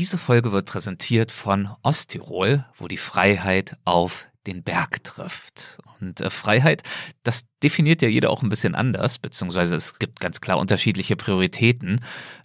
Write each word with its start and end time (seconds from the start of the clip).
Diese 0.00 0.16
Folge 0.16 0.50
wird 0.50 0.64
präsentiert 0.64 1.30
von 1.30 1.68
Osttirol, 1.82 2.64
wo 2.78 2.88
die 2.88 2.96
Freiheit 2.96 3.76
auf 3.84 4.24
den 4.46 4.62
Berg 4.62 5.04
trifft. 5.04 5.76
Und 6.00 6.22
äh, 6.22 6.30
Freiheit, 6.30 6.82
das 7.22 7.44
definiert 7.62 8.00
ja 8.00 8.08
jeder 8.08 8.30
auch 8.30 8.42
ein 8.42 8.48
bisschen 8.48 8.74
anders, 8.74 9.18
beziehungsweise 9.18 9.74
es 9.74 9.98
gibt 9.98 10.18
ganz 10.18 10.40
klar 10.40 10.56
unterschiedliche 10.56 11.16
Prioritäten. 11.16 12.00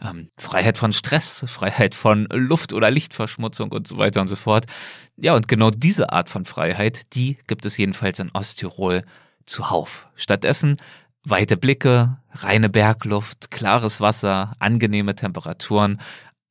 Ähm, 0.05 0.31
Freiheit 0.38 0.78
von 0.78 0.91
Stress, 0.91 1.46
Freiheit 1.47 1.96
von 1.96 2.28
Luft- 2.29 2.73
oder 2.73 2.91
Lichtverschmutzung 2.91 3.72
und 3.72 3.87
so 3.87 3.97
weiter 3.97 4.19
und 4.19 4.28
so 4.28 4.35
fort. 4.35 4.65
Ja, 5.15 5.33
und 5.33 5.47
genau 5.47 5.69
diese 5.69 6.12
Art 6.12 6.29
von 6.29 6.44
Freiheit, 6.44 7.15
die 7.15 7.37
gibt 7.47 7.65
es 7.65 7.78
jedenfalls 7.78 8.19
in 8.19 8.31
Osttirol 8.31 9.06
zuhauf. 9.46 10.08
Stattdessen 10.17 10.76
weite 11.24 11.56
Blicke, 11.56 12.17
reine 12.33 12.67
Bergluft, 12.67 13.49
klares 13.49 14.01
Wasser, 14.01 14.58
angenehme 14.60 15.15
Temperaturen, 15.15 16.02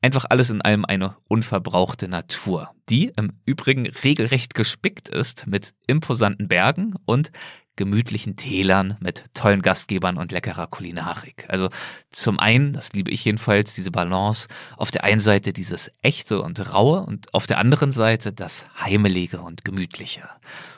Einfach 0.04 0.26
alles 0.28 0.50
in 0.50 0.60
allem 0.60 0.84
eine 0.84 1.16
unverbrauchte 1.28 2.08
Natur, 2.08 2.68
die 2.90 3.10
im 3.16 3.40
Übrigen 3.46 3.86
regelrecht 3.86 4.52
gespickt 4.52 5.08
ist 5.08 5.46
mit 5.46 5.72
imposanten 5.86 6.46
Bergen 6.46 6.92
und 7.06 7.32
gemütlichen 7.76 8.36
Tälern 8.36 8.96
mit 9.00 9.24
tollen 9.34 9.62
Gastgebern 9.62 10.16
und 10.16 10.32
leckerer 10.32 10.66
Kulinarik. 10.66 11.44
Also 11.48 11.68
zum 12.10 12.38
einen, 12.38 12.72
das 12.72 12.92
liebe 12.92 13.10
ich 13.10 13.24
jedenfalls, 13.24 13.74
diese 13.74 13.90
Balance, 13.90 14.48
auf 14.76 14.90
der 14.90 15.04
einen 15.04 15.20
Seite 15.20 15.52
dieses 15.52 15.90
echte 16.02 16.42
und 16.42 16.72
raue 16.72 17.00
und 17.00 17.32
auf 17.34 17.46
der 17.46 17.58
anderen 17.58 17.92
Seite 17.92 18.32
das 18.32 18.66
heimelige 18.80 19.40
und 19.40 19.64
gemütliche. 19.64 20.28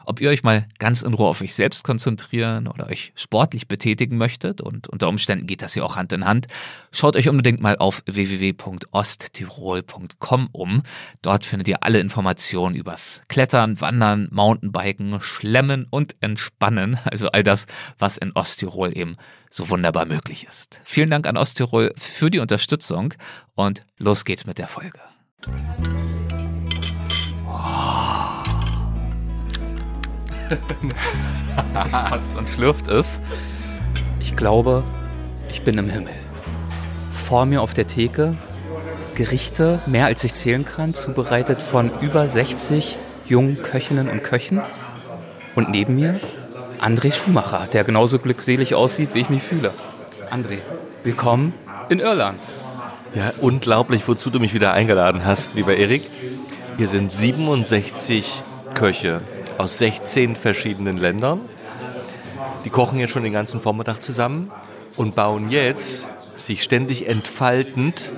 Ob 0.05 0.21
ihr 0.21 0.31
euch 0.31 0.45
mal 0.45 0.69
ganz 0.79 1.03
in 1.03 1.15
Ruhe 1.15 1.29
auf 1.29 1.43
euch 1.43 1.55
selbst 1.55 1.83
konzentrieren 1.83 2.69
oder 2.69 2.87
euch 2.87 3.13
sportlich 3.17 3.67
betätigen 3.67 4.17
möchtet 4.17 4.61
und 4.61 4.89
unter 4.89 5.09
Umständen 5.09 5.47
geht 5.47 5.63
das 5.63 5.75
ja 5.75 5.83
auch 5.83 5.97
Hand 5.97 6.13
in 6.13 6.25
Hand, 6.25 6.47
schaut 6.93 7.17
euch 7.17 7.29
unbedingt 7.29 7.61
mal 7.61 7.77
auf 7.77 8.03
www.osttirol.com 8.07 10.49
um. 10.53 10.83
Dort 11.23 11.45
findet 11.45 11.69
ihr 11.69 11.83
alle 11.83 11.99
Informationen 11.99 12.77
übers 12.77 13.23
Klettern, 13.29 13.81
Wandern, 13.81 14.29
Mountainbiken, 14.31 15.21
Schlemmen 15.21 15.87
und 15.91 16.15
Entspannen 16.21 16.86
lernen. 16.87 16.99
Also 17.17 17.29
all 17.29 17.43
das, 17.43 17.67
was 17.99 18.17
in 18.19 18.33
Osttirol 18.33 18.97
eben 18.97 19.17
so 19.51 19.69
wunderbar 19.71 20.05
möglich 20.05 20.47
ist. 20.47 20.81
Vielen 20.85 21.11
Dank 21.11 21.27
an 21.27 21.37
Osttirol 21.37 21.93
für 21.97 22.31
die 22.31 22.39
Unterstützung 22.41 23.15
und 23.55 23.83
los 23.99 24.25
geht's 24.25 24.47
mit 24.47 24.59
der 24.59 24.69
Folge. 24.69 24.99
Was 31.73 31.93
patzt 31.93 32.37
und 32.37 32.49
schlürft 32.49 32.87
es. 32.89 33.21
Ich 34.21 34.37
glaube, 34.37 34.85
ich 35.49 35.63
bin 35.63 35.79
im 35.79 35.89
Himmel. 35.89 36.13
Vor 37.13 37.47
mir 37.47 37.63
auf 37.63 37.75
der 37.75 37.87
Theke 37.87 38.37
Gerichte, 39.15 39.81
mehr 39.87 40.07
als 40.07 40.23
ich 40.25 40.35
zählen 40.35 40.65
kann, 40.65 40.93
zubereitet 40.95 41.63
von 41.63 41.91
über 42.01 42.29
60 42.29 42.99
jungen 43.27 43.63
Köchinnen 43.63 44.09
und 44.09 44.23
Köchen. 44.23 44.61
Und 45.55 45.71
neben 45.71 45.97
mir 45.97 46.21
André 46.81 47.13
Schumacher, 47.13 47.69
der 47.73 47.85
genauso 47.85 48.19
glückselig 48.19 48.75
aussieht, 48.75 49.11
wie 49.15 49.21
ich 49.21 49.31
mich 49.31 49.43
fühle. 49.43 49.73
André, 50.31 50.59
willkommen 51.05 51.55
in 51.89 52.01
Irland. 52.01 52.39
Ja, 53.15 53.33
unglaublich, 53.41 54.07
wozu 54.07 54.31
du 54.31 54.41
mich 54.41 54.53
wieder 54.53 54.73
eingeladen 54.73 55.25
hast, 55.25 55.55
lieber 55.55 55.77
Erik. 55.77 56.03
Hier 56.77 56.89
sind 56.89 57.13
67 57.13 58.43
Köche 58.75 59.19
aus 59.59 59.79
16 59.79 60.37
verschiedenen 60.37 60.99
Ländern. 60.99 61.41
Die 62.65 62.71
kochen 62.71 62.99
jetzt 62.99 63.13
schon 63.13 63.23
den 63.25 63.33
ganzen 63.33 63.61
Vormittag 63.61 64.03
zusammen 64.03 64.51
und 64.97 65.15
bauen 65.15 65.51
jetzt, 65.51 66.09
sich 66.35 66.63
ständig 66.63 67.09
entfaltend, 67.09 68.13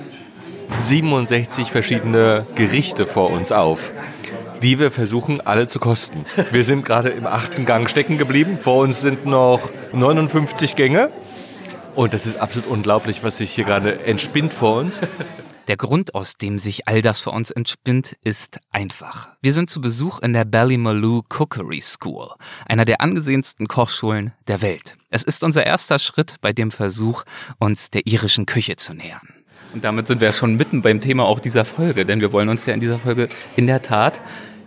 67 0.79 1.71
verschiedene 1.71 2.45
Gerichte 2.55 3.05
vor 3.05 3.31
uns 3.31 3.51
auf 3.51 3.91
die 4.61 4.79
wir 4.79 4.91
versuchen 4.91 5.41
alle 5.41 5.67
zu 5.67 5.79
kosten. 5.79 6.25
Wir 6.51 6.63
sind 6.63 6.85
gerade 6.85 7.09
im 7.09 7.25
achten 7.25 7.65
Gang 7.65 7.89
stecken 7.89 8.17
geblieben. 8.17 8.57
Vor 8.61 8.83
uns 8.83 9.01
sind 9.01 9.25
noch 9.25 9.61
59 9.93 10.75
Gänge. 10.75 11.11
Und 11.95 12.13
das 12.13 12.25
ist 12.25 12.39
absolut 12.39 12.69
unglaublich, 12.69 13.23
was 13.23 13.37
sich 13.37 13.51
hier 13.51 13.65
gerade 13.65 14.05
entspinnt 14.05 14.53
vor 14.53 14.77
uns. 14.77 15.01
Der 15.67 15.77
Grund, 15.77 16.15
aus 16.15 16.35
dem 16.35 16.57
sich 16.57 16.87
all 16.87 17.03
das 17.03 17.21
vor 17.21 17.33
uns 17.33 17.51
entspinnt, 17.51 18.17
ist 18.23 18.59
einfach. 18.71 19.29
Wir 19.39 19.53
sind 19.53 19.69
zu 19.69 19.81
Besuch 19.81 20.19
in 20.19 20.33
der 20.33 20.43
Ballymaloe 20.43 21.21
Cookery 21.29 21.81
School, 21.81 22.29
einer 22.65 22.85
der 22.85 23.01
angesehensten 23.01 23.67
Kochschulen 23.67 24.33
der 24.47 24.63
Welt. 24.63 24.95
Es 25.11 25.23
ist 25.23 25.43
unser 25.43 25.65
erster 25.65 25.99
Schritt 25.99 26.35
bei 26.41 26.53
dem 26.53 26.71
Versuch, 26.71 27.23
uns 27.59 27.91
der 27.91 28.07
irischen 28.07 28.47
Küche 28.47 28.77
zu 28.77 28.95
nähern. 28.95 29.27
Und 29.71 29.83
damit 29.83 30.07
sind 30.07 30.21
wir 30.21 30.33
schon 30.33 30.55
mitten 30.57 30.81
beim 30.81 30.99
Thema 30.99 31.25
auch 31.25 31.39
dieser 31.39 31.65
Folge, 31.65 32.03
denn 32.03 32.21
wir 32.21 32.31
wollen 32.31 32.49
uns 32.49 32.65
ja 32.65 32.73
in 32.73 32.79
dieser 32.79 32.97
Folge 32.97 33.29
in 33.55 33.67
der 33.67 33.83
Tat 33.83 34.19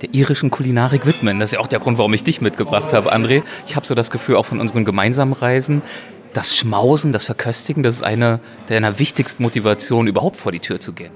der 0.03 0.13
irischen 0.13 0.51
Kulinarik 0.51 1.07
widmen. 1.07 1.39
Das 1.39 1.51
ist 1.51 1.55
ja 1.55 1.61
auch 1.61 1.69
der 1.69 1.79
Grund, 1.79 1.97
warum 1.99 2.13
ich 2.13 2.25
dich 2.25 2.41
mitgebracht 2.41 2.93
habe, 2.93 3.15
André. 3.15 3.43
Ich 3.67 3.77
habe 3.77 3.87
so 3.87 3.95
das 3.95 4.11
Gefühl, 4.11 4.37
auch 4.37 4.47
von 4.47 4.61
unseren 4.61 4.85
gemeinsamen 4.85 5.33
Reisen, 5.33 5.83
das 6.33 6.57
Schmausen, 6.57 7.13
das 7.13 7.27
Verköstigen, 7.27 7.83
das 7.83 7.97
ist 7.97 8.03
eine 8.03 8.41
deiner 8.67 8.99
wichtigsten 8.99 9.43
Motivationen, 9.43 10.09
überhaupt 10.09 10.37
vor 10.37 10.51
die 10.51 10.61
Tür 10.61 10.81
zu 10.81 10.93
gehen. 10.93 11.13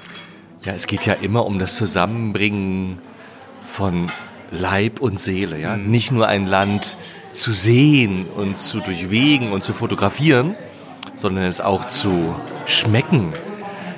Ja, 0.65 0.73
es 0.75 0.87
geht 0.87 1.05
ja 1.07 1.15
immer 1.15 1.47
um 1.47 1.59
das 1.59 1.77
Zusammenbringen 1.77 2.99
von 3.71 4.07
Leib 4.51 5.01
und 5.01 5.19
Seele. 5.19 5.59
Ja? 5.59 5.77
Mhm. 5.77 5.91
Nicht 5.91 6.13
nur 6.13 6.29
ein 6.29 6.47
Land 6.47 6.97
zu 7.33 7.53
sehen 7.53 8.27
und 8.37 8.61
zu 8.61 8.81
durchwegen 8.81 9.53
und 9.53 9.63
zu 9.63 9.73
fotografieren, 9.73 10.55
sondern 11.15 11.45
es 11.45 11.61
auch 11.61 11.89
zu 11.89 12.35
schmecken, 12.67 13.33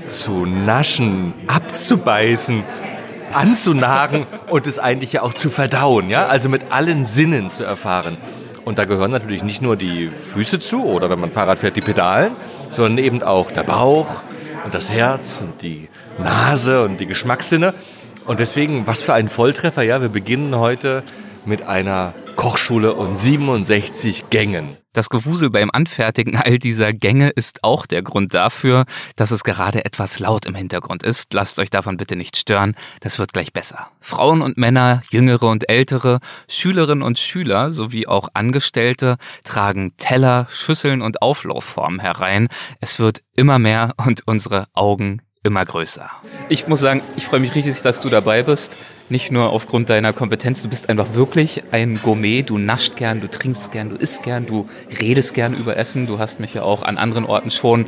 zu 0.06 0.46
naschen, 0.46 1.34
abzubeißen 1.46 2.64
anzunagen 3.32 4.26
und 4.48 4.66
es 4.66 4.78
eigentlich 4.78 5.12
ja 5.12 5.22
auch 5.22 5.34
zu 5.34 5.50
verdauen, 5.50 6.10
ja? 6.10 6.26
Also 6.26 6.48
mit 6.48 6.72
allen 6.72 7.04
Sinnen 7.04 7.50
zu 7.50 7.64
erfahren. 7.64 8.16
Und 8.64 8.78
da 8.78 8.84
gehören 8.84 9.10
natürlich 9.10 9.42
nicht 9.42 9.62
nur 9.62 9.76
die 9.76 10.08
Füße 10.10 10.58
zu 10.60 10.84
oder 10.84 11.08
wenn 11.10 11.20
man 11.20 11.32
Fahrrad 11.32 11.58
fährt, 11.58 11.76
die 11.76 11.80
Pedalen, 11.80 12.32
sondern 12.70 12.98
eben 13.02 13.22
auch 13.22 13.50
der 13.50 13.62
Bauch 13.62 14.08
und 14.64 14.74
das 14.74 14.90
Herz 14.90 15.40
und 15.40 15.62
die 15.62 15.88
Nase 16.18 16.82
und 16.84 17.00
die 17.00 17.06
Geschmackssinne. 17.06 17.74
Und 18.26 18.40
deswegen, 18.40 18.86
was 18.86 19.00
für 19.00 19.14
ein 19.14 19.28
Volltreffer, 19.28 19.82
ja? 19.82 20.00
Wir 20.02 20.10
beginnen 20.10 20.56
heute 20.56 21.02
mit 21.46 21.62
einer 21.62 22.12
Kochschule 22.36 22.92
und 22.92 23.16
67 23.16 24.28
Gängen. 24.28 24.76
Das 24.94 25.10
Gewusel 25.10 25.50
beim 25.50 25.70
Anfertigen 25.70 26.36
all 26.36 26.58
dieser 26.58 26.92
Gänge 26.92 27.28
ist 27.28 27.62
auch 27.62 27.84
der 27.84 28.02
Grund 28.02 28.32
dafür, 28.32 28.86
dass 29.16 29.30
es 29.30 29.44
gerade 29.44 29.84
etwas 29.84 30.18
laut 30.18 30.46
im 30.46 30.54
Hintergrund 30.54 31.02
ist. 31.02 31.34
Lasst 31.34 31.58
euch 31.58 31.70
davon 31.70 31.98
bitte 31.98 32.16
nicht 32.16 32.36
stören, 32.36 32.74
das 33.00 33.18
wird 33.18 33.32
gleich 33.34 33.52
besser. 33.52 33.90
Frauen 34.00 34.40
und 34.40 34.56
Männer, 34.56 35.02
jüngere 35.10 35.48
und 35.50 35.68
ältere, 35.68 36.20
Schülerinnen 36.48 37.02
und 37.02 37.18
Schüler 37.18 37.72
sowie 37.72 38.06
auch 38.06 38.30
Angestellte 38.32 39.18
tragen 39.44 39.92
Teller, 39.98 40.46
Schüsseln 40.50 41.02
und 41.02 41.20
Auflaufformen 41.20 42.00
herein. 42.00 42.48
Es 42.80 42.98
wird 42.98 43.22
immer 43.36 43.58
mehr 43.58 43.92
und 44.04 44.26
unsere 44.26 44.68
Augen 44.72 45.20
immer 45.42 45.64
größer. 45.64 46.10
Ich 46.48 46.66
muss 46.68 46.80
sagen, 46.80 47.02
ich 47.16 47.26
freue 47.26 47.40
mich 47.40 47.54
riesig, 47.54 47.80
dass 47.82 48.00
du 48.00 48.08
dabei 48.08 48.42
bist 48.42 48.76
nicht 49.10 49.32
nur 49.32 49.50
aufgrund 49.50 49.88
deiner 49.88 50.12
Kompetenz, 50.12 50.62
du 50.62 50.68
bist 50.68 50.90
einfach 50.90 51.14
wirklich 51.14 51.64
ein 51.70 52.00
Gourmet, 52.02 52.42
du 52.42 52.58
nascht 52.58 52.96
gern, 52.96 53.20
du 53.20 53.28
trinkst 53.28 53.72
gern, 53.72 53.90
du 53.90 53.96
isst 53.96 54.22
gern, 54.22 54.46
du 54.46 54.68
redest 55.00 55.34
gern 55.34 55.54
über 55.54 55.76
Essen. 55.76 56.06
Du 56.06 56.18
hast 56.18 56.40
mich 56.40 56.54
ja 56.54 56.62
auch 56.62 56.82
an 56.82 56.98
anderen 56.98 57.24
Orten 57.24 57.50
schon 57.50 57.86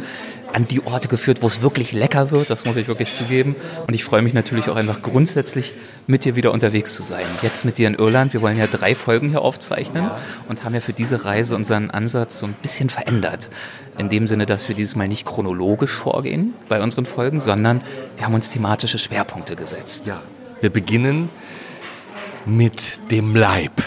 an 0.52 0.66
die 0.66 0.84
Orte 0.84 1.08
geführt, 1.08 1.42
wo 1.42 1.46
es 1.46 1.62
wirklich 1.62 1.92
lecker 1.92 2.30
wird, 2.30 2.50
das 2.50 2.64
muss 2.64 2.76
ich 2.76 2.88
wirklich 2.88 3.12
zugeben. 3.12 3.54
Und 3.86 3.94
ich 3.94 4.02
freue 4.02 4.22
mich 4.22 4.34
natürlich 4.34 4.68
auch 4.68 4.76
einfach 4.76 5.02
grundsätzlich 5.02 5.74
mit 6.10 6.24
dir 6.24 6.34
wieder 6.34 6.52
unterwegs 6.52 6.94
zu 6.94 7.02
sein. 7.02 7.24
Jetzt 7.40 7.64
mit 7.64 7.78
dir 7.78 7.86
in 7.86 7.94
Irland. 7.94 8.32
Wir 8.32 8.42
wollen 8.42 8.58
ja 8.58 8.66
drei 8.66 8.94
Folgen 8.94 9.30
hier 9.30 9.42
aufzeichnen 9.42 10.10
und 10.48 10.64
haben 10.64 10.74
ja 10.74 10.80
für 10.80 10.92
diese 10.92 11.24
Reise 11.24 11.54
unseren 11.54 11.90
Ansatz 11.90 12.40
so 12.40 12.46
ein 12.46 12.52
bisschen 12.54 12.90
verändert. 12.90 13.48
In 13.96 14.08
dem 14.08 14.26
Sinne, 14.26 14.44
dass 14.44 14.68
wir 14.68 14.74
dieses 14.74 14.96
Mal 14.96 15.08
nicht 15.08 15.24
chronologisch 15.24 15.92
vorgehen 15.92 16.54
bei 16.68 16.82
unseren 16.82 17.06
Folgen, 17.06 17.40
sondern 17.40 17.82
wir 18.16 18.26
haben 18.26 18.34
uns 18.34 18.50
thematische 18.50 18.98
Schwerpunkte 18.98 19.54
gesetzt. 19.54 20.08
Ja. 20.08 20.22
Wir 20.60 20.70
beginnen 20.70 21.30
mit 22.44 22.98
dem 23.10 23.36
Leib, 23.36 23.82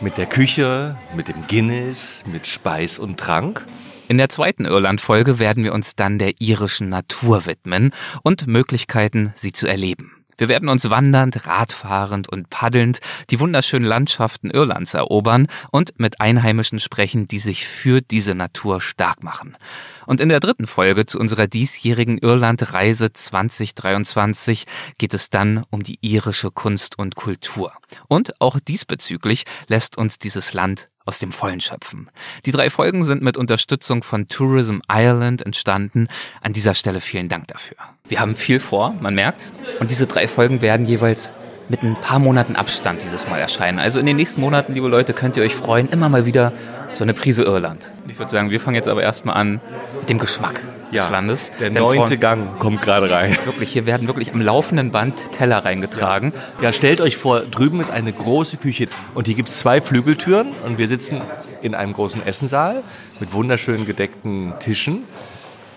mit 0.00 0.16
der 0.16 0.26
Küche, 0.26 0.96
mit 1.14 1.28
dem 1.28 1.46
Guinness, 1.46 2.24
mit 2.26 2.46
Speis 2.46 2.98
und 2.98 3.20
Trank. 3.20 3.64
In 4.08 4.18
der 4.18 4.30
zweiten 4.30 4.64
Irland-Folge 4.64 5.38
werden 5.38 5.64
wir 5.64 5.74
uns 5.74 5.94
dann 5.94 6.18
der 6.18 6.40
irischen 6.40 6.88
Natur 6.88 7.46
widmen 7.46 7.92
und 8.22 8.46
Möglichkeiten, 8.46 9.32
sie 9.36 9.52
zu 9.52 9.66
erleben. 9.66 10.21
Wir 10.38 10.48
werden 10.48 10.68
uns 10.68 10.88
wandernd, 10.90 11.46
radfahrend 11.46 12.28
und 12.28 12.50
paddelnd 12.50 13.00
die 13.30 13.40
wunderschönen 13.40 13.86
Landschaften 13.86 14.50
Irlands 14.50 14.94
erobern 14.94 15.46
und 15.70 15.98
mit 15.98 16.20
Einheimischen 16.20 16.80
sprechen, 16.80 17.28
die 17.28 17.38
sich 17.38 17.66
für 17.66 18.00
diese 18.00 18.34
Natur 18.34 18.80
stark 18.80 19.22
machen. 19.22 19.56
Und 20.06 20.20
in 20.20 20.28
der 20.28 20.40
dritten 20.40 20.66
Folge 20.66 21.06
zu 21.06 21.18
unserer 21.18 21.46
diesjährigen 21.46 22.18
Irlandreise 22.18 23.12
2023 23.12 24.66
geht 24.98 25.14
es 25.14 25.30
dann 25.30 25.64
um 25.70 25.82
die 25.82 25.98
irische 26.00 26.50
Kunst 26.50 26.98
und 26.98 27.16
Kultur. 27.16 27.72
Und 28.08 28.40
auch 28.40 28.58
diesbezüglich 28.58 29.44
lässt 29.68 29.96
uns 29.96 30.18
dieses 30.18 30.54
Land 30.54 30.88
aus 31.04 31.18
dem 31.18 31.32
Vollen 31.32 31.60
schöpfen. 31.60 32.10
Die 32.46 32.52
drei 32.52 32.70
Folgen 32.70 33.04
sind 33.04 33.22
mit 33.22 33.36
Unterstützung 33.36 34.02
von 34.02 34.28
Tourism 34.28 34.78
Ireland 34.90 35.42
entstanden. 35.42 36.08
An 36.40 36.52
dieser 36.52 36.74
Stelle 36.74 37.00
vielen 37.00 37.28
Dank 37.28 37.48
dafür. 37.48 37.76
Wir 38.06 38.20
haben 38.20 38.34
viel 38.34 38.60
vor, 38.60 38.94
man 39.00 39.14
merkt's. 39.14 39.52
Und 39.80 39.90
diese 39.90 40.06
drei 40.06 40.28
Folgen 40.28 40.60
werden 40.60 40.86
jeweils 40.86 41.32
mit 41.68 41.82
ein 41.82 41.94
paar 41.94 42.18
Monaten 42.18 42.56
Abstand 42.56 43.02
dieses 43.02 43.28
Mal 43.28 43.38
erscheinen. 43.38 43.78
Also 43.78 43.98
in 43.98 44.06
den 44.06 44.16
nächsten 44.16 44.40
Monaten, 44.40 44.74
liebe 44.74 44.88
Leute, 44.88 45.14
könnt 45.14 45.36
ihr 45.36 45.42
euch 45.42 45.54
freuen, 45.54 45.88
immer 45.88 46.08
mal 46.08 46.26
wieder 46.26 46.52
so 46.92 47.04
eine 47.04 47.14
Prise 47.14 47.44
Irland. 47.44 47.92
Ich 48.08 48.18
würde 48.18 48.30
sagen, 48.30 48.50
wir 48.50 48.60
fangen 48.60 48.74
jetzt 48.74 48.88
aber 48.88 49.02
erstmal 49.02 49.36
an 49.36 49.60
mit 50.00 50.08
dem 50.08 50.18
Geschmack 50.18 50.60
des 50.94 51.10
Landes. 51.10 51.50
Der 51.60 51.70
neunte 51.70 52.18
Gang 52.18 52.58
kommt 52.58 52.82
gerade 52.82 53.10
rein. 53.10 53.36
Wirklich, 53.44 53.72
hier 53.72 53.86
werden 53.86 54.08
wirklich 54.08 54.32
am 54.32 54.40
laufenden 54.40 54.90
Band 54.90 55.32
Teller 55.32 55.64
reingetragen. 55.64 56.32
Ja. 56.58 56.64
ja, 56.64 56.72
stellt 56.72 57.00
euch 57.00 57.16
vor, 57.16 57.40
drüben 57.40 57.80
ist 57.80 57.90
eine 57.90 58.12
große 58.12 58.56
Küche 58.56 58.86
und 59.14 59.26
hier 59.26 59.34
gibt 59.34 59.48
es 59.48 59.58
zwei 59.58 59.80
Flügeltüren 59.80 60.48
und 60.64 60.78
wir 60.78 60.88
sitzen 60.88 61.20
in 61.62 61.74
einem 61.74 61.92
großen 61.92 62.24
Essensaal 62.26 62.82
mit 63.20 63.32
wunderschön 63.32 63.86
gedeckten 63.86 64.54
Tischen. 64.58 65.04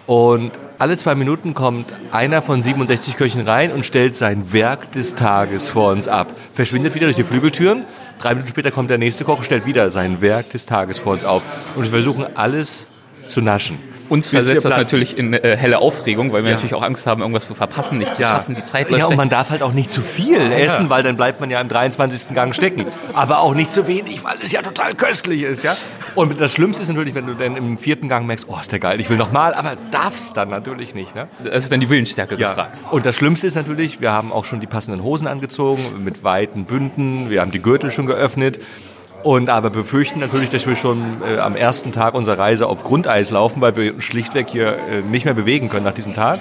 Und 0.07 0.51
alle 0.77 0.97
zwei 0.97 1.15
Minuten 1.15 1.55
kommt 1.55 1.91
einer 2.11 2.41
von 2.41 2.61
67 2.61 3.17
Köchen 3.17 3.41
rein 3.41 3.71
und 3.71 3.85
stellt 3.85 4.15
sein 4.15 4.53
Werk 4.53 4.91
des 4.91 5.15
Tages 5.15 5.69
vor 5.69 5.91
uns 5.91 6.07
ab. 6.07 6.33
Verschwindet 6.53 6.93
wieder 6.93 7.07
durch 7.07 7.15
die 7.15 7.23
Flügeltüren. 7.23 7.85
Drei 8.19 8.31
Minuten 8.31 8.49
später 8.49 8.69
kommt 8.69 8.91
der 8.91 8.99
nächste 8.99 9.23
Koch 9.23 9.37
und 9.37 9.45
stellt 9.45 9.65
wieder 9.65 9.89
sein 9.89 10.21
Werk 10.21 10.51
des 10.51 10.67
Tages 10.67 10.99
vor 10.99 11.13
uns 11.13 11.25
auf. 11.25 11.41
Und 11.75 11.83
wir 11.83 11.91
versuchen 11.91 12.25
alles 12.35 12.87
zu 13.25 13.41
naschen. 13.41 13.79
Uns 14.09 14.27
versetzt 14.27 14.65
das 14.65 14.77
natürlich 14.77 15.17
in 15.17 15.33
äh, 15.33 15.57
helle 15.57 15.79
Aufregung, 15.79 16.31
weil 16.31 16.43
wir 16.43 16.51
ja. 16.51 16.55
natürlich 16.55 16.75
auch 16.75 16.83
Angst 16.83 17.07
haben, 17.07 17.21
irgendwas 17.21 17.47
zu 17.47 17.55
verpassen, 17.55 17.97
nicht 17.97 18.15
zu 18.15 18.21
ja. 18.21 18.29
schaffen. 18.29 18.55
Die 18.55 18.63
Zeit 18.63 18.89
läuft 18.89 18.99
Ja, 18.99 19.07
und 19.07 19.15
man 19.15 19.29
darf 19.29 19.49
halt 19.49 19.63
auch 19.63 19.73
nicht 19.73 19.89
zu 19.89 20.01
viel 20.01 20.39
ja. 20.39 20.57
essen, 20.57 20.89
weil 20.89 21.03
dann 21.03 21.17
bleibt 21.17 21.39
man 21.39 21.49
ja 21.49 21.59
im 21.61 21.69
23. 21.69 22.33
Gang 22.35 22.53
stecken. 22.53 22.85
Aber 23.13 23.39
auch 23.39 23.53
nicht 23.53 23.71
zu 23.71 23.87
wenig, 23.87 24.23
weil 24.23 24.37
es 24.43 24.51
ja 24.51 24.61
total 24.61 24.93
köstlich 24.93 25.43
ist, 25.43 25.63
ja. 25.63 25.75
Und 26.15 26.39
das 26.39 26.53
Schlimmste 26.53 26.83
ist 26.83 26.89
natürlich, 26.89 27.15
wenn 27.15 27.27
du 27.27 27.33
dann 27.33 27.55
im 27.55 27.77
vierten 27.77 28.07
Gang 28.09 28.27
merkst, 28.27 28.47
oh, 28.47 28.57
ist 28.59 28.71
der 28.71 28.79
geil, 28.79 28.99
ich 28.99 29.09
will 29.09 29.17
noch 29.17 29.31
mal, 29.31 29.53
aber 29.53 29.73
darfst 29.91 30.37
dann 30.37 30.49
natürlich 30.49 30.95
nicht, 30.95 31.15
ne? 31.15 31.27
Das 31.43 31.63
ist 31.63 31.71
dann 31.71 31.79
die 31.79 31.89
Willensstärke 31.89 32.37
gefragt. 32.37 32.77
Und 32.91 33.05
das 33.05 33.15
Schlimmste 33.15 33.47
ist 33.47 33.55
natürlich, 33.55 34.01
wir 34.01 34.11
haben 34.11 34.31
auch 34.31 34.45
schon 34.45 34.59
die 34.59 34.67
passenden 34.67 35.03
Hosen 35.03 35.27
angezogen 35.27 35.81
mit 36.03 36.23
weiten 36.23 36.65
Bünden, 36.65 37.29
wir 37.29 37.41
haben 37.41 37.51
die 37.51 37.61
Gürtel 37.61 37.91
schon 37.91 38.05
geöffnet. 38.05 38.59
Und 39.25 39.49
aber 39.49 39.71
befürchten 39.71 40.19
natürlich, 40.19 40.51
dass 40.51 40.67
wir 40.67 40.75
schon 40.75 41.23
äh, 41.27 41.39
am 41.39 41.55
ersten 41.55 41.91
Tag 41.91 42.13
unserer 42.13 42.37
Reise 42.37 42.67
auf 42.67 42.83
Grundeis 42.83 43.31
laufen, 43.31 43.59
weil 43.59 43.75
wir 43.75 43.99
schlichtweg 43.99 44.45
hier 44.49 44.77
äh, 44.77 45.01
nicht 45.01 45.25
mehr 45.25 45.33
bewegen 45.33 45.67
können 45.67 45.83
nach 45.83 45.95
diesem 45.95 46.13
Tag. 46.13 46.39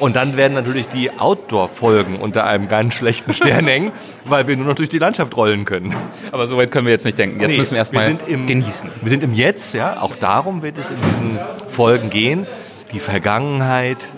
Und 0.00 0.16
dann 0.16 0.36
werden 0.36 0.52
natürlich 0.52 0.86
die 0.86 1.10
Outdoor-Folgen 1.18 2.16
unter 2.16 2.44
einem 2.44 2.68
ganz 2.68 2.92
schlechten 2.92 3.32
Stern 3.32 3.66
hängen, 3.66 3.90
weil 4.26 4.46
wir 4.48 4.54
nur 4.58 4.66
noch 4.66 4.74
durch 4.74 4.90
die 4.90 4.98
Landschaft 4.98 5.34
rollen 5.34 5.64
können. 5.64 5.96
Aber 6.30 6.46
so 6.46 6.58
weit 6.58 6.70
können 6.70 6.84
wir 6.84 6.92
jetzt 6.92 7.06
nicht 7.06 7.16
denken. 7.16 7.40
Jetzt 7.40 7.52
nee, 7.52 7.56
müssen 7.56 7.70
wir 7.70 7.78
erstmal 7.78 8.14
genießen. 8.14 8.90
Wir 9.00 9.10
sind 9.10 9.22
im 9.22 9.32
Jetzt, 9.32 9.72
ja. 9.72 10.02
Auch 10.02 10.14
darum 10.14 10.60
wird 10.60 10.76
es 10.76 10.90
in 10.90 11.00
diesen 11.00 11.38
Folgen 11.70 12.10
gehen. 12.10 12.46
Die 12.92 12.98
Vergangenheit 12.98 14.10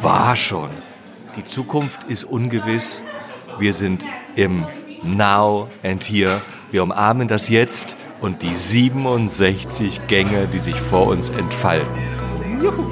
war 0.00 0.34
schon. 0.34 0.70
Die 1.36 1.44
Zukunft 1.44 2.00
ist 2.08 2.24
ungewiss. 2.24 3.04
Wir 3.60 3.74
sind 3.74 4.06
im 4.34 4.66
Now 5.04 5.68
and 5.84 6.02
Here 6.02 6.40
wir 6.70 6.82
umarmen 6.82 7.28
das 7.28 7.48
Jetzt 7.48 7.96
und 8.20 8.42
die 8.42 8.54
67 8.54 10.06
Gänge, 10.06 10.46
die 10.48 10.58
sich 10.58 10.76
vor 10.76 11.06
uns 11.06 11.30
entfalten. 11.30 12.02
Juhu. 12.62 12.90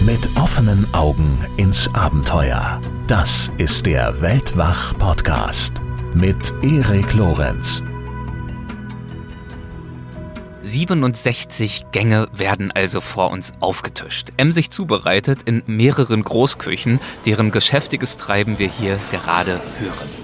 Mit 0.00 0.28
offenen 0.36 0.92
Augen 0.92 1.38
ins 1.56 1.92
Abenteuer. 1.94 2.80
Das 3.06 3.50
ist 3.58 3.86
der 3.86 4.20
Weltwach-Podcast 4.20 5.80
mit 6.14 6.54
Erik 6.62 7.14
Lorenz. 7.14 7.82
67 10.62 11.86
Gänge 11.92 12.28
werden 12.32 12.72
also 12.72 13.00
vor 13.00 13.30
uns 13.30 13.52
aufgetischt, 13.60 14.32
emsig 14.36 14.70
zubereitet 14.70 15.42
in 15.44 15.62
mehreren 15.66 16.22
Großküchen, 16.22 17.00
deren 17.26 17.50
geschäftiges 17.50 18.16
Treiben 18.16 18.58
wir 18.58 18.68
hier 18.68 18.98
gerade 19.10 19.60
hören. 19.78 20.23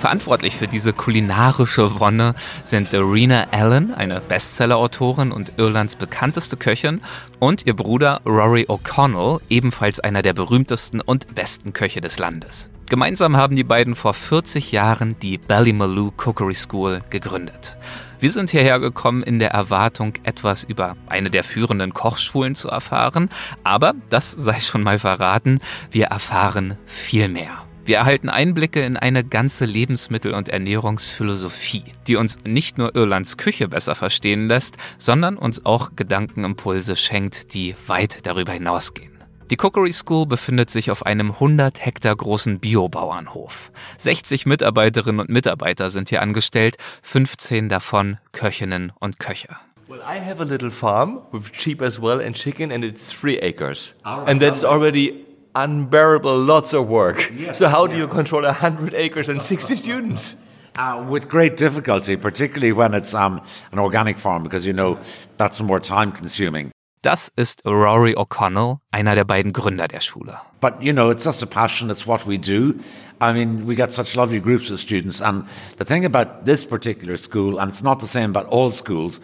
Verantwortlich 0.00 0.56
für 0.56 0.66
diese 0.66 0.94
kulinarische 0.94 2.00
Wonne 2.00 2.34
sind 2.64 2.88
Rena 2.94 3.48
Allen, 3.50 3.92
eine 3.92 4.22
Bestseller-Autorin 4.22 5.30
und 5.30 5.52
Irlands 5.58 5.94
bekannteste 5.94 6.56
Köchin, 6.56 7.02
und 7.38 7.66
ihr 7.66 7.76
Bruder 7.76 8.22
Rory 8.24 8.64
O'Connell, 8.66 9.42
ebenfalls 9.50 10.00
einer 10.00 10.22
der 10.22 10.32
berühmtesten 10.32 11.02
und 11.02 11.34
besten 11.34 11.74
Köche 11.74 12.00
des 12.00 12.18
Landes. 12.18 12.70
Gemeinsam 12.88 13.36
haben 13.36 13.56
die 13.56 13.62
beiden 13.62 13.94
vor 13.94 14.14
40 14.14 14.72
Jahren 14.72 15.16
die 15.20 15.36
Ballymaloo 15.36 16.12
Cookery 16.16 16.54
School 16.54 17.02
gegründet. 17.10 17.76
Wir 18.20 18.32
sind 18.32 18.48
hierher 18.48 18.80
gekommen 18.80 19.22
in 19.22 19.38
der 19.38 19.50
Erwartung, 19.50 20.14
etwas 20.22 20.64
über 20.64 20.96
eine 21.08 21.28
der 21.28 21.44
führenden 21.44 21.92
Kochschulen 21.92 22.54
zu 22.54 22.68
erfahren, 22.68 23.28
aber 23.64 23.92
das 24.08 24.30
sei 24.30 24.60
schon 24.60 24.82
mal 24.82 24.98
verraten, 24.98 25.60
wir 25.90 26.06
erfahren 26.06 26.78
viel 26.86 27.28
mehr. 27.28 27.69
Wir 27.90 27.96
erhalten 27.96 28.28
Einblicke 28.28 28.84
in 28.84 28.96
eine 28.96 29.24
ganze 29.24 29.64
Lebensmittel- 29.64 30.34
und 30.34 30.48
Ernährungsphilosophie, 30.48 31.82
die 32.06 32.14
uns 32.14 32.38
nicht 32.44 32.78
nur 32.78 32.94
Irlands 32.94 33.36
Küche 33.36 33.66
besser 33.66 33.96
verstehen 33.96 34.46
lässt, 34.46 34.76
sondern 34.96 35.36
uns 35.36 35.66
auch 35.66 35.96
Gedankenimpulse 35.96 36.94
schenkt, 36.94 37.52
die 37.52 37.74
weit 37.88 38.28
darüber 38.28 38.52
hinausgehen. 38.52 39.10
Die 39.50 39.56
Cookery 39.56 39.92
School 39.92 40.26
befindet 40.26 40.70
sich 40.70 40.92
auf 40.92 41.04
einem 41.04 41.32
100 41.32 41.84
Hektar 41.84 42.14
großen 42.14 42.60
Biobauernhof. 42.60 43.72
60 43.98 44.46
Mitarbeiterinnen 44.46 45.22
und 45.22 45.28
Mitarbeiter 45.28 45.90
sind 45.90 46.10
hier 46.10 46.22
angestellt, 46.22 46.76
15 47.02 47.68
davon 47.68 48.18
Köchinnen 48.30 48.92
und 49.00 49.18
Köche. 49.18 49.56
Well, 49.88 49.98
I 50.08 50.24
have 50.24 50.40
a 50.40 50.46
little 50.46 50.70
farm 50.70 51.22
with 51.32 51.50
sheep 51.52 51.82
as 51.82 52.00
well 52.00 52.20
and 52.24 52.36
chicken 52.36 52.70
and 52.70 52.84
it's 52.84 53.10
three 53.10 53.40
acres. 53.40 53.96
And 54.04 54.40
that's 54.40 54.62
already 54.62 55.26
unbearable 55.54 56.38
lots 56.38 56.72
of 56.72 56.88
work. 56.88 57.32
Yes, 57.36 57.58
so 57.58 57.68
how 57.68 57.86
yeah. 57.86 57.92
do 57.92 57.98
you 57.98 58.08
control 58.08 58.42
100 58.42 58.94
acres 58.94 59.28
and 59.28 59.42
60 59.42 59.74
students? 59.74 60.36
Uh, 60.76 61.04
with 61.08 61.28
great 61.28 61.56
difficulty, 61.56 62.16
particularly 62.16 62.72
when 62.72 62.94
it's 62.94 63.12
um, 63.12 63.40
an 63.72 63.78
organic 63.78 64.18
farm, 64.18 64.42
because 64.42 64.64
you 64.64 64.72
know 64.72 64.98
that's 65.36 65.60
more 65.60 65.80
time 65.80 66.12
consuming. 66.12 66.70
Das 67.02 67.30
ist 67.34 67.62
Rory 67.64 68.14
O'Connell, 68.14 68.76
einer 68.92 69.14
der 69.14 69.24
beiden 69.24 69.52
Gründer 69.54 69.88
der 69.88 70.00
Schule. 70.00 70.38
But 70.60 70.82
you 70.82 70.92
know, 70.92 71.10
it's 71.10 71.24
just 71.24 71.42
a 71.42 71.46
passion, 71.46 71.90
it's 71.90 72.06
what 72.06 72.26
we 72.26 72.38
do. 72.38 72.74
I 73.22 73.32
mean, 73.32 73.66
we 73.66 73.74
get 73.74 73.90
such 73.90 74.14
lovely 74.16 74.38
groups 74.38 74.70
of 74.70 74.78
students, 74.78 75.20
and 75.22 75.44
the 75.78 75.84
thing 75.84 76.04
about 76.04 76.44
this 76.44 76.64
particular 76.64 77.16
school, 77.16 77.58
and 77.58 77.70
it's 77.70 77.82
not 77.82 78.00
the 78.00 78.06
same 78.06 78.30
about 78.30 78.46
all 78.46 78.70
schools, 78.70 79.20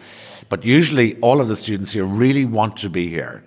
but 0.49 0.65
usually 0.65 1.17
all 1.21 1.39
of 1.39 1.47
the 1.47 1.55
students 1.55 1.91
here 1.91 2.03
really 2.03 2.45
want 2.45 2.77
to 2.77 2.89
be 2.89 3.09
here. 3.09 3.43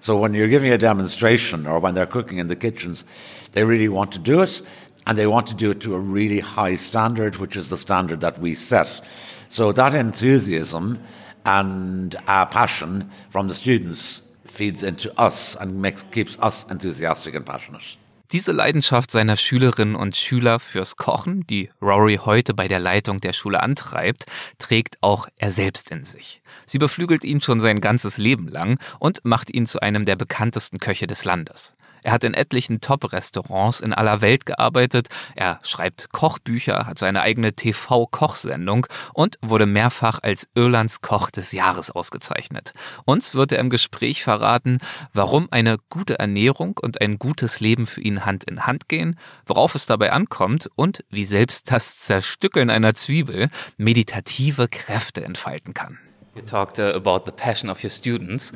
So 0.00 0.16
when 0.16 0.34
you're 0.34 0.48
giving 0.48 0.72
a 0.72 0.78
demonstration 0.78 1.66
or 1.66 1.78
when 1.78 1.94
they're 1.94 2.06
cooking 2.06 2.38
in 2.38 2.48
the 2.48 2.56
kitchens, 2.56 3.04
they 3.52 3.64
really 3.64 3.88
want 3.88 4.12
to 4.12 4.18
do 4.18 4.42
it 4.42 4.62
and 5.06 5.16
they 5.16 5.26
want 5.26 5.46
to 5.48 5.54
do 5.54 5.70
it 5.70 5.80
to 5.80 5.94
a 5.94 5.98
really 5.98 6.40
high 6.40 6.74
standard, 6.74 7.36
which 7.36 7.56
is 7.56 7.68
the 7.68 7.76
standard 7.76 8.20
that 8.20 8.38
we 8.40 8.54
set. 8.54 9.00
So 9.48 9.72
that 9.72 9.94
enthusiasm 9.94 10.98
and 11.44 12.16
our 12.26 12.46
passion 12.46 13.10
from 13.30 13.48
the 13.48 13.54
students 13.54 14.22
feeds 14.44 14.82
into 14.82 15.12
us 15.20 15.56
and 15.56 15.80
makes, 15.80 16.02
keeps 16.10 16.38
us 16.40 16.66
enthusiastic 16.70 17.34
and 17.34 17.46
passionate. 17.46 17.96
Diese 18.32 18.50
Leidenschaft 18.50 19.12
seiner 19.12 19.36
Schülerinnen 19.36 19.94
und 19.94 20.16
Schüler 20.16 20.58
fürs 20.58 20.96
Kochen, 20.96 21.46
die 21.46 21.70
Rory 21.80 22.18
heute 22.24 22.54
bei 22.54 22.66
der 22.66 22.80
Leitung 22.80 23.20
der 23.20 23.32
Schule 23.32 23.62
antreibt, 23.62 24.26
trägt 24.58 24.98
auch 25.00 25.28
er 25.36 25.52
selbst 25.52 25.92
in 25.92 26.02
sich. 26.02 26.42
Sie 26.66 26.78
beflügelt 26.78 27.24
ihn 27.24 27.40
schon 27.40 27.60
sein 27.60 27.80
ganzes 27.80 28.18
Leben 28.18 28.48
lang 28.48 28.78
und 28.98 29.24
macht 29.24 29.54
ihn 29.54 29.66
zu 29.66 29.80
einem 29.80 30.04
der 30.04 30.16
bekanntesten 30.16 30.78
Köche 30.78 31.06
des 31.06 31.24
Landes. 31.24 31.74
Er 32.06 32.12
hat 32.12 32.22
in 32.22 32.34
etlichen 32.34 32.80
Top-Restaurants 32.80 33.80
in 33.80 33.92
aller 33.92 34.20
Welt 34.20 34.46
gearbeitet, 34.46 35.08
er 35.34 35.58
schreibt 35.64 36.12
Kochbücher, 36.12 36.86
hat 36.86 37.00
seine 37.00 37.22
eigene 37.22 37.52
TV-Kochsendung 37.52 38.86
und 39.12 39.38
wurde 39.42 39.66
mehrfach 39.66 40.20
als 40.22 40.46
Irlands 40.54 41.00
Koch 41.00 41.32
des 41.32 41.50
Jahres 41.50 41.90
ausgezeichnet. 41.90 42.74
Uns 43.06 43.34
wird 43.34 43.50
er 43.50 43.58
im 43.58 43.70
Gespräch 43.70 44.22
verraten, 44.22 44.78
warum 45.14 45.48
eine 45.50 45.78
gute 45.90 46.20
Ernährung 46.20 46.78
und 46.80 47.00
ein 47.00 47.18
gutes 47.18 47.58
Leben 47.58 47.88
für 47.88 48.02
ihn 48.02 48.24
Hand 48.24 48.44
in 48.44 48.66
Hand 48.66 48.88
gehen, 48.88 49.18
worauf 49.44 49.74
es 49.74 49.86
dabei 49.86 50.12
ankommt 50.12 50.70
und 50.76 51.04
wie 51.10 51.24
selbst 51.24 51.72
das 51.72 51.98
Zerstückeln 51.98 52.70
einer 52.70 52.94
Zwiebel 52.94 53.48
meditative 53.78 54.68
Kräfte 54.68 55.24
entfalten 55.24 55.74
kann. 55.74 55.98
You 56.36 56.42
talked 56.42 56.78
uh, 56.78 56.92
about 56.94 57.24
the 57.24 57.32
passion 57.32 57.70
of 57.70 57.82
your 57.82 57.88
students. 57.88 58.52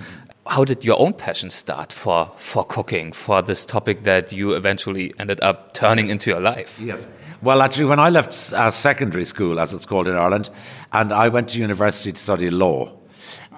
How 0.46 0.64
did 0.64 0.84
your 0.84 1.00
own 1.00 1.14
passion 1.14 1.49
start 1.49 1.94
for, 1.94 2.30
for 2.37 2.62
cooking, 2.62 3.10
for 3.10 3.40
this 3.40 3.64
topic 3.64 4.02
that 4.02 4.32
you 4.32 4.52
eventually 4.52 5.14
ended 5.18 5.40
up 5.40 5.72
turning 5.72 6.10
into 6.10 6.28
your 6.28 6.40
life? 6.40 6.78
Yes. 6.78 7.08
Well, 7.40 7.62
actually, 7.62 7.87
when 7.87 7.99
I 7.99 8.10
left 8.10 8.52
uh, 8.52 8.70
secondary 8.70 9.25
school, 9.25 9.58
as 9.58 9.72
it's 9.72 9.87
called 9.87 10.08
in 10.08 10.14
Ireland, 10.14 10.50
and 10.92 11.10
I 11.10 11.28
went 11.28 11.49
to 11.50 11.58
university 11.58 12.12
to 12.12 12.18
study 12.18 12.50
law, 12.50 13.00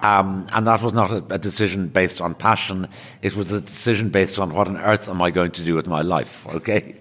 Um, 0.03 0.45
and 0.51 0.67
that 0.67 0.81
was 0.81 0.93
not 0.93 1.11
a, 1.11 1.23
a, 1.29 1.37
decision 1.37 1.87
based 1.87 2.19
on 2.19 2.35
passion. 2.35 2.89
It 3.21 3.37
was 3.37 3.53
a 3.53 3.61
decision 3.61 4.09
based 4.09 4.37
on 4.37 4.53
what 4.53 4.67
on 4.67 4.77
earth 4.77 5.07
am 5.07 5.21
I 5.21 5.31
going 5.31 5.51
to 5.51 5.63
do 5.63 5.75
with 5.75 5.87
my 5.87 6.01
life, 6.01 6.45
okay? 6.57 6.95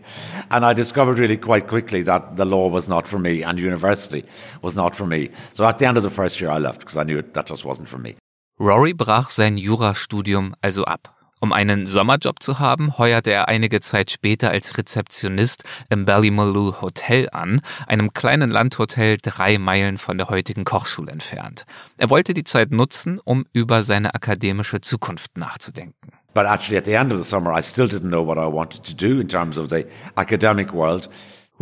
And 0.52 0.64
I 0.64 0.72
discovered 0.72 1.18
really 1.18 1.36
quite 1.36 1.66
quickly 1.66 2.02
that 2.02 2.36
the 2.36 2.44
law 2.44 2.68
was 2.68 2.88
not 2.88 3.08
for 3.08 3.18
me 3.18 3.42
and 3.42 3.58
university 3.58 4.24
was 4.62 4.76
not 4.76 4.94
for 4.94 5.06
me. 5.06 5.30
So 5.54 5.64
at 5.64 5.80
the 5.80 5.86
end 5.86 5.96
of 5.96 6.04
the 6.04 6.10
first 6.10 6.40
year 6.40 6.50
I 6.50 6.58
left 6.58 6.80
because 6.80 6.96
I 6.96 7.02
knew 7.02 7.20
that 7.20 7.46
just 7.46 7.64
wasn't 7.64 7.88
for 7.88 7.98
me. 7.98 8.14
Rory 8.58 8.92
brach 8.92 9.32
sein 9.32 9.58
Jurastudium 9.58 10.54
also 10.62 10.84
ab. 10.86 11.08
Um 11.42 11.52
einen 11.52 11.88
Sommerjob 11.88 12.40
zu 12.40 12.60
haben, 12.60 12.98
heuerte 12.98 13.32
er 13.32 13.48
einige 13.48 13.80
Zeit 13.80 14.12
später 14.12 14.52
als 14.52 14.78
Rezeptionist 14.78 15.64
im 15.90 16.04
Ballymaloe 16.04 16.80
Hotel 16.80 17.28
an, 17.32 17.62
einem 17.88 18.12
kleinen 18.12 18.48
Landhotel 18.48 19.18
drei 19.20 19.58
Meilen 19.58 19.98
von 19.98 20.18
der 20.18 20.28
heutigen 20.28 20.64
Kochschule 20.64 21.10
entfernt. 21.10 21.66
Er 21.98 22.10
wollte 22.10 22.32
die 22.32 22.44
Zeit 22.44 22.70
nutzen, 22.70 23.18
um 23.24 23.44
über 23.52 23.82
seine 23.82 24.14
akademische 24.14 24.82
Zukunft 24.82 25.36
nachzudenken. 25.36 26.12
But 26.32 26.46
actually 26.46 26.78
at 26.78 26.84
the 26.84 26.92
end 26.92 27.12
of 27.12 27.18
the 27.18 27.28
summer 27.28 27.58
I 27.58 27.62
still 27.64 27.88
didn't 27.88 28.10
know 28.10 28.24
what 28.24 28.38
I 28.38 28.46
wanted 28.46 28.84
to 28.84 28.94
do 28.94 29.20
in 29.20 29.26
terms 29.26 29.58
of 29.58 29.68
the 29.68 29.84
academic 30.14 30.72
world. 30.72 31.10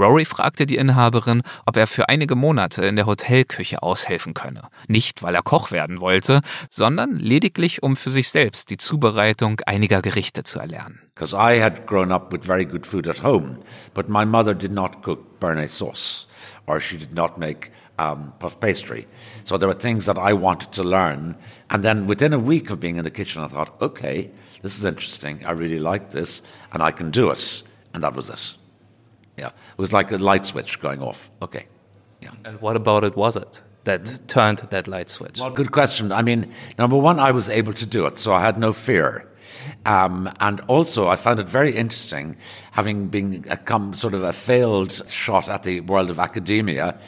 Rory 0.01 0.25
fragte 0.25 0.65
die 0.65 0.79
Inhaberin, 0.79 1.43
ob 1.67 1.77
er 1.77 1.87
für 1.87 2.09
einige 2.09 2.35
Monate 2.35 2.87
in 2.87 2.97
der 2.97 3.05
Hotelküche 3.05 3.83
aushelfen 3.83 4.33
könne. 4.33 4.63
Nicht, 4.89 5.23
weil 5.23 5.35
er 5.35 5.43
Koch 5.43 5.73
werden 5.73 6.01
wollte, 6.01 6.41
sondern 6.71 7.17
lediglich, 7.17 7.83
um 7.83 7.97
für 7.97 8.09
sich 8.09 8.31
selbst 8.31 8.71
die 8.71 8.79
Zubereitung 8.79 9.61
einiger 9.67 10.01
Gerichte 10.01 10.43
zu 10.43 10.59
erlernen. 10.59 11.01
Because 11.15 11.37
I 11.37 11.61
had 11.61 11.87
grown 11.87 12.13
up 12.13 12.33
with 12.33 12.47
very 12.47 12.65
good 12.65 12.87
food 12.87 13.07
at 13.07 13.23
home, 13.23 13.59
but 13.93 14.09
my 14.09 14.25
mother 14.25 14.55
did 14.55 14.73
not 14.73 15.03
cook 15.03 15.39
Bernays 15.39 15.77
sauce, 15.77 16.27
or 16.67 16.81
she 16.81 16.97
did 16.97 17.13
not 17.13 17.37
make 17.37 17.71
um, 17.99 18.33
puff 18.39 18.59
pastry. 18.59 19.07
So 19.45 19.59
there 19.59 19.69
were 19.69 19.79
things 19.79 20.07
that 20.07 20.17
I 20.17 20.33
wanted 20.33 20.73
to 20.73 20.83
learn. 20.83 21.37
And 21.69 21.85
then 21.85 22.07
within 22.07 22.33
a 22.33 22.39
week 22.39 22.71
of 22.71 22.81
being 22.81 22.97
in 22.97 23.05
the 23.05 23.11
kitchen, 23.11 23.43
I 23.43 23.49
thought, 23.49 23.77
okay, 23.83 24.31
this 24.63 24.79
is 24.79 24.87
interesting. 24.87 25.45
I 25.45 25.51
really 25.51 25.79
like 25.79 26.13
this, 26.13 26.43
and 26.73 26.83
I 26.83 26.91
can 26.91 27.11
do 27.11 27.31
it. 27.31 27.63
And 27.93 28.03
that 28.03 28.15
was 28.15 28.31
it. 28.31 28.60
Yeah, 29.41 29.49
it 29.49 29.79
was 29.79 29.93
like 29.93 30.13
a 30.13 30.19
light 30.19 30.45
switch 30.45 30.81
going 30.81 31.03
off. 31.03 31.31
Okay. 31.41 31.67
Yeah. 32.21 32.33
And 32.45 32.61
what 32.61 32.77
about 32.77 33.05
it 33.05 33.17
was 33.17 33.37
it 33.37 33.63
that 33.85 34.29
turned 34.29 34.59
that 34.59 34.87
light 34.87 35.09
switch? 35.09 35.41
Well, 35.41 35.51
good 35.51 35.73
question. 35.73 36.13
I 36.13 36.23
mean, 36.23 36.53
number 36.79 36.97
one, 36.97 37.19
I 37.19 37.31
was 37.31 37.49
able 37.49 37.73
to 37.73 37.87
do 37.87 38.07
it, 38.07 38.19
so 38.19 38.35
I 38.35 38.41
had 38.41 38.59
no 38.59 38.73
fear. 38.73 39.27
Um, 39.87 40.31
and 40.41 40.61
also, 40.69 41.09
I 41.09 41.17
found 41.17 41.41
it 41.41 41.49
very 41.49 41.75
interesting, 41.75 42.37
having 42.73 43.09
been 43.09 43.45
a 43.49 43.57
come 43.57 43.95
sort 43.95 44.15
of 44.15 44.23
a 44.23 44.33
failed 44.33 44.93
shot 45.09 45.49
at 45.49 45.63
the 45.63 45.81
world 45.81 46.11
of 46.11 46.19
academia, 46.19 46.99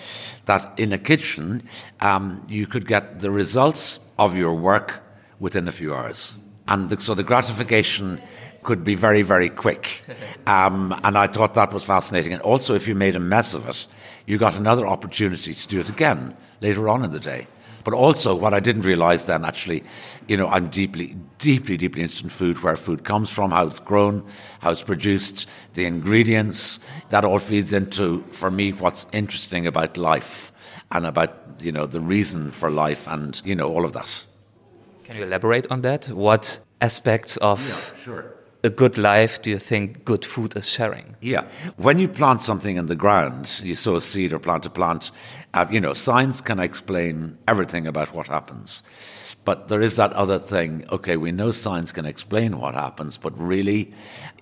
that 0.46 0.72
in 0.78 0.92
a 0.92 0.98
kitchen 0.98 1.62
um, 2.00 2.44
you 2.48 2.66
could 2.66 2.86
get 2.86 3.20
the 3.20 3.30
results 3.30 3.98
of 4.18 4.36
your 4.36 4.54
work 4.54 5.02
within 5.38 5.68
a 5.68 5.72
few 5.72 5.94
hours, 5.94 6.38
and 6.68 6.88
the, 6.88 7.00
so 7.00 7.14
the 7.14 7.22
gratification 7.22 8.20
could 8.62 8.84
be 8.84 8.94
very, 8.94 9.22
very 9.22 9.48
quick. 9.48 10.02
Um, 10.44 10.92
and 11.04 11.16
I 11.16 11.28
thought 11.28 11.54
that 11.54 11.72
was 11.72 11.84
fascinating. 11.84 12.32
And 12.32 12.42
also, 12.42 12.74
if 12.74 12.88
you 12.88 12.96
made 12.96 13.14
a 13.14 13.20
mess 13.20 13.54
of 13.54 13.68
it, 13.68 13.86
you 14.26 14.38
got 14.38 14.56
another 14.56 14.88
opportunity 14.88 15.54
to 15.54 15.68
do 15.68 15.78
it 15.78 15.88
again 15.88 16.36
later 16.60 16.88
on 16.88 17.04
in 17.04 17.12
the 17.12 17.20
day. 17.20 17.46
But 17.84 17.94
also, 17.94 18.34
what 18.34 18.52
I 18.52 18.58
didn't 18.58 18.82
realize 18.82 19.26
then, 19.26 19.44
actually, 19.44 19.84
you 20.26 20.36
know, 20.36 20.48
I'm 20.48 20.68
deeply, 20.68 21.16
deeply, 21.38 21.76
deeply 21.76 22.02
interested 22.02 22.26
in 22.26 22.30
food, 22.30 22.60
where 22.64 22.76
food 22.76 23.04
comes 23.04 23.30
from, 23.30 23.52
how 23.52 23.68
it's 23.68 23.78
grown, 23.78 24.24
how 24.58 24.72
it's 24.72 24.82
produced, 24.82 25.48
the 25.74 25.84
ingredients. 25.84 26.80
That 27.10 27.24
all 27.24 27.38
feeds 27.38 27.72
into, 27.72 28.22
for 28.32 28.50
me, 28.50 28.72
what's 28.72 29.06
interesting 29.12 29.64
about 29.64 29.96
life 29.96 30.50
and 30.90 31.06
about, 31.06 31.36
you 31.60 31.70
know, 31.70 31.86
the 31.86 32.00
reason 32.00 32.50
for 32.50 32.68
life 32.68 33.06
and, 33.06 33.40
you 33.44 33.54
know, 33.54 33.72
all 33.72 33.84
of 33.84 33.92
that. 33.92 34.24
Can 35.04 35.16
you 35.16 35.22
elaborate 35.22 35.70
on 35.70 35.82
that? 35.82 36.06
What 36.06 36.58
aspects 36.80 37.36
of 37.36 37.60
yeah, 37.68 38.02
sure 38.02 38.41
a 38.64 38.70
good 38.70 38.96
life 38.96 39.42
do 39.42 39.50
you 39.50 39.58
think 39.58 40.04
good 40.04 40.24
food 40.24 40.56
is 40.56 40.68
sharing? 40.68 41.16
Yeah. 41.20 41.44
When 41.76 41.98
you 41.98 42.08
plant 42.08 42.42
something 42.42 42.76
in 42.76 42.86
the 42.86 42.94
ground, 42.94 43.60
you 43.62 43.74
sow 43.74 43.96
a 43.96 44.00
seed 44.00 44.32
or 44.32 44.38
plant 44.38 44.66
a 44.66 44.70
plant, 44.70 45.10
uh, 45.54 45.66
you 45.70 45.80
know, 45.80 45.94
science 45.94 46.40
can 46.40 46.60
explain 46.60 47.36
everything 47.48 47.86
about 47.86 48.14
what 48.14 48.28
happens. 48.28 48.82
But 49.44 49.66
there 49.66 49.80
is 49.80 49.96
that 49.96 50.12
other 50.12 50.38
thing, 50.38 50.84
okay, 50.92 51.16
we 51.16 51.32
know 51.32 51.50
science 51.50 51.90
can 51.90 52.06
explain 52.06 52.60
what 52.60 52.74
happens, 52.74 53.16
but 53.16 53.36
really, 53.36 53.92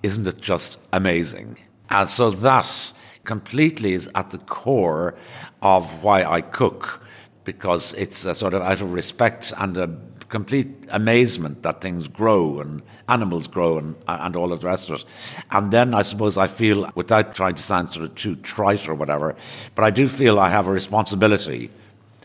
isn't 0.03 0.27
it 0.27 0.39
just 0.39 0.77
amazing? 0.93 1.57
And 1.89 2.07
so 2.07 2.29
that 2.29 2.93
completely 3.23 3.93
is 3.93 4.09
at 4.13 4.29
the 4.29 4.37
core 4.37 5.15
of 5.63 6.03
why 6.03 6.23
I 6.23 6.41
cook, 6.41 7.03
because 7.43 7.93
it's 7.95 8.25
a 8.25 8.35
sort 8.35 8.53
of 8.53 8.61
out 8.61 8.81
of 8.81 8.93
respect 8.93 9.51
and 9.57 9.77
a 9.77 9.87
complete 10.31 10.67
amazement 10.89 11.61
that 11.61 11.81
things 11.81 12.07
grow 12.07 12.59
and 12.59 12.81
animals 13.09 13.45
grow 13.45 13.77
and, 13.77 13.95
and 14.07 14.35
all 14.35 14.51
of 14.51 14.61
the 14.61 14.67
rest 14.67 14.89
of 14.89 14.95
it. 14.95 15.05
And 15.51 15.71
then 15.71 15.93
I 15.93 16.01
suppose 16.01 16.37
I 16.37 16.47
feel, 16.47 16.89
without 16.95 17.35
trying 17.35 17.55
to 17.55 17.61
sound 17.61 17.93
sort 17.93 18.05
of 18.05 18.15
too 18.15 18.35
trite 18.37 18.87
or 18.87 18.95
whatever, 18.95 19.35
but 19.75 19.83
I 19.83 19.91
do 19.91 20.07
feel 20.07 20.39
I 20.39 20.49
have 20.49 20.67
a 20.67 20.71
responsibility 20.71 21.69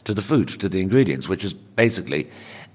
to 0.05 0.15
the 0.15 0.23
food, 0.23 0.49
to 0.61 0.69
the 0.69 0.81
ingredients, 0.81 1.29
which 1.29 1.45
is 1.45 1.53
basically 1.53 2.31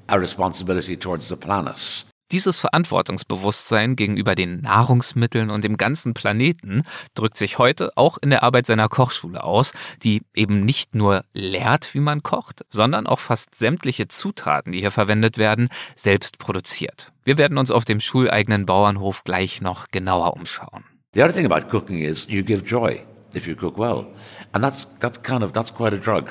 a 0.10 0.20
responsibility 0.20 0.98
towards 0.98 1.30
the 1.30 1.38
planet. 1.38 2.04
Dieses 2.32 2.60
Verantwortungsbewusstsein 2.60 3.98
gegenüber 3.98 4.36
den 4.36 4.62
Nahrungsmitteln 4.62 5.50
und 5.50 5.66
dem 5.66 5.76
ganzen 5.76 6.14
Planeten 6.14 6.84
drückt 7.14 7.36
sich 7.36 7.58
heute 7.58 7.92
auch 7.98 8.18
in 8.22 8.30
der 8.30 8.44
Arbeit 8.44 8.68
seiner 8.68 8.88
Kochschule 8.88 9.44
aus, 9.44 9.74
die 10.02 10.22
eben 10.34 10.64
nicht 10.64 10.96
nur 10.96 11.26
lehrt, 11.34 11.94
wie 11.94 12.00
man 12.00 12.24
kocht, 12.24 12.66
sondern 12.70 13.06
auch 13.06 13.20
fast 13.20 13.56
sämtliche 13.56 14.08
Zutaten, 14.08 14.72
die 14.72 14.80
hier 14.80 14.92
verwendet 14.92 15.38
werden, 15.38 15.68
selbst 15.96 16.38
produziert. 16.38 17.12
Wir 17.26 17.38
werden 17.38 17.58
uns 17.58 17.70
auf 17.70 17.84
dem 17.84 18.00
schuleigenen 18.00 18.66
Bauernhof 18.66 19.26
gleich 19.26 19.62
noch 19.62 19.88
genauer 19.92 20.34
umschauen. 20.34 20.86
The 21.14 21.24
other 21.24 21.34
thing 21.34 21.52
about 21.52 21.68
cooking 21.70 21.98
is 21.98 22.28
you 22.30 22.44
give 22.44 22.64
joy 22.64 23.02
if 23.36 23.46
you 23.46 23.56
cook 23.56 23.78
well. 23.78 24.06
And 24.54 24.64
that's 24.64 24.88
that's 25.00 25.22
kind 25.22 25.44
of 25.44 25.52
that's 25.52 25.74
quite 25.74 25.94
a 25.94 26.00
drug. 26.00 26.30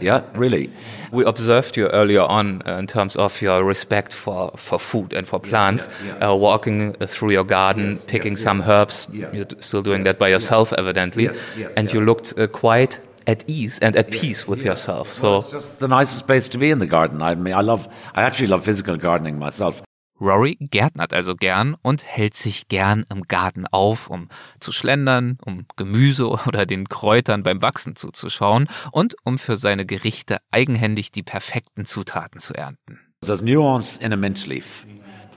Yeah, 0.00 0.22
really. 0.34 0.70
We 1.12 1.24
observed 1.24 1.76
you 1.76 1.88
earlier 1.88 2.22
on 2.22 2.62
uh, 2.66 2.78
in 2.78 2.86
terms 2.86 3.16
of 3.16 3.40
your 3.40 3.64
respect 3.64 4.12
for, 4.12 4.50
for 4.56 4.78
food 4.78 5.12
and 5.12 5.26
for 5.26 5.38
plants, 5.40 5.88
yeah, 6.04 6.16
yeah. 6.18 6.30
Uh, 6.30 6.34
walking 6.34 6.92
through 6.94 7.30
your 7.30 7.44
garden, 7.44 7.92
yes, 7.92 8.04
picking 8.04 8.32
yes, 8.32 8.42
some 8.42 8.62
herbs. 8.62 9.08
You're 9.12 9.46
still 9.60 9.82
doing 9.82 10.04
that 10.04 10.18
by 10.18 10.28
yourself, 10.28 10.72
evidently. 10.72 11.28
and 11.76 11.92
you 11.92 12.00
looked 12.00 12.38
uh, 12.38 12.46
quite 12.46 13.00
at 13.26 13.44
ease 13.48 13.78
and 13.80 13.96
at 13.96 14.10
peace 14.10 14.46
with 14.46 14.62
yourself. 14.64 15.10
So 15.10 15.30
well, 15.30 15.40
it's 15.40 15.50
just 15.50 15.80
the 15.80 15.88
nicest 15.88 16.26
place 16.26 16.48
to 16.48 16.58
be 16.58 16.70
in 16.70 16.78
the 16.78 16.86
garden. 16.86 17.22
I 17.22 17.34
mean, 17.34 17.54
I 17.54 17.60
love, 17.60 17.88
I 18.14 18.22
actually 18.22 18.48
love 18.48 18.64
physical 18.64 18.96
gardening 18.96 19.38
myself. 19.38 19.82
Rory 20.20 20.56
gärtnert 20.60 21.12
also 21.12 21.34
gern 21.34 21.76
und 21.82 22.04
hält 22.04 22.34
sich 22.34 22.68
gern 22.68 23.04
im 23.10 23.22
Garten 23.22 23.66
auf, 23.66 24.08
um 24.08 24.28
zu 24.60 24.72
schlendern, 24.72 25.38
um 25.44 25.66
Gemüse 25.76 26.28
oder 26.46 26.66
den 26.66 26.88
Kräutern 26.88 27.42
beim 27.42 27.62
Wachsen 27.62 27.96
zuzuschauen 27.96 28.68
und 28.92 29.16
um 29.24 29.38
für 29.38 29.56
seine 29.56 29.86
Gerichte 29.86 30.38
eigenhändig 30.50 31.12
die 31.12 31.22
perfekten 31.22 31.84
Zutaten 31.84 32.40
zu 32.40 32.54
ernten. 32.54 33.00
There's 33.20 33.42
nuance 33.42 33.98
in 34.00 34.12
a 34.12 34.16
mint 34.16 34.46
leaf. 34.46 34.86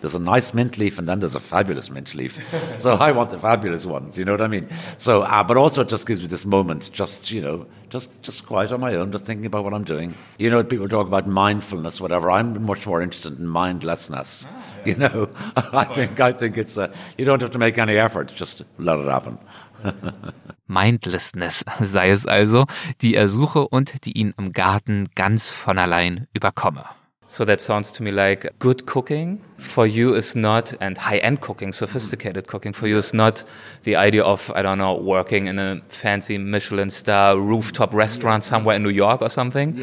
There's 0.01 0.15
a 0.15 0.19
nice 0.19 0.53
mint 0.53 0.77
leaf 0.77 0.97
and 0.97 1.07
then 1.07 1.19
there's 1.19 1.35
a 1.35 1.41
fabulous 1.41 1.89
mint 1.89 2.15
leaf. 2.15 2.39
so 2.77 2.91
I 2.91 3.11
want 3.11 3.31
the 3.31 3.37
fabulous 3.37 3.85
ones, 3.85 4.17
you 4.17 4.23
know 4.23 4.31
what 4.31 4.41
I 4.41 4.47
mean? 4.47 4.69
So, 4.97 5.23
uh, 5.23 5.43
but 5.43 5.57
also 5.57 5.81
it 5.81 5.89
just 5.89 6.07
gives 6.07 6.21
me 6.21 6.27
this 6.27 6.45
moment, 6.45 6.89
just, 6.93 7.31
you 7.31 7.41
know, 7.41 7.65
just, 7.89 8.09
just 8.21 8.45
quiet 8.45 8.71
on 8.71 8.79
my 8.79 8.95
own, 8.95 9.11
just 9.11 9.25
thinking 9.25 9.45
about 9.45 9.65
what 9.65 9.73
I'm 9.73 9.83
doing. 9.83 10.15
You 10.37 10.49
know, 10.49 10.63
people 10.63 10.87
talk 10.87 11.07
about 11.07 11.27
mindfulness, 11.27 11.99
whatever. 11.99 12.31
I'm 12.31 12.63
much 12.63 12.87
more 12.87 13.01
interested 13.01 13.39
in 13.39 13.47
mindlessness. 13.47 14.47
You 14.85 14.95
know, 14.95 15.29
I 15.73 15.85
think, 15.85 16.19
I 16.19 16.31
think 16.31 16.57
it's, 16.57 16.77
a, 16.77 16.91
you 17.17 17.25
don't 17.25 17.41
have 17.41 17.51
to 17.51 17.59
make 17.59 17.77
any 17.77 17.97
effort, 17.97 18.31
just 18.35 18.63
let 18.77 18.99
it 18.99 19.07
happen. 19.07 19.37
Mindlessness 20.67 21.65
sei 21.81 22.11
es 22.11 22.27
also, 22.27 22.65
die 23.01 23.15
er 23.15 23.27
suche 23.27 23.67
und 23.67 24.05
die 24.05 24.11
ihn 24.17 24.33
im 24.37 24.53
Garten 24.53 25.07
ganz 25.15 25.51
von 25.51 25.77
allein 25.77 26.27
überkomme. 26.33 26.85
So 27.31 27.45
that 27.45 27.61
sounds 27.61 27.91
to 27.91 28.01
me 28.03 28.09
like 28.09 28.51
good 28.57 28.87
cooking 28.87 29.39
for 29.59 29.85
you 29.85 30.15
is 30.15 30.35
not, 30.35 30.73
and 30.79 30.97
high 30.97 31.19
end 31.19 31.41
cooking, 31.41 31.71
sophisticated 31.71 32.47
cooking 32.47 32.73
for 32.73 32.87
you 32.87 32.97
is 32.97 33.13
not 33.13 33.45
the 33.83 33.95
idea 33.95 34.23
of, 34.23 34.51
I 34.55 34.63
don't 34.63 34.79
know, 34.79 34.95
working 34.95 35.45
in 35.45 35.59
a 35.59 35.79
fancy 35.89 36.39
Michelin 36.39 36.89
star 36.89 37.37
rooftop 37.37 37.93
restaurant 37.93 38.43
somewhere 38.43 38.75
in 38.75 38.81
New 38.81 38.89
York 38.89 39.21
or 39.21 39.29
something. 39.29 39.75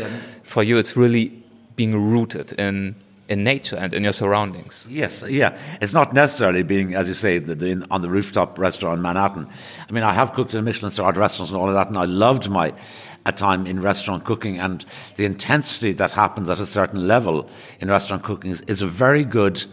For 0.43 0.65
you, 0.65 0.77
it's 0.77 0.97
really 0.97 1.31
being 1.77 1.95
rooted 1.95 2.53
in 2.59 2.97
in 3.29 3.43
nature 3.43 3.77
and 3.77 3.93
in 3.93 4.05
your 4.05 4.13
surroundings. 4.13 4.87
Yes, 4.89 5.25
yeah. 5.29 5.59
It's 5.81 5.95
not 5.95 6.13
necessarily 6.13 6.63
being, 6.63 6.95
as 6.95 7.09
you 7.09 7.15
say, 7.15 7.39
the, 7.39 7.55
the, 7.55 7.87
on 7.91 8.03
the 8.03 8.09
rooftop 8.09 8.59
restaurant 8.59 8.99
in 8.99 9.03
Manhattan. 9.03 9.49
I 9.89 9.93
mean, 9.93 10.05
I 10.05 10.13
have 10.13 10.33
cooked 10.33 10.55
in 10.55 10.65
Michelin 10.65 10.91
starred 10.91 11.17
restaurants 11.17 11.53
and 11.53 11.61
all 11.61 11.69
of 11.69 11.75
that, 11.75 11.89
and 11.89 11.99
I 11.99 12.05
loved 12.05 12.49
my 12.49 12.73
a 13.27 13.33
time 13.33 13.67
in 13.67 13.81
restaurant 13.81 14.25
cooking 14.25 14.57
and 14.59 14.87
the 15.17 15.25
intensity 15.25 15.93
that 15.93 16.13
happens 16.13 16.49
at 16.49 16.61
a 16.61 16.67
certain 16.67 17.09
level 17.09 17.51
in 17.81 17.89
restaurant 17.89 18.23
cooking 18.23 18.53
is, 18.53 18.61
is 18.63 18.83
a 18.83 18.87
very 18.87 19.25
good 19.25 19.65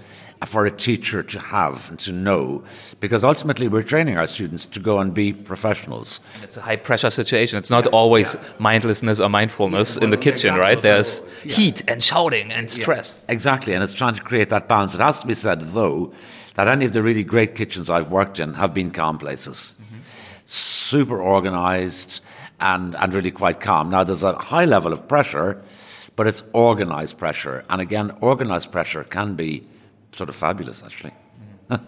for 0.46 0.66
a 0.66 0.72
teacher 0.72 1.24
to 1.24 1.40
have 1.40 1.90
and 1.90 2.00
to 2.00 2.12
know 2.12 2.64
because 3.00 3.24
ultimately 3.24 3.68
we're 3.68 3.84
training 3.84 4.18
our 4.18 4.28
students 4.28 4.66
to 4.66 4.80
go 4.80 5.00
and 5.00 5.14
be 5.14 5.34
professionals. 5.34 6.20
It's 6.42 6.58
a 6.58 6.62
high 6.62 6.76
pressure 6.76 7.10
situation. 7.10 7.58
It's 7.58 7.70
not 7.70 7.88
always 7.88 8.36
mindlessness 8.60 9.20
or 9.20 9.30
mindfulness 9.30 9.98
in 9.98 10.10
the 10.10 10.18
kitchen, 10.18 10.56
right? 10.56 10.80
There's 10.82 11.22
heat 11.44 11.84
and 11.88 12.02
shouting 12.02 12.52
and 12.52 12.70
stress. 12.70 13.24
Exactly, 13.30 13.74
and 13.74 13.84
it's 13.84 13.94
trying 13.94 14.16
to 14.16 14.22
create 14.22 14.50
that 14.50 14.68
balance. 14.68 14.96
It 14.96 15.02
has 15.02 15.20
to 15.22 15.28
be 15.28 15.34
said, 15.34 15.62
though, 15.62 16.14
that 16.56 16.68
any 16.68 16.86
of 16.86 16.94
the 16.94 17.02
really 17.02 17.24
great 17.24 17.56
kitchens 17.56 17.90
I've 17.90 18.12
worked 18.12 18.40
in 18.40 18.54
have 18.56 18.74
been 18.74 18.92
calm 18.92 19.18
places. 19.18 19.76
Mm-hmm. 19.82 20.00
Super 20.46 21.22
organized 21.22 22.22
and, 22.60 22.96
and 22.96 23.14
really 23.14 23.32
quite 23.32 23.60
calm. 23.60 23.90
Now, 23.90 24.04
there's 24.04 24.24
a 24.24 24.34
high 24.34 24.66
level 24.66 24.94
of 24.94 25.08
pressure, 25.08 25.62
but 26.16 26.28
it's 26.28 26.44
organized 26.54 27.18
pressure. 27.18 27.66
And 27.70 27.82
again, 27.82 28.12
organized 28.22 28.72
pressure 28.72 29.04
can 29.04 29.36
be 29.36 29.66
sort 30.16 30.30
of 30.30 30.36
fabulous, 30.36 30.84
actually. 30.84 31.14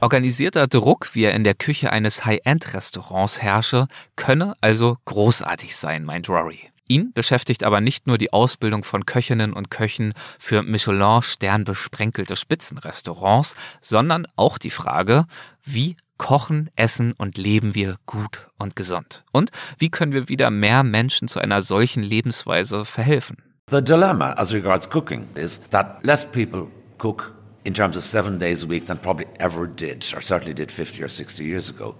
Organisierter 0.00 0.68
Druck, 0.68 1.10
wie 1.14 1.24
er 1.24 1.34
in 1.34 1.42
der 1.42 1.54
Küche 1.54 1.90
eines 1.90 2.24
High-End-Restaurants 2.24 3.42
herrsche, 3.42 3.88
könne 4.14 4.54
also 4.60 4.96
großartig 5.06 5.76
sein, 5.76 6.04
meint 6.04 6.28
Rory. 6.28 6.70
Ihn 6.86 7.12
beschäftigt 7.12 7.64
aber 7.64 7.80
nicht 7.80 8.06
nur 8.06 8.16
die 8.16 8.32
Ausbildung 8.32 8.82
von 8.82 9.04
Köchinnen 9.04 9.52
und 9.52 9.70
Köchen 9.70 10.14
für 10.38 10.62
Michelin-Stern 10.62 11.64
besprenkelte 11.64 12.34
Spitzenrestaurants, 12.34 13.56
sondern 13.80 14.26
auch 14.36 14.56
die 14.56 14.70
Frage, 14.70 15.26
wie 15.64 15.96
kochen, 16.16 16.70
essen 16.76 17.12
und 17.12 17.36
leben 17.36 17.74
wir 17.74 17.96
gut 18.06 18.48
und 18.58 18.74
gesund? 18.74 19.24
Und 19.32 19.50
wie 19.78 19.90
können 19.90 20.12
wir 20.12 20.28
wieder 20.28 20.50
mehr 20.50 20.82
Menschen 20.82 21.28
zu 21.28 21.40
einer 21.40 21.62
solchen 21.62 22.02
Lebensweise 22.02 22.84
verhelfen? 22.84 23.36
The 23.70 23.82
dilemma 23.82 24.32
as 24.32 24.54
regards 24.54 24.88
cooking 24.88 25.26
is 25.34 25.60
that 25.70 26.02
less 26.02 26.24
people 26.24 26.68
cook 26.98 27.34
in 27.64 27.74
terms 27.74 27.96
of 27.96 28.04
seven 28.04 28.38
days 28.38 28.62
a 28.62 28.66
week 28.66 28.86
than 28.86 28.98
probably 28.98 29.26
ever 29.40 29.66
did, 29.66 30.06
or 30.14 30.20
certainly 30.20 30.54
did 30.54 30.70
50 30.70 31.02
or 31.02 31.08
60 31.08 31.44
years 31.44 31.68
ago. 31.68 31.96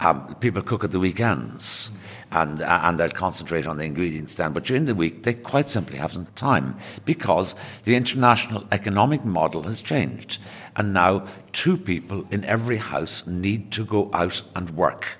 Um, 0.00 0.34
people 0.36 0.62
cook 0.62 0.84
at 0.84 0.92
the 0.92 1.00
weekends 1.00 1.90
and, 2.30 2.62
uh, 2.62 2.80
and 2.84 2.98
they'll 2.98 3.10
concentrate 3.10 3.66
on 3.66 3.76
the 3.76 3.84
ingredients 3.84 4.36
then, 4.36 4.52
but 4.52 4.64
during 4.64 4.84
the 4.84 4.94
week 4.94 5.24
they 5.24 5.34
quite 5.34 5.68
simply 5.68 5.98
haven't 5.98 6.24
the 6.24 6.32
time 6.32 6.76
because 7.04 7.56
the 7.84 7.96
international 7.96 8.66
economic 8.72 9.24
model 9.24 9.64
has 9.64 9.80
changed. 9.80 10.40
And 10.76 10.94
now 10.94 11.26
two 11.52 11.76
people 11.76 12.24
in 12.30 12.44
every 12.44 12.76
house 12.76 13.26
need 13.26 13.72
to 13.72 13.84
go 13.84 14.10
out 14.12 14.40
and 14.54 14.70
work 14.70 15.18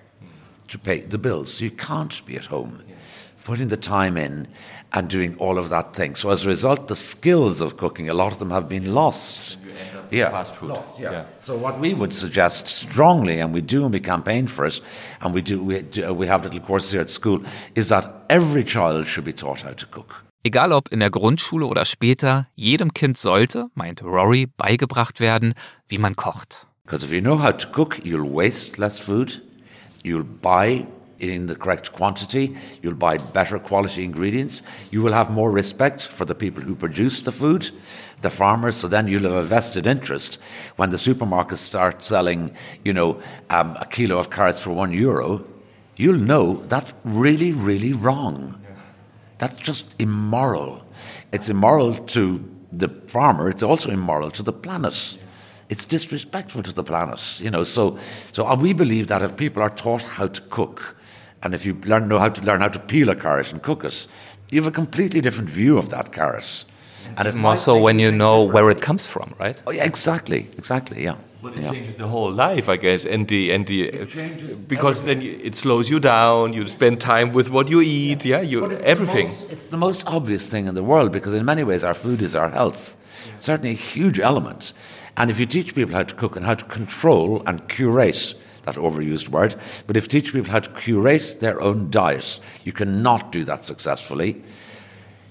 to 0.69 0.79
pay 0.79 1.01
the 1.01 1.19
bills. 1.19 1.55
So 1.55 1.65
you 1.65 1.73
can't 1.73 2.25
be 2.25 2.37
at 2.37 2.47
home 2.47 2.83
putting 3.45 3.69
the 3.69 3.77
time 3.77 4.17
in 4.17 4.47
and 4.93 5.09
doing 5.09 5.37
all 5.39 5.59
of 5.59 5.69
that 5.71 5.95
thing. 5.95 6.15
So 6.15 6.31
as 6.31 6.45
a 6.45 6.49
result, 6.49 6.89
the 6.89 6.97
skills 6.97 7.61
of 7.61 7.77
cooking, 7.77 8.09
a 8.09 8.15
lot 8.15 8.33
of 8.33 8.39
them 8.39 8.51
have 8.51 8.69
been 8.69 8.95
lost. 8.95 9.57
Yeah. 10.11 10.31
Fast 10.31 10.55
food. 10.57 10.71
Lost, 10.71 10.99
yeah. 10.99 11.25
So 11.41 11.57
what 11.57 11.79
we 11.79 11.95
would 11.95 12.13
suggest 12.13 12.69
strongly, 12.69 13.41
and 13.41 13.55
we 13.55 13.61
do, 13.61 13.85
and 13.85 13.93
we 13.93 14.01
campaign 14.01 14.49
for 14.49 14.67
it, 14.67 14.81
and 15.21 15.35
we 15.35 15.43
do, 15.43 15.63
we, 15.63 15.83
do, 15.83 16.13
we 16.13 16.27
have 16.27 16.45
little 16.45 16.61
courses 16.61 16.93
here 16.93 17.01
at 17.01 17.11
school, 17.11 17.41
is 17.75 17.89
that 17.89 18.25
every 18.29 18.65
child 18.65 19.07
should 19.07 19.25
be 19.25 19.33
taught 19.33 19.63
how 19.63 19.73
to 19.73 19.87
cook. 19.87 20.25
Egal 20.43 20.73
ob 20.73 20.89
in 20.91 21.01
der 21.01 21.11
Grundschule 21.11 21.67
oder 21.67 21.85
später, 21.85 22.47
jedem 22.55 22.95
Kind 22.95 23.19
sollte, 23.19 23.69
meint 23.75 24.03
Rory, 24.03 24.47
beigebracht 24.57 25.21
werden, 25.21 25.53
wie 25.89 25.99
man 25.99 26.17
kocht. 26.17 26.67
Because 26.85 27.05
if 27.05 27.13
you 27.13 27.21
know 27.21 27.37
how 27.37 27.53
to 27.53 27.69
cook, 27.69 28.01
you'll 28.05 28.29
waste 28.29 28.79
less 28.79 28.99
food, 28.99 29.43
you'll 30.03 30.25
buy 30.25 30.87
in 31.19 31.47
the 31.47 31.55
correct 31.55 31.93
quantity, 31.93 32.57
you'll 32.83 32.95
buy 32.95 33.19
better 33.19 33.59
quality 33.59 34.03
ingredients, 34.03 34.63
you 34.91 35.03
will 35.03 35.13
have 35.13 35.31
more 35.31 35.51
respect 35.51 36.01
for 36.01 36.25
the 36.25 36.35
people 36.35 36.63
who 36.63 36.75
produce 36.75 37.21
the 37.21 37.33
food, 37.33 37.71
the 38.23 38.31
farmers, 38.31 38.77
so 38.77 38.89
then 38.89 39.09
you'll 39.09 39.23
have 39.23 39.33
a 39.33 39.43
vested 39.43 39.87
interest 39.87 40.39
when 40.77 40.91
the 40.91 40.97
supermarkets 40.97 41.59
start 41.59 42.03
selling, 42.03 42.55
you 42.85 42.93
know, 42.93 43.21
um, 43.51 43.77
a 43.81 43.87
kilo 43.87 44.19
of 44.19 44.31
carrots 44.31 44.61
for 44.61 44.71
one 44.71 44.93
euro, 44.93 45.45
you'll 45.97 46.19
know 46.19 46.63
that's 46.69 46.95
really, 47.05 47.53
really 47.53 47.93
wrong. 47.93 48.61
That's 49.39 49.57
just 49.57 49.97
immoral. 49.99 50.85
It's 51.33 51.49
immoral 51.49 51.95
to 51.95 52.45
the 52.73 52.89
farmer, 53.07 53.49
it's 53.49 53.63
also 53.63 53.91
immoral 53.91 54.31
to 54.33 54.43
the 54.43 54.53
planet. 54.53 55.19
It's 55.71 55.85
disrespectful 55.85 56.65
to 56.65 56.73
the 56.73 56.83
planet, 56.83 57.41
you 57.41 57.51
know. 57.51 57.63
So, 57.63 57.97
so 58.33 58.47
uh, 58.47 58.57
we 58.57 58.73
believe 58.73 59.07
that 59.07 59.23
if 59.23 59.37
people 59.37 59.63
are 59.63 59.71
taught 59.71 60.03
how 60.03 60.27
to 60.27 60.41
cook, 60.51 60.97
and 61.43 61.55
if 61.55 61.65
you 61.65 61.75
learn 61.85 62.09
know 62.09 62.19
how 62.19 62.29
to 62.29 62.43
learn 62.43 62.61
how 62.61 62.69
to 62.69 62.79
peel 62.79 63.09
a 63.09 63.17
carrot 63.17 63.53
and 63.53 63.63
cook 63.63 63.85
it, 63.85 64.07
you 64.51 64.61
have 64.61 64.69
a 64.69 64.75
completely 64.75 65.21
different 65.21 65.49
view 65.49 65.79
of 65.79 65.89
that 65.91 66.13
carrot. 66.13 66.65
And 67.17 67.29
it 67.29 67.35
more 67.35 67.57
so 67.57 67.81
when 67.81 67.99
you 67.99 68.11
know 68.11 68.43
where 68.43 68.71
it 68.71 68.81
comes 68.81 69.07
from, 69.07 69.35
right? 69.39 69.63
Oh, 69.67 69.71
yeah, 69.71 69.85
exactly, 69.85 70.49
exactly, 70.57 71.05
yeah. 71.05 71.17
But 71.43 71.57
it 71.57 71.63
yeah. 71.63 71.73
changes 71.73 71.97
the 71.97 72.07
whole 72.07 72.31
life, 72.31 72.69
I 72.69 72.77
guess, 72.77 73.07
and 73.07 73.27
the 73.27 73.51
and 73.51 73.67
the 73.67 74.03
uh, 74.03 74.07
because 74.69 75.05
then 75.05 75.23
it 75.23 75.55
slows 75.55 75.89
you 75.89 75.99
down. 75.99 76.53
You 76.53 76.69
spend 76.69 77.01
time 77.01 77.33
with 77.33 77.49
what 77.49 77.71
you 77.71 77.81
eat. 77.81 78.27
Yeah, 78.27 78.43
you 78.43 78.67
it's 78.67 78.83
everything. 78.83 79.27
The 79.27 79.33
most, 79.33 79.53
it's 79.53 79.67
the 79.67 79.77
most 79.79 80.07
obvious 80.07 80.47
thing 80.47 80.67
in 80.67 80.75
the 80.75 80.83
world 80.83 81.13
because, 81.13 81.33
in 81.33 81.45
many 81.47 81.65
ways, 81.65 81.83
our 81.83 81.95
food 81.95 82.21
is 82.21 82.37
our 82.37 82.51
health. 82.51 82.95
Certainly, 83.39 83.71
a 83.71 83.75
huge 83.75 84.21
element. 84.21 84.75
And 85.17 85.31
if 85.31 85.41
you 85.41 85.47
teach 85.47 85.75
people 85.75 85.95
how 85.95 86.03
to 86.03 86.15
cook 86.15 86.37
and 86.37 86.45
how 86.45 86.55
to 86.55 86.65
control 86.67 87.43
and 87.47 87.67
curate 87.69 88.35
that 88.65 88.77
overused 88.77 89.29
word, 89.29 89.55
but 89.87 89.97
if 89.97 90.05
you 90.05 90.21
teach 90.21 90.33
people 90.33 90.51
how 90.51 90.61
to 90.61 90.71
curate 90.71 91.39
their 91.41 91.61
own 91.63 91.91
diet, 91.91 92.39
you 92.65 92.73
cannot 92.73 93.33
do 93.33 93.45
that 93.45 93.65
successfully 93.65 94.43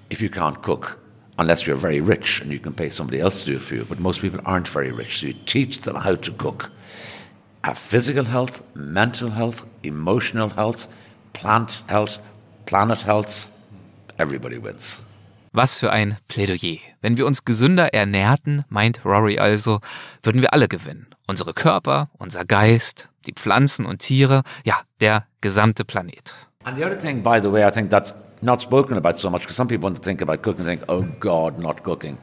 if 0.10 0.22
you 0.22 0.30
can't 0.30 0.62
cook. 0.64 1.00
Unless 1.40 1.66
you're 1.66 1.78
very 1.78 2.02
rich 2.02 2.42
and 2.42 2.52
you 2.52 2.60
can 2.60 2.74
pay 2.74 2.90
somebody 2.90 3.22
else 3.22 3.46
to 3.46 3.52
do 3.52 3.56
it 3.56 3.64
for 3.64 3.76
you. 3.76 3.86
But 3.86 4.00
most 4.00 4.20
people 4.20 4.42
aren't 4.44 4.68
very 4.68 4.92
rich, 4.92 5.20
so 5.20 5.28
you 5.28 5.36
teach 5.46 5.80
them 5.80 5.96
how 5.96 6.16
to 6.16 6.32
cook. 6.34 6.70
Have 7.64 7.78
physical 7.78 8.26
health, 8.26 8.62
mental 8.76 9.30
health, 9.30 9.66
emotional 9.84 10.50
health, 10.50 10.90
plant 11.32 11.84
health, 11.88 12.20
planet 12.66 13.02
health. 13.04 13.50
Everybody 14.18 14.58
wins. 14.62 15.02
Was 15.54 15.80
für 15.80 15.92
ein 15.92 16.18
Plädoyer. 16.28 16.80
Wenn 17.02 17.16
wir 17.16 17.26
uns 17.26 17.46
gesünder 17.46 17.94
ernährten, 17.94 18.66
meint 18.68 19.06
Rory 19.06 19.40
also, 19.40 19.80
würden 20.22 20.42
wir 20.42 20.52
alle 20.52 20.68
gewinnen. 20.68 21.08
Unsere 21.26 21.54
Körper, 21.54 22.10
unser 22.18 22.44
Geist, 22.44 23.08
die 23.28 23.34
Pflanzen 23.34 23.86
und 23.86 24.00
Tiere, 24.00 24.44
ja, 24.66 24.82
der 25.00 25.26
gesamte 25.40 25.86
Planet. 25.86 26.34
And 26.66 26.76
the 26.76 26.86
other 26.86 27.00
thing, 27.00 27.22
by 27.22 27.40
the 27.40 27.50
way, 27.50 27.64
I 27.64 27.70
think 27.70 27.90
that's 27.90 28.14
not 28.42 28.62
spoken 28.62 28.98
about 28.98 29.18
so 29.18 29.30
much 29.30 29.44
because 29.44 29.56
some 29.56 29.70
people 29.70 29.84
want 29.84 29.96
to 29.96 30.02
think 30.02 30.20
about 30.20 30.42
cooking 30.42 30.68
and 30.68 30.68
think, 30.68 30.84
oh 30.90 31.04
God, 31.04 31.58
not 31.58 31.84
cooking. 31.84 32.18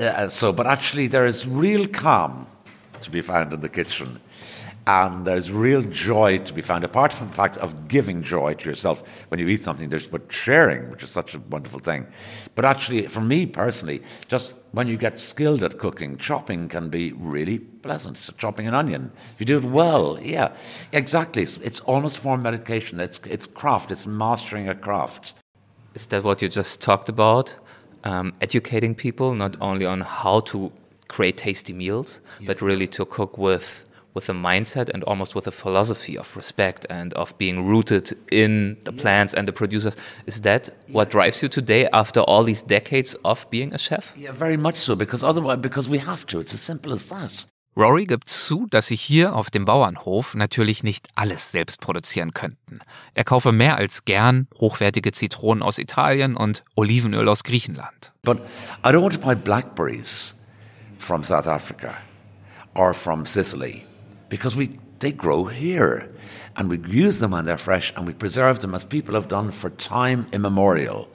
Uh, 0.00 0.28
so, 0.28 0.50
but 0.50 0.66
actually, 0.66 1.08
there 1.08 1.26
is 1.26 1.46
real 1.46 1.86
calm 1.86 2.46
to 3.02 3.10
be 3.10 3.20
found 3.20 3.52
in 3.52 3.60
the 3.60 3.68
kitchen. 3.68 4.18
And 4.86 5.26
there's 5.26 5.52
real 5.52 5.82
joy 5.82 6.38
to 6.38 6.54
be 6.54 6.62
found, 6.62 6.84
apart 6.84 7.12
from 7.12 7.28
the 7.28 7.34
fact 7.34 7.58
of 7.58 7.86
giving 7.86 8.22
joy 8.22 8.54
to 8.54 8.68
yourself 8.70 9.04
when 9.28 9.38
you 9.38 9.46
eat 9.48 9.60
something, 9.60 9.90
there's 9.90 10.08
but 10.08 10.32
sharing, 10.32 10.90
which 10.90 11.02
is 11.02 11.10
such 11.10 11.34
a 11.34 11.38
wonderful 11.50 11.78
thing. 11.78 12.06
But 12.54 12.64
actually, 12.64 13.08
for 13.08 13.20
me 13.20 13.44
personally, 13.44 14.02
just 14.26 14.54
when 14.72 14.88
you 14.88 14.96
get 14.96 15.18
skilled 15.18 15.62
at 15.62 15.78
cooking, 15.78 16.16
chopping 16.16 16.68
can 16.68 16.88
be 16.88 17.12
really 17.12 17.58
pleasant. 17.58 18.18
So 18.18 18.32
chopping 18.36 18.66
an 18.66 18.74
onion, 18.74 19.12
if 19.32 19.38
you 19.38 19.46
do 19.46 19.58
it 19.58 19.64
well, 19.64 20.18
yeah, 20.20 20.54
exactly. 20.92 21.42
It's, 21.42 21.58
it's 21.58 21.80
almost 21.80 22.18
form 22.18 22.42
medication. 22.42 22.98
It's, 22.98 23.20
it's 23.26 23.46
craft, 23.46 23.90
it's 23.90 24.06
mastering 24.06 24.68
a 24.68 24.74
craft. 24.74 25.34
Is 25.94 26.06
that 26.06 26.24
what 26.24 26.40
you 26.42 26.48
just 26.48 26.80
talked 26.80 27.08
about? 27.08 27.56
Um, 28.04 28.32
educating 28.40 28.94
people 28.94 29.34
not 29.34 29.56
only 29.60 29.86
on 29.86 30.00
how 30.00 30.40
to 30.40 30.72
create 31.08 31.36
tasty 31.36 31.72
meals, 31.72 32.20
but 32.46 32.60
really 32.62 32.86
to 32.88 33.04
cook 33.04 33.36
with 33.36 33.84
with 34.14 34.28
a 34.28 34.32
mindset 34.32 34.88
and 34.90 35.02
almost 35.04 35.34
with 35.34 35.46
a 35.46 35.50
philosophy 35.50 36.18
of 36.18 36.36
respect 36.36 36.86
and 36.90 37.14
of 37.14 37.36
being 37.38 37.66
rooted 37.66 38.12
in 38.30 38.76
the 38.84 38.92
plants 38.92 39.34
and 39.34 39.48
the 39.48 39.52
producers. 39.52 39.96
Is 40.26 40.40
that 40.42 40.70
what 40.88 41.10
drives 41.10 41.42
you 41.42 41.48
today 41.48 41.88
after 41.92 42.20
all 42.20 42.44
these 42.44 42.62
decades 42.62 43.14
of 43.24 43.48
being 43.50 43.72
a 43.72 43.78
chef? 43.78 44.14
Yeah, 44.16 44.32
very 44.32 44.56
much 44.56 44.76
so, 44.76 44.94
because 44.96 45.24
otherwise, 45.24 45.58
because 45.58 45.88
we 45.88 45.98
have 45.98 46.26
to. 46.26 46.40
It's 46.40 46.54
as 46.54 46.60
simple 46.60 46.92
as 46.92 47.08
that. 47.08 47.46
Rory 47.74 48.04
gibt 48.04 48.28
zu, 48.28 48.66
dass 48.68 48.88
sie 48.88 48.96
hier 48.96 49.34
auf 49.34 49.48
dem 49.48 49.64
Bauernhof 49.64 50.34
natürlich 50.34 50.82
nicht 50.82 51.08
alles 51.14 51.52
selbst 51.52 51.80
produzieren 51.80 52.32
könnten. 52.34 52.80
Er 53.14 53.24
kaufe 53.24 53.50
mehr 53.50 53.76
als 53.76 54.04
gern 54.04 54.46
hochwertige 54.60 55.12
Zitronen 55.12 55.62
aus 55.62 55.78
Italien 55.78 56.36
und 56.36 56.64
Olivenöl 56.76 57.26
aus 57.30 57.44
Griechenland. 57.44 58.12
But 58.24 58.40
I 58.84 58.88
don't 58.88 59.00
want 59.00 59.14
to 59.14 59.20
buy 59.20 59.34
blackberries 59.34 60.36
from 60.98 61.24
South 61.24 61.46
Africa 61.46 61.96
or 62.74 62.92
from 62.92 63.24
Sicily 63.24 63.86
because 64.32 64.56
we 64.56 64.78
they 65.00 65.12
grow 65.12 65.44
here 65.44 66.10
and 66.56 66.70
we 66.70 66.78
use 66.88 67.18
them 67.18 67.32
when 67.32 67.44
they're 67.44 67.58
fresh 67.58 67.92
and 67.94 68.06
we 68.06 68.14
preserve 68.14 68.60
them 68.60 68.74
as 68.74 68.82
people 68.82 69.14
have 69.14 69.28
done 69.28 69.50
for 69.50 69.68
time 69.68 70.24
immemorial. 70.32 71.06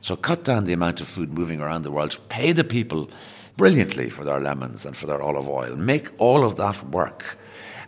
So 0.00 0.16
cut 0.16 0.42
down 0.42 0.64
the 0.64 0.72
amount 0.72 1.02
of 1.02 1.06
food 1.06 1.34
moving 1.34 1.60
around 1.60 1.82
the 1.82 1.90
world, 1.90 2.18
pay 2.30 2.52
the 2.52 2.64
people 2.64 3.10
brilliantly 3.58 4.08
for 4.08 4.24
their 4.24 4.40
lemons 4.40 4.86
and 4.86 4.96
for 4.96 5.06
their 5.06 5.20
olive 5.20 5.50
oil, 5.50 5.76
make 5.76 6.08
all 6.16 6.46
of 6.46 6.56
that 6.56 6.82
work. 6.88 7.36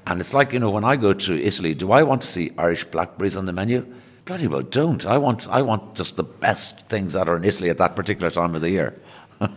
And 0.06 0.20
it's 0.20 0.34
like, 0.34 0.52
you 0.52 0.58
know, 0.58 0.70
when 0.70 0.84
I 0.84 0.96
go 0.96 1.14
to 1.14 1.42
Italy, 1.42 1.72
do 1.72 1.90
I 1.90 2.02
want 2.02 2.20
to 2.20 2.28
see 2.28 2.52
Irish 2.58 2.84
blackberries 2.84 3.38
on 3.38 3.46
the 3.46 3.54
menu? 3.54 3.86
Bloody 4.26 4.48
well 4.48 4.60
don't. 4.60 5.06
I 5.06 5.16
want 5.16 5.48
I 5.48 5.62
want 5.62 5.94
just 5.94 6.16
the 6.16 6.24
best 6.24 6.86
things 6.90 7.14
that 7.14 7.26
are 7.26 7.38
in 7.38 7.44
Italy 7.44 7.70
at 7.70 7.78
that 7.78 7.96
particular 7.96 8.30
time 8.30 8.54
of 8.54 8.60
the 8.60 8.70
year. 8.70 9.00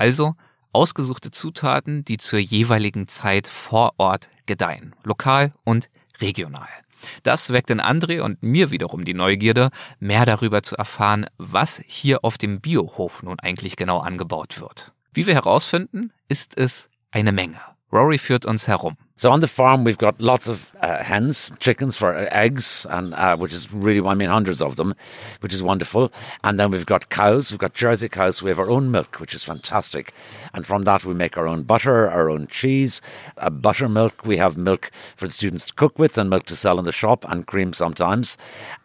Also 0.00 0.36
ausgesuchte 0.72 1.30
Zutaten, 1.30 2.04
die 2.04 2.16
zur 2.16 2.38
jeweiligen 2.38 3.08
Zeit 3.08 3.48
vor 3.48 3.94
Ort 3.98 4.28
gedeihen, 4.46 4.94
lokal 5.04 5.52
und 5.64 5.90
regional. 6.20 6.68
Das 7.22 7.52
weckt 7.52 7.70
in 7.70 7.80
André 7.80 8.20
und 8.20 8.42
mir 8.42 8.70
wiederum 8.70 9.04
die 9.04 9.14
Neugierde, 9.14 9.70
mehr 9.98 10.24
darüber 10.24 10.62
zu 10.62 10.76
erfahren, 10.76 11.26
was 11.38 11.82
hier 11.86 12.24
auf 12.24 12.38
dem 12.38 12.60
Biohof 12.60 13.22
nun 13.22 13.38
eigentlich 13.40 13.76
genau 13.76 13.98
angebaut 13.98 14.60
wird. 14.60 14.92
Wie 15.12 15.26
wir 15.26 15.34
herausfinden, 15.34 16.12
ist 16.28 16.56
es 16.56 16.88
eine 17.10 17.32
Menge. 17.32 17.60
Rory 17.92 18.18
führt 18.18 18.46
uns 18.46 18.68
herum. 18.68 18.96
So 19.22 19.30
on 19.30 19.38
the 19.38 19.46
farm, 19.46 19.84
we've 19.84 19.98
got 19.98 20.20
lots 20.20 20.48
of 20.48 20.74
uh, 20.80 21.00
hens, 21.00 21.52
chickens 21.60 21.96
for 21.96 22.12
uh, 22.12 22.28
eggs, 22.32 22.88
and 22.90 23.14
uh, 23.14 23.36
which 23.36 23.52
is 23.52 23.72
really, 23.72 24.04
I 24.04 24.14
mean, 24.14 24.28
hundreds 24.28 24.60
of 24.60 24.74
them, 24.74 24.94
which 25.38 25.54
is 25.54 25.62
wonderful. 25.62 26.10
And 26.42 26.58
then 26.58 26.72
we've 26.72 26.84
got 26.84 27.08
cows. 27.08 27.52
We've 27.52 27.60
got 27.60 27.72
Jersey 27.72 28.08
cows. 28.08 28.42
We 28.42 28.50
have 28.50 28.58
our 28.58 28.68
own 28.68 28.90
milk, 28.90 29.20
which 29.20 29.32
is 29.32 29.44
fantastic. 29.44 30.12
And 30.54 30.66
from 30.66 30.82
that, 30.82 31.04
we 31.04 31.14
make 31.14 31.38
our 31.38 31.46
own 31.46 31.62
butter, 31.62 32.10
our 32.10 32.30
own 32.30 32.48
cheese, 32.48 33.00
uh, 33.36 33.48
buttermilk. 33.48 34.26
We 34.26 34.38
have 34.38 34.56
milk 34.56 34.90
for 35.14 35.28
the 35.28 35.32
students 35.32 35.66
to 35.66 35.74
cook 35.74 36.00
with, 36.00 36.18
and 36.18 36.28
milk 36.28 36.46
to 36.46 36.56
sell 36.56 36.80
in 36.80 36.84
the 36.84 36.90
shop, 36.90 37.24
and 37.28 37.46
cream 37.46 37.74
sometimes. 37.74 38.36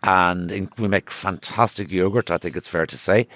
And 0.04 0.52
in, 0.52 0.70
we 0.78 0.88
make 0.88 1.10
fantastic 1.10 1.90
yogurt. 1.90 2.30
I 2.30 2.38
think 2.38 2.56
it's 2.56 2.68
fair 2.68 2.86
to 2.86 2.98
say. 3.00 3.28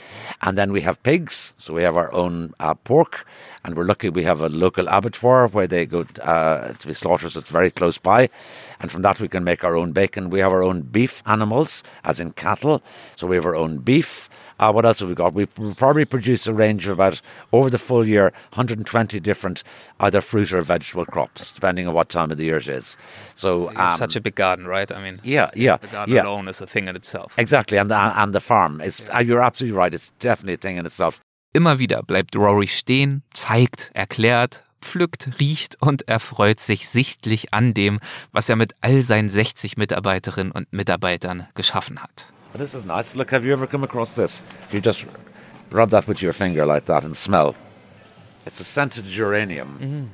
And 0.44 0.56
then 0.56 0.72
we 0.72 0.82
have 0.82 1.02
pigs, 1.02 1.56
so 1.58 1.74
we 1.74 1.82
have 1.82 1.98
our 1.98 2.14
own 2.14 2.54
uh, 2.60 2.76
pork 2.76 3.26
and 3.64 3.76
we're 3.76 3.84
lucky 3.84 4.10
we 4.10 4.24
have 4.24 4.42
a 4.42 4.50
local 4.50 4.88
abattoir 4.88 5.48
where 5.48 5.68
they 5.68 5.86
go 5.86 6.06
uh, 6.22 6.74
to 6.74 6.88
be 6.92 6.96
slaughtered. 6.96 7.32
So 7.32 7.40
it's 7.40 7.50
very 7.50 7.72
close 7.72 7.98
by, 7.98 8.30
and 8.80 8.92
from 8.92 9.02
that 9.02 9.20
we 9.20 9.28
can 9.28 9.44
make 9.44 9.64
our 9.64 9.76
own 9.76 9.92
bacon. 9.92 10.30
We 10.30 10.40
have 10.40 10.52
our 10.52 10.64
own 10.64 10.82
beef 10.82 11.24
animals, 11.26 11.84
as 12.04 12.20
in 12.20 12.32
cattle, 12.34 12.82
so 13.16 13.28
we 13.28 13.36
have 13.36 13.46
our 13.46 13.56
own 13.56 13.78
beef. 13.80 14.30
Uh, 14.60 14.72
what 14.72 14.86
else 14.86 15.00
have 15.00 15.10
we 15.10 15.16
got? 15.16 15.34
We 15.34 15.48
probably 15.48 16.06
produce 16.06 16.46
a 16.46 16.54
range 16.54 16.86
of 16.86 16.94
about 16.94 17.20
over 17.52 17.70
the 17.70 17.80
full 17.80 18.08
year 18.08 18.26
120 18.54 19.20
different 19.20 19.64
either 20.00 20.22
fruit 20.22 20.54
or 20.54 20.62
vegetable 20.62 21.06
crops, 21.06 21.52
depending 21.52 21.88
on 21.88 21.96
what 21.96 22.10
time 22.10 22.30
of 22.32 22.38
the 22.38 22.46
year 22.46 22.58
it 22.58 22.68
is. 22.68 22.96
So 23.34 23.76
um, 23.76 23.98
such 23.98 24.16
a 24.16 24.22
big 24.22 24.36
garden, 24.36 24.68
right? 24.68 24.92
I 24.92 25.02
mean, 25.02 25.20
yeah, 25.24 25.50
yeah, 25.56 25.78
the 25.78 25.88
garden 25.88 26.16
yeah. 26.16 26.24
alone 26.24 26.48
is 26.48 26.62
a 26.62 26.68
thing 26.68 26.88
in 26.88 26.96
itself. 26.96 27.34
Exactly, 27.40 27.78
and 27.80 27.90
the, 27.90 27.96
and 27.96 28.34
the 28.34 28.42
farm 28.42 28.82
is. 28.82 29.00
Yeah. 29.00 29.22
You're 29.22 29.42
absolutely 29.42 29.78
right. 29.78 29.94
It's 29.94 30.12
definitely 30.20 30.54
a 30.54 30.58
thing 30.58 30.78
in 30.78 30.86
itself. 30.86 31.22
Immer 31.54 31.80
wieder 31.80 32.02
bleibt 32.04 32.36
Rory 32.36 32.68
stehen, 32.68 33.24
zeigt, 33.34 33.92
erklärt, 33.94 34.64
pflückt, 34.82 35.30
riecht 35.40 35.78
und 35.82 36.08
erfreut 36.08 36.60
sich 36.60 36.90
sichtlich 36.90 37.54
an 37.54 37.74
dem, 37.74 38.00
was 38.32 38.50
er 38.50 38.56
mit 38.56 38.76
all 38.82 39.02
seinen 39.02 39.30
60 39.30 39.78
Mitarbeiterinnen 39.78 40.52
und 40.52 40.72
Mitarbeitern 40.74 41.48
geschaffen 41.56 42.02
hat. 42.02 42.26
This 42.58 42.74
is 42.74 42.84
nice. 42.84 43.16
Look, 43.16 43.32
have 43.32 43.46
you 43.46 43.54
ever 43.54 43.68
come 43.68 43.86
across 43.86 44.14
this? 44.14 44.44
If 44.68 44.74
you 44.74 44.82
just 44.82 45.06
rub 45.72 45.90
that 45.92 46.08
with 46.08 46.22
your 46.22 46.34
finger 46.34 46.66
like 46.66 46.86
that 46.86 47.04
and 47.04 47.16
smell, 47.16 47.56
it's 48.46 48.60
a 48.60 48.64
scented 48.64 49.06
geranium. 49.06 49.78
Mm 49.80 49.92
-hmm. 49.92 50.08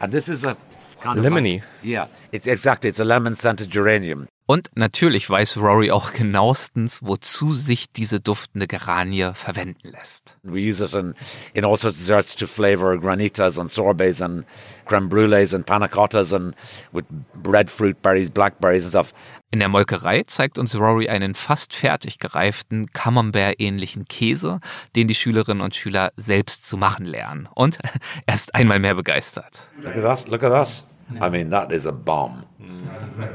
And 0.00 0.12
this 0.12 0.28
is 0.28 0.44
a 0.44 0.56
kind 1.02 1.18
of 1.18 1.24
lemony. 1.24 1.54
Like, 1.54 1.64
yeah, 1.82 2.06
it's 2.30 2.46
exactly. 2.46 2.88
It's 2.90 3.00
a 3.00 3.04
lemon 3.04 3.36
scented 3.36 3.70
geranium. 3.70 4.28
Und 4.50 4.68
natürlich 4.74 5.30
weiß 5.30 5.58
Rory 5.58 5.92
auch 5.92 6.12
genauestens, 6.12 7.04
wozu 7.04 7.54
sich 7.54 7.92
diese 7.92 8.18
duftende 8.18 8.66
Geranie 8.66 9.30
verwenden 9.32 9.90
lässt. 9.90 10.34
We 10.42 10.68
use 10.68 10.84
it 10.84 10.92
in, 10.92 11.14
in 11.54 11.64
all 11.64 11.76
sorts 11.76 11.84
of 11.84 11.92
desserts 11.92 12.34
to 12.34 12.48
flavor 12.48 12.98
granitas 12.98 13.60
and 13.60 13.70
sorbets 13.70 14.20
and 14.20 14.44
creme 14.86 15.08
brulees 15.08 15.54
and 15.54 15.64
panna 15.64 15.86
cottas 15.86 16.32
and 16.32 16.56
with 16.90 17.04
breadfruit 17.32 18.02
berries, 18.02 18.28
blackberries 18.28 18.82
and 18.82 18.90
stuff. 18.90 19.14
In 19.52 19.60
der 19.60 19.68
Molkerei 19.68 20.24
zeigt 20.26 20.58
uns 20.58 20.74
Rory 20.74 21.08
einen 21.08 21.36
fast 21.36 21.72
fertig 21.72 22.18
gereiften 22.18 22.90
Camembert-ähnlichen 22.92 24.06
Käse, 24.06 24.58
den 24.96 25.06
die 25.06 25.14
Schülerinnen 25.14 25.60
und 25.60 25.76
Schüler 25.76 26.10
selbst 26.16 26.66
zu 26.66 26.76
machen 26.76 27.06
lernen. 27.06 27.48
Und 27.54 27.78
er 28.26 28.34
ist 28.34 28.52
einmal 28.56 28.80
mehr 28.80 28.96
begeistert. 28.96 29.68
Look 29.80 29.94
at 29.94 30.02
that, 30.02 30.28
look 30.28 30.42
at 30.42 30.50
that. 30.50 30.89
I 31.20 31.30
mean, 31.30 31.50
that 31.50 31.72
is 31.72 31.86
a 31.86 31.92
bomb. 31.92 32.44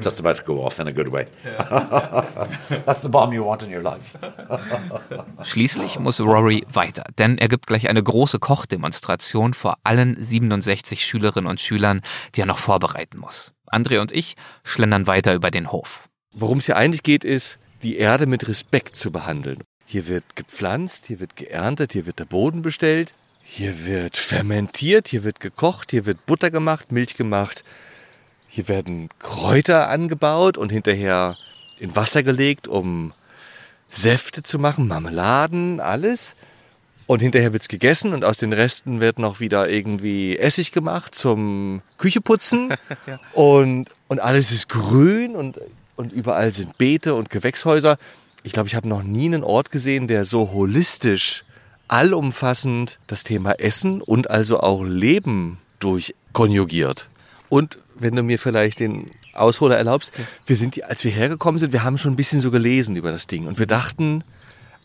Just 0.01 0.19
about 0.19 0.37
to 0.37 0.43
go 0.43 0.63
off 0.63 0.79
in 0.79 0.87
a 0.87 0.93
good 0.93 1.11
way. 1.11 1.27
That's 2.85 3.01
the 3.01 3.09
bomb 3.09 3.33
you 3.33 3.43
want 3.43 3.63
in 3.63 3.71
your 3.71 3.81
life. 3.81 4.17
Schließlich 5.43 5.99
muss 5.99 6.19
Rory 6.19 6.65
weiter, 6.71 7.03
denn 7.17 7.37
er 7.37 7.47
gibt 7.47 7.67
gleich 7.67 7.89
eine 7.89 8.01
große 8.01 8.39
Kochdemonstration 8.39 9.53
vor 9.53 9.77
allen 9.83 10.21
67 10.21 11.05
Schülerinnen 11.05 11.49
und 11.49 11.59
Schülern, 11.59 12.01
die 12.35 12.41
er 12.41 12.45
noch 12.45 12.59
vorbereiten 12.59 13.17
muss. 13.19 13.53
André 13.71 13.99
und 13.99 14.11
ich 14.11 14.35
schlendern 14.63 15.07
weiter 15.07 15.33
über 15.33 15.51
den 15.51 15.71
Hof. 15.71 16.07
Worum 16.33 16.59
es 16.59 16.65
hier 16.65 16.77
eigentlich 16.77 17.03
geht, 17.03 17.23
ist, 17.23 17.59
die 17.83 17.97
Erde 17.97 18.25
mit 18.25 18.47
Respekt 18.47 18.95
zu 18.95 19.11
behandeln. 19.11 19.63
Hier 19.85 20.07
wird 20.07 20.23
gepflanzt, 20.35 21.05
hier 21.05 21.19
wird 21.19 21.35
geerntet, 21.35 21.93
hier 21.93 22.05
wird 22.05 22.19
der 22.19 22.25
Boden 22.25 22.61
bestellt, 22.61 23.13
hier 23.47 23.85
wird 23.85 24.17
fermentiert, 24.17 25.07
hier 25.07 25.23
wird 25.23 25.39
gekocht, 25.39 25.91
hier 25.91 26.05
wird 26.07 26.25
Butter 26.25 26.49
gemacht, 26.49 26.91
Milch 26.91 27.15
gemacht. 27.15 27.63
Hier 28.49 28.67
werden 28.67 29.09
Kräuter 29.19 29.87
angebaut 29.89 30.57
und 30.57 30.71
hinterher 30.71 31.37
in 31.79 31.95
Wasser 31.95 32.23
gelegt, 32.23 32.67
um 32.67 33.13
Säfte 33.87 34.41
zu 34.41 34.57
machen, 34.57 34.87
Marmeladen, 34.87 35.79
alles. 35.79 36.35
Und 37.05 37.21
hinterher 37.21 37.53
wird's 37.53 37.67
gegessen 37.67 38.13
und 38.13 38.25
aus 38.25 38.39
den 38.39 38.51
Resten 38.51 38.99
wird 38.99 39.19
noch 39.19 39.39
wieder 39.39 39.69
irgendwie 39.69 40.37
Essig 40.37 40.71
gemacht 40.71 41.13
zum 41.13 41.83
Kücheputzen. 41.99 42.73
ja. 43.07 43.19
und, 43.33 43.89
und 44.07 44.19
alles 44.19 44.51
ist 44.51 44.69
grün 44.69 45.35
und, 45.35 45.59
und 45.95 46.11
überall 46.11 46.51
sind 46.51 46.79
Beete 46.79 47.13
und 47.13 47.29
Gewächshäuser. 47.29 47.97
Ich 48.41 48.53
glaube, 48.53 48.67
ich 48.67 48.75
habe 48.75 48.89
noch 48.89 49.03
nie 49.03 49.27
einen 49.27 49.43
Ort 49.43 49.69
gesehen, 49.69 50.07
der 50.07 50.25
so 50.25 50.51
holistisch 50.51 51.45
allumfassend 51.87 52.99
das 53.07 53.23
Thema 53.23 53.59
Essen 53.59 54.01
und 54.01 54.29
also 54.29 54.59
auch 54.59 54.83
Leben 54.83 55.57
durchkonjugiert. 55.79 57.09
Und 57.49 57.77
wenn 57.95 58.15
du 58.15 58.23
mir 58.23 58.39
vielleicht 58.39 58.79
den 58.79 59.11
Ausholer 59.33 59.77
erlaubst, 59.77 60.11
wir 60.45 60.55
sind, 60.55 60.83
als 60.83 61.03
wir 61.03 61.11
hergekommen 61.11 61.59
sind, 61.59 61.73
wir 61.73 61.83
haben 61.83 61.97
schon 61.97 62.13
ein 62.13 62.17
bisschen 62.17 62.41
so 62.41 62.51
gelesen 62.51 62.95
über 62.95 63.11
das 63.11 63.27
Ding 63.27 63.47
und 63.47 63.59
wir 63.59 63.67
dachten, 63.67 64.23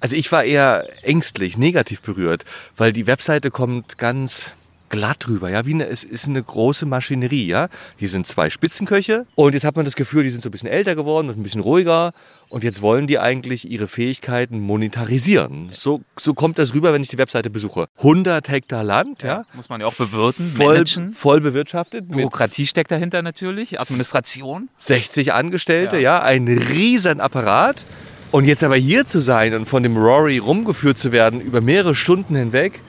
also 0.00 0.16
ich 0.16 0.30
war 0.32 0.44
eher 0.44 0.86
ängstlich, 1.02 1.58
negativ 1.58 2.00
berührt, 2.02 2.44
weil 2.76 2.92
die 2.92 3.06
Webseite 3.06 3.50
kommt 3.50 3.98
ganz 3.98 4.52
glatt 4.90 5.26
rüber, 5.28 5.48
ja, 5.48 5.64
wie 5.64 5.74
eine, 5.74 5.86
es 5.86 6.04
ist 6.04 6.28
eine 6.28 6.42
große 6.42 6.84
Maschinerie, 6.84 7.46
ja. 7.46 7.68
Hier 7.96 8.08
sind 8.08 8.26
zwei 8.26 8.50
Spitzenköche 8.50 9.26
und 9.36 9.54
jetzt 9.54 9.64
hat 9.64 9.76
man 9.76 9.84
das 9.84 9.96
Gefühl, 9.96 10.24
die 10.24 10.30
sind 10.30 10.42
so 10.42 10.48
ein 10.48 10.52
bisschen 10.52 10.68
älter 10.68 10.94
geworden 10.94 11.30
und 11.30 11.38
ein 11.38 11.42
bisschen 11.42 11.62
ruhiger 11.62 12.12
und 12.48 12.64
jetzt 12.64 12.82
wollen 12.82 13.06
die 13.06 13.18
eigentlich 13.18 13.70
ihre 13.70 13.88
Fähigkeiten 13.88 14.60
monetarisieren. 14.60 15.70
So, 15.72 16.02
so 16.18 16.34
kommt 16.34 16.58
das 16.58 16.74
rüber, 16.74 16.92
wenn 16.92 17.02
ich 17.02 17.08
die 17.08 17.18
Webseite 17.18 17.48
besuche. 17.48 17.86
100 17.98 18.48
Hektar 18.48 18.84
Land, 18.84 19.22
ja. 19.22 19.28
ja 19.28 19.44
muss 19.54 19.68
man 19.68 19.80
ja 19.80 19.86
auch 19.86 19.94
bewirten, 19.94 20.52
voll, 20.52 20.74
managen. 20.74 21.12
Voll 21.12 21.40
bewirtschaftet. 21.40 22.08
Bürokratie 22.08 22.66
steckt 22.66 22.90
dahinter 22.90 23.22
natürlich, 23.22 23.80
Administration. 23.80 24.68
60 24.76 25.32
Angestellte, 25.32 25.96
ja, 25.96 26.18
ja 26.18 26.22
ein 26.22 26.48
riesen 26.48 27.20
Apparat. 27.20 27.86
Und 28.32 28.44
jetzt 28.44 28.62
aber 28.62 28.76
hier 28.76 29.06
zu 29.06 29.18
sein 29.18 29.54
und 29.54 29.66
von 29.66 29.82
dem 29.82 29.96
Rory 29.96 30.38
rumgeführt 30.38 30.96
zu 30.98 31.10
werden 31.10 31.40
über 31.40 31.60
mehrere 31.60 31.96
Stunden 31.96 32.36
hinweg, 32.36 32.80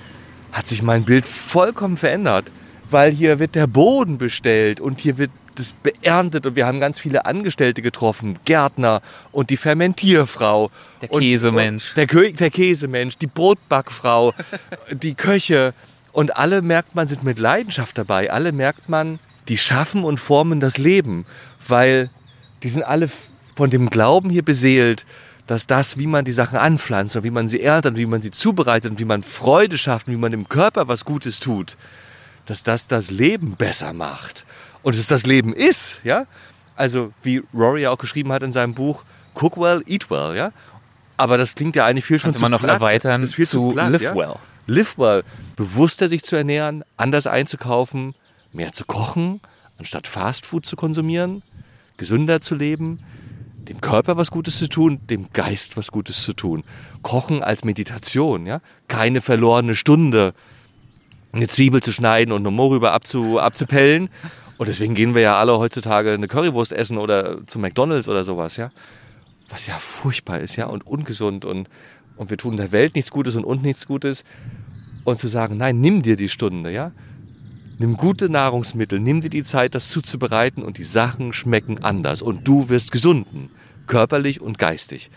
hat 0.51 0.67
sich 0.67 0.81
mein 0.81 1.03
Bild 1.03 1.25
vollkommen 1.25 1.97
verändert, 1.97 2.51
weil 2.89 3.11
hier 3.11 3.39
wird 3.39 3.55
der 3.55 3.67
Boden 3.67 4.17
bestellt 4.17 4.79
und 4.79 4.99
hier 4.99 5.17
wird 5.17 5.31
das 5.55 5.73
beerntet 5.73 6.45
und 6.45 6.55
wir 6.55 6.65
haben 6.65 6.79
ganz 6.79 6.99
viele 6.99 7.25
Angestellte 7.25 7.81
getroffen, 7.81 8.39
Gärtner 8.45 9.01
und 9.31 9.49
die 9.49 9.57
Fermentierfrau. 9.57 10.71
Der 11.01 11.09
Käsemensch. 11.09 11.93
Der, 11.95 12.05
der 12.05 12.49
Käsemensch, 12.49 13.17
die 13.17 13.27
Brotbackfrau, 13.27 14.33
die 14.91 15.13
Köche 15.13 15.73
und 16.11 16.35
alle 16.35 16.61
merkt 16.61 16.95
man 16.95 17.07
sind 17.07 17.23
mit 17.23 17.39
Leidenschaft 17.39 17.97
dabei. 17.97 18.31
Alle 18.31 18.51
merkt 18.51 18.89
man, 18.89 19.19
die 19.47 19.57
schaffen 19.57 20.03
und 20.03 20.19
formen 20.19 20.59
das 20.59 20.77
Leben, 20.77 21.25
weil 21.67 22.09
die 22.63 22.69
sind 22.69 22.83
alle 22.83 23.09
von 23.55 23.69
dem 23.69 23.89
Glauben 23.89 24.29
hier 24.29 24.43
beseelt, 24.43 25.05
dass 25.51 25.67
das, 25.67 25.97
wie 25.97 26.07
man 26.07 26.23
die 26.23 26.31
Sachen 26.31 26.57
anpflanzt 26.57 27.17
und 27.17 27.25
wie 27.25 27.29
man 27.29 27.49
sie 27.49 27.61
erntet 27.61 27.91
und 27.91 27.97
wie 27.97 28.05
man 28.05 28.21
sie 28.21 28.31
zubereitet 28.31 28.89
und 28.89 29.01
wie 29.01 29.05
man 29.05 29.21
Freude 29.21 29.77
schafft 29.77 30.07
und 30.07 30.13
wie 30.13 30.17
man 30.17 30.31
dem 30.31 30.47
Körper 30.47 30.87
was 30.87 31.03
Gutes 31.03 31.41
tut, 31.41 31.75
dass 32.45 32.63
das 32.63 32.87
das 32.87 33.11
Leben 33.11 33.57
besser 33.57 33.91
macht. 33.91 34.45
Und 34.81 34.95
es 34.95 35.07
das 35.07 35.25
Leben 35.25 35.53
ist, 35.53 35.99
ja. 36.05 36.25
Also, 36.77 37.11
wie 37.21 37.43
Rory 37.53 37.85
auch 37.87 37.97
geschrieben 37.97 38.31
hat 38.31 38.43
in 38.43 38.53
seinem 38.53 38.73
Buch, 38.73 39.03
cook 39.35 39.57
well, 39.57 39.83
eat 39.87 40.09
well, 40.09 40.37
ja. 40.37 40.53
Aber 41.17 41.37
das 41.37 41.53
klingt 41.53 41.75
ja 41.75 41.85
eigentlich 41.85 42.05
viel 42.05 42.17
schon 42.17 42.29
Könnte 42.29 42.37
zu 42.37 42.43
man 42.43 42.53
noch 42.53 42.61
platt. 42.61 42.75
erweitern 42.75 43.27
zu, 43.27 43.43
zu 43.43 43.71
platt, 43.73 43.91
live 43.91 44.01
ja? 44.03 44.15
well. 44.15 44.35
Live 44.67 44.97
well. 44.97 45.21
Bewusster 45.57 46.07
sich 46.07 46.23
zu 46.23 46.37
ernähren, 46.37 46.85
anders 46.95 47.27
einzukaufen, 47.27 48.15
mehr 48.53 48.71
zu 48.71 48.85
kochen, 48.85 49.41
anstatt 49.77 50.07
Fastfood 50.07 50.65
zu 50.65 50.77
konsumieren, 50.77 51.43
gesünder 51.97 52.39
zu 52.39 52.55
leben, 52.55 52.99
dem 53.67 53.81
Körper 53.81 54.17
was 54.17 54.31
Gutes 54.31 54.57
zu 54.57 54.67
tun, 54.67 54.99
dem 55.09 55.27
Geist 55.33 55.77
was 55.77 55.91
Gutes 55.91 56.23
zu 56.23 56.33
tun. 56.33 56.63
Kochen 57.01 57.43
als 57.43 57.63
Meditation, 57.63 58.45
ja? 58.45 58.61
Keine 58.87 59.21
verlorene 59.21 59.75
Stunde, 59.75 60.33
eine 61.31 61.47
Zwiebel 61.47 61.81
zu 61.81 61.91
schneiden 61.91 62.31
und 62.31 62.41
eine 62.41 62.51
Mohrrübe 62.51 62.91
abzu, 62.91 63.39
abzupellen. 63.39 64.09
Und 64.57 64.67
deswegen 64.67 64.93
gehen 64.93 65.15
wir 65.15 65.21
ja 65.21 65.37
alle 65.37 65.57
heutzutage 65.57 66.11
eine 66.11 66.27
Currywurst 66.27 66.73
essen 66.73 66.97
oder 66.97 67.45
zu 67.47 67.59
McDonalds 67.59 68.07
oder 68.07 68.23
sowas, 68.23 68.57
ja? 68.57 68.71
Was 69.49 69.67
ja 69.67 69.75
furchtbar 69.79 70.39
ist, 70.39 70.55
ja, 70.55 70.67
und 70.67 70.85
ungesund 70.85 71.45
und, 71.45 71.69
und 72.15 72.29
wir 72.29 72.37
tun 72.37 72.57
der 72.57 72.71
Welt 72.71 72.95
nichts 72.95 73.11
Gutes 73.11 73.35
und 73.35 73.43
uns 73.43 73.61
nichts 73.61 73.87
Gutes. 73.87 74.23
und 75.03 75.17
zu 75.17 75.27
sagen, 75.27 75.57
nein, 75.57 75.79
nimm 75.79 76.01
dir 76.01 76.15
die 76.15 76.29
Stunde, 76.29 76.71
ja. 76.71 76.91
Nimm 77.81 77.97
gute 77.97 78.29
Nahrungsmittel, 78.29 78.99
nimm 78.99 79.21
dir 79.21 79.31
die 79.31 79.41
Zeit, 79.41 79.73
das 79.73 79.89
zuzubereiten 79.89 80.61
und 80.61 80.77
die 80.77 80.83
Sachen 80.83 81.33
schmecken 81.33 81.83
anders 81.83 82.21
und 82.21 82.47
du 82.47 82.69
wirst 82.69 82.91
gesunden, 82.91 83.49
körperlich 83.87 84.39
und 84.39 84.59
geistig. 84.59 85.09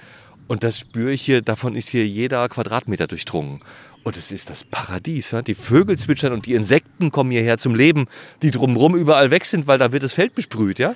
Und 0.48 0.64
das 0.64 0.78
spüre 0.78 1.12
ich 1.12 1.20
hier, 1.20 1.42
davon 1.42 1.76
ist 1.76 1.90
hier 1.90 2.06
jeder 2.06 2.48
Quadratmeter 2.48 3.06
durchdrungen. 3.06 3.60
Und 4.02 4.16
es 4.16 4.32
ist 4.32 4.48
das 4.48 4.64
Paradies. 4.64 5.32
Ja? 5.32 5.42
Die 5.42 5.54
Vögel 5.54 5.98
zwitschern 5.98 6.32
und 6.32 6.46
die 6.46 6.54
Insekten 6.54 7.10
kommen 7.12 7.32
hierher 7.32 7.58
zum 7.58 7.74
Leben, 7.74 8.06
die 8.40 8.50
drumherum 8.50 8.96
überall 8.96 9.30
weg 9.30 9.44
sind, 9.44 9.66
weil 9.66 9.76
da 9.76 9.92
wird 9.92 10.02
das 10.02 10.14
Feld 10.14 10.34
besprüht. 10.34 10.78
Ja? 10.78 10.94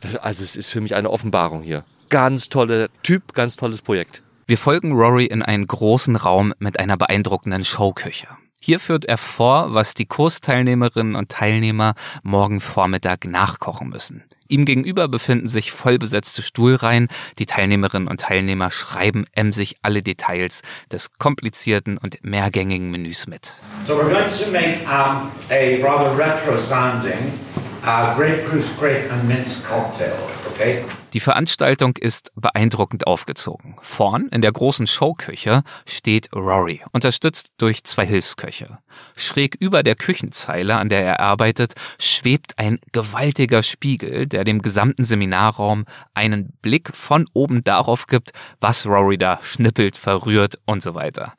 Das, 0.00 0.16
also 0.16 0.42
es 0.42 0.56
ist 0.56 0.68
für 0.68 0.80
mich 0.80 0.96
eine 0.96 1.10
Offenbarung 1.10 1.62
hier. 1.62 1.84
Ganz 2.08 2.48
toller 2.48 2.88
Typ, 3.04 3.34
ganz 3.34 3.54
tolles 3.54 3.82
Projekt. 3.82 4.24
Wir 4.48 4.58
folgen 4.58 4.94
Rory 4.94 5.26
in 5.26 5.42
einen 5.42 5.68
großen 5.68 6.16
Raum 6.16 6.52
mit 6.58 6.80
einer 6.80 6.96
beeindruckenden 6.96 7.64
Showküche. 7.64 8.26
Hier 8.64 8.78
führt 8.78 9.06
er 9.06 9.18
vor, 9.18 9.74
was 9.74 9.94
die 9.94 10.06
Kursteilnehmerinnen 10.06 11.16
und 11.16 11.30
Teilnehmer 11.30 11.96
morgen 12.22 12.60
Vormittag 12.60 13.24
nachkochen 13.24 13.88
müssen. 13.88 14.22
Ihm 14.46 14.64
gegenüber 14.66 15.08
befinden 15.08 15.48
sich 15.48 15.72
vollbesetzte 15.72 16.42
Stuhlreihen. 16.42 17.08
Die 17.40 17.46
Teilnehmerinnen 17.46 18.06
und 18.06 18.20
Teilnehmer 18.20 18.70
schreiben 18.70 19.24
emsig 19.32 19.78
alle 19.82 20.04
Details 20.04 20.62
des 20.92 21.18
komplizierten 21.18 21.98
und 21.98 22.22
mehrgängigen 22.22 22.92
Menüs 22.92 23.26
mit. 23.26 23.50
So 23.84 23.94
we're 23.94 24.04
going 24.04 24.28
to 24.28 24.52
make 24.52 24.82
um, 24.84 25.28
a 25.50 25.82
rather 25.82 26.16
retro 26.16 26.56
sounding 26.56 27.32
Die 31.12 31.20
Veranstaltung 31.20 31.96
ist 31.96 32.30
beeindruckend 32.36 33.08
aufgezogen. 33.08 33.74
Vorn 33.82 34.28
in 34.28 34.40
der 34.40 34.52
großen 34.52 34.86
Showküche 34.86 35.64
steht 35.84 36.32
Rory, 36.32 36.80
unterstützt 36.92 37.52
durch 37.58 37.82
zwei 37.82 38.06
Hilfsköche. 38.06 38.78
Schräg 39.16 39.56
über 39.58 39.82
der 39.82 39.96
Küchenzeile, 39.96 40.76
an 40.76 40.90
der 40.90 41.04
er 41.04 41.20
arbeitet, 41.20 41.74
schwebt 41.98 42.56
ein 42.56 42.78
gewaltiger 42.92 43.64
Spiegel, 43.64 44.26
der 44.26 44.44
dem 44.44 44.62
gesamten 44.62 45.04
Seminarraum 45.04 45.84
einen 46.14 46.52
Blick 46.62 46.94
von 46.94 47.26
oben 47.34 47.64
darauf 47.64 48.06
gibt, 48.06 48.32
was 48.60 48.86
Rory 48.86 49.18
da 49.18 49.40
schnippelt, 49.42 49.96
verrührt 49.96 50.60
und 50.66 50.84
so 50.84 50.94
weiter. 50.94 51.34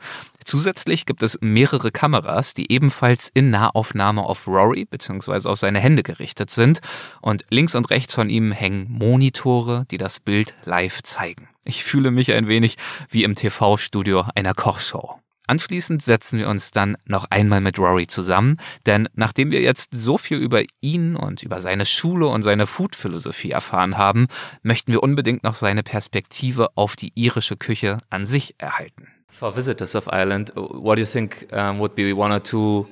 Zusätzlich 0.45 1.06
gibt 1.06 1.23
es 1.23 1.38
mehrere 1.41 1.91
Kameras, 1.91 2.53
die 2.53 2.71
ebenfalls 2.71 3.29
in 3.34 3.49
Nahaufnahme 3.49 4.23
auf 4.23 4.47
Rory 4.47 4.86
bzw. 4.86 5.49
auf 5.49 5.60
seine 5.60 5.79
Hände 5.79 6.03
gerichtet 6.03 6.49
sind 6.49 6.79
und 7.21 7.45
links 7.49 7.75
und 7.75 7.89
rechts 7.89 8.13
von 8.13 8.29
ihm 8.29 8.51
hängen 8.51 8.88
Monitore, 8.89 9.86
die 9.91 9.97
das 9.97 10.19
Bild 10.19 10.56
live 10.65 11.01
zeigen. 11.03 11.49
Ich 11.65 11.84
fühle 11.84 12.12
mich 12.12 12.34
ein 12.34 12.47
wenig 12.47 12.77
wie 13.10 13.23
im 13.23 13.36
TV-Studio 13.36 14.25
einer 14.36 14.53
Kochshow. 14.53 15.19
Anschließend 15.45 16.01
setzen 16.01 16.39
wir 16.39 16.47
uns 16.47 16.71
dann 16.71 16.95
noch 17.06 17.25
einmal 17.29 17.60
mit 17.60 17.77
Rory 17.77 18.08
zusammen, 18.08 18.58
denn 18.86 19.10
nachdem 19.13 19.51
wir 19.51 19.62
jetzt 19.62 19.89
so 19.93 20.17
viel 20.17 20.38
über 20.38 20.63
ihn 20.79 21.17
und 21.17 21.43
über 21.43 21.60
seine 21.60 21.86
Schule 21.86 22.27
und 22.27 22.43
seine 22.43 22.65
Food-Philosophie 22.65 23.51
erfahren 23.51 23.97
haben, 23.97 24.27
möchten 24.62 24.93
wir 24.93 25.03
unbedingt 25.03 25.43
noch 25.43 25.56
seine 25.56 25.84
Perspektive 25.84 26.69
auf 26.75 26.95
die 26.95 27.12
irische 27.15 27.58
Küche 27.58 27.97
an 28.10 28.25
sich 28.25 28.56
erhalten. 28.58 29.08
For 29.34 29.52
visitors 29.52 29.96
of 29.96 30.08
Ireland, 30.13 30.52
what 30.56 30.96
do 30.96 31.02
you 31.02 31.08
think 31.08 31.52
um, 31.54 31.80
would 31.80 31.96
be 31.96 32.13
one 32.13 32.32
or 32.32 32.39
two 32.39 32.88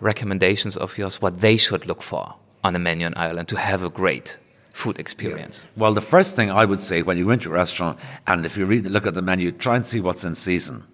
recommendations 0.00 0.78
of 0.78 0.96
yours 0.96 1.20
what 1.20 1.40
they 1.40 1.58
should 1.58 1.86
look 1.86 2.02
for 2.02 2.34
on 2.64 2.74
a 2.74 2.78
menu 2.78 3.06
in 3.06 3.14
Ireland 3.14 3.48
to 3.48 3.58
have 3.58 3.82
a 3.82 3.90
great 3.90 4.38
food 4.72 4.98
experience? 4.98 5.68
Well, 5.76 5.92
the 5.92 6.00
first 6.00 6.34
thing 6.34 6.50
I 6.50 6.64
would 6.64 6.80
say 6.80 7.02
when 7.02 7.18
you 7.18 7.26
go 7.26 7.32
into 7.32 7.50
a 7.50 7.52
restaurant 7.52 7.98
and 8.26 8.46
if 8.46 8.56
you 8.56 8.64
read, 8.64 8.86
look 8.86 9.06
at 9.06 9.12
the 9.12 9.20
menu, 9.20 9.52
try 9.52 9.76
and 9.76 9.86
see 9.86 10.00
what's 10.00 10.24
in 10.24 10.34
season. 10.34 10.84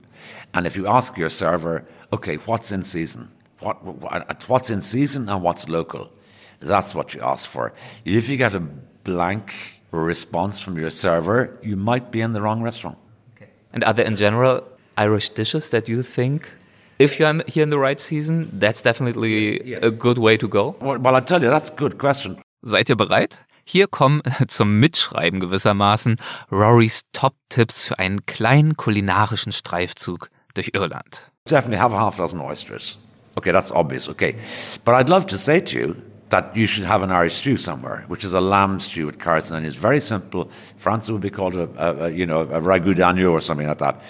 And 0.54 0.66
if 0.66 0.76
you 0.76 0.88
ask 0.88 1.16
your 1.16 1.30
server, 1.30 1.84
okay, 2.12 2.36
what's 2.36 2.72
in 2.72 2.82
season? 2.82 3.28
What, 3.60 3.82
what, 3.84 4.48
what's 4.48 4.70
in 4.70 4.82
season 4.82 5.28
and 5.28 5.40
what's 5.40 5.68
local? 5.68 6.10
That's 6.58 6.96
what 6.96 7.14
you 7.14 7.20
ask 7.22 7.48
for. 7.48 7.72
If 8.04 8.28
you 8.28 8.36
get 8.36 8.56
a 8.56 8.60
blank 8.60 9.54
response 9.92 10.58
from 10.58 10.76
your 10.78 10.90
server, 10.90 11.58
you 11.62 11.76
might 11.76 12.10
be 12.10 12.20
in 12.20 12.32
the 12.32 12.42
wrong 12.42 12.60
restaurant. 12.60 12.98
And 13.74 13.82
are 13.82 13.92
there 13.92 14.06
in 14.06 14.14
general 14.14 14.62
Irish 14.96 15.30
dishes 15.30 15.70
that 15.70 15.88
you 15.88 16.02
think, 16.02 16.48
if 17.00 17.18
you're 17.18 17.42
here 17.48 17.64
in 17.64 17.70
the 17.70 17.78
right 17.78 17.98
season, 17.98 18.48
that's 18.52 18.82
definitely 18.82 19.60
yes. 19.66 19.82
a 19.82 19.90
good 19.90 20.18
way 20.18 20.36
to 20.36 20.48
go? 20.48 20.76
Well, 20.80 20.98
well, 21.00 21.16
I 21.16 21.20
tell 21.20 21.42
you, 21.42 21.50
that's 21.50 21.70
a 21.70 21.74
good 21.74 21.98
question. 21.98 22.38
Seid 22.62 22.88
ihr 22.88 22.96
bereit? 22.96 23.36
Hier 23.64 23.88
kommen 23.88 24.22
zum 24.48 24.78
Mitschreiben 24.78 25.40
gewissermaßen 25.40 26.18
Rorys 26.52 27.02
Top-Tipps 27.12 27.88
für 27.88 27.98
einen 27.98 28.24
kleinen 28.26 28.76
kulinarischen 28.76 29.52
Streifzug 29.52 30.30
durch 30.54 30.70
Irland. 30.74 31.22
Definitely 31.48 31.78
have 31.78 31.92
a 31.94 31.98
half 31.98 32.16
dozen 32.16 32.40
oysters. 32.40 32.96
Okay, 33.36 33.50
that's 33.50 33.72
obvious. 33.72 34.08
Okay. 34.08 34.36
But 34.84 34.94
I'd 34.94 35.08
love 35.08 35.26
to 35.26 35.36
say 35.36 35.60
to 35.60 35.76
you 35.76 35.96
that 36.30 36.56
you 36.56 36.66
should 36.66 36.84
have 36.84 37.02
an 37.02 37.10
Irish 37.10 37.34
stew 37.34 37.56
somewhere, 37.56 38.04
which 38.08 38.24
is 38.24 38.32
a 38.32 38.40
lamb 38.40 38.80
stew 38.80 39.06
with 39.06 39.18
carrots 39.18 39.50
and 39.50 39.56
onions. 39.56 39.76
Very 39.76 40.00
simple. 40.00 40.50
France 40.76 41.10
would 41.10 41.20
be 41.20 41.30
called 41.30 41.54
a, 41.54 41.68
a, 41.78 42.04
a 42.06 42.10
you 42.10 42.26
know 42.26 42.40
a 42.40 42.60
ragout 42.60 42.96
d'agneau 42.96 43.30
or 43.30 43.40
something 43.40 43.68
like 43.68 43.78
that. 43.78 44.00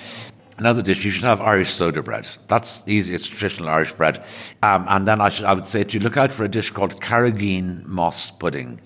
Another 0.57 0.83
dish, 0.83 1.05
you 1.05 1.11
should 1.11 1.25
have 1.25 1.41
Irish 1.41 1.73
soda 1.73 2.01
bread. 2.01 2.29
That's 2.47 2.85
easy. 2.87 3.13
It's 3.13 3.27
traditional 3.27 3.69
Irish 3.69 3.93
bread. 3.93 4.25
Um, 4.63 4.87
and 4.89 5.07
then 5.09 5.21
I, 5.21 5.29
should, 5.29 5.47
I 5.47 5.53
would 5.53 5.67
say 5.67 5.83
to 5.83 5.99
you, 5.99 6.01
look 6.01 6.17
out 6.17 6.33
for 6.33 6.45
a 6.45 6.49
dish 6.49 6.71
called 6.71 7.01
Carrageen 7.01 7.85
moss 7.87 8.31
pudding, 8.31 8.81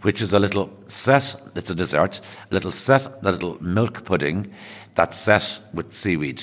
which 0.00 0.22
is 0.22 0.32
a 0.32 0.38
little 0.38 0.70
set, 0.86 1.36
it's 1.54 1.68
a 1.68 1.74
dessert, 1.74 2.22
a 2.50 2.54
little 2.54 2.70
set, 2.70 3.06
a 3.22 3.32
little 3.32 3.62
milk 3.62 4.06
pudding 4.06 4.50
that's 4.94 5.18
set 5.18 5.60
with 5.74 5.92
seaweed 5.94 6.42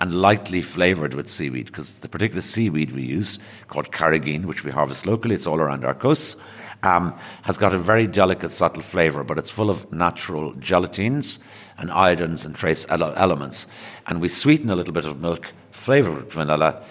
and 0.00 0.14
lightly 0.14 0.62
flavoured 0.62 1.14
with 1.14 1.28
seaweed, 1.28 1.66
because 1.66 1.94
the 1.94 2.08
particular 2.08 2.40
seaweed 2.40 2.92
we 2.92 3.02
use, 3.02 3.38
called 3.68 3.92
carrageen, 3.92 4.46
which 4.46 4.64
we 4.64 4.70
harvest 4.70 5.06
locally, 5.06 5.34
it's 5.34 5.46
all 5.46 5.60
around 5.60 5.84
our 5.84 5.94
coasts, 5.94 6.36
um, 6.82 7.14
has 7.42 7.58
got 7.58 7.74
a 7.74 7.78
very 7.78 8.06
delicate, 8.06 8.50
subtle 8.50 8.82
flavour, 8.82 9.22
but 9.22 9.36
it's 9.38 9.50
full 9.50 9.68
of 9.68 9.90
natural 9.92 10.54
gelatines 10.54 11.38
and 11.76 11.90
iodines 11.90 12.46
and 12.46 12.54
trace 12.54 12.86
ele- 12.88 13.14
elements. 13.16 13.66
And 14.06 14.20
we 14.20 14.28
sweeten 14.28 14.70
a 14.70 14.76
little 14.76 14.94
bit 14.94 15.04
of 15.04 15.20
milk, 15.20 15.52
flavour 15.70 16.12
with 16.12 16.32
vanilla, 16.32 16.82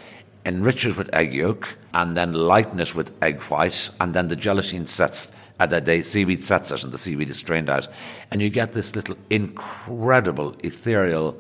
enrich 0.46 0.86
it 0.86 0.96
with 0.96 1.14
egg 1.14 1.34
yolk, 1.34 1.78
and 1.94 2.16
then 2.16 2.34
lighten 2.34 2.80
it 2.80 2.94
with 2.94 3.12
egg 3.24 3.42
white, 3.44 3.90
and 4.00 4.14
then 4.14 4.28
the 4.28 4.36
gelatine 4.36 4.86
sets 4.86 5.32
uh, 5.60 5.66
the, 5.66 5.82
the 5.82 6.02
seaweed 6.02 6.42
sets 6.42 6.72
it 6.72 6.84
and 6.84 6.94
the 6.94 6.98
seaweed 6.98 7.30
is 7.30 7.38
strained 7.38 7.70
out. 7.70 7.86
And 8.32 8.42
you 8.42 8.50
get 8.50 8.72
this 8.72 8.96
little 8.96 9.18
incredible 9.30 10.56
ethereal 10.64 11.38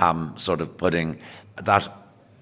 um, 0.00 0.32
sort 0.36 0.60
of 0.60 0.76
pudding 0.76 1.18
that 1.64 1.88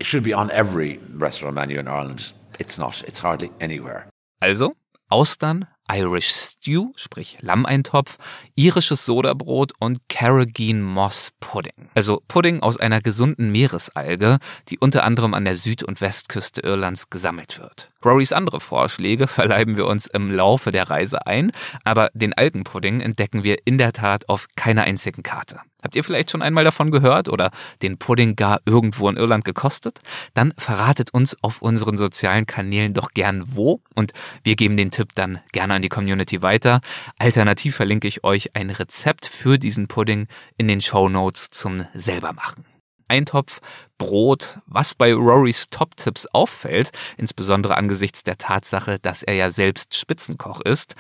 should 0.01 0.25
be 0.25 0.35
on 0.35 0.51
every 0.51 0.99
restaurant 1.15 1.55
menu 1.55 1.79
in 1.79 1.89
Ireland. 1.89 2.33
It's 2.59 2.79
not. 2.79 3.03
It's 3.07 3.21
hardly 3.21 3.51
anywhere. 3.61 4.09
Also, 4.41 4.75
Austern, 5.09 5.67
Irish 5.89 6.33
Stew, 6.33 6.93
sprich 6.97 7.37
Lammeintopf, 7.43 8.17
irisches 8.57 9.05
Sodabrot 9.05 9.73
und 9.79 10.01
Carrageen 10.09 10.81
Moss 10.81 11.33
Pudding. 11.41 11.91
Also 11.95 12.23
Pudding 12.29 12.61
aus 12.61 12.79
einer 12.79 13.01
gesunden 13.03 13.53
Meeresalge, 13.53 14.39
die 14.69 14.79
unter 14.79 15.05
anderem 15.05 15.35
an 15.35 15.45
der 15.45 15.57
Süd- 15.57 15.83
und 15.83 16.01
Westküste 16.01 16.63
Irlands 16.63 17.11
gesammelt 17.11 17.59
wird. 17.59 17.91
Rorys 18.05 18.33
andere 18.33 18.61
Vorschläge 18.61 19.27
verleiben 19.29 19.77
wir 19.77 19.87
uns 19.87 20.07
im 20.07 20.33
Laufe 20.33 20.73
der 20.73 20.89
Reise 20.89 21.27
ein, 21.27 21.53
aber 21.85 22.09
den 22.15 22.33
Algenpudding 22.33 23.01
entdecken 23.01 23.45
wir 23.45 23.59
in 23.67 23.77
der 23.77 23.93
Tat 23.93 24.29
auf 24.29 24.47
keiner 24.57 24.85
einzigen 24.85 25.23
Karte. 25.23 25.61
Habt 25.83 25.97
ihr 25.97 26.05
vielleicht 26.05 26.31
schon 26.31 26.43
einmal 26.43 26.65
davon 26.65 26.91
gehört 26.91 27.29
oder 27.29 27.51
den 27.83 27.99
Pudding 27.99 28.37
gar 28.37 28.61
irgendwo 28.65 29.09
in 29.09 29.17
Irland 29.17 29.45
gekostet? 29.45 30.01
Dann 30.35 30.55
verratet 30.57 31.13
uns 31.13 31.37
auf 31.43 31.61
unseren 31.61 31.99
sozialen 31.99 32.47
Kanälen 32.47 32.95
doch 32.95 33.11
gern 33.13 33.43
wo 33.47 33.81
und 33.95 34.13
wir 34.45 34.57
geben 34.57 34.77
den 34.77 34.91
Tipp 34.91 35.09
dann 35.15 35.41
gerne 35.53 35.75
an 35.75 35.83
die 35.83 35.89
Community 35.89 36.43
weiter. 36.43 36.81
Alternativ 37.19 37.77
verlinke 37.77 38.09
ich 38.09 38.25
euch 38.25 38.55
ein 38.55 38.71
Rezept 38.71 39.27
für 39.27 39.59
diesen 39.59 39.89
Pudding 39.89 40.29
in 40.57 40.69
den 40.69 40.81
Show 40.81 41.09
Notes 41.09 41.51
zum 41.51 41.85
selbermachen. 41.95 42.72
Eintopf, 43.13 43.61
Brot, 43.99 44.59
was 44.65 44.95
bei 44.95 45.13
Rorys 45.13 45.67
Top-Tipps 45.69 46.27
auffällt, 46.33 46.93
insbesondere 47.19 47.77
angesichts 47.77 48.25
der 48.25 48.39
Tatsache, 48.39 48.99
dass 48.99 49.23
er 49.23 49.35
ja 49.35 49.51
selbst 49.51 49.95
Spitzenkoch 49.95 50.63
ist. 50.63 50.95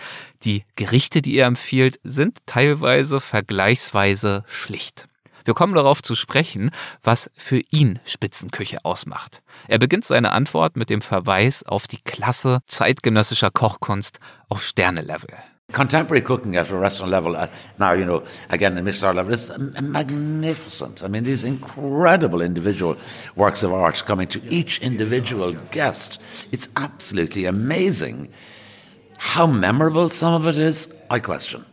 Die 0.44 0.64
Gerichte, 0.76 1.22
die 1.22 1.36
er 1.36 1.46
empfiehlt, 1.46 1.98
sind 2.04 2.38
teilweise 2.44 3.18
vergleichsweise 3.18 4.44
schlicht. 4.46 5.08
Wir 5.44 5.54
kommen 5.54 5.74
darauf 5.74 6.02
zu 6.02 6.14
sprechen, 6.14 6.70
was 7.02 7.30
für 7.34 7.60
ihn 7.70 7.98
Spitzenküche 8.04 8.84
ausmacht. 8.84 9.42
Er 9.66 9.78
beginnt 9.78 10.04
seine 10.04 10.32
Antwort 10.32 10.76
mit 10.76 10.90
dem 10.90 11.00
Verweis 11.00 11.62
auf 11.62 11.86
die 11.86 12.00
Klasse 12.02 12.60
zeitgenössischer 12.66 13.50
Kochkunst 13.50 14.20
auf 14.50 14.62
Sterne-Level. 14.62 15.34
Contemporary 15.72 16.20
cooking 16.20 16.56
at 16.56 16.70
a 16.70 16.76
restaurant 16.76 17.10
level, 17.10 17.34
uh, 17.34 17.48
now, 17.78 17.92
you 17.92 18.04
know, 18.04 18.22
again, 18.50 18.74
the 18.74 18.82
Michelin 18.82 19.16
level, 19.16 19.32
is 19.32 19.50
magnificent. 19.58 21.02
I 21.02 21.08
mean, 21.08 21.24
these 21.24 21.44
incredible 21.44 22.42
individual 22.42 22.96
works 23.36 23.62
of 23.62 23.72
art 23.72 24.02
coming 24.06 24.28
to 24.28 24.42
each 24.44 24.80
individual 24.80 25.52
guest. 25.70 26.20
It's 26.52 26.68
absolutely 26.76 27.46
amazing. 27.46 28.28
How 29.18 29.46
memorable 29.46 30.08
some 30.08 30.34
of 30.34 30.46
it 30.46 30.58
is, 30.58 30.92
I 31.08 31.20
question. 31.20 31.64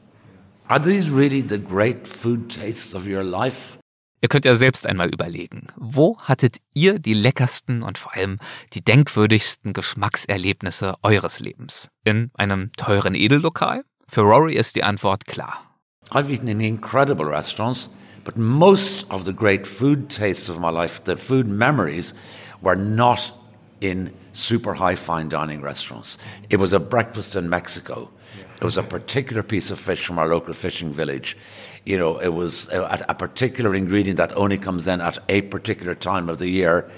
Are 0.70 0.80
these 0.80 1.10
really 1.10 1.42
the 1.42 1.58
great 1.58 2.08
food 2.08 2.52
tastes 2.52 2.94
of 2.94 3.08
your 3.08 3.24
life? 3.24 3.79
Ihr 4.22 4.28
könnt 4.28 4.46
ja 4.46 4.56
selbst 4.56 4.86
einmal 4.86 5.10
überlegen, 5.10 5.68
wo 5.78 6.18
hattet 6.20 6.58
ihr 6.74 7.00
die 7.00 7.14
leckersten 7.14 7.84
und 7.84 7.98
vor 7.98 8.16
allem 8.16 8.40
die 8.74 8.84
denkwürdigsten 8.84 9.72
Geschmackserlebnisse 9.72 10.96
eures 11.04 11.40
Lebens? 11.40 11.90
In 12.04 12.32
einem 12.34 12.72
teuren 12.76 13.16
Edellokal? 13.16 13.86
Für 14.10 14.22
Rory 14.22 14.56
ist 14.56 14.76
die 14.76 14.84
Antwort 14.84 15.26
klar. 15.26 15.64
I've 16.12 16.30
eaten 16.30 16.48
in 16.48 16.60
incredible 16.60 17.26
restaurants, 17.26 17.92
but 18.26 18.36
most 18.36 19.10
of 19.10 19.26
the 19.26 19.34
great 19.34 19.66
food 19.66 20.10
tastes 20.10 20.50
of 20.50 20.60
my 20.60 20.72
life, 20.72 21.02
the 21.06 21.16
food 21.16 21.48
memories, 21.48 22.14
were 22.62 22.76
not 22.76 23.34
in 23.80 24.12
super 24.34 24.74
high 24.74 24.98
fine 24.98 25.30
dining 25.30 25.62
restaurants. 25.62 26.18
It 26.50 26.60
was 26.60 26.74
a 26.74 26.80
breakfast 26.80 27.36
in 27.36 27.48
Mexico. 27.48 28.10
It 28.58 28.64
was 28.66 28.78
a 28.78 28.84
particular 28.84 29.44
piece 29.44 29.72
of 29.72 29.80
fish 29.80 30.06
from 30.06 30.20
our 30.20 30.28
local 30.28 30.54
fishing 30.54 30.92
village. 30.92 31.38
You 31.86 31.98
know, 31.98 32.20
it 32.20 32.34
was 32.34 32.70
a, 32.70 33.06
a 33.10 33.16
particular 33.16 33.74
ingredient 33.76 34.18
that 34.18 34.36
only 34.36 34.58
comes 34.58 34.88
in 34.88 35.02
at 35.02 35.18
a 35.30 35.42
particular 35.44 35.96
time 35.96 36.30
of 36.30 36.38
the 36.38 36.50
year 36.50 36.90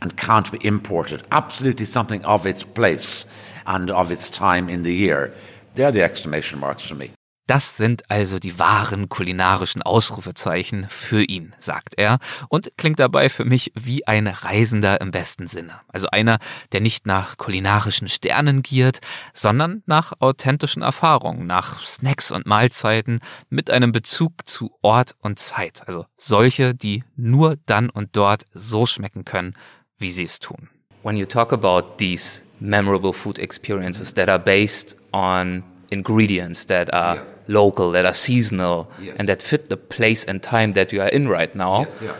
and 0.00 0.16
can't 0.16 0.50
be 0.50 0.64
imported. 0.66 1.22
Absolutely 1.30 1.86
something 1.86 2.24
of 2.24 2.46
its 2.46 2.62
place 2.62 3.26
and 3.66 3.90
of 3.90 4.10
its 4.10 4.28
time 4.28 4.68
in 4.68 4.82
the 4.82 4.94
year. 4.94 5.32
They're 5.74 5.92
the 5.92 6.02
exclamation 6.02 6.58
marks 6.58 6.86
for 6.86 6.94
me. 6.94 7.12
Das 7.52 7.76
sind 7.76 8.10
also 8.10 8.38
die 8.38 8.58
wahren 8.58 9.10
kulinarischen 9.10 9.82
Ausrufezeichen 9.82 10.86
für 10.88 11.22
ihn, 11.22 11.54
sagt 11.58 11.98
er, 11.98 12.18
und 12.48 12.72
klingt 12.78 12.98
dabei 12.98 13.28
für 13.28 13.44
mich 13.44 13.72
wie 13.74 14.06
ein 14.06 14.26
Reisender 14.26 15.02
im 15.02 15.10
besten 15.10 15.46
Sinne. 15.48 15.74
Also 15.88 16.08
einer, 16.08 16.38
der 16.72 16.80
nicht 16.80 17.06
nach 17.06 17.36
kulinarischen 17.36 18.08
Sternen 18.08 18.62
giert, 18.62 19.00
sondern 19.34 19.82
nach 19.84 20.14
authentischen 20.20 20.80
Erfahrungen, 20.80 21.46
nach 21.46 21.84
Snacks 21.84 22.30
und 22.30 22.46
Mahlzeiten 22.46 23.20
mit 23.50 23.68
einem 23.68 23.92
Bezug 23.92 24.48
zu 24.48 24.70
Ort 24.80 25.14
und 25.18 25.38
Zeit. 25.38 25.82
Also 25.86 26.06
solche, 26.16 26.74
die 26.74 27.04
nur 27.16 27.58
dann 27.66 27.90
und 27.90 28.16
dort 28.16 28.46
so 28.52 28.86
schmecken 28.86 29.26
können, 29.26 29.52
wie 29.98 30.10
sie 30.10 30.24
es 30.24 30.38
tun. 30.38 30.70
When 31.02 31.18
you 31.18 31.26
talk 31.26 31.52
about 31.52 31.98
these 31.98 32.40
memorable 32.60 33.12
food 33.12 33.38
experiences 33.38 34.14
that 34.14 34.30
are 34.30 34.38
based 34.38 34.96
on 35.12 35.62
ingredients 35.90 36.64
that 36.68 36.90
are 36.94 37.16
yeah. 37.16 37.31
Local, 37.48 37.90
that 37.92 38.04
are 38.04 38.14
seasonal, 38.14 38.90
yes. 39.00 39.16
and 39.18 39.28
that 39.28 39.42
fit 39.42 39.68
the 39.68 39.76
place 39.76 40.24
and 40.24 40.42
time 40.42 40.72
that 40.72 40.92
you 40.92 41.00
are 41.00 41.08
in 41.08 41.28
right 41.28 41.54
now. 41.54 41.84
Yes, 41.84 42.02
yeah. 42.02 42.14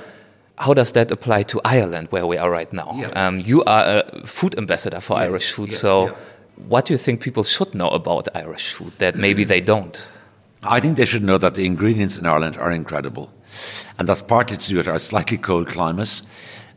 How 0.58 0.74
does 0.74 0.92
that 0.92 1.10
apply 1.10 1.44
to 1.44 1.60
Ireland, 1.64 2.08
where 2.10 2.26
we 2.26 2.36
are 2.36 2.50
right 2.50 2.72
now? 2.72 2.94
Yeah. 2.96 3.26
Um, 3.26 3.40
you 3.40 3.64
are 3.64 4.02
a 4.04 4.26
food 4.26 4.56
ambassador 4.58 5.00
for 5.00 5.18
yes, 5.18 5.28
Irish 5.28 5.52
food, 5.52 5.72
so 5.72 6.14
what 6.68 6.86
do 6.86 6.94
you 6.94 6.98
think 6.98 7.20
people 7.20 7.42
should 7.44 7.74
know 7.74 7.88
about 7.88 8.28
Irish 8.34 8.72
food 8.72 8.92
that 8.98 9.16
maybe 9.16 9.44
they 9.44 9.60
don't? 9.60 10.06
I 10.62 10.78
think 10.78 10.96
they 10.96 11.04
should 11.04 11.24
know 11.24 11.38
that 11.38 11.54
the 11.54 11.66
ingredients 11.66 12.18
in 12.18 12.26
Ireland 12.26 12.56
are 12.56 12.70
incredible. 12.70 13.32
And 13.98 14.08
that's 14.08 14.22
partly 14.22 14.56
to 14.56 14.68
do 14.68 14.76
with 14.76 14.88
our 14.88 14.98
slightly 14.98 15.38
cold 15.38 15.66
climate 15.66 16.22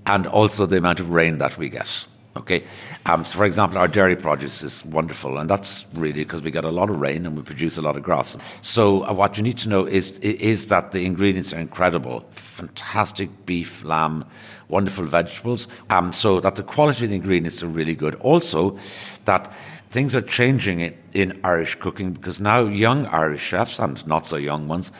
and 0.05 0.27
also 0.27 0.65
the 0.65 0.77
amount 0.77 0.99
of 0.99 1.11
rain 1.11 1.37
that 1.37 1.57
we 1.57 1.69
get. 1.69 2.07
Okay, 2.37 2.65
um, 3.05 3.23
so 3.23 3.37
for 3.37 3.45
example, 3.45 3.77
our 3.77 3.87
dairy 3.87 4.17
produce 4.17 4.61
is 4.61 4.83
wonderful, 4.85 5.37
and 5.37 5.49
that's 5.49 5.85
really 5.93 6.25
because 6.25 6.41
we 6.41 6.51
get 6.51 6.65
a 6.65 6.69
lot 6.69 6.89
of 6.89 6.99
rain 6.99 7.25
and 7.25 7.37
we 7.37 7.43
produce 7.43 7.77
a 7.77 7.81
lot 7.81 7.95
of 7.95 8.03
grass. 8.03 8.35
So 8.61 9.05
uh, 9.05 9.13
what 9.13 9.37
you 9.37 9.43
need 9.43 9.57
to 9.59 9.69
know 9.69 9.85
is 9.85 10.19
is 10.19 10.67
that 10.67 10.91
the 10.91 11.05
ingredients 11.05 11.53
are 11.53 11.59
incredible, 11.59 12.25
fantastic 12.31 13.29
beef, 13.45 13.85
lamb, 13.85 14.25
wonderful 14.67 15.05
vegetables. 15.05 15.69
Um, 15.89 16.11
so 16.11 16.41
that 16.41 16.55
the 16.55 16.63
quality 16.63 17.05
of 17.05 17.11
the 17.11 17.15
ingredients 17.15 17.63
are 17.63 17.67
really 17.67 17.95
good. 17.95 18.15
Also, 18.15 18.77
that 19.23 19.53
things 19.91 20.13
are 20.13 20.21
changing 20.21 20.81
in, 20.81 20.93
in 21.13 21.39
Irish 21.45 21.75
cooking 21.75 22.11
because 22.11 22.41
now 22.41 22.65
young 22.65 23.05
Irish 23.05 23.43
chefs 23.43 23.79
and 23.79 24.05
not 24.05 24.25
so 24.25 24.35
young 24.35 24.67
ones 24.67 24.91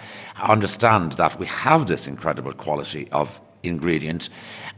understand 0.41 1.13
that 1.13 1.37
we 1.37 1.47
have 1.47 1.87
this 1.87 2.07
incredible 2.07 2.53
quality 2.53 3.09
of 3.11 3.41
ingredient 3.67 4.29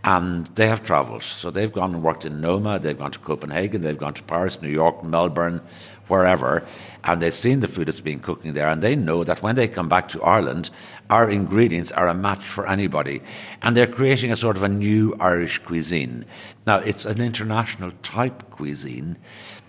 and 0.04 0.48
they 0.56 0.68
have 0.68 0.84
travelled. 0.84 1.24
So 1.24 1.52
they've 1.52 1.72
gone 1.72 1.94
and 1.96 2.04
worked 2.04 2.26
in 2.26 2.40
Noma, 2.42 2.80
they've 2.80 2.98
gone 2.98 3.12
to 3.12 3.20
Copenhagen, 3.20 3.82
they've 3.82 3.98
gone 3.98 4.14
to 4.14 4.24
Paris, 4.24 4.62
New 4.62 4.70
York, 4.70 5.04
Melbourne, 5.04 5.62
wherever, 6.08 6.66
and 7.04 7.22
they've 7.22 7.34
seen 7.34 7.60
the 7.60 7.68
food 7.68 7.88
that's 7.88 8.02
been 8.02 8.20
cooking 8.20 8.54
there, 8.54 8.70
and 8.70 8.82
they 8.82 8.96
know 8.96 9.24
that 9.24 9.42
when 9.42 9.56
they 9.56 9.68
come 9.68 9.90
back 9.90 10.10
to 10.10 10.24
Ireland, 10.24 10.70
our 11.10 11.30
ingredients 11.30 11.92
are 11.92 12.08
a 12.08 12.14
match 12.14 12.44
for 12.44 12.68
anybody. 12.68 13.22
And 13.62 13.76
they're 13.76 13.88
creating 13.88 14.32
a 14.32 14.36
sort 14.36 14.58
of 14.58 14.64
a 14.64 14.70
new 14.70 15.16
Irish 15.20 15.60
cuisine. 15.60 16.26
Now, 16.66 16.78
it's 16.78 17.06
an 17.06 17.22
international 17.22 17.92
type 18.04 18.50
cuisine, 18.52 19.18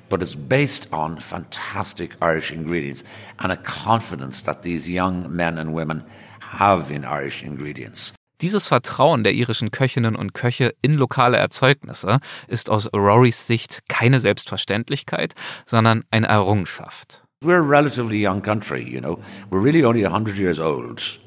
but 0.08 0.22
it's 0.22 0.34
based 0.34 0.86
on 0.92 1.20
fantastic 1.20 2.12
Irish 2.22 2.52
ingredients 2.52 3.04
and 3.40 3.52
a 3.52 3.56
confidence 3.56 4.42
that 4.42 4.62
these 4.62 4.88
young 4.88 5.34
men 5.34 5.58
and 5.58 5.74
women 5.74 6.04
have 6.40 6.90
in 6.90 7.04
Irish 7.04 7.42
ingredients. 7.42 8.17
Dieses 8.40 8.68
Vertrauen 8.68 9.24
der 9.24 9.34
irischen 9.34 9.72
Köchinnen 9.72 10.14
und 10.14 10.32
Köche 10.32 10.72
in 10.80 10.94
lokale 10.94 11.36
Erzeugnisse 11.38 12.20
ist 12.46 12.70
aus 12.70 12.88
Rorys 12.94 13.48
Sicht 13.48 13.82
keine 13.88 14.20
Selbstverständlichkeit, 14.20 15.34
sondern 15.66 16.04
eine 16.12 16.28
Errungenschaft. 16.28 17.22
We're 17.42 17.58
a 17.58 17.68
relatively 17.68 18.24
young 18.24 18.40
country, 18.40 18.82
you 18.82 19.00
know. 19.00 19.18
We're 19.50 19.62
really 19.62 19.84
only 19.84 20.04
100 20.04 20.36
years 20.36 20.60
old. 20.60 21.18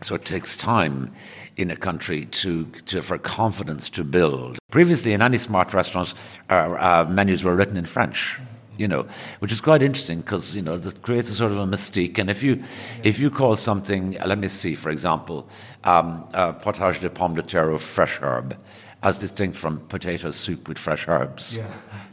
So 0.00 0.14
it 0.14 0.24
takes 0.24 0.56
time 0.56 1.10
in 1.56 1.70
a 1.70 1.76
country 1.76 2.26
to, 2.42 2.66
to 2.86 3.02
for 3.02 3.18
confidence 3.18 3.90
to 3.90 4.04
build. 4.04 4.58
Previously, 4.70 5.12
in 5.12 5.22
any 5.22 5.38
smart 5.38 5.74
restaurants, 5.74 6.14
uh, 6.50 6.54
uh, 6.54 7.06
menus 7.10 7.42
were 7.42 7.54
written 7.54 7.76
in 7.76 7.86
French 7.86 8.38
you 8.78 8.88
know, 8.88 9.06
which 9.40 9.52
is 9.52 9.60
quite 9.60 9.82
interesting 9.82 10.20
because 10.20 10.54
you 10.54 10.62
know 10.62 10.76
that 10.78 11.02
creates 11.02 11.30
a 11.30 11.34
sort 11.34 11.52
of 11.52 11.58
a 11.58 11.66
mystique. 11.66 12.18
And 12.18 12.30
if 12.30 12.42
you 12.42 12.62
if 13.02 13.18
you 13.18 13.30
call 13.30 13.56
something, 13.56 14.16
let 14.24 14.38
me 14.38 14.48
see, 14.48 14.74
for 14.74 14.90
example, 14.90 15.48
um, 15.84 16.28
uh, 16.34 16.52
potage 16.52 17.00
de 17.00 17.10
pomme 17.10 17.34
de 17.34 17.42
terre 17.42 17.70
of 17.70 17.82
fresh 17.82 18.18
herb, 18.20 18.56
as 19.02 19.18
distinct 19.18 19.56
from 19.56 19.80
potato 19.88 20.30
soup 20.30 20.68
with 20.68 20.78
fresh 20.78 21.08
herbs. 21.08 21.56
Yeah. 21.56 21.66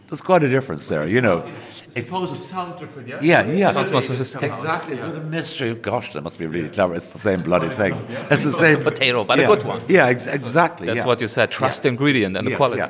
There's 0.07 0.21
quite 0.21 0.43
a 0.43 0.49
difference 0.49 0.89
there, 0.89 1.07
you 1.07 1.21
know. 1.21 1.39
It's 1.47 1.95
supposed 1.95 2.35
to 2.35 2.39
sound 2.39 2.77
different, 2.77 3.07
yeah? 3.07 3.19
Yeah, 3.19 3.51
yeah. 3.51 3.71
Sounds 3.71 3.91
more 3.91 4.01
sophisticated. 4.03 4.55
Exactly. 4.57 4.93
It's 4.93 5.03
a 5.03 5.21
mystery. 5.21 5.73
Gosh, 5.73 6.13
that 6.13 6.21
must 6.21 6.37
be 6.37 6.45
really 6.45 6.69
clever. 6.69 6.93
It's 6.93 7.13
the 7.13 7.19
same 7.19 7.41
bloody 7.41 7.69
thing. 7.69 7.95
It's 8.29 8.43
the 8.43 8.51
same. 8.51 8.83
Potato, 8.83 9.23
but 9.23 9.39
yeah. 9.39 9.45
a 9.45 9.47
good 9.47 9.63
one. 9.63 9.81
Yeah, 9.87 10.05
ex 10.05 10.27
exactly. 10.27 10.85
That's 10.85 10.97
yeah. 10.97 11.05
what 11.05 11.19
you 11.19 11.27
said. 11.27 11.49
Trust 11.49 11.81
the 11.81 11.89
ingredient 11.89 12.37
and 12.37 12.45
the 12.45 12.55
quality. 12.55 12.83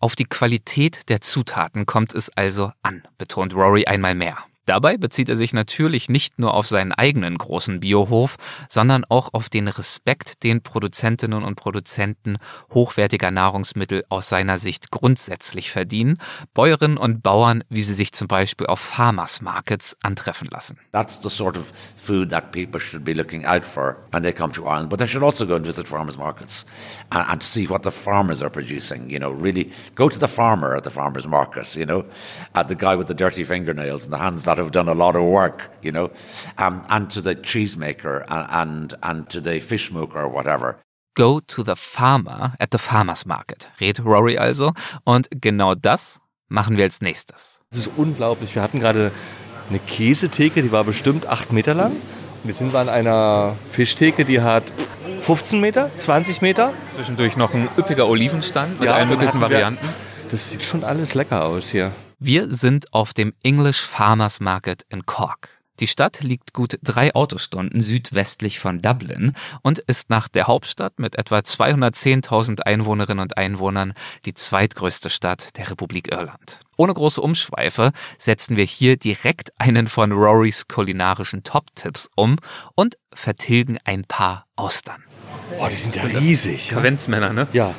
Auf 0.00 0.14
die 0.14 0.26
Qualität 0.26 1.08
der 1.08 1.20
Zutaten 1.20 1.84
kommt 1.84 2.14
es 2.14 2.30
also 2.30 2.70
an, 2.82 3.02
betont 3.18 3.52
Rory 3.52 3.86
einmal 3.86 4.14
mehr. 4.14 4.38
Dabei 4.68 4.98
bezieht 4.98 5.30
er 5.30 5.36
sich 5.36 5.54
natürlich 5.54 6.10
nicht 6.10 6.38
nur 6.38 6.52
auf 6.52 6.66
seinen 6.66 6.92
eigenen 6.92 7.38
großen 7.38 7.80
Biohof, 7.80 8.36
sondern 8.68 9.06
auch 9.08 9.30
auf 9.32 9.48
den 9.48 9.66
Respekt, 9.66 10.42
den 10.42 10.60
Produzentinnen 10.60 11.42
und 11.42 11.54
Produzenten 11.54 12.36
hochwertiger 12.74 13.30
Nahrungsmittel 13.30 14.04
aus 14.10 14.28
seiner 14.28 14.58
Sicht 14.58 14.90
grundsätzlich 14.90 15.70
verdienen, 15.70 16.18
Bäuerinnen 16.52 16.98
und 16.98 17.22
Bauern, 17.22 17.64
wie 17.70 17.80
sie 17.80 17.94
sich 17.94 18.12
zum 18.12 18.28
Beispiel 18.28 18.66
auf 18.66 18.78
Farmers 18.78 19.40
Markets 19.40 19.96
antreffen 20.02 20.48
lassen. 20.50 20.78
That's 20.92 21.18
the 21.22 21.30
sort 21.30 21.56
of 21.56 21.72
food 21.96 22.28
that 22.28 22.52
people 22.52 22.78
should 22.78 23.06
be 23.06 23.14
looking 23.14 23.46
out 23.46 23.64
for 23.64 23.96
when 24.12 24.22
they 24.22 24.34
come 24.34 24.52
to 24.52 24.64
Ireland, 24.64 24.90
but 24.90 24.98
they 24.98 25.08
should 25.08 25.24
also 25.24 25.46
go 25.46 25.54
and 25.54 25.64
visit 25.64 25.88
farmers 25.88 26.18
markets 26.18 26.66
and, 27.10 27.26
and 27.26 27.42
see 27.42 27.66
what 27.70 27.84
the 27.84 27.90
farmers 27.90 28.42
are 28.42 28.50
producing, 28.50 29.08
you 29.08 29.18
know, 29.18 29.30
really 29.30 29.72
go 29.94 30.10
to 30.10 30.18
the 30.18 30.28
farmer 30.28 30.76
at 30.76 30.84
the 30.84 30.90
farmers 30.90 31.26
market, 31.26 31.74
you 31.74 31.86
know, 31.86 32.04
at 32.54 32.68
the 32.68 32.74
guy 32.74 32.94
with 32.94 33.06
the 33.06 33.14
dirty 33.14 33.44
fingernails 33.44 34.04
and 34.04 34.12
the 34.12 34.18
hands 34.18 34.44
that 34.44 34.57
have 34.58 34.70
done 34.72 34.88
a 34.88 34.94
lot 34.94 35.14
of 35.14 35.22
work, 35.22 35.70
you 35.82 35.90
know, 35.90 36.10
um, 36.58 36.82
and 36.88 37.10
to 37.10 37.20
the 37.20 37.34
cheesemaker 37.34 38.24
and, 38.28 38.46
and, 38.50 38.94
and 39.02 39.30
to 39.30 39.40
the 39.40 39.60
fishmoker 39.60 40.20
or 40.20 40.28
whatever. 40.28 40.78
Go 41.16 41.40
to 41.40 41.64
the 41.64 41.74
farmer 41.74 42.54
at 42.60 42.70
the 42.70 42.78
farmer's 42.78 43.26
market, 43.26 43.68
rät 43.80 44.04
Rory 44.04 44.38
also. 44.38 44.72
Und 45.04 45.28
genau 45.30 45.74
das 45.74 46.20
machen 46.48 46.76
wir 46.76 46.84
als 46.84 47.00
nächstes. 47.00 47.60
Das 47.70 47.80
ist 47.80 47.90
unglaublich. 47.96 48.54
Wir 48.54 48.62
hatten 48.62 48.80
gerade 48.80 49.10
eine 49.68 49.78
Käsetheke, 49.80 50.62
die 50.62 50.72
war 50.72 50.84
bestimmt 50.84 51.26
acht 51.26 51.52
Meter 51.52 51.74
lang. 51.74 51.92
Und 51.92 52.48
jetzt 52.48 52.58
sind 52.58 52.72
wir 52.72 52.78
an 52.78 52.88
einer 52.88 53.56
Fischtheke, 53.72 54.24
die 54.24 54.40
hat 54.40 54.62
15 55.22 55.60
Meter, 55.60 55.90
20 55.96 56.40
Meter. 56.40 56.72
Zwischendurch 56.94 57.36
noch 57.36 57.52
ein 57.52 57.68
üppiger 57.76 58.08
Olivenstand 58.08 58.80
mit 58.80 58.88
ja, 58.88 58.94
allen 58.94 59.08
möglichen 59.08 59.40
Varianten. 59.40 59.88
Das 60.30 60.50
sieht 60.50 60.62
schon 60.62 60.84
alles 60.84 61.14
lecker 61.14 61.44
aus 61.44 61.70
hier. 61.70 61.92
Wir 62.20 62.50
sind 62.52 62.92
auf 62.92 63.14
dem 63.14 63.32
English 63.44 63.80
Farmers 63.80 64.40
Market 64.40 64.84
in 64.88 65.06
Cork. 65.06 65.60
Die 65.78 65.86
Stadt 65.86 66.20
liegt 66.20 66.52
gut 66.52 66.76
drei 66.82 67.14
Autostunden 67.14 67.80
südwestlich 67.80 68.58
von 68.58 68.82
Dublin 68.82 69.34
und 69.62 69.78
ist 69.78 70.10
nach 70.10 70.26
der 70.26 70.48
Hauptstadt 70.48 70.98
mit 70.98 71.16
etwa 71.16 71.38
210.000 71.38 72.62
Einwohnerinnen 72.62 73.22
und 73.22 73.36
Einwohnern 73.36 73.94
die 74.24 74.34
zweitgrößte 74.34 75.10
Stadt 75.10 75.56
der 75.56 75.70
Republik 75.70 76.10
Irland. 76.10 76.58
Ohne 76.76 76.92
große 76.92 77.20
Umschweife 77.20 77.92
setzen 78.18 78.56
wir 78.56 78.64
hier 78.64 78.96
direkt 78.96 79.52
einen 79.60 79.86
von 79.86 80.10
Rorys 80.10 80.66
kulinarischen 80.66 81.44
Top-Tipps 81.44 82.10
um 82.16 82.34
und 82.74 82.98
vertilgen 83.14 83.78
ein 83.84 84.04
paar 84.04 84.46
Austern. 84.56 85.04
Boah, 85.56 85.68
die 85.68 85.76
sind 85.76 85.94
ja 85.94 86.02
riesig. 86.02 86.70
Kaventsmänner, 86.70 87.32
ne? 87.32 87.46
Ja. 87.52 87.72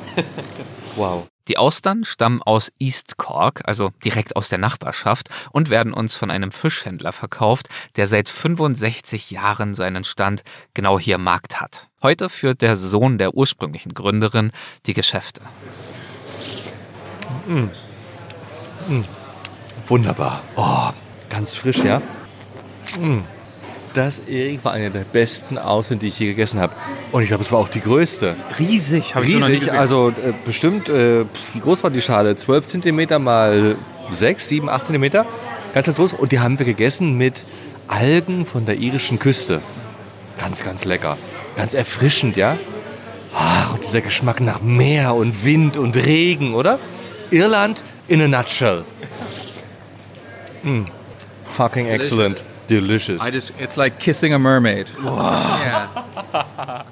Wow. 0.96 1.28
Die 1.48 1.58
Austern 1.58 2.04
stammen 2.04 2.42
aus 2.42 2.70
East 2.78 3.16
Cork, 3.16 3.62
also 3.64 3.90
direkt 4.04 4.36
aus 4.36 4.48
der 4.48 4.58
Nachbarschaft, 4.58 5.28
und 5.50 5.70
werden 5.70 5.92
uns 5.92 6.14
von 6.14 6.30
einem 6.30 6.50
Fischhändler 6.50 7.12
verkauft, 7.12 7.68
der 7.96 8.06
seit 8.06 8.28
65 8.28 9.30
Jahren 9.30 9.74
seinen 9.74 10.04
Stand 10.04 10.42
genau 10.74 10.98
hier 10.98 11.18
Markt 11.18 11.60
hat. 11.60 11.88
Heute 12.02 12.28
führt 12.28 12.62
der 12.62 12.76
Sohn 12.76 13.18
der 13.18 13.34
ursprünglichen 13.34 13.94
Gründerin 13.94 14.52
die 14.86 14.94
Geschäfte. 14.94 15.40
Wunderbar. 19.86 20.42
Oh, 20.56 20.90
ganz 21.28 21.54
frisch, 21.54 21.78
ja. 21.78 22.00
Mm. 22.98 23.24
Das 23.94 24.20
Erik 24.20 24.64
war 24.64 24.72
eine 24.72 24.90
der 24.90 25.00
besten 25.00 25.58
Außen, 25.58 25.98
die 25.98 26.08
ich 26.08 26.18
je 26.18 26.28
gegessen 26.28 26.60
habe. 26.60 26.72
Und 27.10 27.22
ich 27.22 27.28
glaube, 27.28 27.42
es 27.42 27.50
war 27.50 27.58
auch 27.58 27.68
die 27.68 27.80
größte. 27.80 28.36
Riesig, 28.58 29.14
habe 29.14 29.26
Riesig, 29.26 29.72
also 29.72 30.10
äh, 30.10 30.32
bestimmt, 30.44 30.88
äh, 30.88 31.24
wie 31.54 31.60
groß 31.60 31.82
war 31.82 31.90
die 31.90 32.02
Schale? 32.02 32.36
12 32.36 32.66
cm 32.66 33.22
mal 33.22 33.76
6, 34.12 34.48
7, 34.48 34.68
8 34.68 34.86
cm. 34.86 35.10
Ganz, 35.10 35.26
ganz 35.86 35.96
groß. 35.96 36.12
Und 36.14 36.32
die 36.32 36.40
haben 36.40 36.58
wir 36.58 36.66
gegessen 36.66 37.16
mit 37.16 37.44
Algen 37.88 38.46
von 38.46 38.64
der 38.66 38.76
irischen 38.76 39.18
Küste. 39.18 39.60
Ganz, 40.38 40.64
ganz 40.64 40.84
lecker. 40.84 41.16
Ganz 41.56 41.74
erfrischend, 41.74 42.36
ja. 42.36 42.56
Ach, 43.34 43.74
und 43.74 43.84
dieser 43.84 44.00
Geschmack 44.00 44.40
nach 44.40 44.60
Meer 44.60 45.14
und 45.14 45.44
Wind 45.44 45.76
und 45.76 45.96
Regen, 45.96 46.54
oder? 46.54 46.78
Irland 47.30 47.84
in 48.08 48.22
a 48.22 48.28
nutshell. 48.28 48.84
Mm. 50.62 50.84
Fucking 51.44 51.86
excellent. 51.86 52.42
Delicious. 52.70 53.20
I 53.20 53.32
just, 53.32 53.52
it's 53.58 53.76
like 53.76 53.98
kissing 53.98 54.32
a 54.32 54.38
mermaid. 54.38 54.86
Yeah. 55.02 55.88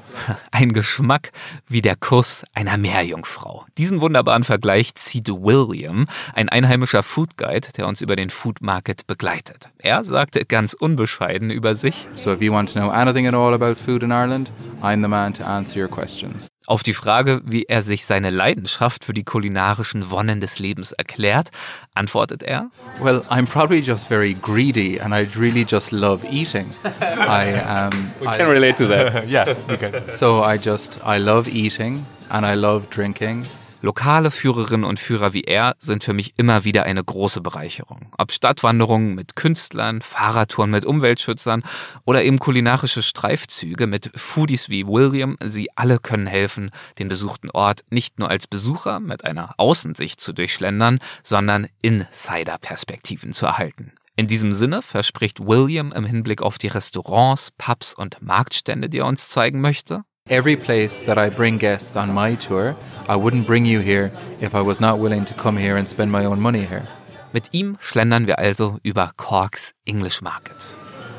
Ein 0.51 0.73
Geschmack 0.73 1.31
wie 1.69 1.83
der 1.83 1.95
Kuss 1.95 2.43
einer 2.53 2.77
Meerjungfrau. 2.77 3.65
Diesen 3.79 4.01
wunderbaren 4.01 4.43
Vergleich 4.43 4.97
zieht 4.97 5.29
William, 5.29 6.09
ein 6.35 6.49
einheimischer 6.49 7.05
Food 7.05 7.37
Guide, 7.37 7.69
der 7.77 7.87
uns 7.87 8.01
über 8.01 8.17
den 8.17 8.29
Food 8.29 8.61
Market 8.61 9.07
begleitet. 9.07 9.71
Er 9.79 10.03
sagte 10.03 10.45
ganz 10.45 10.75
unbescheiden 10.75 11.51
über 11.51 11.77
sich, 11.77 12.09
So 12.17 12.33
if 12.33 12.43
you 12.43 12.53
want 12.53 12.73
to 12.73 12.81
know 12.81 12.91
anything 12.91 13.29
at 13.29 13.35
all 13.35 13.55
about 13.55 13.77
food 13.77 14.03
in 14.03 14.11
Ireland, 14.11 14.51
I'm 14.83 15.01
the 15.01 15.09
man 15.09 15.33
to 15.35 15.45
answer 15.45 15.81
your 15.81 15.89
questions. 15.89 16.49
Auf 16.69 16.83
die 16.83 16.93
Frage, 16.93 17.41
wie 17.47 17.63
er 17.63 17.81
sich 17.81 18.05
seine 18.05 18.29
Leidenschaft 18.29 19.03
für 19.03 19.15
die 19.15 19.25
kulinarischen 19.25 20.11
Wonnen 20.11 20.39
des 20.43 20.59
Lebens 20.59 20.93
erklärt, 20.93 21.49
antwortet 21.95 22.43
er, 22.43 22.69
Well, 23.01 23.23
I'm 23.31 23.47
probably 23.47 23.79
just 23.79 24.07
very 24.07 24.35
greedy 24.35 25.01
and 25.01 25.15
I 25.15 25.27
really 25.41 25.65
just 25.67 25.93
love 25.93 26.27
eating. 26.31 26.67
I 27.01 27.55
um 27.61 28.13
I, 28.27 28.43
relate 28.43 28.77
to 28.77 28.87
that. 28.89 29.27
yeah, 29.31 29.55
okay. 29.71 30.03
so 30.09 30.45
I 30.45 30.59
just 30.59 31.01
I 31.07 31.19
love 31.19 31.49
eating 31.49 32.05
and 32.29 32.45
I 32.45 32.55
love 32.55 32.91
drinking. 32.91 33.47
Lokale 33.81 34.33
Führerinnen 34.33 34.85
und 34.85 34.99
Führer 34.99 35.33
wie 35.33 35.45
er 35.45 35.77
sind 35.79 36.03
für 36.03 36.13
mich 36.13 36.35
immer 36.37 36.65
wieder 36.65 36.83
eine 36.83 37.03
große 37.03 37.41
Bereicherung. 37.41 38.13
Ob 38.19 38.33
Stadtwanderungen 38.33 39.15
mit 39.15 39.37
Künstlern, 39.37 40.03
Fahrradtouren 40.03 40.71
mit 40.71 40.85
Umweltschützern 40.85 41.63
oder 42.05 42.25
eben 42.25 42.41
kulinarische 42.41 43.03
Streifzüge 43.03 43.87
mit 43.87 44.11
Foodies 44.17 44.69
wie 44.69 44.87
William, 44.87 45.37
sie 45.45 45.69
alle 45.77 46.01
können 46.01 46.27
helfen, 46.27 46.71
den 46.99 47.09
besuchten 47.09 47.51
Ort 47.51 47.85
nicht 47.91 48.19
nur 48.19 48.31
als 48.31 48.49
Besucher 48.49 48.99
mit 48.99 49.25
einer 49.25 49.55
Außensicht 49.59 50.21
zu 50.21 50.33
durchschlendern, 50.33 50.99
sondern 51.23 51.69
Insider-Perspektiven 51.83 53.33
zu 53.33 53.47
erhalten. 53.47 53.93
In 54.17 54.27
diesem 54.27 54.53
Sinne 54.53 54.83
verspricht 54.83 55.39
William 55.39 55.93
im 55.93 56.05
Hinblick 56.05 56.43
auf 56.43 56.59
die 56.59 56.67
Restaurants, 56.67 57.53
Pubs 57.57 57.95
und 57.95 58.21
Marktstände, 58.21 58.89
die 58.89 58.99
er 58.99 59.07
uns 59.07 59.29
zeigen 59.29 59.61
möchte, 59.61 60.03
Every 60.31 60.57
place 60.57 61.01
that 61.03 61.17
I 61.17 61.31
bring 61.31 61.57
guests 61.57 61.97
on 61.97 62.13
my 62.13 62.35
tour, 62.35 62.77
I 63.09 63.17
wouldn't 63.17 63.47
bring 63.47 63.65
you 63.65 63.81
here 63.81 64.13
if 64.41 64.55
I 64.55 64.61
was 64.61 64.79
not 64.79 64.99
willing 64.99 65.25
to 65.25 65.33
come 65.33 65.57
here 65.57 65.75
and 65.79 65.89
spend 65.89 66.13
my 66.13 66.27
own 66.27 66.39
money 66.39 66.67
here. 66.67 66.85
Mit 67.33 67.49
ihm 67.55 67.79
schlendern 67.81 68.27
wir 68.27 68.39
also 68.39 68.79
über 68.85 69.13
Corks 69.17 69.73
English 69.87 70.21
Market. 70.21 70.77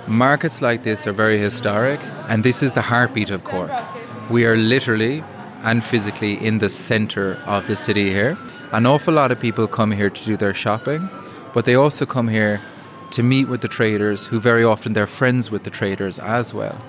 Markets 0.07 0.61
like 0.61 0.83
this 0.83 1.07
are 1.07 1.11
very 1.11 1.39
historic, 1.39 1.99
and 2.27 2.43
this 2.43 2.61
is 2.61 2.73
the 2.73 2.83
heartbeat 2.83 3.31
of 3.31 3.43
Cork. 3.43 3.71
We 4.29 4.45
are 4.45 4.55
literally 4.55 5.23
and 5.63 5.83
physically 5.83 6.33
in 6.33 6.59
the 6.59 6.69
center 6.69 7.39
of 7.47 7.65
the 7.65 7.75
city 7.75 8.11
here. 8.11 8.37
An 8.73 8.85
awful 8.85 9.15
lot 9.15 9.31
of 9.31 9.39
people 9.39 9.65
come 9.65 9.89
here 9.91 10.11
to 10.11 10.23
do 10.23 10.37
their 10.37 10.53
shopping, 10.53 11.09
but 11.55 11.65
they 11.65 11.73
also 11.73 12.05
come 12.05 12.27
here 12.27 12.61
to 13.09 13.23
meet 13.23 13.47
with 13.47 13.61
the 13.61 13.67
traders, 13.67 14.27
who 14.27 14.39
very 14.39 14.63
often 14.63 14.93
they're 14.93 15.07
friends 15.07 15.49
with 15.49 15.63
the 15.63 15.71
traders 15.71 16.19
as 16.19 16.53
well. 16.53 16.79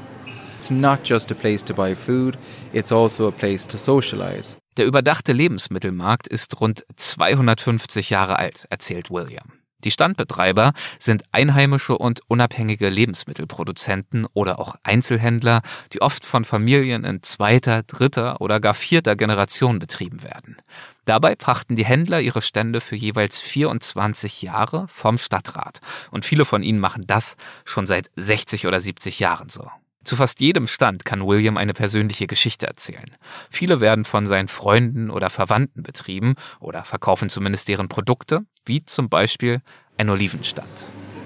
It's 0.61 0.71
not 0.71 1.09
just 1.09 1.33
a 1.33 1.35
place 1.35 1.65
to 1.65 1.75
buy 1.75 1.95
food, 1.95 2.37
it's 2.75 2.93
also 2.93 3.29
a 3.29 3.31
place 3.31 3.67
to 3.67 3.79
socialize. 3.79 4.59
Der 4.77 4.85
überdachte 4.85 5.33
Lebensmittelmarkt 5.33 6.27
ist 6.27 6.61
rund 6.61 6.85
250 6.97 8.11
Jahre 8.11 8.39
alt, 8.39 8.67
erzählt 8.69 9.11
William. 9.11 9.53
Die 9.85 9.91
Standbetreiber 9.91 10.75
sind 10.99 11.23
einheimische 11.33 11.97
und 11.97 12.21
unabhängige 12.29 12.91
Lebensmittelproduzenten 12.91 14.27
oder 14.35 14.59
auch 14.59 14.75
Einzelhändler, 14.83 15.63
die 15.95 16.03
oft 16.03 16.27
von 16.27 16.45
Familien 16.45 17.05
in 17.05 17.23
zweiter, 17.23 17.83
dritter 17.83 18.43
oder 18.43 18.61
gar 18.61 18.75
vierter 18.75 19.17
Generation 19.17 19.79
betrieben 19.79 20.23
werden. 20.23 20.59
Dabei 21.07 21.37
pachten 21.37 21.75
die 21.75 21.87
Händler 21.87 22.21
ihre 22.21 22.43
Stände 22.43 22.83
für 22.83 22.97
jeweils 22.97 23.41
24 23.41 24.43
Jahre 24.43 24.89
vom 24.89 25.17
Stadtrat 25.17 25.81
und 26.11 26.27
viele 26.27 26.45
von 26.45 26.63
ihnen 26.63 26.81
machen 26.81 27.07
das 27.07 27.39
schon 27.65 27.87
seit 27.87 28.11
60 28.17 28.67
oder 28.67 28.79
70 28.79 29.21
Jahren 29.21 29.49
so. 29.49 29.71
Zu 30.11 30.17
fast 30.17 30.41
jedem 30.41 30.67
Stand 30.67 31.05
kann 31.05 31.25
William 31.25 31.57
eine 31.57 31.73
persönliche 31.73 32.27
Geschichte 32.27 32.67
erzählen. 32.67 33.15
Viele 33.49 33.79
werden 33.79 34.05
von 34.05 34.27
seinen 34.27 34.49
Freunden 34.49 35.09
oder 35.09 35.31
Verwandten 35.31 35.85
betrieben 35.85 36.35
oder 36.59 36.83
verkaufen 36.83 37.29
zumindest 37.29 37.69
deren 37.69 37.87
Produkte, 37.87 38.41
wie 38.65 38.85
zum 38.85 39.09
Beispiel 39.09 39.63
ein 39.99 40.11
Olivenstand. 40.11 40.67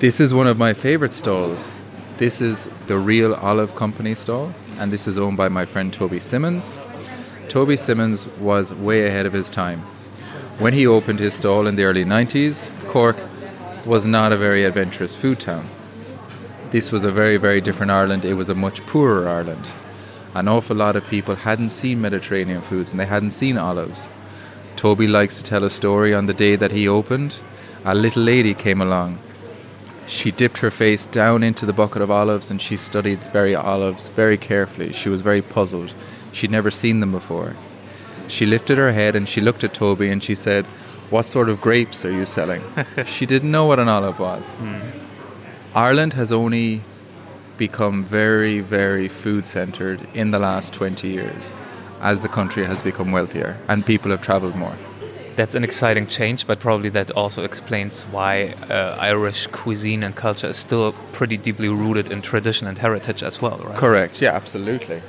This 0.00 0.20
is 0.20 0.34
one 0.34 0.50
of 0.50 0.58
my 0.58 0.74
favorite 0.74 1.14
stalls. 1.14 1.78
This 2.18 2.42
is 2.42 2.68
the 2.86 2.92
Real 2.92 3.32
Olive 3.32 3.74
Company 3.74 4.14
stall, 4.14 4.52
and 4.78 4.92
this 4.92 5.06
is 5.06 5.16
owned 5.16 5.38
by 5.38 5.48
my 5.48 5.64
friend 5.64 5.90
Toby 5.90 6.20
Simmons. 6.20 6.76
Toby 7.48 7.78
Simmons 7.78 8.28
was 8.38 8.74
way 8.74 9.06
ahead 9.06 9.24
of 9.24 9.32
his 9.32 9.48
time. 9.48 9.80
When 10.58 10.74
he 10.74 10.86
opened 10.86 11.20
his 11.20 11.32
stall 11.32 11.66
in 11.66 11.76
the 11.76 11.84
early 11.84 12.04
90s, 12.04 12.68
Cork 12.88 13.16
was 13.86 14.04
not 14.04 14.30
a 14.30 14.36
very 14.36 14.66
adventurous 14.66 15.16
food 15.16 15.40
town. 15.40 15.64
This 16.74 16.90
was 16.90 17.04
a 17.04 17.12
very, 17.12 17.36
very 17.36 17.60
different 17.60 17.92
Ireland. 17.92 18.24
It 18.24 18.34
was 18.34 18.48
a 18.48 18.54
much 18.56 18.84
poorer 18.88 19.28
Ireland. 19.28 19.64
An 20.34 20.48
awful 20.48 20.74
lot 20.74 20.96
of 20.96 21.06
people 21.06 21.36
hadn't 21.36 21.70
seen 21.70 22.00
Mediterranean 22.00 22.62
foods 22.62 22.90
and 22.90 22.98
they 22.98 23.06
hadn't 23.06 23.30
seen 23.30 23.56
olives. 23.56 24.08
Toby 24.74 25.06
likes 25.06 25.36
to 25.36 25.44
tell 25.44 25.62
a 25.62 25.70
story 25.70 26.12
on 26.12 26.26
the 26.26 26.34
day 26.34 26.56
that 26.56 26.72
he 26.72 26.88
opened. 26.88 27.38
A 27.84 27.94
little 27.94 28.24
lady 28.24 28.54
came 28.54 28.80
along. 28.80 29.20
She 30.08 30.32
dipped 30.32 30.58
her 30.58 30.70
face 30.72 31.06
down 31.06 31.44
into 31.44 31.64
the 31.64 31.72
bucket 31.72 32.02
of 32.02 32.10
olives 32.10 32.50
and 32.50 32.60
she 32.60 32.76
studied 32.76 33.20
very 33.32 33.54
olives 33.54 34.08
very 34.08 34.36
carefully. 34.36 34.92
She 34.92 35.08
was 35.08 35.22
very 35.22 35.42
puzzled. 35.42 35.92
She'd 36.32 36.50
never 36.50 36.72
seen 36.72 36.98
them 36.98 37.12
before. 37.12 37.54
She 38.26 38.46
lifted 38.46 38.78
her 38.78 38.90
head 38.90 39.14
and 39.14 39.28
she 39.28 39.40
looked 39.40 39.62
at 39.62 39.74
Toby 39.74 40.08
and 40.08 40.24
she 40.24 40.34
said, 40.34 40.66
What 41.08 41.24
sort 41.24 41.48
of 41.48 41.60
grapes 41.60 42.04
are 42.04 42.10
you 42.10 42.26
selling? 42.26 42.64
she 43.06 43.26
didn't 43.26 43.52
know 43.52 43.64
what 43.64 43.78
an 43.78 43.88
olive 43.88 44.18
was. 44.18 44.50
Hmm. 44.54 45.03
Ireland 45.74 46.12
has 46.12 46.30
only 46.30 46.82
become 47.58 48.04
very, 48.04 48.60
very 48.60 49.08
food 49.08 49.44
centered 49.44 49.98
in 50.14 50.30
the 50.30 50.38
last 50.38 50.72
20 50.72 51.08
years 51.08 51.52
as 52.00 52.22
the 52.22 52.28
country 52.28 52.64
has 52.64 52.80
become 52.80 53.10
wealthier 53.10 53.56
and 53.68 53.84
people 53.84 54.12
have 54.12 54.20
traveled 54.20 54.54
more. 54.54 54.76
That's 55.34 55.56
an 55.56 55.64
exciting 55.64 56.06
change, 56.06 56.46
but 56.46 56.60
probably 56.60 56.90
that 56.90 57.10
also 57.16 57.42
explains 57.42 58.04
why 58.12 58.54
uh, 58.70 58.96
Irish 59.00 59.48
cuisine 59.48 60.04
and 60.04 60.14
culture 60.14 60.46
is 60.46 60.56
still 60.56 60.92
pretty 61.12 61.36
deeply 61.36 61.68
rooted 61.68 62.12
in 62.12 62.22
tradition 62.22 62.68
and 62.68 62.78
heritage 62.78 63.24
as 63.24 63.42
well, 63.42 63.58
right? 63.58 63.76
Correct, 63.76 64.22
yeah, 64.22 64.36
absolutely. 64.36 65.02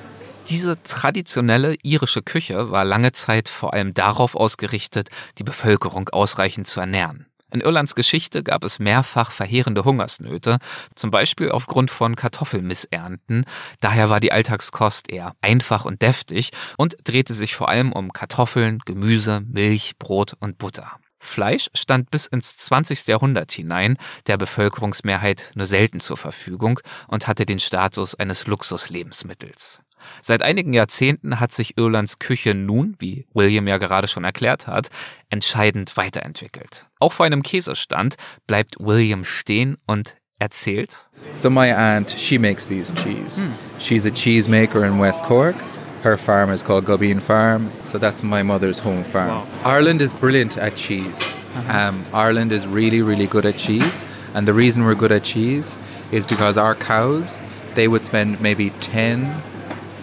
Diese 0.49 0.81
traditionelle 0.83 1.75
irische 1.83 2.23
Küche 2.23 2.71
war 2.71 2.85
lange 2.85 3.11
Zeit 3.11 3.49
vor 3.49 3.73
allem 3.73 3.93
darauf 3.93 4.35
ausgerichtet, 4.35 5.09
die 5.37 5.43
Bevölkerung 5.43 6.09
ausreichend 6.09 6.65
zu 6.65 6.79
ernähren. 6.79 7.27
In 7.55 7.61
Irlands 7.61 7.95
Geschichte 7.95 8.43
gab 8.43 8.65
es 8.65 8.79
mehrfach 8.79 9.31
verheerende 9.31 9.85
Hungersnöte, 9.85 10.57
zum 10.93 11.09
Beispiel 11.09 11.51
aufgrund 11.51 11.89
von 11.89 12.17
Kartoffelmissernten. 12.17 13.45
Daher 13.79 14.09
war 14.09 14.19
die 14.19 14.33
Alltagskost 14.33 15.09
eher 15.09 15.37
einfach 15.39 15.85
und 15.85 16.01
deftig 16.01 16.49
und 16.75 16.97
drehte 17.05 17.33
sich 17.33 17.55
vor 17.55 17.69
allem 17.69 17.93
um 17.93 18.11
Kartoffeln, 18.11 18.79
Gemüse, 18.83 19.39
Milch, 19.39 19.93
Brot 19.97 20.33
und 20.41 20.57
Butter. 20.57 20.99
Fleisch 21.17 21.69
stand 21.73 22.11
bis 22.11 22.27
ins 22.27 22.57
20. 22.57 23.07
Jahrhundert 23.07 23.53
hinein 23.53 23.95
der 24.27 24.35
Bevölkerungsmehrheit 24.35 25.53
nur 25.55 25.65
selten 25.65 26.01
zur 26.01 26.17
Verfügung 26.17 26.81
und 27.07 27.25
hatte 27.25 27.45
den 27.45 27.59
Status 27.59 28.15
eines 28.15 28.47
Luxuslebensmittels. 28.47 29.79
Seit 30.21 30.41
einigen 30.41 30.73
Jahrzehnten 30.73 31.39
hat 31.39 31.51
sich 31.51 31.77
Irlands 31.77 32.19
Küche 32.19 32.53
nun, 32.53 32.95
wie 32.99 33.25
William 33.33 33.67
ja 33.67 33.77
gerade 33.77 34.07
schon 34.07 34.23
erklärt 34.23 34.67
hat, 34.67 34.89
entscheidend 35.29 35.97
weiterentwickelt. 35.97 36.85
Auch 36.99 37.13
vor 37.13 37.25
einem 37.25 37.43
Käsestand 37.43 38.15
bleibt 38.47 38.75
William 38.79 39.23
stehen 39.23 39.77
und 39.87 40.15
erzählt, 40.39 40.97
So 41.33 41.49
my 41.49 41.73
aunt, 41.73 42.11
she 42.11 42.37
makes 42.37 42.67
these 42.67 42.93
cheese. 42.95 43.45
She's 43.79 44.05
a 44.05 44.09
cheesemaker 44.11 44.85
in 44.85 44.99
West 44.99 45.23
Cork, 45.23 45.55
Her 46.03 46.17
farm 46.17 46.51
is 46.51 46.61
called 46.61 46.85
Gubeen 46.85 47.19
Farm, 47.19 47.71
so 47.85 47.97
that's 47.97 48.21
my 48.21 48.43
mother's 48.43 48.77
home 48.77 49.03
farm. 49.03 49.41
Ireland 49.63 50.01
is 50.01 50.13
brilliant 50.13 50.55
at 50.55 50.75
cheese. 50.75 51.19
Um, 51.67 52.03
Ireland 52.13 52.51
is 52.51 52.67
really, 52.67 53.01
really 53.01 53.25
good 53.25 53.43
at 53.43 53.57
cheese, 53.57 54.05
and 54.35 54.47
the 54.47 54.53
reason 54.53 54.83
we're 54.85 54.93
good 54.93 55.11
at 55.11 55.23
cheese 55.23 55.79
is 56.11 56.27
because 56.27 56.57
our 56.59 56.75
cows 56.75 57.39
they 57.73 57.87
would 57.87 58.03
spend 58.03 58.39
maybe 58.39 58.69
ten, 58.81 59.41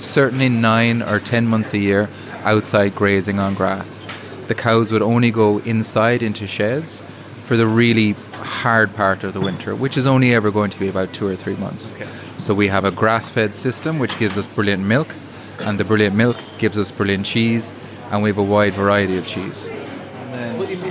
certainly 0.03 0.49
nine 0.49 1.03
or 1.03 1.21
ten 1.21 1.47
months 1.47 1.73
a 1.75 1.79
year 1.79 2.09
outside 2.45 2.95
grazing 2.95 3.39
on 3.39 3.55
grass. 3.55 4.07
The 4.49 4.55
cows 4.55 4.91
would 4.93 5.03
only 5.03 5.31
go 5.31 5.59
inside 5.59 6.23
into 6.23 6.47
sheds 6.47 7.03
for 7.45 7.57
the 7.57 7.67
really 7.67 8.13
hard 8.33 8.95
part 8.95 9.25
of 9.25 9.33
the 9.33 9.41
winter, 9.41 9.75
which 9.75 9.97
is 9.97 10.07
only 10.07 10.35
ever 10.35 10.51
going 10.51 10.71
to 10.71 10.79
be 10.79 10.89
about 10.89 11.13
two 11.13 11.27
or 11.27 11.37
three 11.37 11.57
months. 11.57 11.95
So 12.39 12.55
we 12.55 12.69
have 12.69 12.85
a 12.85 12.91
grass-fed 12.91 13.55
system 13.55 13.99
which 13.99 14.19
gives 14.19 14.37
us 14.37 14.47
brilliant 14.47 14.85
milk, 14.85 15.15
and 15.61 15.79
the 15.79 15.85
brilliant 15.85 16.17
milk 16.17 16.37
gives 16.59 16.77
us 16.77 16.91
brilliant 16.91 17.25
cheese, 17.25 17.73
and 18.11 18.23
we 18.23 18.31
have 18.31 18.39
a 18.39 18.43
wide 18.43 18.75
variety 18.75 19.17
of 19.17 19.27
cheese. 19.27 19.71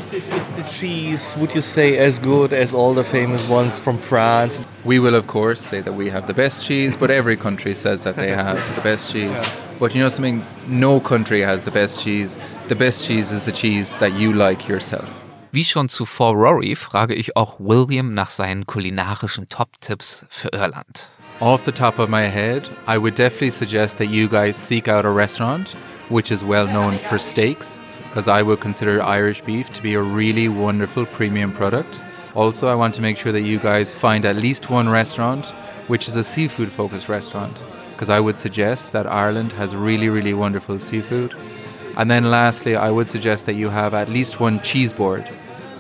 Is 0.02 0.08
the, 0.10 0.36
is 0.36 0.48
the 0.54 0.64
cheese, 0.64 1.36
would 1.38 1.54
you 1.54 1.62
say, 1.62 1.98
as 2.00 2.18
good 2.18 2.54
as 2.54 2.74
all 2.74 2.96
the 2.96 3.04
famous 3.04 3.48
ones 3.48 3.78
from 3.78 3.98
France? 4.00 4.64
We 4.84 4.98
will, 4.98 5.14
of 5.14 5.28
course, 5.28 5.62
say 5.62 5.80
that 5.82 5.94
we 5.94 6.10
have 6.10 6.26
the 6.26 6.34
best 6.34 6.66
cheese, 6.66 6.96
but 6.96 7.12
every 7.12 7.38
country 7.38 7.76
says 7.76 8.02
that 8.02 8.16
they 8.16 8.30
have 8.30 8.58
the 8.76 8.82
best 8.82 9.12
cheese. 9.14 9.40
But 9.80 9.94
you 9.94 10.02
know 10.02 10.10
something? 10.10 10.44
No 10.68 11.00
country 11.00 11.42
has 11.42 11.64
the 11.66 11.72
best 11.72 12.00
cheese. 12.00 12.40
The 12.68 12.76
best 12.76 13.06
cheese 13.06 13.32
is 13.32 13.44
the 13.46 13.52
cheese 13.52 13.94
that 14.00 14.14
you 14.14 14.34
like 14.34 14.68
yourself. 14.68 15.08
Wie 15.52 15.64
schon 15.64 15.88
zuvor 15.88 16.34
Rory 16.34 16.76
frage 16.76 17.14
ich 17.14 17.36
auch 17.36 17.60
William 17.60 18.14
nach 18.14 18.32
seinen 18.32 18.66
kulinarischen 18.66 19.50
Top-Tipps 19.50 20.26
für 20.30 20.50
Irland. 20.52 21.10
Off 21.42 21.64
the 21.64 21.72
top 21.72 22.00
of 22.00 22.10
my 22.10 22.28
head, 22.28 22.68
I 22.88 22.98
would 22.98 23.16
definitely 23.16 23.52
suggest 23.52 24.00
that 24.00 24.10
you 24.10 24.28
guys 24.28 24.58
seek 24.58 24.88
out 24.88 25.06
a 25.06 25.14
restaurant 25.14 25.76
which 26.10 26.32
is 26.32 26.44
well 26.44 26.68
known 26.68 26.98
for 26.98 27.18
steaks, 27.18 27.80
because 28.12 28.28
I 28.28 28.42
would 28.42 28.60
consider 28.60 29.02
Irish 29.02 29.40
beef 29.40 29.72
to 29.72 29.82
be 29.82 29.94
a 29.94 30.02
really 30.02 30.50
wonderful 30.50 31.06
premium 31.06 31.54
product. 31.54 32.02
Also, 32.36 32.68
I 32.68 32.76
want 32.76 32.94
to 32.96 33.02
make 33.02 33.16
sure 33.16 33.32
that 33.32 33.44
you 33.44 33.58
guys 33.58 33.96
find 33.96 34.26
at 34.26 34.36
least 34.36 34.70
one 34.70 34.90
restaurant 34.90 35.46
which 35.88 36.10
is 36.10 36.18
a 36.18 36.24
seafood 36.24 36.70
focused 36.70 37.08
restaurant, 37.08 37.64
because 37.92 38.10
I 38.10 38.20
would 38.20 38.36
suggest 38.36 38.92
that 38.92 39.08
Ireland 39.08 39.54
has 39.54 39.76
really, 39.76 40.10
really 40.10 40.34
wonderful 40.34 40.78
seafood. 40.78 41.34
And 41.98 42.12
then 42.12 42.30
lastly, 42.30 42.76
I 42.76 42.90
would 42.90 43.08
suggest 43.08 43.46
that 43.46 43.56
you 43.56 43.70
have 43.70 43.94
at 43.94 44.10
least 44.10 44.42
one 44.42 44.62
cheese 44.62 44.92
board. 44.94 45.28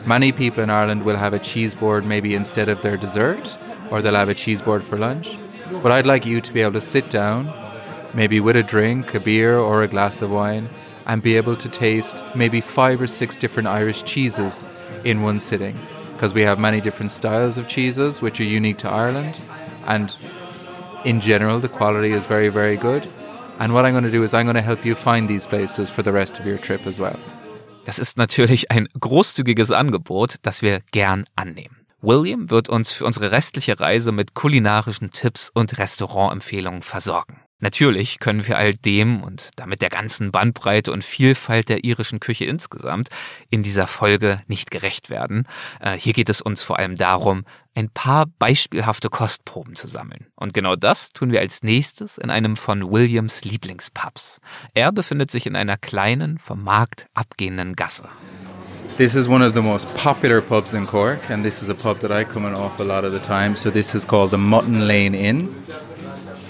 Many 0.05 0.31
people 0.31 0.63
in 0.63 0.69
Ireland 0.69 1.03
will 1.03 1.17
have 1.17 1.33
a 1.33 1.39
cheese 1.39 1.75
board 1.75 2.05
maybe 2.05 2.33
instead 2.33 2.69
of 2.69 2.81
their 2.81 2.95
dessert, 2.95 3.57
or 3.89 4.01
they'll 4.01 4.15
have 4.15 4.29
a 4.29 4.33
cheese 4.33 4.61
board 4.61 4.83
for 4.83 4.97
lunch. 4.97 5.37
But 5.83 5.91
I'd 5.91 6.05
like 6.05 6.25
you 6.25 6.39
to 6.39 6.53
be 6.53 6.61
able 6.61 6.79
to 6.79 6.81
sit 6.81 7.09
down, 7.09 7.51
maybe 8.13 8.39
with 8.39 8.55
a 8.55 8.63
drink, 8.63 9.13
a 9.13 9.19
beer, 9.19 9.57
or 9.57 9.83
a 9.83 9.87
glass 9.87 10.21
of 10.21 10.31
wine, 10.31 10.69
and 11.11 11.21
be 11.21 11.35
able 11.35 11.57
to 11.57 11.67
taste 11.67 12.23
maybe 12.35 12.61
five 12.61 13.01
or 13.01 13.07
six 13.07 13.35
different 13.35 13.67
Irish 13.67 14.03
cheeses 14.03 14.63
in 15.03 15.23
one 15.23 15.41
sitting. 15.41 15.75
Because 16.13 16.33
we 16.33 16.43
have 16.43 16.57
many 16.57 16.79
different 16.79 17.11
styles 17.11 17.57
of 17.57 17.67
cheeses 17.67 18.21
which 18.21 18.39
are 18.39 18.45
unique 18.45 18.77
to 18.77 18.89
Ireland, 18.89 19.35
and 19.87 20.15
in 21.03 21.19
general, 21.19 21.59
the 21.59 21.67
quality 21.67 22.13
is 22.13 22.25
very, 22.25 22.47
very 22.47 22.77
good. 22.77 23.05
And 23.59 23.73
what 23.73 23.83
I'm 23.83 23.91
going 23.91 24.05
to 24.05 24.17
do 24.17 24.23
is 24.23 24.33
I'm 24.33 24.45
going 24.45 24.55
to 24.55 24.61
help 24.61 24.85
you 24.85 24.95
find 24.95 25.27
these 25.27 25.45
places 25.45 25.89
for 25.89 26.01
the 26.01 26.13
rest 26.13 26.39
of 26.39 26.45
your 26.45 26.57
trip 26.57 26.87
as 26.87 26.97
well. 26.97 27.19
Das 27.83 27.99
ist 27.99 28.17
natürlich 28.17 28.71
ein 28.71 28.87
großzügiges 28.97 29.71
Angebot, 29.71 30.35
das 30.43 30.61
wir 30.61 30.79
gern 30.91 31.25
annehmen. 31.35 31.75
William 32.01 32.49
wird 32.49 32.69
uns 32.69 32.93
für 32.93 33.03
unsere 33.03 33.31
restliche 33.31 33.81
Reise 33.81 34.13
mit 34.13 34.33
kulinarischen 34.33 35.11
Tipps 35.11 35.51
und 35.53 35.77
Restaurantempfehlungen 35.77 36.83
versorgen. 36.83 37.40
Natürlich 37.61 38.19
können 38.19 38.45
wir 38.47 38.57
all 38.57 38.73
dem 38.73 39.23
und 39.23 39.51
damit 39.55 39.81
der 39.81 39.89
ganzen 39.89 40.31
Bandbreite 40.31 40.91
und 40.91 41.05
Vielfalt 41.05 41.69
der 41.69 41.83
irischen 41.83 42.19
Küche 42.19 42.45
insgesamt 42.45 43.09
in 43.49 43.63
dieser 43.63 43.87
Folge 43.87 44.41
nicht 44.47 44.71
gerecht 44.71 45.09
werden. 45.09 45.47
Äh, 45.79 45.95
hier 45.95 46.13
geht 46.13 46.29
es 46.29 46.41
uns 46.41 46.63
vor 46.63 46.79
allem 46.79 46.95
darum, 46.95 47.45
ein 47.75 47.89
paar 47.89 48.25
beispielhafte 48.25 49.09
Kostproben 49.09 49.75
zu 49.75 49.87
sammeln. 49.87 50.27
Und 50.35 50.53
genau 50.53 50.75
das 50.75 51.11
tun 51.11 51.31
wir 51.31 51.39
als 51.39 51.63
nächstes 51.63 52.17
in 52.17 52.29
einem 52.29 52.57
von 52.57 52.91
Williams 52.91 53.45
Lieblingspubs. 53.45 54.41
Er 54.73 54.91
befindet 54.91 55.31
sich 55.31 55.45
in 55.45 55.55
einer 55.55 55.77
kleinen, 55.77 56.39
vom 56.39 56.63
Markt 56.63 57.05
abgehenden 57.13 57.75
Gasse. 57.75 58.09
This 58.97 59.15
is 59.15 59.27
one 59.27 59.45
of 59.45 59.53
the 59.53 59.61
most 59.61 59.87
popular 59.95 60.41
pubs 60.41 60.73
in 60.73 60.85
Cork, 60.85 61.29
and 61.29 61.45
this 61.45 61.61
is 61.61 61.69
a 61.69 61.73
pub 61.73 61.99
that 62.01 62.11
I 62.11 62.25
come 62.25 62.47
in 62.47 62.53
off 62.53 62.79
a 62.79 62.83
lot 62.83 63.05
of 63.05 63.13
the 63.13 63.19
time. 63.19 63.55
So 63.55 63.71
this 63.71 63.95
is 63.95 64.05
called 64.05 64.31
the 64.31 64.37
Mutton 64.37 64.85
Lane 64.85 65.13
Inn. 65.13 65.49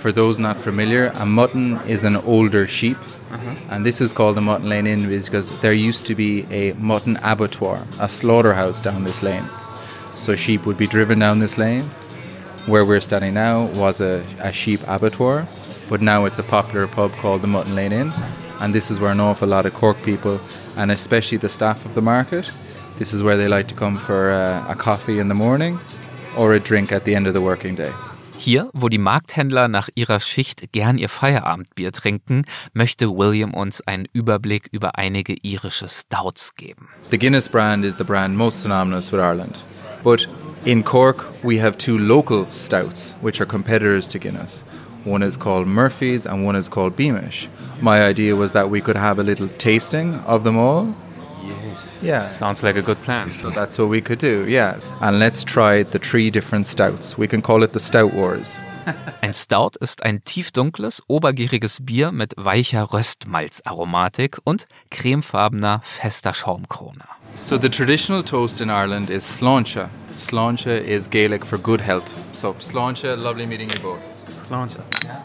For 0.02 0.12
those 0.12 0.40
not 0.40 0.58
familiar, 0.58 1.12
a 1.14 1.28
mutton 1.28 1.78
is 1.88 2.06
an 2.06 2.16
older 2.16 2.66
sheep, 2.66 2.98
and 3.70 3.86
this 3.86 4.02
is 4.02 4.12
called 4.12 4.36
the 4.36 4.42
Mutton 4.42 4.68
Lane 4.68 4.88
Inn 4.88 5.08
because 5.08 5.52
there 5.62 5.74
used 5.74 6.08
to 6.08 6.16
be 6.16 6.44
a 6.50 6.74
mutton 6.74 7.20
abattoir, 7.22 7.86
a 8.00 8.10
slaughterhouse 8.10 8.80
down 8.80 9.04
this 9.04 9.22
lane. 9.22 9.48
So 10.16 10.36
sheep 10.36 10.66
would 10.66 10.76
be 10.76 10.88
driven 10.88 11.20
down 11.20 11.38
this 11.38 11.60
lane. 11.60 11.84
Where 12.66 12.84
we're 12.84 13.00
standing 13.00 13.36
now 13.36 13.66
was 13.76 14.02
a, 14.02 14.26
a 14.40 14.52
sheep 14.52 14.80
abattoir, 14.88 15.48
but 15.88 16.02
now 16.02 16.26
it's 16.26 16.40
a 16.40 16.44
popular 16.44 16.88
pub 16.88 17.12
called 17.12 17.44
the 17.44 17.48
Mutton 17.48 17.76
Lane 17.76 17.94
Inn, 17.94 18.12
and 18.60 18.74
this 18.74 18.90
is 18.90 19.00
where 19.00 19.12
an 19.12 19.20
awful 19.20 19.50
lot 19.50 19.68
of 19.68 19.76
Cork 19.76 20.02
people, 20.02 20.42
and 20.78 20.90
especially 20.90 21.38
the 21.38 21.48
staff 21.48 21.86
of 21.86 21.94
the 21.94 22.02
market, 22.02 22.52
this 22.98 23.14
is 23.14 23.22
where 23.22 23.38
they 23.38 23.48
like 23.48 23.68
to 23.68 23.76
come 23.76 23.98
for 23.98 24.32
uh, 24.32 24.66
a 24.68 24.74
coffee 24.74 25.20
in 25.20 25.28
the 25.28 25.36
morning 25.36 25.80
or 26.36 26.56
a 26.56 26.60
drink 26.60 26.92
at 26.92 27.04
the 27.06 27.14
end 27.14 27.28
of 27.28 27.36
the 27.36 27.42
working 27.42 27.76
day. 27.76 27.94
Hier, 28.44 28.72
wo 28.74 28.90
die 28.90 28.98
Markthändler 28.98 29.68
nach 29.68 29.88
ihrer 29.94 30.20
Schicht 30.20 30.72
gern 30.72 30.98
ihr 30.98 31.10
Feierabendbier 31.10 31.92
trinken, 31.92 32.46
möchte 32.74 33.16
William 33.16 33.54
uns 33.54 33.82
einen 33.82 34.08
Überblick 34.14 34.68
über 34.72 34.98
einige 34.98 35.36
irische 35.44 35.88
Stouts 35.88 36.56
geben. 36.56 36.90
The 37.12 37.20
Guinness 37.20 37.48
brand 37.48 37.86
is 37.86 37.98
the 38.00 38.04
brand 38.04 38.36
most 38.36 38.64
synonymous 38.64 39.12
with 39.12 39.22
Ireland. 39.22 39.64
But 40.04 40.28
in 40.66 40.84
Cork, 40.84 41.24
we 41.44 41.62
have 41.62 41.78
two 41.78 42.00
local 42.00 42.48
stouts, 42.48 43.16
which 43.22 43.40
are 43.40 43.46
competitors 43.46 44.08
to 44.08 44.18
Guinness. 44.18 44.64
One 45.06 45.24
is 45.24 45.38
called 45.38 45.68
Murphy's 45.68 46.26
and 46.26 46.44
one 46.44 46.56
is 46.56 46.68
called 46.68 46.96
Beamish. 46.96 47.48
My 47.80 48.02
idea 48.02 48.36
was 48.36 48.54
that 48.54 48.72
we 48.72 48.82
could 48.82 48.98
have 48.98 49.20
a 49.20 49.24
little 49.24 49.50
tasting 49.60 50.16
of 50.26 50.44
them 50.44 50.58
all. 50.58 50.96
Yeah. 52.02 52.24
Sounds 52.24 52.64
like 52.64 52.78
a 52.78 52.82
good 52.82 53.02
plan. 53.04 53.30
So 53.30 53.50
that's 53.50 53.78
what 53.78 53.90
we 53.90 54.02
could 54.02 54.20
do, 54.20 54.46
yeah. 54.48 54.78
And 55.02 55.20
let's 55.20 55.44
try 55.44 55.84
the 55.84 56.00
three 56.00 56.32
different 56.32 56.66
stouts. 56.66 57.18
We 57.18 57.28
can 57.28 57.42
call 57.42 57.64
it 57.64 57.74
the 57.74 57.80
Stout 57.80 58.14
Wars. 58.14 58.58
Ein 59.22 59.34
Stout 59.34 59.78
ist 59.78 60.04
ein 60.04 60.24
tiefdunkles, 60.26 61.04
obergieriges 61.08 61.86
Bier 61.86 62.12
mit 62.12 62.34
weicher 62.38 62.92
Röstmalzaromatik 62.92 64.40
und 64.44 64.68
cremefarbener, 64.90 65.82
fester 65.84 66.34
Schaumkrone. 66.34 67.04
So 67.40 67.58
the 67.58 67.70
traditional 67.70 68.24
toast 68.24 68.62
in 68.62 68.70
Ireland 68.70 69.10
is 69.10 69.24
sláinte. 69.24 69.90
Sláinte 70.18 70.72
is 70.72 71.10
Gaelic 71.10 71.46
for 71.46 71.58
good 71.58 71.82
health. 71.82 72.20
So 72.34 72.56
sláinte, 72.60 73.16
lovely 73.16 73.46
meeting 73.46 73.70
you 73.70 73.80
both. 73.80 74.21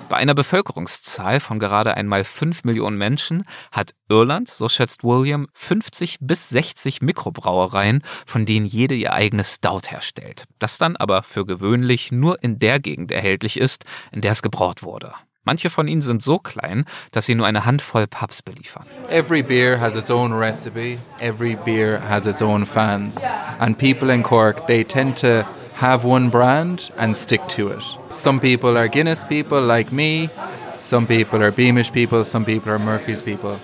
Bei 0.08 0.16
einer 0.16 0.34
Bevölkerungszahl 0.34 1.40
von 1.40 1.58
gerade 1.58 1.96
einmal 1.96 2.24
5 2.24 2.64
Millionen 2.64 2.96
Menschen 2.96 3.44
hat 3.72 3.94
Irland, 4.08 4.48
so 4.48 4.68
schätzt 4.68 5.04
William, 5.04 5.48
50 5.54 6.18
bis 6.20 6.48
60 6.50 7.02
Mikrobrauereien, 7.02 8.02
von 8.24 8.46
denen 8.46 8.66
jede 8.66 8.94
ihr 8.94 9.12
eigenes 9.12 9.54
Stout 9.54 9.88
herstellt. 9.88 10.44
Das 10.58 10.78
dann 10.78 10.96
aber 10.96 11.22
für 11.22 11.44
gewöhnlich 11.44 12.12
nur 12.12 12.42
in 12.42 12.58
der 12.58 12.78
Gegend 12.80 13.10
erhältlich 13.10 13.58
ist, 13.58 13.84
in 14.12 14.20
der 14.20 14.32
es 14.32 14.42
gebraut 14.42 14.82
wurde. 14.82 15.12
Manche 15.46 15.70
von 15.70 15.86
ihnen 15.86 16.02
sind 16.02 16.22
so 16.22 16.38
klein, 16.38 16.84
dass 17.12 17.26
sie 17.26 17.36
nur 17.36 17.46
eine 17.46 17.64
Handvoll 17.64 18.08
Pubs 18.08 18.42
beliefern. 18.42 18.84
Every 19.08 19.44
beer 19.44 19.80
has 19.80 19.94
its 19.94 20.10
own 20.10 20.32
recipe, 20.32 20.98
every 21.20 21.56
beer 21.64 22.00
has 22.08 22.26
its 22.26 22.42
own 22.42 22.66
fans. 22.66 23.22
And 23.60 23.78
people 23.78 24.12
in 24.12 24.24
Cork, 24.24 24.66
they 24.66 24.82
tend 24.82 25.16
to 25.20 25.46
have 25.76 26.04
one 26.04 26.30
brand 26.30 26.90
and 26.96 27.14
stick 27.14 27.46
to 27.48 27.68
it. 27.68 27.84
Some 28.10 28.40
people 28.40 28.78
are 28.78 28.88
Guinness 28.88 29.24
people 29.24 29.60
like 29.60 29.92
me, 29.92 30.30
some 30.78 31.06
people 31.06 31.42
are 31.42 31.52
Beamish 31.52 31.92
people, 31.92 32.24
some 32.24 32.44
people 32.46 32.72
are 32.72 32.78
Murphy's 32.78 33.20
people. 33.20 33.58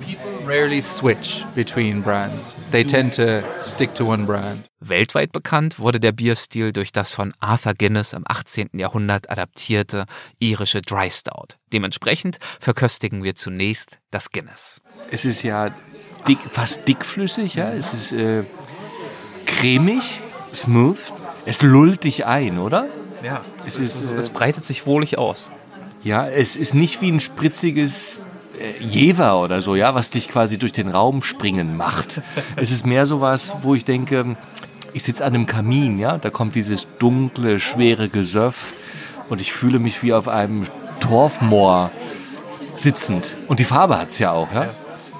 People 0.00 0.32
rarely 0.44 0.80
switch 0.80 1.44
between 1.54 2.02
brands. 2.02 2.56
They 2.72 2.82
tend 2.82 3.12
to 3.14 3.42
stick 3.60 3.94
to 3.94 4.04
one 4.04 4.26
brand. 4.26 4.64
Weltweit 4.80 5.30
bekannt 5.32 5.78
wurde 5.78 6.00
der 6.00 6.10
Bierstil 6.10 6.72
durch 6.72 6.90
das 6.90 7.14
von 7.14 7.32
Arthur 7.38 7.74
Guinness 7.74 8.12
im 8.12 8.24
18. 8.26 8.70
Jahrhundert 8.72 9.30
adaptierte 9.30 10.06
irische 10.40 10.82
Dry 10.82 11.08
Stout. 11.10 11.56
Dementsprechend 11.72 12.38
verköstigen 12.60 13.22
wir 13.22 13.36
zunächst 13.36 13.98
das 14.10 14.32
Guinness. 14.32 14.80
Es 15.10 15.24
ist 15.24 15.42
ja 15.44 15.70
dick, 16.26 16.38
fast 16.50 16.88
dickflüssig, 16.88 17.54
ja. 17.54 17.72
Es 17.72 17.94
ist 17.94 18.12
äh, 18.12 18.42
cremig, 19.46 20.20
smooth. 20.52 20.98
Es 21.46 21.62
lullt 21.62 22.04
dich 22.04 22.26
ein, 22.26 22.58
oder? 22.58 22.86
Ja, 23.22 23.40
Es 23.66 23.78
ist, 23.78 24.12
äh, 24.12 24.16
es 24.16 24.30
breitet 24.30 24.64
sich 24.64 24.86
wohlig 24.86 25.18
aus. 25.18 25.50
Ja, 26.02 26.28
es 26.28 26.56
ist 26.56 26.74
nicht 26.74 27.00
wie 27.00 27.10
ein 27.10 27.20
spritziges 27.20 28.18
äh, 28.60 28.82
Jever 28.82 29.40
oder 29.40 29.62
so, 29.62 29.74
ja, 29.74 29.94
was 29.94 30.10
dich 30.10 30.28
quasi 30.28 30.58
durch 30.58 30.72
den 30.72 30.88
Raum 30.88 31.22
springen 31.22 31.76
macht. 31.76 32.20
es 32.56 32.70
ist 32.70 32.86
mehr 32.86 33.06
sowas, 33.06 33.56
wo 33.62 33.74
ich 33.74 33.84
denke, 33.84 34.36
ich 34.92 35.02
sitze 35.04 35.24
an 35.24 35.34
einem 35.34 35.46
Kamin, 35.46 35.98
ja, 35.98 36.18
da 36.18 36.30
kommt 36.30 36.54
dieses 36.54 36.86
dunkle, 36.98 37.58
schwere 37.58 38.08
Gesöff 38.08 38.72
und 39.28 39.40
ich 39.40 39.52
fühle 39.52 39.78
mich 39.78 40.02
wie 40.02 40.12
auf 40.12 40.28
einem 40.28 40.66
Torfmoor 41.00 41.90
sitzend. 42.76 43.36
Und 43.48 43.58
die 43.58 43.64
Farbe 43.64 43.98
hat's 43.98 44.18
ja 44.18 44.32
auch, 44.32 44.52
ja? 44.52 44.70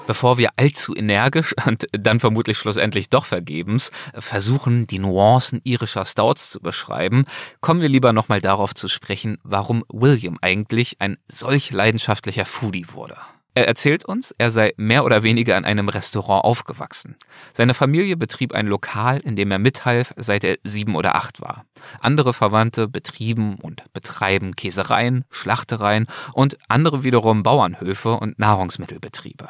Bevor 0.07 0.37
wir 0.37 0.49
allzu 0.55 0.95
energisch 0.95 1.55
und 1.65 1.85
dann 1.91 2.19
vermutlich 2.19 2.57
schlussendlich 2.57 3.09
doch 3.09 3.25
vergebens 3.25 3.91
versuchen, 4.13 4.87
die 4.87 4.99
Nuancen 4.99 5.61
irischer 5.63 6.05
Stouts 6.05 6.51
zu 6.51 6.59
beschreiben, 6.59 7.25
kommen 7.61 7.81
wir 7.81 7.89
lieber 7.89 8.13
nochmal 8.13 8.41
darauf 8.41 8.75
zu 8.75 8.87
sprechen, 8.87 9.37
warum 9.43 9.83
William 9.89 10.37
eigentlich 10.41 10.97
ein 10.99 11.17
solch 11.27 11.71
leidenschaftlicher 11.71 12.45
Foodie 12.45 12.87
wurde. 12.91 13.17
Er 13.57 13.69
erzählt 13.69 14.03
uns, 14.03 14.35
er 14.37 14.51
sei 14.51 14.73
mehr 14.75 15.05
oder 15.05 15.23
weniger 15.23 15.57
in 15.57 15.63
einem 15.63 15.87
Restaurant 15.87 16.43
aufgewachsen. 16.43 17.15
Seine 17.53 17.73
Familie 17.73 18.17
betrieb 18.17 18.53
ein 18.53 18.67
Lokal, 18.67 19.19
in 19.19 19.37
dem 19.37 19.49
er 19.49 19.59
mithalf, 19.59 20.13
seit 20.17 20.43
er 20.43 20.57
sieben 20.65 20.97
oder 20.97 21.15
acht 21.15 21.39
war. 21.39 21.63
Andere 22.01 22.33
Verwandte 22.33 22.89
betrieben 22.89 23.55
und 23.55 23.85
betreiben 23.93 24.57
Käsereien, 24.57 25.23
Schlachtereien 25.31 26.07
und 26.33 26.57
andere 26.67 27.05
wiederum 27.05 27.43
Bauernhöfe 27.43 28.17
und 28.17 28.37
Nahrungsmittelbetriebe. 28.39 29.47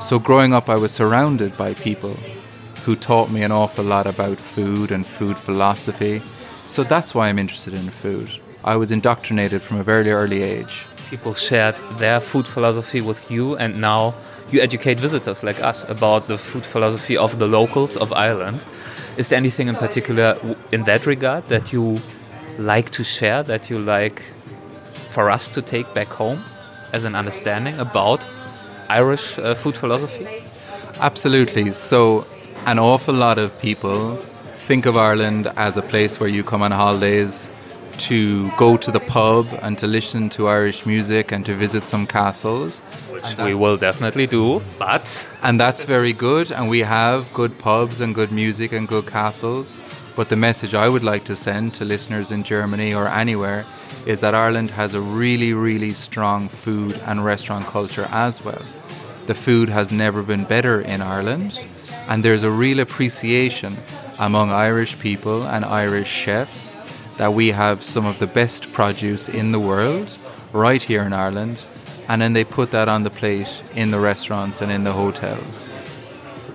So 0.00 0.20
growing 0.20 0.52
up, 0.52 0.68
I 0.68 0.78
was 0.78 0.94
surrounded 0.94 1.56
by 1.56 1.72
people 1.72 2.14
who 2.86 2.94
taught 2.94 3.32
me 3.32 3.42
an 3.42 3.52
awful 3.52 3.86
lot 3.86 4.06
about 4.06 4.36
food 4.38 4.92
and 4.92 5.04
food 5.06 5.38
philosophy. 5.38 6.20
So 6.66 6.84
that's 6.84 7.14
why 7.14 7.30
I'm 7.30 7.38
interested 7.38 7.72
in 7.72 7.90
food. 7.90 8.28
I 8.62 8.76
was 8.76 8.90
indoctrinated 8.90 9.62
from 9.62 9.80
a 9.80 9.82
very 9.82 10.12
early 10.12 10.42
age. 10.42 10.84
People 11.10 11.34
shared 11.34 11.76
their 11.98 12.20
food 12.20 12.48
philosophy 12.48 13.00
with 13.00 13.30
you, 13.30 13.56
and 13.56 13.80
now 13.80 14.14
you 14.50 14.60
educate 14.60 14.98
visitors 14.98 15.42
like 15.42 15.62
us 15.62 15.88
about 15.88 16.26
the 16.26 16.38
food 16.38 16.64
philosophy 16.64 17.16
of 17.16 17.38
the 17.38 17.46
locals 17.46 17.96
of 17.96 18.12
Ireland. 18.12 18.64
Is 19.16 19.28
there 19.28 19.36
anything 19.36 19.68
in 19.68 19.76
particular 19.76 20.36
in 20.72 20.84
that 20.84 21.06
regard 21.06 21.44
that 21.46 21.72
you 21.72 21.98
like 22.58 22.90
to 22.90 23.04
share, 23.04 23.42
that 23.44 23.70
you 23.70 23.78
like 23.78 24.20
for 25.10 25.30
us 25.30 25.48
to 25.50 25.62
take 25.62 25.92
back 25.94 26.08
home 26.08 26.44
as 26.92 27.04
an 27.04 27.14
understanding 27.14 27.78
about 27.78 28.26
Irish 28.88 29.38
uh, 29.38 29.54
food 29.54 29.74
philosophy? 29.74 30.26
Absolutely. 31.00 31.72
So, 31.72 32.26
an 32.66 32.78
awful 32.78 33.14
lot 33.14 33.38
of 33.38 33.58
people 33.60 34.16
think 34.66 34.86
of 34.86 34.96
Ireland 34.96 35.52
as 35.56 35.76
a 35.76 35.82
place 35.82 36.18
where 36.18 36.28
you 36.28 36.42
come 36.42 36.62
on 36.62 36.72
holidays 36.72 37.48
to 37.98 38.50
go 38.52 38.76
to 38.76 38.90
the 38.90 39.00
pub 39.00 39.46
and 39.62 39.78
to 39.78 39.86
listen 39.86 40.28
to 40.30 40.48
Irish 40.48 40.86
music 40.86 41.32
and 41.32 41.44
to 41.46 41.54
visit 41.54 41.86
some 41.86 42.06
castles. 42.06 42.80
Which 43.10 43.36
we 43.38 43.54
will 43.54 43.76
definitely 43.76 44.26
do, 44.26 44.62
but 44.78 45.30
And 45.42 45.58
that's 45.58 45.84
very 45.84 46.12
good, 46.12 46.50
and 46.50 46.68
we 46.68 46.80
have 46.80 47.32
good 47.32 47.58
pubs 47.58 48.00
and 48.00 48.14
good 48.14 48.32
music 48.32 48.72
and 48.72 48.86
good 48.86 49.06
castles. 49.06 49.76
But 50.16 50.28
the 50.28 50.36
message 50.36 50.74
I 50.74 50.88
would 50.88 51.02
like 51.02 51.24
to 51.24 51.36
send 51.36 51.74
to 51.74 51.84
listeners 51.84 52.30
in 52.30 52.42
Germany 52.42 52.94
or 52.94 53.08
anywhere 53.08 53.64
is 54.06 54.20
that 54.20 54.34
Ireland 54.34 54.70
has 54.70 54.94
a 54.94 55.00
really, 55.00 55.52
really 55.52 55.90
strong 55.90 56.48
food 56.48 57.00
and 57.06 57.24
restaurant 57.24 57.66
culture 57.66 58.06
as 58.10 58.44
well. 58.44 58.62
The 59.26 59.34
food 59.34 59.68
has 59.68 59.90
never 59.90 60.22
been 60.22 60.44
better 60.44 60.80
in 60.80 61.02
Ireland, 61.02 61.58
and 62.08 62.24
there's 62.24 62.44
a 62.44 62.50
real 62.50 62.80
appreciation 62.80 63.76
among 64.18 64.50
Irish 64.50 64.98
people 65.00 65.42
and 65.44 65.64
Irish 65.64 66.08
chefs 66.08 66.75
that 67.16 67.32
we 67.32 67.48
have 67.48 67.82
some 67.82 68.06
of 68.06 68.18
the 68.18 68.26
best 68.26 68.72
produce 68.72 69.28
in 69.28 69.52
the 69.52 69.60
world 69.60 70.10
right 70.52 70.82
here 70.82 71.02
in 71.02 71.12
Ireland, 71.12 71.64
and 72.08 72.20
then 72.22 72.32
they 72.32 72.44
put 72.44 72.70
that 72.70 72.88
on 72.88 73.02
the 73.02 73.10
plate 73.10 73.48
in 73.74 73.90
the 73.90 73.98
restaurants 73.98 74.60
and 74.60 74.70
in 74.70 74.84
the 74.84 74.92
hotels. 74.92 75.70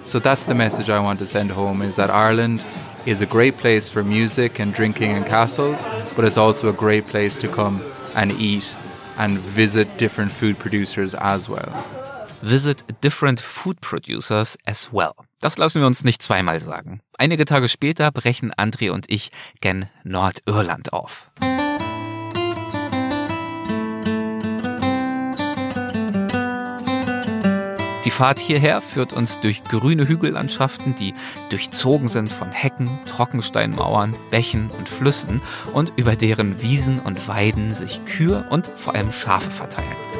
So 0.05 0.19
that's 0.19 0.45
the 0.45 0.55
message 0.55 0.89
I 0.89 0.99
want 0.99 1.19
to 1.19 1.27
send 1.27 1.51
home 1.51 1.81
is 1.81 1.95
that 1.95 2.09
Ireland 2.09 2.63
is 3.05 3.21
a 3.21 3.25
great 3.25 3.57
place 3.57 3.89
for 3.89 4.03
music 4.03 4.59
and 4.59 4.73
drinking 4.73 5.11
and 5.11 5.25
castles, 5.25 5.85
but 6.15 6.25
it's 6.25 6.37
also 6.37 6.69
a 6.69 6.73
great 6.73 7.05
place 7.05 7.37
to 7.39 7.47
come 7.47 7.81
and 8.15 8.31
eat 8.33 8.75
and 9.17 9.37
visit 9.37 9.97
different 9.97 10.31
food 10.31 10.57
producers 10.57 11.15
as 11.15 11.49
well. 11.49 11.71
Visit 12.41 12.83
different 13.01 13.39
food 13.39 13.79
producers 13.81 14.57
as 14.67 14.91
well. 14.91 15.15
Das 15.41 15.57
lassen 15.57 15.81
wir 15.81 15.87
uns 15.87 16.03
nicht 16.03 16.21
zweimal 16.21 16.59
sagen. 16.59 17.01
Einige 17.17 17.45
Tage 17.45 17.67
später 17.67 18.11
brechen 18.11 18.53
André 18.53 18.91
und 18.91 19.09
ich 19.09 19.31
gen 19.59 19.89
Nordirland 20.03 20.93
auf. 20.93 21.31
Die 28.05 28.11
Fahrt 28.11 28.39
hierher 28.39 28.81
führt 28.81 29.13
uns 29.13 29.39
durch 29.39 29.63
grüne 29.63 30.07
Hügellandschaften, 30.07 30.95
die 30.95 31.13
durchzogen 31.49 32.07
sind 32.07 32.31
von 32.31 32.51
Hecken, 32.51 32.99
Trockensteinmauern, 33.07 34.15
Bächen 34.29 34.69
und 34.69 34.89
Flüssen 34.89 35.41
und 35.73 35.93
über 35.95 36.15
deren 36.15 36.61
Wiesen 36.61 36.99
und 36.99 37.27
Weiden 37.27 37.73
sich 37.73 38.03
Kühe 38.05 38.45
und 38.49 38.67
vor 38.67 38.95
allem 38.95 39.11
Schafe 39.11 39.49
verteilen. 39.49 40.10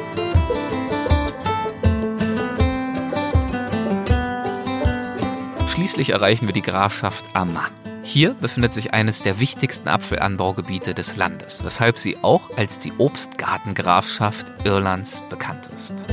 Schließlich 5.82 6.10
erreichen 6.10 6.46
wir 6.46 6.52
die 6.52 6.62
Grafschaft 6.62 7.24
Armagh. 7.32 7.72
Hier 8.04 8.34
befindet 8.34 8.72
sich 8.72 8.94
eines 8.94 9.24
der 9.24 9.40
wichtigsten 9.40 9.88
Apfelanbaugebiete 9.88 10.94
des 10.94 11.16
Landes, 11.16 11.64
weshalb 11.64 11.98
sie 11.98 12.16
auch 12.22 12.56
als 12.56 12.78
die 12.78 12.92
Obstgartengrafschaft 12.98 14.64
Irlands 14.64 15.24
bekannt 15.28 15.68
ist. 15.74 16.04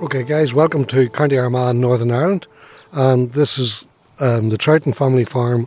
Okay, 0.00 0.22
guys, 0.22 0.54
welcome 0.54 0.86
to 0.86 1.08
County 1.08 1.40
Armagh, 1.40 1.72
Northern 1.74 2.10
Ireland. 2.10 2.48
And 2.92 3.32
this 3.32 3.58
is 3.58 3.88
um, 4.20 4.48
the 4.48 4.56
Troughton 4.56 4.94
family 4.94 5.24
farm, 5.24 5.66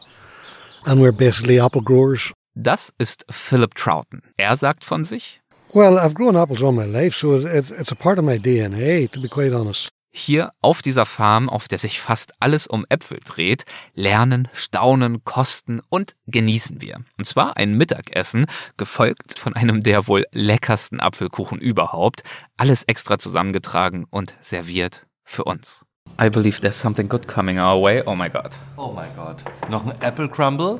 and 0.85 1.01
we're 1.01 1.11
basically 1.11 1.59
apple 1.59 1.81
growers. 1.81 2.31
Das 2.55 2.93
ist 2.97 3.25
Philip 3.29 3.75
Troughton. 3.75 4.21
Er 4.37 4.55
sagt 4.55 4.85
von 4.85 5.03
sich, 5.03 5.41
Well, 5.73 5.97
I've 5.97 6.13
grown 6.13 6.37
apples 6.37 6.63
all 6.63 6.71
my 6.71 6.85
life, 6.85 7.13
so 7.13 7.45
it's, 7.45 7.71
it's 7.71 7.91
a 7.91 7.95
part 7.95 8.19
of 8.19 8.23
my 8.23 8.37
DNA, 8.37 9.11
to 9.11 9.19
be 9.19 9.27
quite 9.27 9.51
honest. 9.51 9.89
Hier 10.13 10.53
auf 10.61 10.81
dieser 10.81 11.05
Farm, 11.05 11.49
auf 11.49 11.67
der 11.67 11.79
sich 11.79 11.99
fast 11.99 12.33
alles 12.39 12.67
um 12.67 12.85
Äpfel 12.87 13.19
dreht, 13.25 13.65
lernen, 13.95 14.47
staunen, 14.53 15.23
kosten 15.23 15.81
und 15.89 16.15
genießen 16.27 16.81
wir. 16.81 17.03
Und 17.17 17.25
zwar 17.25 17.57
ein 17.57 17.73
Mittagessen, 17.73 18.45
gefolgt 18.77 19.39
von 19.39 19.55
einem 19.55 19.81
der 19.81 20.07
wohl 20.07 20.25
leckersten 20.31 20.99
Apfelkuchen 20.99 21.59
überhaupt, 21.59 22.23
alles 22.57 22.83
extra 22.83 23.17
zusammengetragen 23.17 24.05
und 24.09 24.35
serviert 24.39 25.07
für 25.25 25.45
uns. 25.45 25.83
I 26.21 26.29
believe 26.29 26.61
there's 26.61 26.79
something 26.79 27.09
good 27.09 27.27
coming 27.27 27.57
our 27.57 27.81
way. 27.81 28.03
Oh 28.05 28.15
my 28.15 28.29
god. 28.29 28.51
Oh 28.77 28.91
mein 28.93 29.09
Gott. 29.15 29.43
Noch 29.69 29.83
ein 29.83 29.99
Apple 30.01 30.29
Crumble? 30.29 30.77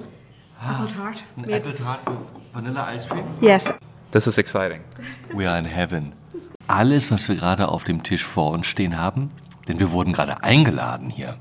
Apple 0.62 0.88
tart. 0.88 1.24
Ein 1.38 1.50
Apple 1.50 1.74
Tart 1.74 2.00
with 2.06 2.20
Vanilla 2.54 2.94
Ice 2.94 3.08
Cream? 3.08 3.26
Yes. 3.42 3.74
This 4.12 4.28
is 4.28 4.38
exciting. 4.38 4.82
We 5.34 5.50
are 5.50 5.58
in 5.58 5.66
heaven. 5.66 6.14
Alles, 6.68 7.12
was 7.12 7.28
wir 7.28 7.36
gerade 7.36 7.68
auf 7.68 7.84
dem 7.84 8.04
Tisch 8.04 8.24
vor 8.24 8.52
uns 8.52 8.68
stehen 8.68 8.98
haben, 8.98 9.32
denn 9.68 9.80
wir 9.80 9.92
wurden 9.92 10.14
gerade 10.14 10.44
eingeladen 10.44 11.10
hier, 11.10 11.38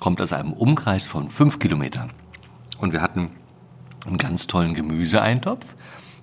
kommt 0.00 0.20
aus 0.20 0.32
einem 0.32 0.52
Umkreis 0.52 1.06
von 1.06 1.30
fünf 1.30 1.58
Kilometern. 1.58 2.10
Und 2.78 2.92
wir 2.92 3.02
hatten 3.02 3.30
einen 4.06 4.18
ganz 4.18 4.46
tollen 4.46 4.74
Gemüseeintopf. 4.74 5.74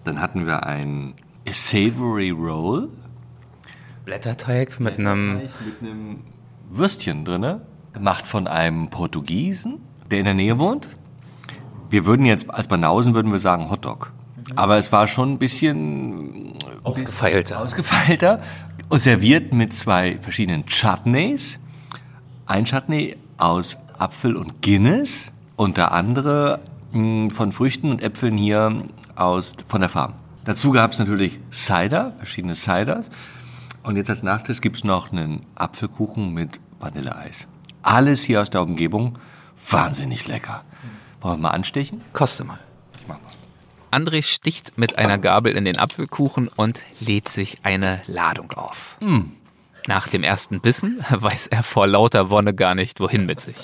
Dann 0.04 0.22
hatten 0.22 0.46
wir 0.46 0.66
ein 0.66 1.14
Savory 1.50 2.30
Roll 2.32 2.90
Blätterteig 4.06 4.80
mit 4.80 4.98
einem 4.98 5.38
mit 5.38 5.82
einem 5.82 6.20
Würstchen 6.70 7.26
drinne, 7.26 7.62
gemacht 7.94 8.26
von 8.26 8.48
einem 8.48 8.90
Portugiesen, 8.90 9.80
der 10.10 10.20
in 10.20 10.26
der 10.26 10.34
Nähe 10.34 10.58
wohnt. 10.58 10.90
Wir 11.90 12.06
würden 12.06 12.26
jetzt 12.26 12.50
als 12.50 12.68
Banausen 12.68 13.14
würden 13.14 13.32
wir 13.32 13.40
sagen 13.40 13.70
Hotdog. 13.70 14.14
Aber 14.56 14.78
es 14.78 14.92
war 14.92 15.08
schon 15.08 15.34
ein 15.34 15.38
bisschen 15.38 16.54
ausgefeilter. 16.84 17.60
ausgefeilter 17.60 18.42
und 18.90 19.00
serviert 19.00 19.54
mit 19.54 19.74
zwei 19.74 20.18
verschiedenen 20.20 20.66
Chutneys. 20.66 21.60
Ein 22.46 22.66
Chutney 22.66 23.16
aus 23.38 23.78
Apfel 23.98 24.36
und 24.36 24.62
Guinness 24.62 25.32
und 25.56 25.78
der 25.78 25.92
andere 25.92 26.60
mh, 26.92 27.32
von 27.32 27.52
Früchten 27.52 27.92
und 27.92 28.02
Äpfeln 28.02 28.38
hier 28.38 28.84
aus, 29.16 29.54
von 29.68 29.82
der 29.82 29.90
Farm. 29.90 30.14
Dazu 30.44 30.72
gab 30.72 30.92
es 30.92 31.00
natürlich 31.00 31.40
Cider, 31.52 32.14
verschiedene 32.18 32.56
Ciders. 32.56 33.06
Und 33.84 33.96
jetzt 33.96 34.10
als 34.10 34.24
Nachtisch 34.24 34.62
gibt 34.62 34.78
es 34.78 34.84
noch 34.84 35.12
einen 35.12 35.46
Apfelkuchen 35.56 36.34
mit 36.34 36.60
Vanilleeis. 36.80 37.48
Alles 37.84 38.24
hier 38.24 38.42
aus 38.42 38.50
der 38.50 38.62
Umgebung 38.62 39.18
wahnsinnig 39.70 40.28
lecker. 40.28 40.64
Wollen 41.22 41.40
wir 41.40 41.44
mal 41.44 41.50
anstechen? 41.52 42.02
Koste 42.14 42.44
mal. 42.44 42.60
André 43.92 44.24
sticht 44.24 44.78
mit 44.78 44.98
einer 44.98 45.18
Gabel 45.18 45.56
in 45.56 45.66
den 45.66 45.78
Apfelkuchen 45.78 46.48
und 46.48 46.80
lädt 47.00 47.28
sich 47.28 47.60
eine 47.64 48.02
Ladung 48.08 48.52
auf. 48.54 48.98
Nach 49.88 50.08
dem 50.08 50.24
ersten 50.24 50.62
Bissen 50.62 51.04
weiß 51.10 51.48
er 51.48 51.64
vor 51.64 51.88
lauter 51.88 52.30
Wonne 52.30 52.54
gar 52.54 52.76
nicht, 52.76 53.00
wohin 53.00 53.26
mit 53.26 53.42
sich. 53.42 53.56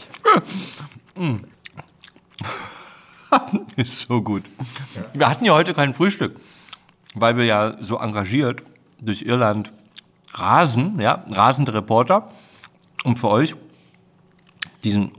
Ist 3.76 4.02
so 4.02 4.22
gut. 4.22 4.44
Wir 5.14 5.30
hatten 5.30 5.46
ja 5.46 5.54
heute 5.54 5.74
kein 5.74 5.94
Frühstück, 5.94 6.40
weil 7.14 7.38
wir 7.38 7.46
ja 7.46 7.76
so 7.82 7.98
engagiert 7.98 8.64
durch 9.00 9.24
Irland 9.24 9.72
rasen, 10.34 11.00
ja, 11.00 11.24
rasende 11.30 11.74
Reporter, 11.74 12.32
um 13.04 13.16
für 13.16 13.30
euch 13.30 13.56
diesen 14.84 15.12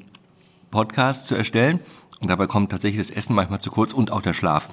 Podcast 0.70 1.26
zu 1.26 1.34
erstellen. 1.34 1.80
Und 2.20 2.28
dabei 2.28 2.46
kommt 2.46 2.70
tatsächlich 2.70 3.06
das 3.06 3.14
Essen 3.14 3.34
manchmal 3.34 3.60
zu 3.60 3.70
kurz 3.70 3.92
und 3.92 4.10
auch 4.10 4.22
der 4.22 4.34
Schlaf. 4.34 4.68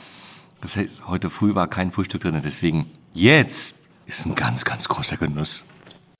Das 0.65 0.77
heißt, 0.77 1.07
heute 1.07 1.29
früh 1.29 1.53
war 1.53 1.67
kein 1.67 1.91
Frühstück 1.91 2.21
drin, 2.21 2.41
deswegen 2.43 2.89
Jetzt 3.13 3.75
ist 4.07 4.25
ein 4.25 4.33
ganz, 4.33 4.65
ganz 4.65 4.89
großer 4.89 5.15
Genuss. 5.15 5.63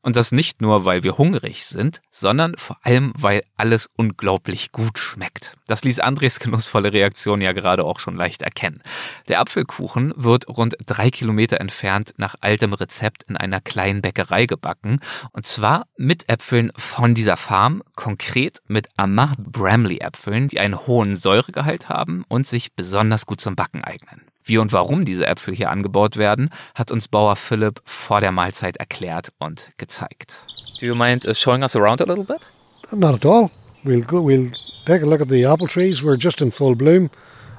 Und 0.04 0.16
das 0.16 0.32
nicht 0.32 0.62
nur, 0.62 0.86
weil 0.86 1.02
wir 1.02 1.18
hungrig 1.18 1.66
sind, 1.66 2.00
sondern 2.12 2.56
vor 2.56 2.78
allem, 2.84 3.12
weil 3.18 3.42
alles 3.58 3.90
unglaublich 3.96 4.72
gut 4.72 5.00
schmeckt. 5.00 5.56
Das 5.66 5.84
ließ 5.84 6.00
Andres 6.00 6.40
genussvolle 6.40 6.94
Reaktion 6.94 7.42
ja 7.42 7.54
gerade 7.54 7.84
auch 7.84 8.00
schon 8.00 8.16
leicht 8.16 8.44
erkennen. 8.44 8.84
Der 9.30 9.40
Apfelkuchen 9.40 10.14
wird 10.16 10.48
rund 10.48 10.76
drei 10.86 11.10
Kilometer 11.10 11.60
entfernt 11.60 12.14
nach 12.18 12.36
altem 12.42 12.74
Rezept 12.74 13.24
in 13.24 13.38
einer 13.38 13.62
kleinen 13.62 14.04
Bäckerei 14.04 14.46
gebacken. 14.46 15.00
Und 15.32 15.48
zwar 15.48 15.88
mit 15.98 16.30
Äpfeln 16.30 16.72
von 16.78 17.16
dieser 17.16 17.36
Farm, 17.36 17.82
konkret 17.96 18.60
mit 18.68 18.90
Amah 18.96 19.34
Bramley 19.40 20.02
Äpfeln, 20.02 20.50
die 20.50 20.60
einen 20.60 20.86
hohen 20.86 21.16
Säuregehalt 21.16 21.90
haben 21.90 22.26
und 22.28 22.46
sich 22.46 22.76
besonders 22.76 23.26
gut 23.26 23.42
zum 23.42 23.56
Backen 23.56 23.84
eignen. 23.84 24.22
Wie 24.46 24.60
und 24.60 24.72
warum 24.72 25.06
diese 25.06 25.26
Äpfel 25.26 25.56
hier 25.56 25.72
angebaut 25.72 26.18
werden, 26.18 26.52
hat 26.76 26.92
uns 26.92 27.08
Bauer 27.08 27.36
Philipp 27.36 27.82
vor 27.84 28.22
der 28.22 28.32
Mahlzeit 28.32 28.78
erklärt 28.78 29.32
und 29.40 29.72
gezeigt. 29.78 30.46
Do 30.80 30.86
you 30.86 30.94
mind 30.94 31.26
uh, 31.26 31.34
showing 31.34 31.64
us 31.64 31.76
around 31.76 32.00
a 32.00 32.06
little 32.06 32.24
bit? 32.24 32.48
Not 32.92 33.16
at 33.16 33.26
all. 33.26 33.50
We'll 33.84 34.06
go. 34.06 34.22
We'll 34.22 34.52
take 34.86 35.04
a 35.04 35.08
look 35.08 35.22
at 35.22 35.30
the 35.30 35.46
apple 35.46 35.68
trees. 35.68 36.04
We're 36.04 36.18
just 36.20 36.42
in 36.42 36.52
full 36.52 36.76
bloom, 36.76 37.10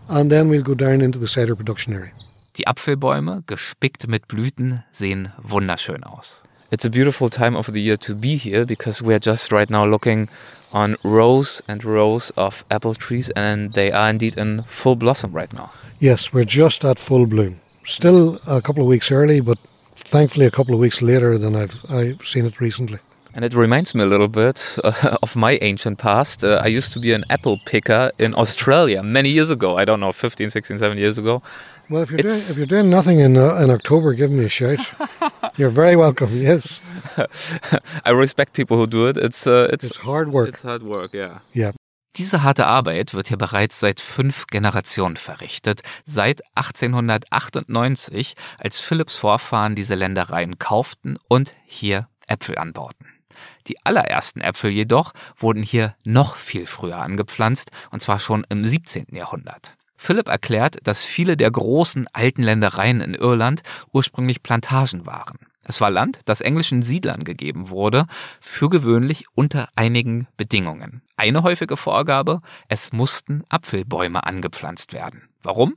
and 0.09 0.31
then 0.31 0.49
we'll 0.49 0.63
go 0.63 0.75
down 0.75 1.01
into 1.01 1.19
the 1.19 1.27
cider 1.27 1.57
production 1.57 1.93
area. 1.95 2.13
Die 2.57 2.67
Apfelbäume, 2.69 3.43
gespickt 3.47 4.07
mit 4.07 4.29
Blüten, 4.29 4.85
sehen 4.93 5.33
wunderschön 5.43 6.05
aus. 6.05 6.43
It's 6.71 6.85
a 6.85 6.91
beautiful 6.91 7.31
time 7.31 7.57
of 7.57 7.67
the 7.73 7.81
year 7.81 7.99
to 7.99 8.15
be 8.15 8.37
here 8.37 8.65
because 8.65 9.03
we're 9.03 9.21
just 9.21 9.53
right 9.53 9.71
now 9.71 9.85
looking 9.85 10.29
on 10.73 10.97
rows 11.05 11.63
and 11.69 11.85
rows 11.85 12.31
of 12.37 12.65
apple 12.71 12.95
trees 12.95 13.31
and 13.31 13.73
they 13.75 13.93
are 13.93 14.11
indeed 14.11 14.37
in 14.37 14.63
full 14.65 14.97
blossom 14.97 15.33
right 15.33 15.53
now. 15.53 15.71
Yes, 15.99 16.33
we're 16.33 16.45
just 16.45 16.85
at 16.85 16.99
full 16.99 17.27
bloom. 17.27 17.61
Still 17.85 18.41
a 18.47 18.61
couple 18.61 18.83
of 18.83 18.89
weeks 18.89 19.11
early, 19.11 19.41
but 19.41 19.59
thankfully 19.95 20.47
a 20.47 20.51
couple 20.51 20.75
of 20.75 20.81
weeks 20.81 21.01
later 21.01 21.39
than 21.39 21.55
I've 21.57 21.79
I've 21.91 22.27
seen 22.27 22.45
it 22.47 22.61
recently. 22.61 22.99
And 23.37 23.45
it 23.45 23.53
reminds 23.53 23.95
me 23.95 24.03
a 24.03 24.07
little 24.07 24.29
bit 24.29 24.79
uh, 24.83 25.19
of 25.23 25.37
my 25.37 25.59
ancient 25.61 25.99
past. 25.99 26.43
Uh, 26.43 26.59
I 26.65 26.69
used 26.69 26.95
to 26.95 26.99
be 26.99 27.13
an 27.13 27.23
apple 27.29 27.59
picker 27.67 28.11
in 28.19 28.35
Australia 28.35 29.03
many 29.03 29.29
years 29.29 29.51
ago. 29.51 29.77
I 29.77 29.85
don't 29.85 30.01
know, 30.01 30.11
15, 30.11 30.49
16, 30.49 30.79
17 30.79 30.99
years 30.99 31.19
ago. 31.19 31.43
Well, 31.91 32.03
if 32.03 32.11
you're 32.11 32.19
doing, 32.19 32.35
if 32.35 32.57
you're 32.57 32.67
doing 32.67 32.89
nothing 32.89 33.21
in 33.21 33.37
uh, 33.37 33.57
in 33.57 33.71
October, 33.71 34.15
give 34.15 34.31
me 34.31 34.47
a 34.47 34.49
shout. 34.49 34.79
you're 35.57 35.71
very 35.71 35.97
welcome. 35.97 36.31
Yes, 36.33 36.81
I 38.05 38.11
respect 38.11 38.53
people 38.53 38.77
who 38.77 38.87
do 38.87 39.09
it. 39.09 39.17
It's 39.17 39.47
uh, 39.47 39.69
it's, 39.73 39.85
it's 39.85 39.99
hard 39.99 40.33
work. 40.33 40.49
it's 40.49 40.63
hard 40.63 40.83
work, 40.83 41.15
yeah. 41.15 41.41
Yeah. 41.55 41.73
Diese 42.17 42.43
harte 42.43 42.67
Arbeit 42.67 43.13
wird 43.13 43.29
hier 43.29 43.37
bereits 43.37 43.79
seit 43.79 44.01
fünf 44.01 44.47
Generationen 44.47 45.17
verrichtet, 45.17 45.83
seit 46.07 46.41
1898, 46.55 48.35
als 48.59 48.81
Philipps 48.81 49.17
Vorfahren 49.17 49.75
diese 49.75 49.95
Ländereien 49.97 50.59
kauften 50.59 51.19
und 51.29 51.55
hier 51.67 52.09
Äpfel 52.27 52.57
anbauten. 52.57 53.07
Die 53.67 53.77
allerersten 53.85 54.41
Äpfel 54.41 54.71
jedoch 54.71 55.13
wurden 55.37 55.63
hier 55.63 55.95
noch 56.05 56.37
viel 56.37 56.67
früher 56.67 56.97
angepflanzt, 56.97 57.71
und 57.91 58.01
zwar 58.01 58.19
schon 58.19 58.47
im 58.49 58.65
17. 58.65 59.09
Jahrhundert. 59.11 59.77
Philipp 59.97 60.29
erklärt, 60.29 60.79
dass 60.85 61.05
viele 61.05 61.37
der 61.37 61.51
großen 61.51 62.09
alten 62.13 62.43
Ländereien 62.43 63.01
in 63.01 63.15
Irland 63.15 63.63
ursprünglich 63.93 64.43
Plantagen 64.43 65.07
waren. 65.07 65.39
Es 65.69 65.81
war 65.81 65.91
Land, 65.91 66.21
das 66.27 66.41
englischen 66.41 66.83
Siedlern 66.83 67.25
gegeben 67.25 67.71
wurde, 67.71 68.07
für 68.41 68.69
gewöhnlich 68.69 69.25
unter 69.35 69.69
einigen 69.75 70.29
Bedingungen. 70.37 71.03
Eine 71.17 71.43
häufige 71.43 71.77
Vorgabe, 71.77 72.41
es 72.69 72.93
mussten 72.93 73.43
Apfelbäume 73.49 74.25
angepflanzt 74.25 74.93
werden. 74.93 75.29
Warum? 75.43 75.77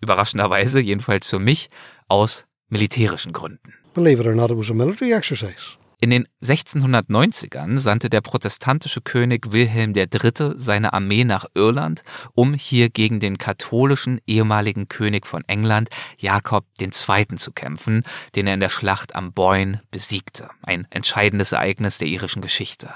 Überraschenderweise, 0.00 0.80
jedenfalls 0.80 1.26
für 1.26 1.38
mich, 1.38 1.68
aus 2.08 2.46
militärischen 2.68 3.32
Gründen. 3.32 3.74
Believe 3.94 4.22
it 4.22 4.26
or 4.26 4.34
not, 4.34 4.50
it 4.50 4.56
was 4.56 4.70
a 4.70 4.74
military 4.74 5.12
exercise. 5.12 5.76
In 5.98 6.10
den 6.10 6.26
1690ern 6.44 7.78
sandte 7.78 8.10
der 8.10 8.20
protestantische 8.20 9.00
König 9.00 9.52
Wilhelm 9.52 9.94
III. 9.96 10.52
seine 10.56 10.92
Armee 10.92 11.24
nach 11.24 11.46
Irland, 11.54 12.04
um 12.34 12.52
hier 12.52 12.90
gegen 12.90 13.18
den 13.18 13.38
katholischen 13.38 14.20
ehemaligen 14.26 14.88
König 14.88 15.26
von 15.26 15.42
England, 15.46 15.88
Jakob 16.18 16.66
II. 16.78 17.36
zu 17.36 17.50
kämpfen, 17.52 18.02
den 18.34 18.46
er 18.46 18.54
in 18.54 18.60
der 18.60 18.68
Schlacht 18.68 19.16
am 19.16 19.32
Boyne 19.32 19.80
besiegte. 19.90 20.50
Ein 20.60 20.86
entscheidendes 20.90 21.52
Ereignis 21.52 21.96
der 21.96 22.08
irischen 22.08 22.42
Geschichte. 22.42 22.90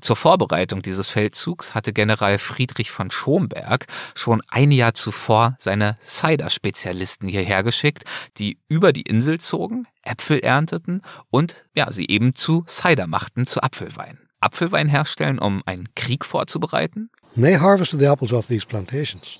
Zur 0.00 0.16
Vorbereitung 0.16 0.82
dieses 0.82 1.08
Feldzugs 1.08 1.74
hatte 1.74 1.92
General 1.92 2.38
Friedrich 2.38 2.90
von 2.90 3.10
Schomberg 3.10 3.86
schon 4.14 4.42
ein 4.48 4.70
Jahr 4.70 4.94
zuvor 4.94 5.56
seine 5.58 5.96
Cider-Spezialisten 6.04 7.28
hierher 7.28 7.62
geschickt, 7.62 8.04
die 8.38 8.58
über 8.68 8.92
die 8.92 9.02
Insel 9.02 9.40
zogen, 9.40 9.86
Äpfel 10.02 10.40
ernteten 10.40 11.02
und 11.30 11.64
ja, 11.74 11.90
sie 11.92 12.06
eben 12.08 12.34
zu 12.34 12.64
Cider 12.66 13.06
machten, 13.06 13.46
zu 13.46 13.62
Apfelwein. 13.62 14.18
Apfelwein 14.40 14.88
herstellen, 14.88 15.38
um 15.38 15.62
einen 15.66 15.88
Krieg 15.94 16.24
vorzubereiten? 16.24 17.10
They 17.36 17.56
harvested 17.58 18.00
the 18.00 18.06
apples 18.06 18.32
off 18.32 18.46
these 18.46 18.66
plantations, 18.66 19.38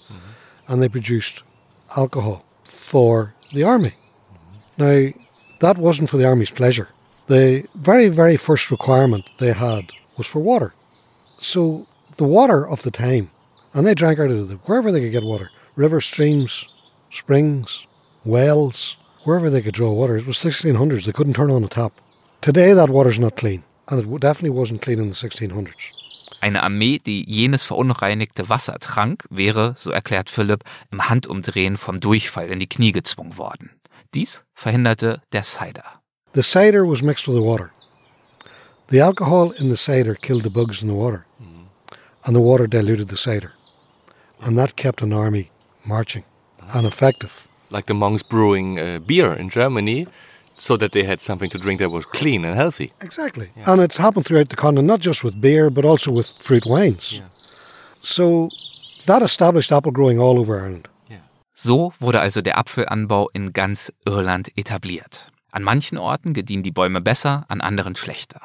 and 0.66 0.80
they 0.80 0.88
produced 0.88 1.44
alcohol 1.88 2.42
for 2.64 3.32
the 3.52 3.64
army. 3.64 3.92
Now, 4.76 5.12
that 5.60 5.76
wasn't 5.78 6.08
for 6.08 6.18
the 6.18 6.26
army's 6.26 6.50
pleasure. 6.50 6.88
The 7.26 7.64
very, 7.74 8.08
very 8.08 8.36
first 8.36 8.70
requirement 8.70 9.24
they 9.38 9.52
had 9.52 9.92
was 10.20 10.26
for 10.26 10.40
water. 10.52 10.70
So 11.38 11.86
the 12.18 12.30
water 12.38 12.68
of 12.68 12.82
the 12.82 12.90
time, 12.90 13.30
and 13.72 13.86
they 13.86 13.94
drank 13.94 14.18
out 14.20 14.30
of 14.30 14.48
the, 14.50 14.56
wherever 14.66 14.92
they 14.92 15.00
could 15.00 15.16
get 15.18 15.24
water, 15.24 15.48
rivers, 15.78 16.04
streams, 16.04 16.52
springs, 17.10 17.86
wells, 18.24 18.98
wherever 19.24 19.48
they 19.48 19.62
could 19.62 19.74
draw 19.74 19.92
water. 19.92 20.16
It 20.18 20.26
was 20.26 20.36
1600s. 20.36 21.04
They 21.06 21.16
couldn't 21.18 21.38
turn 21.40 21.50
on 21.50 21.64
a 21.64 21.68
tap. 21.68 21.92
Today, 22.42 22.74
that 22.74 22.90
water's 22.90 23.18
not 23.18 23.36
clean, 23.36 23.64
and 23.88 23.96
it 24.00 24.20
definitely 24.20 24.58
wasn't 24.60 24.82
clean 24.82 24.98
in 24.98 25.08
the 25.08 25.14
1600s. 25.14 25.84
Eine 26.42 26.62
Armee, 26.62 26.98
die 26.98 27.24
jenes 27.26 27.64
verunreinigte 27.64 28.48
Wasser 28.48 28.78
trank, 28.78 29.24
wäre, 29.30 29.74
so 29.76 29.90
erklärt 29.90 30.30
Philipp, 30.30 30.64
im 30.90 31.08
Handumdrehen 31.08 31.76
vom 31.76 32.00
Durchfall 32.00 32.50
in 32.50 32.60
die 32.60 32.68
Knie 32.68 32.92
gezwungen 32.92 33.36
worden. 33.36 33.70
Dies 34.14 34.42
verhinderte 34.54 35.22
der 35.32 35.42
Cider. 35.42 35.84
The 36.34 36.42
cider 36.42 36.86
was 36.86 37.02
mixed 37.02 37.26
with 37.26 37.36
the 37.36 37.44
water. 37.44 37.70
The 38.90 39.00
alcohol 39.00 39.52
in 39.52 39.68
the 39.68 39.76
cider 39.76 40.14
killed 40.14 40.42
the 40.42 40.50
bugs 40.50 40.82
in 40.82 40.88
the 40.88 40.94
water, 40.94 41.24
and 42.24 42.34
the 42.34 42.40
water 42.40 42.66
diluted 42.66 43.08
the 43.08 43.16
cider. 43.16 43.52
And 44.42 44.58
that 44.58 44.74
kept 44.74 45.00
an 45.00 45.12
army 45.12 45.50
marching 45.86 46.24
and 46.74 46.86
effective. 46.86 47.46
Like 47.70 47.86
the 47.86 47.94
monks 47.94 48.24
brewing 48.24 48.80
uh, 48.80 48.98
beer 48.98 49.32
in 49.32 49.48
Germany, 49.48 50.08
so 50.56 50.76
that 50.76 50.90
they 50.90 51.04
had 51.04 51.20
something 51.20 51.48
to 51.50 51.58
drink 51.58 51.78
that 51.78 51.90
was 51.90 52.04
clean 52.04 52.44
and 52.44 52.56
healthy. 52.56 52.92
Exactly. 53.00 53.50
And 53.64 53.80
it's 53.80 53.96
happened 53.96 54.26
throughout 54.26 54.48
the 54.48 54.56
continent, 54.56 54.88
not 54.88 55.00
just 55.00 55.22
with 55.22 55.40
beer, 55.40 55.70
but 55.70 55.84
also 55.84 56.10
with 56.10 56.34
fruit 56.40 56.66
wines. 56.66 57.20
So 58.02 58.50
that 59.06 59.22
established 59.22 59.70
apple 59.72 59.92
growing 59.92 60.18
all 60.18 60.38
over 60.38 60.60
Ireland. 60.60 60.88
So 61.54 61.92
wurde 62.00 62.20
also 62.20 62.40
der 62.40 62.56
Apfelanbau 62.56 63.28
in 63.34 63.52
ganz 63.52 63.92
Irland 64.04 64.50
etabliert. 64.56 65.28
An 65.52 65.62
manchen 65.62 65.98
Orten 65.98 66.32
gediehen 66.32 66.62
die 66.62 66.70
Bäume 66.72 67.00
besser, 67.00 67.44
an 67.48 67.60
anderen 67.60 67.96
schlechter. 67.96 68.40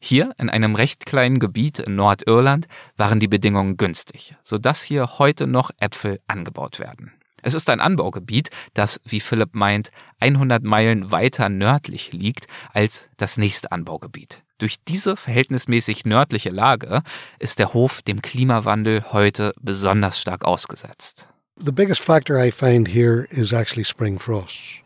Hier, 0.00 0.32
in 0.38 0.50
einem 0.50 0.74
recht 0.74 1.06
kleinen 1.06 1.38
Gebiet 1.38 1.78
in 1.78 1.94
Nordirland, 1.94 2.68
waren 2.96 3.20
die 3.20 3.28
Bedingungen 3.28 3.76
günstig, 3.76 4.36
sodass 4.42 4.82
hier 4.82 5.18
heute 5.18 5.46
noch 5.46 5.70
Äpfel 5.78 6.20
angebaut 6.26 6.78
werden. 6.78 7.12
Es 7.42 7.54
ist 7.54 7.70
ein 7.70 7.80
Anbaugebiet, 7.80 8.50
das, 8.74 9.00
wie 9.04 9.20
Philipp 9.20 9.54
meint, 9.54 9.90
100 10.20 10.62
Meilen 10.64 11.10
weiter 11.12 11.48
nördlich 11.48 12.12
liegt 12.12 12.46
als 12.72 13.08
das 13.16 13.36
nächste 13.38 13.70
Anbaugebiet. 13.70 14.42
Durch 14.58 14.82
diese 14.88 15.16
verhältnismäßig 15.16 16.04
nördliche 16.04 16.50
Lage 16.50 17.02
ist 17.38 17.60
der 17.60 17.74
Hof 17.74 18.02
dem 18.02 18.22
Klimawandel 18.22 19.04
heute 19.12 19.54
besonders 19.60 20.20
stark 20.20 20.44
ausgesetzt. 20.44 21.28
The 21.60 21.72
biggest 21.72 22.00
factor 22.00 22.44
I 22.44 22.50
find 22.50 22.88
here 22.88 23.26
is 23.30 23.52
actually 23.52 23.84
spring 23.84 24.18
frosts. 24.18 24.82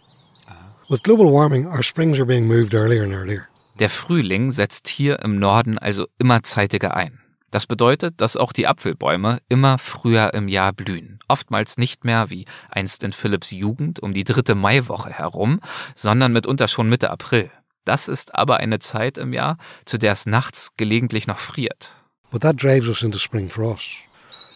With 0.89 1.03
global 1.03 1.33
warming, 1.33 1.67
our 1.67 1.83
springs 1.83 2.19
are 2.19 2.27
being 2.27 2.47
moved 2.47 2.75
earlier 2.75 3.03
and 3.03 3.15
earlier. 3.15 3.49
Der 3.79 3.91
Frühling 3.91 4.53
setzt 4.53 4.89
hier 4.89 5.21
im 5.21 5.39
Norden 5.39 5.79
also 5.79 6.07
immer 6.19 6.43
zeitiger 6.43 6.95
ein. 6.95 7.21
Das 7.51 7.67
bedeutet, 7.67 8.21
dass 8.21 8.37
auch 8.39 8.53
die 8.53 8.67
Apfelbäume 8.67 9.41
immer 9.49 9.77
früher 9.77 10.33
im 10.33 10.49
Jahr 10.49 10.73
blühen. 10.73 11.19
Oftmals 11.29 11.77
nicht 11.77 12.05
mehr 12.05 12.31
wie 12.31 12.47
einst 12.71 13.03
in 13.03 13.13
Philipps 13.13 13.51
Jugend 13.51 14.01
um 14.01 14.15
die 14.15 14.25
dritte 14.25 14.55
Maiwoche 14.55 15.11
herum, 15.11 15.61
sondern 15.95 16.33
mitunter 16.33 16.67
schon 16.67 16.89
Mitte 16.89 17.11
April. 17.11 17.51
Das 17.85 18.09
ist 18.09 18.35
aber 18.35 18.59
eine 18.59 18.79
Zeit 18.79 19.19
im 19.19 19.33
Jahr, 19.33 19.59
zu 19.85 19.99
der 19.99 20.13
es 20.13 20.25
nachts 20.25 20.71
gelegentlich 20.77 21.27
noch 21.27 21.39
friert. 21.39 21.95
But 22.31 22.41
that 22.43 22.63
drives 22.63 22.89
us 22.89 23.03
into 23.03 23.19
spring 23.19 23.51
frosts. 23.51 23.99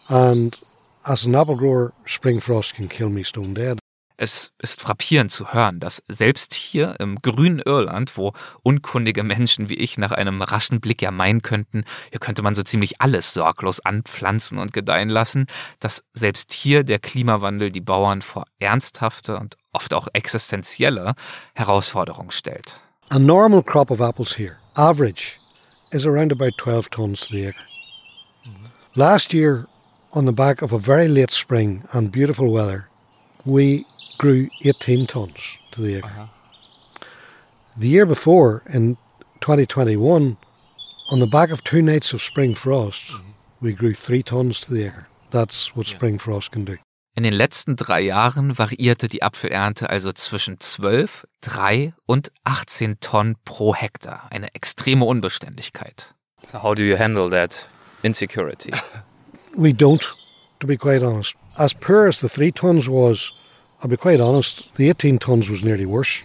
And 0.09 0.59
as 1.03 1.27
an 1.27 1.35
apple 1.35 1.57
grower, 1.57 1.93
spring 2.07 2.41
frost 2.41 2.75
can 2.75 2.89
kill 2.89 3.11
me 3.11 3.25
stone 3.25 3.53
dead. 3.53 3.79
Es 4.19 4.53
ist 4.63 4.81
frappierend 4.81 5.31
zu 5.31 5.53
hören, 5.53 5.79
dass 5.79 6.03
selbst 6.09 6.55
hier 6.55 6.99
im 7.01 7.17
grünen 7.21 7.59
Irland, 7.59 8.17
wo 8.17 8.33
unkundige 8.63 9.23
Menschen 9.23 9.69
wie 9.69 9.75
ich 9.75 9.99
nach 9.99 10.13
einem 10.13 10.41
raschen 10.41 10.81
Blick 10.81 11.03
ja 11.03 11.11
meinen 11.11 11.43
könnten, 11.43 11.85
hier 12.11 12.21
könnte 12.21 12.43
man 12.43 12.55
so 12.55 12.63
ziemlich 12.63 13.01
alles 13.01 13.35
sorglos 13.35 13.81
anpflanzen 13.81 14.59
und 14.59 14.73
gedeihen 14.73 15.11
lassen, 15.11 15.47
dass 15.81 16.03
selbst 16.15 16.53
hier 16.53 16.83
der 16.83 16.99
Klimawandel 16.99 17.71
die 17.71 17.81
Bauern 17.81 18.23
vor 18.23 18.45
ernsthafte 18.59 19.39
und 19.39 19.57
oft 19.73 19.93
auch 19.93 20.09
existenzielle 20.15 21.15
Herausforderung 21.55 22.31
stellt. 22.31 22.81
A 23.11 23.19
normal 23.19 23.63
crop 23.63 23.91
of 23.91 24.01
apples 24.01 24.37
here, 24.37 24.57
average, 24.75 25.39
is 25.93 26.07
around 26.07 26.33
about 26.33 26.57
12 26.59 26.91
tons 26.91 27.21
to 27.21 27.33
the 27.33 27.49
acre. 27.49 27.61
Last 28.95 29.35
year, 29.35 29.67
on 30.13 30.25
the 30.25 30.33
back 30.33 30.63
of 30.63 30.73
a 30.73 30.79
very 30.79 31.07
late 31.07 31.31
spring 31.31 31.85
and 31.93 32.11
beautiful 32.11 32.51
weather, 32.51 32.89
we 33.45 33.85
grew 34.19 34.49
18 34.65 35.07
tons 35.07 35.59
to 35.73 35.83
the 35.83 35.97
acre. 35.97 36.29
The 37.77 37.89
year 37.89 38.07
before, 38.07 38.63
in 38.69 38.97
2021, 39.41 40.37
on 41.11 41.19
the 41.21 41.27
back 41.27 41.51
of 41.51 41.63
two 41.63 41.83
nights 41.83 42.13
of 42.13 42.23
spring 42.23 42.55
frost, 42.55 43.13
we 43.61 43.73
grew 43.73 43.95
three 43.95 44.23
tons 44.23 44.61
to 44.63 44.73
the 44.73 44.87
acre. 44.87 45.07
That's 45.31 45.77
what 45.77 45.87
spring 45.87 46.19
frost 46.19 46.53
can 46.53 46.65
do. 46.65 46.79
In 47.15 47.23
den 47.23 47.33
letzten 47.33 47.77
drei 47.77 48.03
Jahren 48.03 48.59
variierte 48.59 49.09
die 49.09 49.23
Apfelernte 49.23 49.89
also 49.89 50.13
zwischen 50.13 50.61
12, 50.61 51.27
3 51.41 51.95
und 52.05 52.31
18 52.45 53.01
Tonnen 53.01 53.37
pro 53.45 53.75
Hektar. 53.75 54.29
Eine 54.31 54.55
extreme 54.55 55.03
Unbeständigkeit. 55.03 56.15
So 56.43 56.63
how 56.63 56.75
do 56.75 56.83
you 56.83 56.99
handle 56.99 57.31
that 57.31 57.69
insecurity? 58.03 58.71
We 59.57 59.73
don't, 59.73 60.03
to 60.61 60.67
be 60.67 60.77
quite 60.77 61.03
honest. 61.03 61.35
As 61.57 61.73
poor 61.73 62.07
as 62.07 62.21
the 62.21 62.29
three 62.29 62.53
tons 62.53 62.87
was, 62.87 63.33
I'll 63.81 63.89
be 63.89 63.97
quite 63.97 64.23
honest, 64.23 64.71
the 64.77 64.89
18 64.91 65.19
tons 65.19 65.51
was 65.51 65.63
nearly 65.63 65.87
worse. 65.87 66.25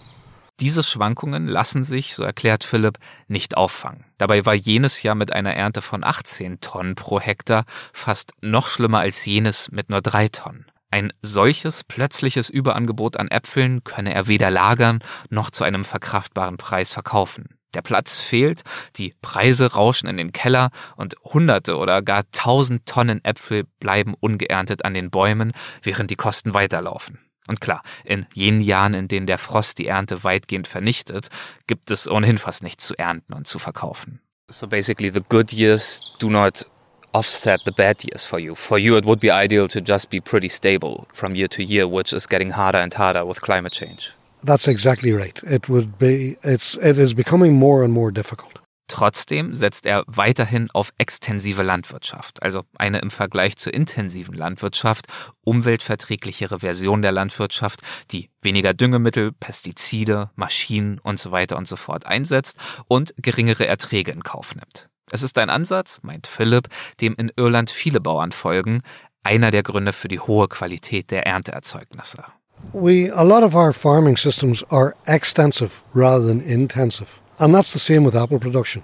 Diese 0.61 0.83
Schwankungen 0.83 1.47
lassen 1.47 1.83
sich, 1.83 2.13
so 2.13 2.23
erklärt 2.23 2.63
Philipp, 2.63 2.99
nicht 3.27 3.57
auffangen. 3.57 4.05
Dabei 4.19 4.45
war 4.45 4.53
jenes 4.53 5.01
Jahr 5.01 5.15
mit 5.15 5.33
einer 5.33 5.55
Ernte 5.55 5.81
von 5.81 6.03
18 6.03 6.61
Tonnen 6.61 6.93
pro 6.93 7.19
Hektar 7.19 7.65
fast 7.93 8.33
noch 8.41 8.67
schlimmer 8.67 8.99
als 8.99 9.25
jenes 9.25 9.71
mit 9.71 9.89
nur 9.89 10.01
3 10.01 10.27
Tonnen. 10.29 10.67
Ein 10.91 11.13
solches 11.21 11.83
plötzliches 11.83 12.49
Überangebot 12.49 13.17
an 13.17 13.29
Äpfeln 13.29 13.83
könne 13.83 14.13
er 14.13 14.27
weder 14.27 14.51
lagern 14.51 14.99
noch 15.29 15.49
zu 15.49 15.63
einem 15.63 15.83
verkraftbaren 15.83 16.57
Preis 16.57 16.93
verkaufen. 16.93 17.57
Der 17.73 17.81
Platz 17.81 18.19
fehlt, 18.19 18.63
die 18.97 19.15
Preise 19.21 19.73
rauschen 19.73 20.07
in 20.07 20.17
den 20.17 20.31
Keller 20.31 20.69
und 20.95 21.15
hunderte 21.23 21.77
oder 21.77 22.01
gar 22.01 22.29
tausend 22.31 22.85
Tonnen 22.85 23.23
Äpfel 23.23 23.63
bleiben 23.79 24.13
ungeerntet 24.19 24.85
an 24.85 24.93
den 24.93 25.09
Bäumen, 25.09 25.53
während 25.81 26.11
die 26.11 26.17
Kosten 26.17 26.53
weiterlaufen. 26.53 27.19
Und 27.51 27.59
klar, 27.59 27.83
in 28.05 28.25
jenen 28.33 28.61
Jahren, 28.61 28.93
in 28.93 29.09
denen 29.09 29.27
der 29.27 29.37
Frost 29.37 29.77
die 29.77 29.87
Ernte 29.87 30.23
weitgehend 30.23 30.67
vernichtet, 30.67 31.27
gibt 31.67 31.91
es 31.91 32.09
ohnehin 32.09 32.37
fast 32.37 32.63
nichts 32.63 32.87
zu 32.87 32.97
ernten 32.97 33.33
und 33.33 33.45
zu 33.45 33.59
verkaufen. 33.59 34.21
So 34.49 34.67
basically, 34.67 35.11
the 35.11 35.19
good 35.27 35.51
years 35.51 35.99
do 36.19 36.29
not 36.29 36.63
offset 37.11 37.59
the 37.65 37.71
bad 37.71 38.05
years 38.05 38.23
for 38.23 38.39
you. 38.39 38.55
For 38.55 38.77
you, 38.77 38.95
it 38.95 39.05
would 39.05 39.19
be 39.19 39.33
ideal 39.33 39.67
to 39.67 39.81
just 39.81 40.09
be 40.09 40.21
pretty 40.21 40.47
stable 40.47 41.07
from 41.11 41.35
year 41.35 41.49
to 41.49 41.61
year, 41.61 41.91
which 41.91 42.13
is 42.13 42.25
getting 42.25 42.51
harder 42.51 42.79
and 42.79 42.93
harder 42.93 43.25
with 43.25 43.41
climate 43.41 43.73
change. 43.73 44.15
That's 44.45 44.69
exactly 44.69 45.11
right. 45.11 45.37
It 45.43 45.67
would 45.67 45.99
be, 45.99 46.37
it's, 46.43 46.75
it 46.75 46.97
is 46.97 47.13
becoming 47.13 47.55
more 47.55 47.83
and 47.83 47.93
more 47.93 48.11
difficult. 48.11 48.50
Trotzdem 48.91 49.55
setzt 49.55 49.85
er 49.85 50.03
weiterhin 50.05 50.69
auf 50.73 50.91
extensive 50.97 51.63
Landwirtschaft, 51.63 52.43
also 52.43 52.63
eine 52.77 52.99
im 52.99 53.09
Vergleich 53.09 53.55
zur 53.55 53.73
intensiven 53.73 54.35
Landwirtschaft 54.35 55.07
umweltverträglichere 55.45 56.59
Version 56.59 57.01
der 57.01 57.13
Landwirtschaft, 57.13 57.79
die 58.11 58.29
weniger 58.41 58.73
Düngemittel, 58.73 59.31
Pestizide, 59.31 60.29
Maschinen 60.35 60.99
und 60.99 61.19
so 61.19 61.31
weiter 61.31 61.55
und 61.55 61.69
so 61.69 61.77
fort 61.77 62.05
einsetzt 62.05 62.57
und 62.89 63.13
geringere 63.15 63.65
Erträge 63.65 64.11
in 64.11 64.23
Kauf 64.23 64.55
nimmt. 64.55 64.89
Es 65.09 65.23
ist 65.23 65.37
ein 65.37 65.49
Ansatz, 65.49 65.99
meint 66.01 66.27
Philipp, 66.27 66.67
dem 66.99 67.15
in 67.15 67.31
Irland 67.37 67.69
viele 67.69 68.01
Bauern 68.01 68.33
folgen, 68.33 68.81
einer 69.23 69.51
der 69.51 69.63
Gründe 69.63 69.93
für 69.93 70.09
die 70.09 70.19
hohe 70.19 70.49
Qualität 70.49 71.11
der 71.11 71.25
Ernteerzeugnisse. 71.25 72.25
We, 72.73 73.09
a 73.15 73.23
lot 73.23 73.43
of 73.43 73.55
our 73.55 73.71
farming 73.71 74.17
systems 74.17 74.65
are 74.69 74.93
extensive 75.05 75.81
rather 75.93 76.27
than 76.27 76.41
intensive. 76.41 77.20
And 77.41 77.55
that's 77.55 77.73
the 77.73 77.79
same 77.79 78.03
with 78.03 78.15
apple 78.15 78.37
production. 78.37 78.83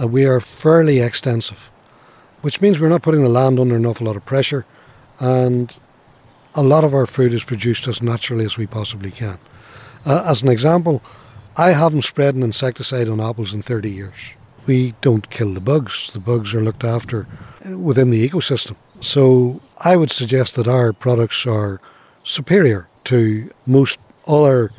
Uh, 0.00 0.06
we 0.06 0.24
are 0.24 0.40
fairly 0.40 1.00
extensive, 1.00 1.68
which 2.42 2.60
means 2.60 2.78
we're 2.78 2.88
not 2.88 3.02
putting 3.02 3.24
the 3.24 3.28
land 3.28 3.58
under 3.58 3.74
an 3.74 3.84
awful 3.84 4.06
lot 4.06 4.14
of 4.14 4.24
pressure, 4.24 4.64
and 5.18 5.76
a 6.54 6.62
lot 6.62 6.84
of 6.84 6.94
our 6.94 7.06
food 7.06 7.34
is 7.34 7.42
produced 7.42 7.88
as 7.88 8.00
naturally 8.00 8.44
as 8.44 8.56
we 8.56 8.68
possibly 8.68 9.10
can. 9.10 9.36
Uh, 10.06 10.24
as 10.28 10.42
an 10.42 10.48
example, 10.48 11.02
I 11.56 11.72
haven't 11.72 12.02
spread 12.02 12.36
an 12.36 12.44
insecticide 12.44 13.08
on 13.08 13.20
apples 13.20 13.52
in 13.52 13.62
30 13.62 13.90
years. 13.90 14.34
We 14.68 14.94
don't 15.00 15.28
kill 15.28 15.52
the 15.52 15.60
bugs, 15.60 16.12
the 16.12 16.20
bugs 16.20 16.54
are 16.54 16.62
looked 16.62 16.84
after 16.84 17.26
within 17.76 18.10
the 18.10 18.28
ecosystem. 18.28 18.76
So 19.00 19.60
I 19.78 19.96
would 19.96 20.12
suggest 20.12 20.54
that 20.54 20.68
our 20.68 20.92
products 20.92 21.48
are 21.48 21.80
superior 22.22 22.86
to 23.06 23.50
most 23.66 23.98
other 24.28 24.70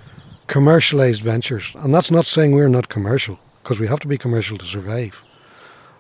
commercialized 0.50 1.22
ventures. 1.22 1.74
And 1.76 1.94
that's 1.94 2.12
not 2.12 2.26
saying 2.26 2.52
we're 2.54 2.68
not 2.68 2.90
commercial, 2.90 3.38
because 3.64 3.80
we 3.80 3.88
have 3.88 4.00
to 4.02 4.08
be 4.08 4.18
commercial 4.18 4.58
to 4.58 4.66
survive. 4.66 5.24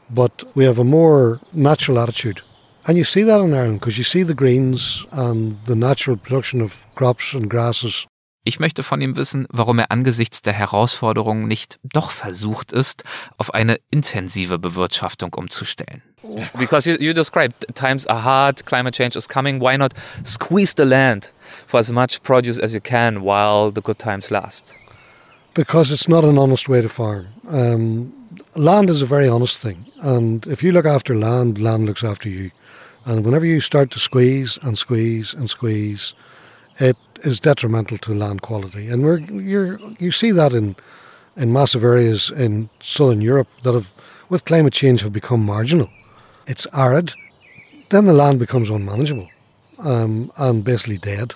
But 0.09 0.43
we 0.55 0.65
have 0.65 0.79
a 0.79 0.83
more 0.83 1.39
natural 1.53 1.99
attitude. 1.99 2.41
And 2.87 2.97
you 2.97 3.03
see 3.03 3.23
that 3.23 3.39
in 3.39 3.53
Ireland, 3.53 3.79
because 3.79 3.97
you 3.97 4.03
see 4.03 4.23
the 4.23 4.33
greens 4.33 5.05
and 5.11 5.55
the 5.65 5.75
natural 5.75 6.17
production 6.17 6.61
of 6.61 6.85
crops 6.95 7.33
and 7.33 7.49
grasses. 7.49 8.07
Ich 8.45 8.59
möchte 8.59 8.83
von 8.83 9.01
ihm 9.01 9.15
wissen, 9.15 9.45
warum 9.51 9.79
er 9.79 9.91
angesichts 9.91 10.41
der 10.41 10.53
Herausforderungen 10.53 11.47
nicht 11.47 11.77
doch 11.83 12.09
versucht 12.09 12.71
ist, 12.71 13.03
auf 13.37 13.53
eine 13.53 13.79
intensive 13.91 14.57
Bewirtschaftung 14.57 15.33
umzustellen. 15.35 16.01
Because 16.57 16.89
you, 16.89 16.97
you 16.99 17.13
described 17.13 17.67
times 17.75 18.07
are 18.07 18.23
hard, 18.23 18.65
climate 18.65 18.95
change 18.95 19.17
is 19.17 19.27
coming. 19.27 19.61
Why 19.61 19.77
not 19.77 19.93
squeeze 20.25 20.73
the 20.75 20.85
land 20.85 21.31
for 21.69 21.79
as 21.79 21.91
much 21.91 22.23
produce 22.23 22.57
as 22.57 22.73
you 22.73 22.81
can 22.81 23.21
while 23.21 23.69
the 23.69 23.79
good 23.79 23.99
times 23.99 24.31
last? 24.31 24.73
Because 25.53 25.91
it's 25.91 26.07
not 26.07 26.23
an 26.23 26.35
honest 26.35 26.67
way 26.67 26.81
to 26.81 26.89
farm. 26.89 27.27
Um, 27.47 28.11
land 28.55 28.89
is 28.89 29.03
a 29.03 29.05
very 29.05 29.29
honest 29.29 29.59
thing. 29.59 29.85
And 30.01 30.47
if 30.47 30.63
you 30.63 30.71
look 30.71 30.87
after 30.87 31.13
land, 31.13 31.61
land 31.61 31.85
looks 31.85 32.03
after 32.03 32.27
you. 32.27 32.49
And 33.05 33.23
whenever 33.23 33.45
you 33.45 33.61
start 33.61 33.91
to 33.91 33.99
squeeze 33.99 34.57
and 34.63 34.79
squeeze 34.79 35.35
and 35.35 35.47
squeeze, 35.47 36.15
it 36.79 36.97
is 37.23 37.39
detrimental 37.39 37.99
to 37.99 38.15
land 38.15 38.41
quality. 38.41 38.87
And 38.87 39.03
we're, 39.03 39.19
you're, 39.19 39.77
you 39.99 40.11
see 40.11 40.31
that 40.31 40.53
in, 40.53 40.75
in 41.37 41.53
massive 41.53 41.83
areas 41.83 42.31
in 42.31 42.67
southern 42.81 43.21
Europe 43.21 43.49
that 43.61 43.75
have, 43.75 43.93
with 44.29 44.45
climate 44.45 44.73
change, 44.73 45.01
have 45.01 45.13
become 45.13 45.45
marginal. 45.45 45.89
It's 46.47 46.65
arid, 46.73 47.13
then 47.89 48.07
the 48.07 48.13
land 48.13 48.39
becomes 48.39 48.71
unmanageable 48.71 49.29
um, 49.77 50.31
and 50.37 50.63
basically 50.63 50.97
dead. 50.97 51.35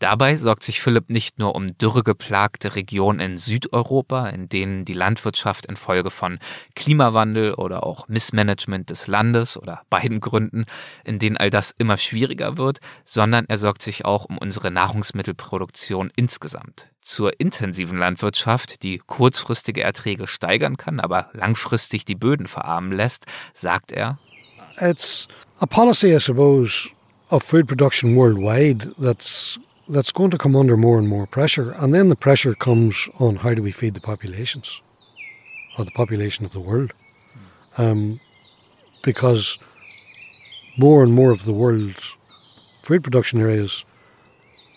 Dabei 0.00 0.36
sorgt 0.36 0.62
sich 0.62 0.80
Philipp 0.80 1.10
nicht 1.10 1.38
nur 1.38 1.54
um 1.54 1.76
dürregeplagte 1.76 2.74
Regionen 2.74 3.20
in 3.20 3.36
Südeuropa, 3.36 4.30
in 4.30 4.48
denen 4.48 4.86
die 4.86 4.94
Landwirtschaft 4.94 5.66
infolge 5.66 6.10
von 6.10 6.38
Klimawandel 6.74 7.52
oder 7.52 7.84
auch 7.84 8.08
Missmanagement 8.08 8.88
des 8.88 9.08
Landes 9.08 9.58
oder 9.58 9.82
beiden 9.90 10.20
Gründen, 10.20 10.64
in 11.04 11.18
denen 11.18 11.36
all 11.36 11.50
das 11.50 11.70
immer 11.70 11.98
schwieriger 11.98 12.56
wird, 12.56 12.80
sondern 13.04 13.44
er 13.46 13.58
sorgt 13.58 13.82
sich 13.82 14.06
auch 14.06 14.24
um 14.24 14.38
unsere 14.38 14.70
Nahrungsmittelproduktion 14.70 16.10
insgesamt. 16.16 16.88
Zur 17.02 17.38
intensiven 17.38 17.98
Landwirtschaft, 17.98 18.82
die 18.82 19.02
kurzfristige 19.06 19.82
Erträge 19.82 20.26
steigern 20.26 20.78
kann, 20.78 20.98
aber 20.98 21.28
langfristig 21.34 22.06
die 22.06 22.14
Böden 22.14 22.46
verarmen 22.46 22.92
lässt, 22.92 23.26
sagt 23.52 23.92
er, 23.92 24.18
It's 24.78 25.28
a 25.58 25.66
policy, 25.66 26.16
I 26.16 26.20
suppose, 26.20 26.88
of 27.28 27.42
food 27.42 27.66
production 27.66 28.16
worldwide 28.16 28.94
that's 28.98 29.60
that's 29.90 30.12
going 30.12 30.30
to 30.30 30.38
come 30.38 30.54
under 30.54 30.76
more 30.76 30.98
and 30.98 31.08
more 31.08 31.26
pressure. 31.26 31.72
And 31.72 31.92
then 31.92 32.08
the 32.08 32.16
pressure 32.16 32.54
comes 32.54 33.08
on 33.18 33.36
how 33.36 33.54
do 33.54 33.62
we 33.62 33.72
feed 33.72 33.94
the 33.94 34.00
populations 34.00 34.80
or 35.78 35.84
the 35.84 35.90
population 35.90 36.44
of 36.44 36.52
the 36.52 36.60
world? 36.60 36.92
Um, 37.76 38.20
because 39.04 39.58
more 40.78 41.02
and 41.02 41.12
more 41.12 41.32
of 41.32 41.44
the 41.44 41.52
world's 41.52 42.16
food 42.82 43.02
production 43.02 43.40
areas 43.40 43.84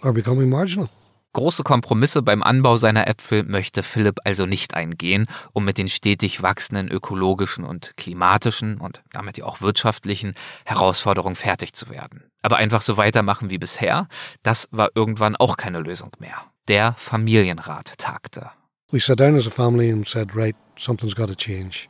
are 0.03 0.13
becoming 0.13 0.49
marginal. 0.49 0.89
Große 1.33 1.63
Kompromisse 1.63 2.21
beim 2.21 2.43
Anbau 2.43 2.77
seiner 2.77 3.07
Äpfel 3.07 3.43
möchte 3.43 3.81
Philipp 3.81 4.19
also 4.23 4.45
nicht 4.45 4.75
eingehen, 4.75 5.25
um 5.51 5.65
mit 5.65 5.79
den 5.79 5.89
stetig 5.89 6.43
wachsenden 6.43 6.89
ökologischen 6.89 7.65
und 7.65 7.97
klimatischen 7.97 8.77
und 8.77 9.01
damit 9.11 9.39
ja 9.39 9.45
auch 9.45 9.59
wirtschaftlichen 9.59 10.35
Herausforderungen 10.63 11.35
fertig 11.35 11.73
zu 11.73 11.89
werden. 11.89 12.23
Aber 12.43 12.57
einfach 12.57 12.83
so 12.83 12.97
weitermachen 12.97 13.49
wie 13.49 13.57
bisher, 13.57 14.07
das 14.43 14.67
war 14.69 14.91
irgendwann 14.93 15.35
auch 15.35 15.57
keine 15.57 15.79
Lösung 15.79 16.11
mehr. 16.19 16.37
Der 16.67 16.93
Familienrat 16.99 17.97
tagte. 17.97 18.51
We 18.91 18.99
sat 18.99 19.19
down 19.19 19.35
as 19.35 19.47
a 19.47 19.49
family 19.49 19.91
and 19.91 20.07
said, 20.07 20.35
right, 20.35 20.55
something's 20.77 21.15
got 21.15 21.29
to 21.29 21.35
change. 21.35 21.89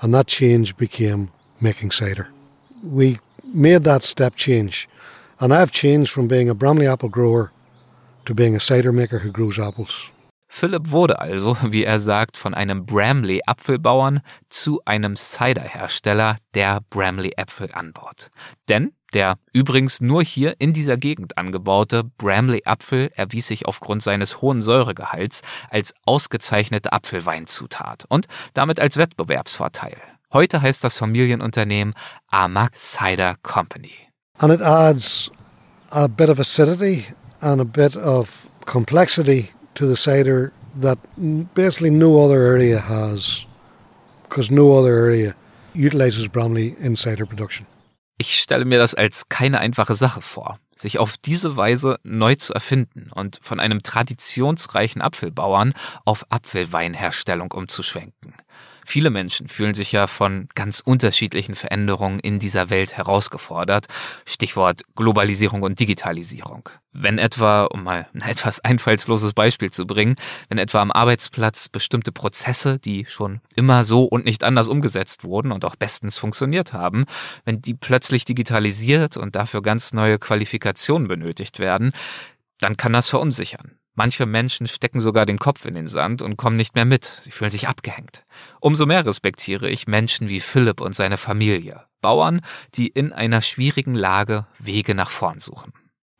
And 0.00 0.14
that 0.14 0.28
change 0.28 0.76
became 0.76 1.28
making 1.58 1.90
cider. 1.90 2.28
We 2.84 3.18
made 3.52 3.82
that 3.82 4.04
step 4.04 4.36
change. 4.36 4.88
And 5.40 5.52
I've 5.52 5.72
changed 5.72 6.12
from 6.12 6.28
being 6.28 6.48
a 6.48 6.54
Bramley 6.54 6.86
apple 6.86 7.08
grower 7.08 7.50
to 8.24 8.34
being 8.34 8.56
a 8.56 8.60
cider 8.60 8.92
maker 8.92 9.22
who 9.24 9.32
grows 9.32 9.58
apples. 9.58 10.12
Philipp 10.54 10.90
wurde 10.90 11.18
also, 11.18 11.56
wie 11.62 11.84
er 11.84 11.98
sagt, 11.98 12.36
von 12.36 12.52
einem 12.52 12.84
Bramley 12.84 13.40
Apfelbauern 13.46 14.20
zu 14.50 14.82
einem 14.84 15.16
Ciderhersteller, 15.16 16.36
der 16.54 16.80
Bramley 16.90 17.32
Äpfel 17.38 17.70
anbaut. 17.72 18.28
Denn 18.68 18.92
der 19.14 19.38
übrigens 19.54 20.02
nur 20.02 20.22
hier 20.22 20.54
in 20.58 20.74
dieser 20.74 20.98
Gegend 20.98 21.38
angebaute 21.38 22.04
Bramley 22.18 22.62
Apfel 22.66 23.10
erwies 23.14 23.46
sich 23.46 23.66
aufgrund 23.66 24.02
seines 24.02 24.42
hohen 24.42 24.60
Säuregehalts 24.60 25.40
als 25.70 25.94
ausgezeichnete 26.04 26.92
Apfelweinzutat 26.92 28.04
und 28.08 28.26
damit 28.52 28.78
als 28.78 28.98
Wettbewerbsvorteil. 28.98 29.96
Heute 30.34 30.60
heißt 30.60 30.84
das 30.84 30.98
Familienunternehmen 30.98 31.94
Amag 32.28 32.76
Cider 32.76 33.36
Company. 33.42 33.94
And 34.38 34.52
it 34.52 34.60
adds 34.60 35.30
a 35.90 36.08
bit 36.08 36.28
of 36.28 36.38
acidity 36.38 37.06
and 37.42 37.60
a 37.60 37.64
bit 37.64 37.96
of 37.96 38.48
complexity 38.64 39.50
to 39.74 39.86
the 39.86 39.96
cider 39.96 40.52
that 40.80 40.98
basically 41.54 41.90
no 41.90 42.20
other 42.20 42.40
area 42.40 42.78
has, 42.78 43.46
because 44.28 44.50
no 44.50 44.72
other 44.72 44.94
area 44.94 45.34
utilizes 45.74 46.28
Bramley 46.28 46.76
in 46.80 46.96
cider 46.96 47.26
production. 47.26 47.66
Ich 48.18 48.38
stelle 48.38 48.64
mir 48.64 48.78
das 48.78 48.94
als 48.94 49.28
keine 49.28 49.58
einfache 49.58 49.94
Sache 49.94 50.22
vor, 50.22 50.58
sich 50.76 50.98
auf 50.98 51.16
diese 51.16 51.56
Weise 51.56 51.98
neu 52.04 52.36
zu 52.36 52.52
erfinden 52.54 53.10
und 53.12 53.38
von 53.42 53.58
einem 53.58 53.82
traditionsreichen 53.82 55.02
Apfelbauern 55.02 55.72
auf 56.04 56.26
Apfelweinherstellung 56.30 57.50
umzuschwenken. 57.50 58.34
Viele 58.84 59.10
Menschen 59.10 59.48
fühlen 59.48 59.74
sich 59.74 59.92
ja 59.92 60.06
von 60.06 60.48
ganz 60.54 60.80
unterschiedlichen 60.80 61.54
Veränderungen 61.54 62.18
in 62.18 62.38
dieser 62.38 62.70
Welt 62.70 62.96
herausgefordert. 62.96 63.86
Stichwort 64.26 64.82
Globalisierung 64.96 65.62
und 65.62 65.78
Digitalisierung. 65.78 66.68
Wenn 66.92 67.18
etwa, 67.18 67.64
um 67.64 67.84
mal 67.84 68.08
ein 68.12 68.20
etwas 68.28 68.60
einfallsloses 68.60 69.32
Beispiel 69.34 69.70
zu 69.70 69.86
bringen, 69.86 70.16
wenn 70.48 70.58
etwa 70.58 70.82
am 70.82 70.90
Arbeitsplatz 70.90 71.68
bestimmte 71.68 72.12
Prozesse, 72.12 72.78
die 72.78 73.06
schon 73.06 73.40
immer 73.54 73.84
so 73.84 74.04
und 74.04 74.24
nicht 74.24 74.44
anders 74.44 74.68
umgesetzt 74.68 75.24
wurden 75.24 75.52
und 75.52 75.64
auch 75.64 75.76
bestens 75.76 76.18
funktioniert 76.18 76.72
haben, 76.72 77.04
wenn 77.44 77.62
die 77.62 77.74
plötzlich 77.74 78.24
digitalisiert 78.24 79.16
und 79.16 79.36
dafür 79.36 79.62
ganz 79.62 79.92
neue 79.92 80.18
Qualifikationen 80.18 81.08
benötigt 81.08 81.58
werden, 81.58 81.92
dann 82.58 82.76
kann 82.76 82.92
das 82.92 83.08
verunsichern. 83.08 83.72
Manche 83.94 84.24
Menschen 84.24 84.66
stecken 84.66 85.00
sogar 85.00 85.26
den 85.26 85.38
Kopf 85.38 85.66
in 85.66 85.74
den 85.74 85.86
Sand 85.86 86.22
und 86.22 86.36
kommen 86.36 86.56
nicht 86.56 86.74
mehr 86.74 86.86
mit. 86.86 87.04
Sie 87.22 87.30
fühlen 87.30 87.50
sich 87.50 87.68
abgehängt. 87.68 88.24
Umso 88.60 88.86
mehr 88.86 89.04
respektiere 89.04 89.68
ich 89.68 89.86
Menschen 89.86 90.28
wie 90.30 90.40
Philipp 90.40 90.80
und 90.80 90.94
seine 90.94 91.18
Familie. 91.18 91.82
Bauern, 92.00 92.40
die 92.74 92.88
in 92.88 93.12
einer 93.12 93.42
schwierigen 93.42 93.94
Lage 93.94 94.46
Wege 94.58 94.94
nach 94.94 95.10
vorn 95.10 95.40
suchen. 95.40 95.72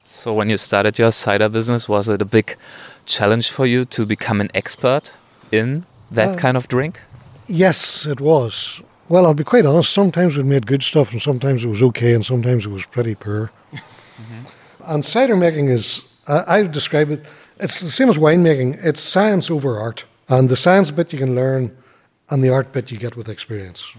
So 0.05 0.37
when 0.37 0.51
you 0.51 0.59
started 0.59 0.99
your 0.99 1.13
cider 1.13 1.49
business, 1.49 1.89
was 1.89 2.09
it 2.09 2.21
a 2.21 2.25
big 2.25 2.59
challenge 3.07 3.51
for 3.51 3.65
you 3.65 3.85
to 3.87 4.07
become 4.07 4.41
an 4.41 4.51
expert 4.53 5.13
in 5.51 5.85
that 6.15 6.37
Uh, 6.37 6.41
kind 6.41 6.57
of 6.57 6.67
drink? 6.69 7.01
Yes, 7.49 8.07
it 8.07 8.21
was. 8.21 8.83
Well, 9.09 9.25
I'll 9.27 9.35
be 9.35 9.45
quite 9.45 9.67
honest. 9.67 9.93
Sometimes 9.93 10.37
we 10.37 10.43
made 10.43 10.67
good 10.67 10.83
stuff, 10.83 11.13
and 11.13 11.21
sometimes 11.23 11.65
it 11.65 11.69
was 11.69 11.83
okay, 11.83 12.15
and 12.15 12.25
sometimes 12.25 12.67
it 12.67 12.71
was 12.71 12.87
pretty 12.87 13.15
poor. 13.15 13.51
And 14.87 15.05
cider 15.05 15.37
making 15.37 15.69
is, 15.69 16.03
I 16.27 16.59
I 16.59 16.63
would 16.63 16.73
describe 16.73 17.11
it, 17.11 17.25
it's 17.63 17.81
the 17.81 17.91
same 17.91 18.11
as 18.11 18.19
winemaking. 18.19 18.79
It's 18.83 19.01
science 19.01 19.51
over 19.51 19.79
art. 19.81 20.05
And 20.29 20.49
the 20.49 20.57
science 20.57 20.91
bit 20.91 21.13
you 21.13 21.19
can 21.19 21.35
learn, 21.35 21.71
and 22.29 22.43
the 22.43 22.51
art 22.51 22.73
bit 22.73 22.91
you 22.91 22.99
get 22.99 23.17
with 23.17 23.29
experience. 23.29 23.95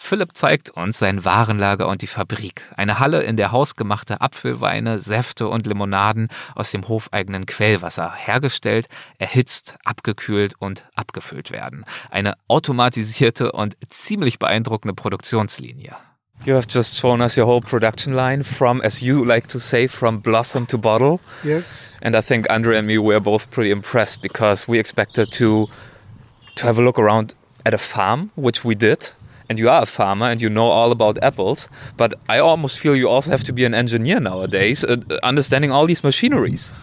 Philipp 0.00 0.36
zeigt 0.36 0.70
uns 0.70 0.98
sein 1.00 1.24
Warenlager 1.24 1.88
und 1.88 2.02
die 2.02 2.06
Fabrik. 2.06 2.62
Eine 2.76 3.00
Halle, 3.00 3.22
in 3.22 3.36
der 3.36 3.50
hausgemachte 3.50 4.20
Apfelweine, 4.20 5.00
Säfte 5.00 5.48
und 5.48 5.66
Limonaden 5.66 6.28
aus 6.54 6.70
dem 6.70 6.86
hofeigenen 6.86 7.46
Quellwasser 7.46 8.14
hergestellt, 8.14 8.86
erhitzt, 9.18 9.74
abgekühlt 9.84 10.54
und 10.60 10.84
abgefüllt 10.94 11.50
werden. 11.50 11.84
Eine 12.10 12.34
automatisierte 12.46 13.50
und 13.50 13.76
ziemlich 13.90 14.38
beeindruckende 14.38 14.94
Produktionslinie. 14.94 15.96
You 16.44 16.54
have 16.54 16.66
just 16.66 16.96
shown 16.96 17.20
us 17.20 17.36
your 17.36 17.46
whole 17.46 17.60
production 17.60 18.14
line 18.14 18.42
from, 18.42 18.80
as 18.82 19.02
you 19.02 19.24
like 19.24 19.48
to 19.48 19.60
say, 19.60 19.86
from 19.86 20.18
blossom 20.18 20.66
to 20.66 20.78
bottle. 20.78 21.20
Yes. 21.44 21.88
And 22.00 22.16
I 22.16 22.20
think 22.20 22.46
Andre 22.48 22.78
and 22.78 22.86
me 22.86 22.96
were 22.96 23.20
both 23.20 23.50
pretty 23.50 23.70
impressed 23.70 24.22
because 24.22 24.68
we 24.68 24.78
expected 24.78 25.32
to 25.32 25.68
to 26.56 26.66
have 26.66 26.78
a 26.78 26.82
look 26.82 26.98
around 26.98 27.34
at 27.64 27.74
a 27.74 27.78
farm, 27.78 28.30
which 28.34 28.64
we 28.64 28.74
did. 28.74 29.10
And 29.48 29.58
you 29.58 29.70
are 29.70 29.82
a 29.82 29.86
farmer 29.86 30.26
and 30.26 30.42
you 30.42 30.50
know 30.50 30.66
all 30.66 30.92
about 30.92 31.18
apples, 31.22 31.68
but 31.96 32.12
I 32.28 32.38
almost 32.38 32.78
feel 32.78 32.94
you 32.94 33.08
also 33.08 33.30
have 33.30 33.44
to 33.44 33.52
be 33.52 33.64
an 33.64 33.74
engineer 33.74 34.20
nowadays, 34.20 34.84
uh, 34.84 34.96
understanding 35.22 35.72
all 35.72 35.86
these 35.86 36.04
machineries. 36.04 36.74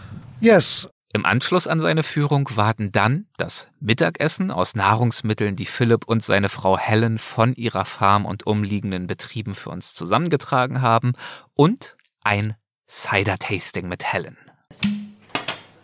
Yes, 0.41 0.87
Im 1.15 1.25
Anschluss 1.25 1.65
an 1.65 1.79
seine 1.79 2.03
Führung 2.03 2.49
warten 2.55 2.91
dann 2.91 3.25
das 3.37 3.69
Mittagessen 3.79 4.51
aus 4.51 4.75
Nahrungsmitteln, 4.75 5.55
die 5.55 5.65
Philipp 5.65 6.09
und 6.09 6.21
seine 6.21 6.49
Frau 6.49 6.77
Helen 6.77 7.19
von 7.19 7.53
ihrer 7.53 7.85
Farm 7.85 8.25
und 8.25 8.45
umliegenden 8.45 9.07
Betrieben 9.07 9.55
für 9.55 9.69
uns 9.69 9.93
zusammengetragen 9.93 10.81
haben 10.81 11.13
und 11.53 11.95
ein 12.21 12.55
Cider-Tasting 12.89 13.87
mit 13.87 14.03
Helen. 14.03 14.35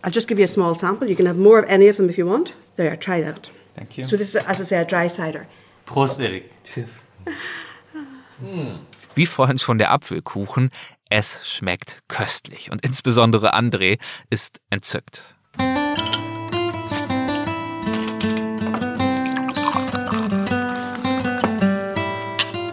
I'll 0.04 0.14
just 0.14 0.28
give 0.28 0.38
you 0.38 0.44
a 0.44 0.50
small 0.50 0.78
sample. 0.78 1.08
You 1.08 1.16
can 1.16 1.28
have 1.28 1.40
more 1.40 1.64
of 1.64 1.70
any 1.70 1.90
of 1.90 1.96
them 1.96 2.10
if 2.10 2.18
you 2.18 2.28
want. 2.28 2.54
There, 2.76 3.00
try 3.00 3.24
that. 3.24 3.54
Thank 3.78 3.98
you. 3.98 4.04
So 4.04 4.18
this 4.18 4.36
is, 4.36 4.46
as 4.46 4.60
I 4.60 4.66
say, 4.66 4.82
a 4.82 4.86
dry 4.86 5.08
cider. 5.08 5.48
Prost, 5.86 6.20
Erik. 6.20 6.52
Cheers. 6.66 7.06
Wie 9.16 9.26
vorhin 9.26 9.60
schon 9.60 9.78
der 9.78 9.92
Apfelkuchen, 9.92 10.72
es 11.12 11.42
schmeckt 11.48 12.02
köstlich 12.08 12.72
und 12.72 12.84
insbesondere 12.86 13.54
André 13.54 14.00
ist 14.30 14.62
entzückt. 14.70 15.36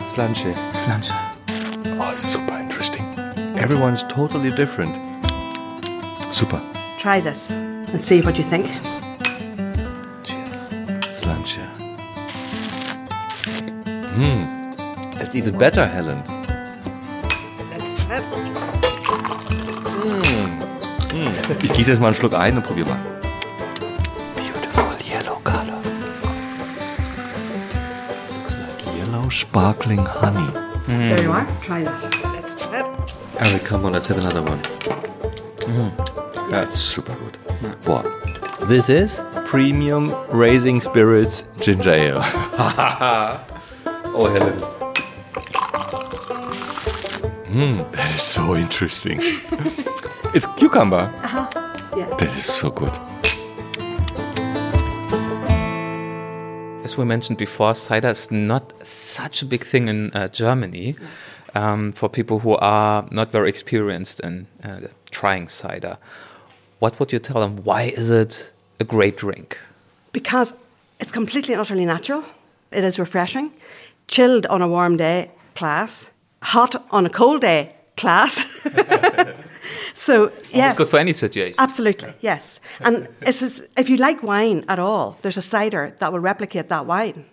Slanche. 0.09 0.55
Slanche. 0.73 1.13
Oh, 1.99 2.15
super 2.15 2.61
interesting. 2.61 3.05
Everyone's 3.57 4.07
totally 4.07 4.51
different. 4.51 4.97
Super. 6.31 6.63
Try 6.99 7.21
this 7.21 7.51
and 7.51 8.01
see 8.01 8.25
what 8.25 8.39
you 8.39 8.45
think. 8.45 8.67
Cheers. 10.23 10.75
Slanche. 11.13 11.61
Mm. 14.17 15.19
That's 15.19 15.35
even 15.35 15.59
better, 15.59 15.87
Helen. 15.87 16.38
Ich 21.49 21.73
gieße 21.73 21.91
jetzt 21.91 22.01
mal 22.01 22.09
einen 22.09 22.17
Schluck 22.17 22.35
ein 22.35 22.57
und 22.57 22.63
probier 22.63 22.85
mal. 22.85 22.99
Beautiful 24.37 24.85
yellow 25.03 25.41
color. 25.43 25.81
Yellow 28.95 29.31
sparkling 29.31 30.07
honey. 30.07 30.53
There 30.87 31.23
you 31.23 31.33
are. 31.33 31.47
Try 31.63 31.85
that. 31.85 32.03
Let's. 32.35 33.19
Eric, 33.41 33.65
come 33.65 33.87
on, 33.87 33.93
let's 33.95 34.09
have 34.09 34.19
another 34.19 34.43
one. 34.43 34.59
That's 36.51 36.79
super 36.79 37.15
good. 37.15 37.39
Boah. 37.83 38.05
This 38.67 38.91
is 38.91 39.23
Premium 39.47 40.15
Raising 40.31 40.81
Spirits 40.81 41.45
Ginger 41.61 41.93
Ale. 41.93 42.21
oh, 44.15 44.29
Helen. 44.31 44.61
Mm, 47.49 47.91
that 47.93 48.15
is 48.17 48.23
so 48.23 48.55
interesting. 48.55 49.23
it's 50.35 50.47
cucumber. 50.57 51.11
Yeah. 51.97 52.09
That 52.19 52.29
is 52.37 52.45
so 52.45 52.71
good. 52.71 52.93
As 56.85 56.97
we 56.97 57.05
mentioned 57.05 57.39
before, 57.39 57.75
cider 57.75 58.09
is 58.09 58.31
not 58.31 58.73
such 58.87 59.43
a 59.43 59.45
big 59.47 59.65
thing 59.65 59.89
in 59.89 60.11
uh, 60.13 60.29
Germany 60.29 60.97
um, 61.55 61.93
for 61.93 62.09
people 62.09 62.39
who 62.41 62.57
are 62.57 63.07
not 63.11 63.31
very 63.31 63.49
experienced 63.49 64.21
in 64.21 64.47
uh, 64.63 64.81
trying 65.11 65.49
cider. 65.49 65.99
What 66.79 66.99
would 66.99 67.13
you 67.13 67.19
tell 67.19 67.41
them? 67.41 67.65
Why 67.65 67.83
is 67.83 68.11
it 68.11 68.53
a 68.81 68.85
great 68.85 69.17
drink? 69.17 69.59
Because 70.13 70.55
it's 71.01 71.11
completely 71.11 71.55
and 71.55 71.61
utterly 71.61 71.85
natural. 71.85 72.25
It 72.71 72.85
is 72.85 72.99
refreshing. 72.99 73.51
Chilled 74.07 74.47
on 74.47 74.63
a 74.63 74.69
warm 74.69 74.97
day, 74.97 75.31
class. 75.55 76.11
Hot 76.43 76.87
on 76.91 77.05
a 77.05 77.11
cold 77.11 77.41
day, 77.41 77.75
class. 77.97 78.47
so, 79.99 80.31
yes. 80.53 80.71
It's 80.71 80.79
good 80.79 80.89
for 80.89 80.99
any 80.99 81.13
situation. 81.13 81.57
Absolutely, 81.59 82.15
yes. 82.21 82.61
And 82.81 83.09
it's 83.23 83.43
as, 83.43 83.61
if 83.77 83.89
you 83.89 83.97
like 83.97 84.23
wine 84.23 84.65
at 84.69 84.79
all, 84.79 85.17
there's 85.23 85.37
a 85.37 85.43
cider 85.43 85.95
that 85.99 86.13
will 86.13 86.21
replicate 86.21 86.69
that 86.69 86.87
wine. 86.87 87.25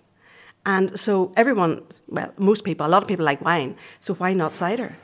And 0.66 1.00
so 1.00 1.32
everyone, 1.36 1.84
well, 2.08 2.34
most 2.38 2.64
people, 2.64 2.86
a 2.86 2.90
lot 2.90 3.04
of 3.04 3.08
people 3.08 3.24
like 3.24 3.44
wine. 3.46 3.76
So 4.00 4.16
why 4.16 4.34
not 4.34 4.56
cider? 4.56 4.96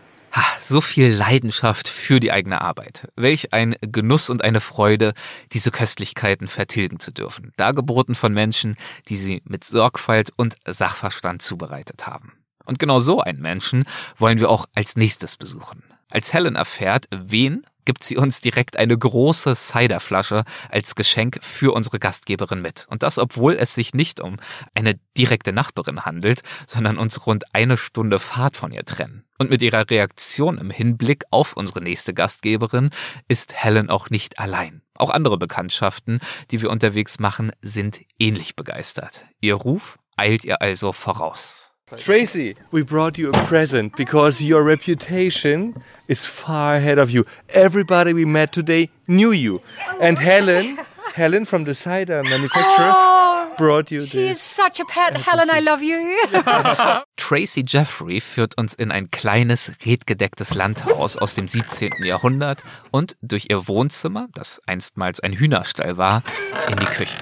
So 0.61 0.79
viel 0.79 1.13
Leidenschaft 1.13 1.87
für 1.89 2.19
die 2.19 2.31
eigene 2.31 2.61
Arbeit. 2.61 3.07
Welch 3.15 3.51
ein 3.51 3.75
Genuss 3.81 4.29
und 4.29 4.43
eine 4.43 4.61
Freude, 4.61 5.13
diese 5.51 5.71
Köstlichkeiten 5.71 6.47
vertilgen 6.47 6.99
zu 6.99 7.11
dürfen. 7.11 7.51
Dargeboten 7.57 8.15
von 8.15 8.33
Menschen, 8.33 8.75
die 9.09 9.17
sie 9.17 9.41
mit 9.43 9.63
Sorgfalt 9.63 10.31
und 10.37 10.55
Sachverstand 10.65 11.41
zubereitet 11.41 12.07
haben. 12.07 12.33
Und 12.65 12.79
genau 12.79 12.99
so 12.99 13.19
einen 13.19 13.41
Menschen 13.41 13.83
wollen 14.17 14.39
wir 14.39 14.49
auch 14.49 14.67
als 14.73 14.95
nächstes 14.95 15.35
besuchen. 15.35 15.83
Als 16.11 16.33
Helen 16.33 16.55
erfährt, 16.55 17.07
wen 17.09 17.65
gibt 17.85 18.03
sie 18.03 18.17
uns 18.17 18.41
direkt 18.41 18.77
eine 18.77 18.97
große 18.97 19.55
Ciderflasche 19.55 20.43
als 20.69 20.95
Geschenk 20.95 21.39
für 21.41 21.73
unsere 21.73 21.99
Gastgeberin 21.99 22.61
mit. 22.61 22.85
Und 22.89 23.03
das, 23.03 23.17
obwohl 23.17 23.53
es 23.53 23.73
sich 23.73 23.93
nicht 23.93 24.19
um 24.19 24.37
eine 24.75 24.99
direkte 25.17 25.51
Nachbarin 25.51 26.05
handelt, 26.05 26.41
sondern 26.67 26.97
uns 26.97 27.25
rund 27.25 27.55
eine 27.55 27.77
Stunde 27.77 28.19
Fahrt 28.19 28.57
von 28.57 28.71
ihr 28.71 28.85
trennen. 28.85 29.23
Und 29.37 29.49
mit 29.49 29.61
ihrer 29.61 29.89
Reaktion 29.89 30.57
im 30.57 30.69
Hinblick 30.69 31.23
auf 31.31 31.53
unsere 31.53 31.81
nächste 31.81 32.13
Gastgeberin 32.13 32.91
ist 33.27 33.53
Helen 33.53 33.89
auch 33.89 34.09
nicht 34.09 34.37
allein. 34.37 34.81
Auch 34.93 35.09
andere 35.09 35.37
Bekanntschaften, 35.37 36.19
die 36.51 36.61
wir 36.61 36.69
unterwegs 36.69 37.19
machen, 37.19 37.51
sind 37.61 38.01
ähnlich 38.19 38.55
begeistert. 38.55 39.25
Ihr 39.39 39.55
Ruf 39.55 39.97
eilt 40.15 40.45
ihr 40.45 40.61
also 40.61 40.93
voraus. 40.93 41.60
Tracy, 41.97 42.55
we 42.71 42.83
brought 42.83 43.17
you 43.17 43.29
a 43.29 43.33
present 43.45 43.95
because 43.97 44.41
your 44.41 44.63
reputation 44.63 45.81
is 46.07 46.25
far 46.25 46.75
ahead 46.75 46.97
of 46.97 47.11
you. 47.11 47.25
Everybody 47.49 48.13
we 48.13 48.25
met 48.25 48.53
today 48.53 48.89
knew 49.07 49.31
you. 49.31 49.61
And 49.99 50.17
oh, 50.17 50.21
Helen, 50.21 50.79
Helen 51.13 51.45
from 51.45 51.65
the 51.65 51.73
cider 51.73 52.23
manufacturer, 52.23 52.93
Oh, 52.95 53.55
brought 53.57 53.91
you 53.91 54.01
she 54.01 54.29
this. 54.29 54.37
is 54.37 54.41
such 54.55 54.79
a 54.79 54.85
pet. 54.85 55.15
Helen, 55.27 55.49
I 55.51 55.59
love 55.59 55.81
you. 55.83 55.97
Tracy 57.17 57.63
Jeffrey 57.67 58.21
führt 58.21 58.57
uns 58.57 58.73
in 58.73 58.91
ein 58.91 59.11
kleines, 59.11 59.71
redgedecktes 59.85 60.53
Landhaus 60.53 61.17
aus 61.17 61.35
dem 61.35 61.47
17. 61.47 61.91
Jahrhundert 62.03 62.63
und 62.91 63.15
durch 63.21 63.47
ihr 63.49 63.67
Wohnzimmer, 63.67 64.27
das 64.33 64.61
einstmals 64.65 65.19
ein 65.19 65.33
Hühnerstall 65.33 65.97
war, 65.97 66.23
in 66.69 66.75
die 66.77 66.85
Küche. 66.85 67.17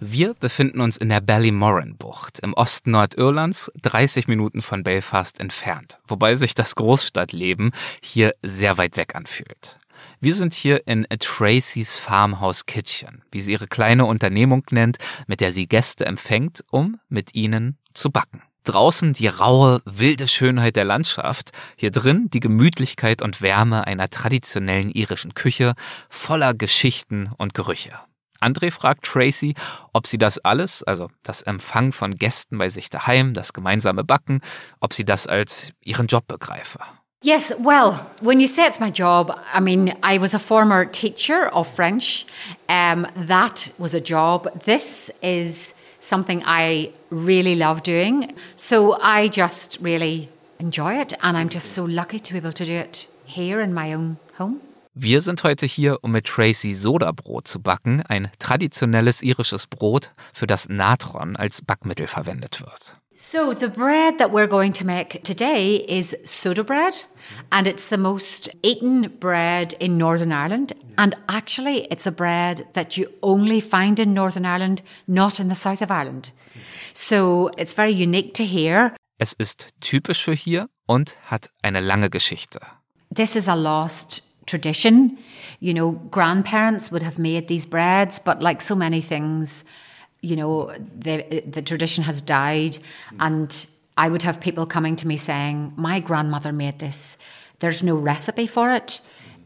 Wir 0.00 0.34
befinden 0.34 0.80
uns 0.80 0.96
in 0.96 1.08
der 1.10 1.20
Ballymoran-Bucht 1.20 2.40
im 2.40 2.54
Osten 2.54 2.90
Nordirlands, 2.90 3.70
30 3.82 4.26
Minuten 4.26 4.60
von 4.60 4.82
Belfast 4.82 5.38
entfernt, 5.38 6.00
wobei 6.08 6.34
sich 6.34 6.54
das 6.54 6.74
Großstadtleben 6.74 7.70
hier 8.02 8.32
sehr 8.42 8.78
weit 8.78 8.96
weg 8.96 9.14
anfühlt. 9.14 9.78
Wir 10.24 10.36
sind 10.36 10.54
hier 10.54 10.86
in 10.86 11.04
Tracy's 11.18 11.96
Farmhouse 11.96 12.66
Kitchen, 12.66 13.24
wie 13.32 13.40
sie 13.40 13.50
ihre 13.50 13.66
kleine 13.66 14.04
Unternehmung 14.04 14.62
nennt, 14.70 14.98
mit 15.26 15.40
der 15.40 15.50
sie 15.50 15.66
Gäste 15.66 16.06
empfängt, 16.06 16.62
um 16.70 17.00
mit 17.08 17.34
ihnen 17.34 17.76
zu 17.92 18.12
backen. 18.12 18.40
Draußen 18.62 19.14
die 19.14 19.26
raue, 19.26 19.82
wilde 19.84 20.28
Schönheit 20.28 20.76
der 20.76 20.84
Landschaft, 20.84 21.50
hier 21.74 21.90
drin 21.90 22.30
die 22.32 22.38
Gemütlichkeit 22.38 23.20
und 23.20 23.42
Wärme 23.42 23.88
einer 23.88 24.10
traditionellen 24.10 24.92
irischen 24.92 25.34
Küche 25.34 25.74
voller 26.08 26.54
Geschichten 26.54 27.28
und 27.36 27.52
Gerüche. 27.52 27.98
André 28.40 28.70
fragt 28.70 29.04
Tracy, 29.04 29.56
ob 29.92 30.06
sie 30.06 30.18
das 30.18 30.38
alles, 30.38 30.84
also 30.84 31.10
das 31.24 31.42
Empfang 31.42 31.90
von 31.90 32.14
Gästen 32.14 32.58
bei 32.58 32.68
sich 32.68 32.90
daheim, 32.90 33.34
das 33.34 33.52
gemeinsame 33.52 34.04
Backen, 34.04 34.40
ob 34.78 34.94
sie 34.94 35.04
das 35.04 35.26
als 35.26 35.72
ihren 35.80 36.06
Job 36.06 36.28
begreife. 36.28 36.78
Yes, 37.24 37.52
well, 37.56 38.04
when 38.20 38.40
you 38.40 38.48
say 38.48 38.66
it's 38.66 38.80
my 38.80 38.90
job, 38.90 39.30
I 39.52 39.60
mean, 39.60 39.96
I 40.02 40.18
was 40.18 40.34
a 40.34 40.40
former 40.40 40.84
teacher 40.84 41.46
of 41.46 41.68
French. 41.68 42.26
Um, 42.68 43.06
that 43.14 43.70
was 43.78 43.94
a 43.94 44.00
job. 44.00 44.48
This 44.64 45.08
is 45.22 45.72
something 46.00 46.42
I 46.44 46.90
really 47.10 47.54
love 47.54 47.84
doing. 47.84 48.34
So 48.56 48.98
I 49.00 49.28
just 49.28 49.78
really 49.80 50.30
enjoy 50.58 50.94
it. 51.00 51.12
And 51.22 51.36
I'm 51.36 51.48
just 51.48 51.74
so 51.74 51.84
lucky 51.84 52.18
to 52.18 52.32
be 52.32 52.38
able 52.38 52.52
to 52.54 52.64
do 52.64 52.72
it 52.72 53.06
here 53.24 53.60
in 53.60 53.72
my 53.72 53.94
own 53.94 54.16
home. 54.36 54.60
Wir 54.94 55.22
sind 55.22 55.42
heute 55.44 55.64
hier, 55.64 56.00
um 56.02 56.12
mit 56.12 56.26
Tracy 56.26 56.74
Sodabrot 56.74 57.48
zu 57.48 57.60
backen, 57.60 58.02
ein 58.02 58.30
traditionelles 58.38 59.22
irisches 59.22 59.66
Brot, 59.66 60.10
für 60.34 60.46
das 60.46 60.68
Natron 60.68 61.36
als 61.36 61.62
Backmittel 61.62 62.08
verwendet 62.08 62.60
wird. 62.60 62.96
So 63.14 63.52
the 63.52 63.68
bread 63.68 64.16
that 64.18 64.32
we're 64.32 64.46
going 64.46 64.72
to 64.72 64.86
make 64.86 65.22
today 65.22 65.76
is 65.76 66.16
soda 66.24 66.64
bread, 66.64 66.94
and 67.50 67.66
it's 67.66 67.88
the 67.88 67.98
most 67.98 68.48
eaten 68.62 69.08
bread 69.20 69.74
in 69.78 69.98
Northern 69.98 70.32
Ireland. 70.32 70.72
And 70.96 71.14
actually, 71.28 71.86
it's 71.90 72.06
a 72.06 72.12
bread 72.12 72.66
that 72.72 72.96
you 72.96 73.12
only 73.22 73.60
find 73.60 73.98
in 73.98 74.14
Northern 74.14 74.46
Ireland, 74.46 74.80
not 75.06 75.40
in 75.40 75.48
the 75.48 75.54
south 75.54 75.82
of 75.82 75.90
Ireland. 75.90 76.32
Hmm. 76.54 76.60
So 76.94 77.50
it's 77.58 77.74
very 77.74 77.92
unique 77.92 78.32
to 78.34 78.44
here. 78.44 78.96
Es 79.18 79.34
ist 79.34 79.68
typisch 79.80 80.24
für 80.24 80.34
hier 80.34 80.68
und 80.86 81.16
hat 81.30 81.50
eine 81.62 81.80
lange 81.80 82.08
Geschichte. 82.08 82.60
This 83.14 83.36
is 83.36 83.46
a 83.46 83.54
lost 83.54 84.22
tradition. 84.46 85.18
You 85.60 85.74
know, 85.74 85.92
grandparents 86.10 86.90
would 86.90 87.02
have 87.02 87.18
made 87.18 87.46
these 87.46 87.66
breads, 87.66 88.18
but 88.18 88.42
like 88.42 88.62
so 88.62 88.74
many 88.74 89.02
things, 89.02 89.64
you 90.22 90.36
know, 90.36 90.72
the, 90.96 91.42
the 91.46 91.62
tradition 91.62 92.04
has 92.04 92.20
died. 92.22 92.78
And 93.20 93.66
I 93.96 94.08
would 94.08 94.22
have 94.22 94.40
people 94.40 94.64
coming 94.66 94.96
to 94.96 95.06
me 95.06 95.16
saying, 95.16 95.72
My 95.76 96.00
grandmother 96.00 96.52
made 96.52 96.78
this. 96.78 97.18
There's 97.58 97.82
no 97.82 97.96
recipe 97.96 98.46
for 98.46 98.70
it. 98.70 99.00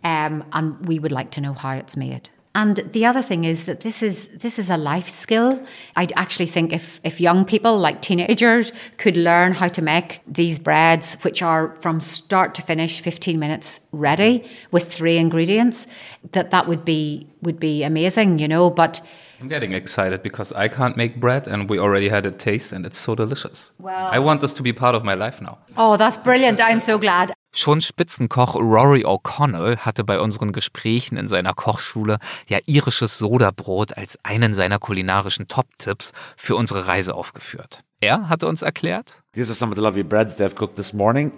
Um, 0.04 0.44
and 0.52 0.86
we 0.86 0.98
would 0.98 1.12
like 1.12 1.32
to 1.32 1.40
know 1.40 1.54
how 1.54 1.72
it's 1.72 1.96
made. 1.96 2.28
And 2.54 2.76
the 2.92 3.04
other 3.04 3.20
thing 3.20 3.44
is 3.44 3.64
that 3.64 3.80
this 3.80 4.02
is 4.02 4.28
this 4.28 4.58
is 4.58 4.70
a 4.70 4.78
life 4.78 5.08
skill. 5.08 5.62
I'd 5.94 6.12
actually 6.16 6.46
think 6.46 6.72
if 6.72 7.00
if 7.04 7.20
young 7.20 7.44
people 7.44 7.78
like 7.78 8.00
teenagers 8.00 8.72
could 8.96 9.18
learn 9.18 9.52
how 9.52 9.68
to 9.68 9.82
make 9.82 10.22
these 10.26 10.58
breads, 10.58 11.18
which 11.22 11.42
are 11.42 11.74
from 11.76 12.00
start 12.00 12.54
to 12.54 12.62
finish 12.62 13.00
15 13.02 13.38
minutes 13.38 13.80
ready 13.92 14.48
with 14.70 14.90
three 14.90 15.18
ingredients, 15.18 15.86
that 16.32 16.50
that 16.50 16.66
would 16.66 16.82
be 16.82 17.26
would 17.42 17.60
be 17.60 17.82
amazing, 17.82 18.38
you 18.38 18.48
know. 18.48 18.70
But 18.70 19.02
I'm 19.40 19.48
getting 19.48 19.72
excited 19.74 20.22
because 20.22 20.50
I 20.52 20.68
can't 20.68 20.96
make 20.96 21.20
bread 21.20 21.46
and 21.46 21.68
we 21.68 21.78
already 21.78 22.08
had 22.08 22.24
a 22.24 22.30
taste 22.30 22.72
and 22.72 22.86
it's 22.86 22.98
so 22.98 23.14
delicious. 23.14 23.70
Well- 23.78 24.08
I 24.10 24.18
want 24.18 24.40
this 24.40 24.54
to 24.54 24.62
be 24.62 24.72
part 24.72 24.94
of 24.94 25.04
my 25.04 25.14
life 25.14 25.42
now. 25.42 25.58
oh, 25.76 25.96
that's 25.98 26.16
brilliant! 26.16 26.58
I'm 26.60 26.80
so 26.80 26.98
glad. 26.98 27.32
Schon 27.52 27.80
Spitzenkoch 27.80 28.54
Rory 28.54 29.04
O'Connell 29.04 29.76
hatte 29.78 30.04
bei 30.04 30.18
unseren 30.20 30.52
Gesprächen 30.52 31.16
in 31.18 31.26
seiner 31.28 31.54
Kochschule 31.54 32.18
ja 32.48 32.58
irisches 32.66 33.18
Sodabrot 33.18 33.96
als 33.96 34.18
einen 34.22 34.54
seiner 34.54 34.78
kulinarischen 34.78 35.48
Top-Tipps 35.48 36.12
für 36.36 36.54
unsere 36.56 36.86
Reise 36.86 37.14
aufgeführt. 37.14 37.82
Er 38.00 38.28
hatte 38.28 38.46
uns 38.46 38.60
erklärt, 38.62 39.22
These 39.34 39.50
are 39.50 39.56
some 39.56 39.70
of 39.72 39.76
the 39.76 39.82
lovely 39.82 40.02
breads 40.02 40.36
they've 40.36 40.54
cooked 40.54 40.76
this 40.76 40.92
morning. 40.92 41.32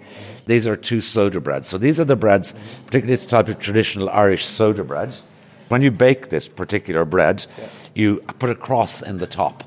These 0.47 0.69
are 0.69 0.79
two 0.79 0.99
soda 1.01 1.39
breads. 1.39 1.69
So 1.69 1.77
these 1.77 2.01
are 2.01 2.07
the 2.07 2.15
breads, 2.17 2.53
particularly 2.85 3.13
this 3.15 3.25
type 3.27 3.49
of 3.49 3.59
traditional 3.59 4.09
Irish 4.09 4.45
soda 4.45 4.83
bread. 4.83 5.13
When 5.69 5.81
you 5.81 5.91
bake 5.91 6.29
this 6.29 6.47
particular 6.47 7.05
bread, 7.05 7.45
you 7.95 8.21
put 8.39 8.49
a 8.49 8.55
cross 8.55 9.01
in 9.01 9.19
the 9.19 9.27
top. 9.27 9.63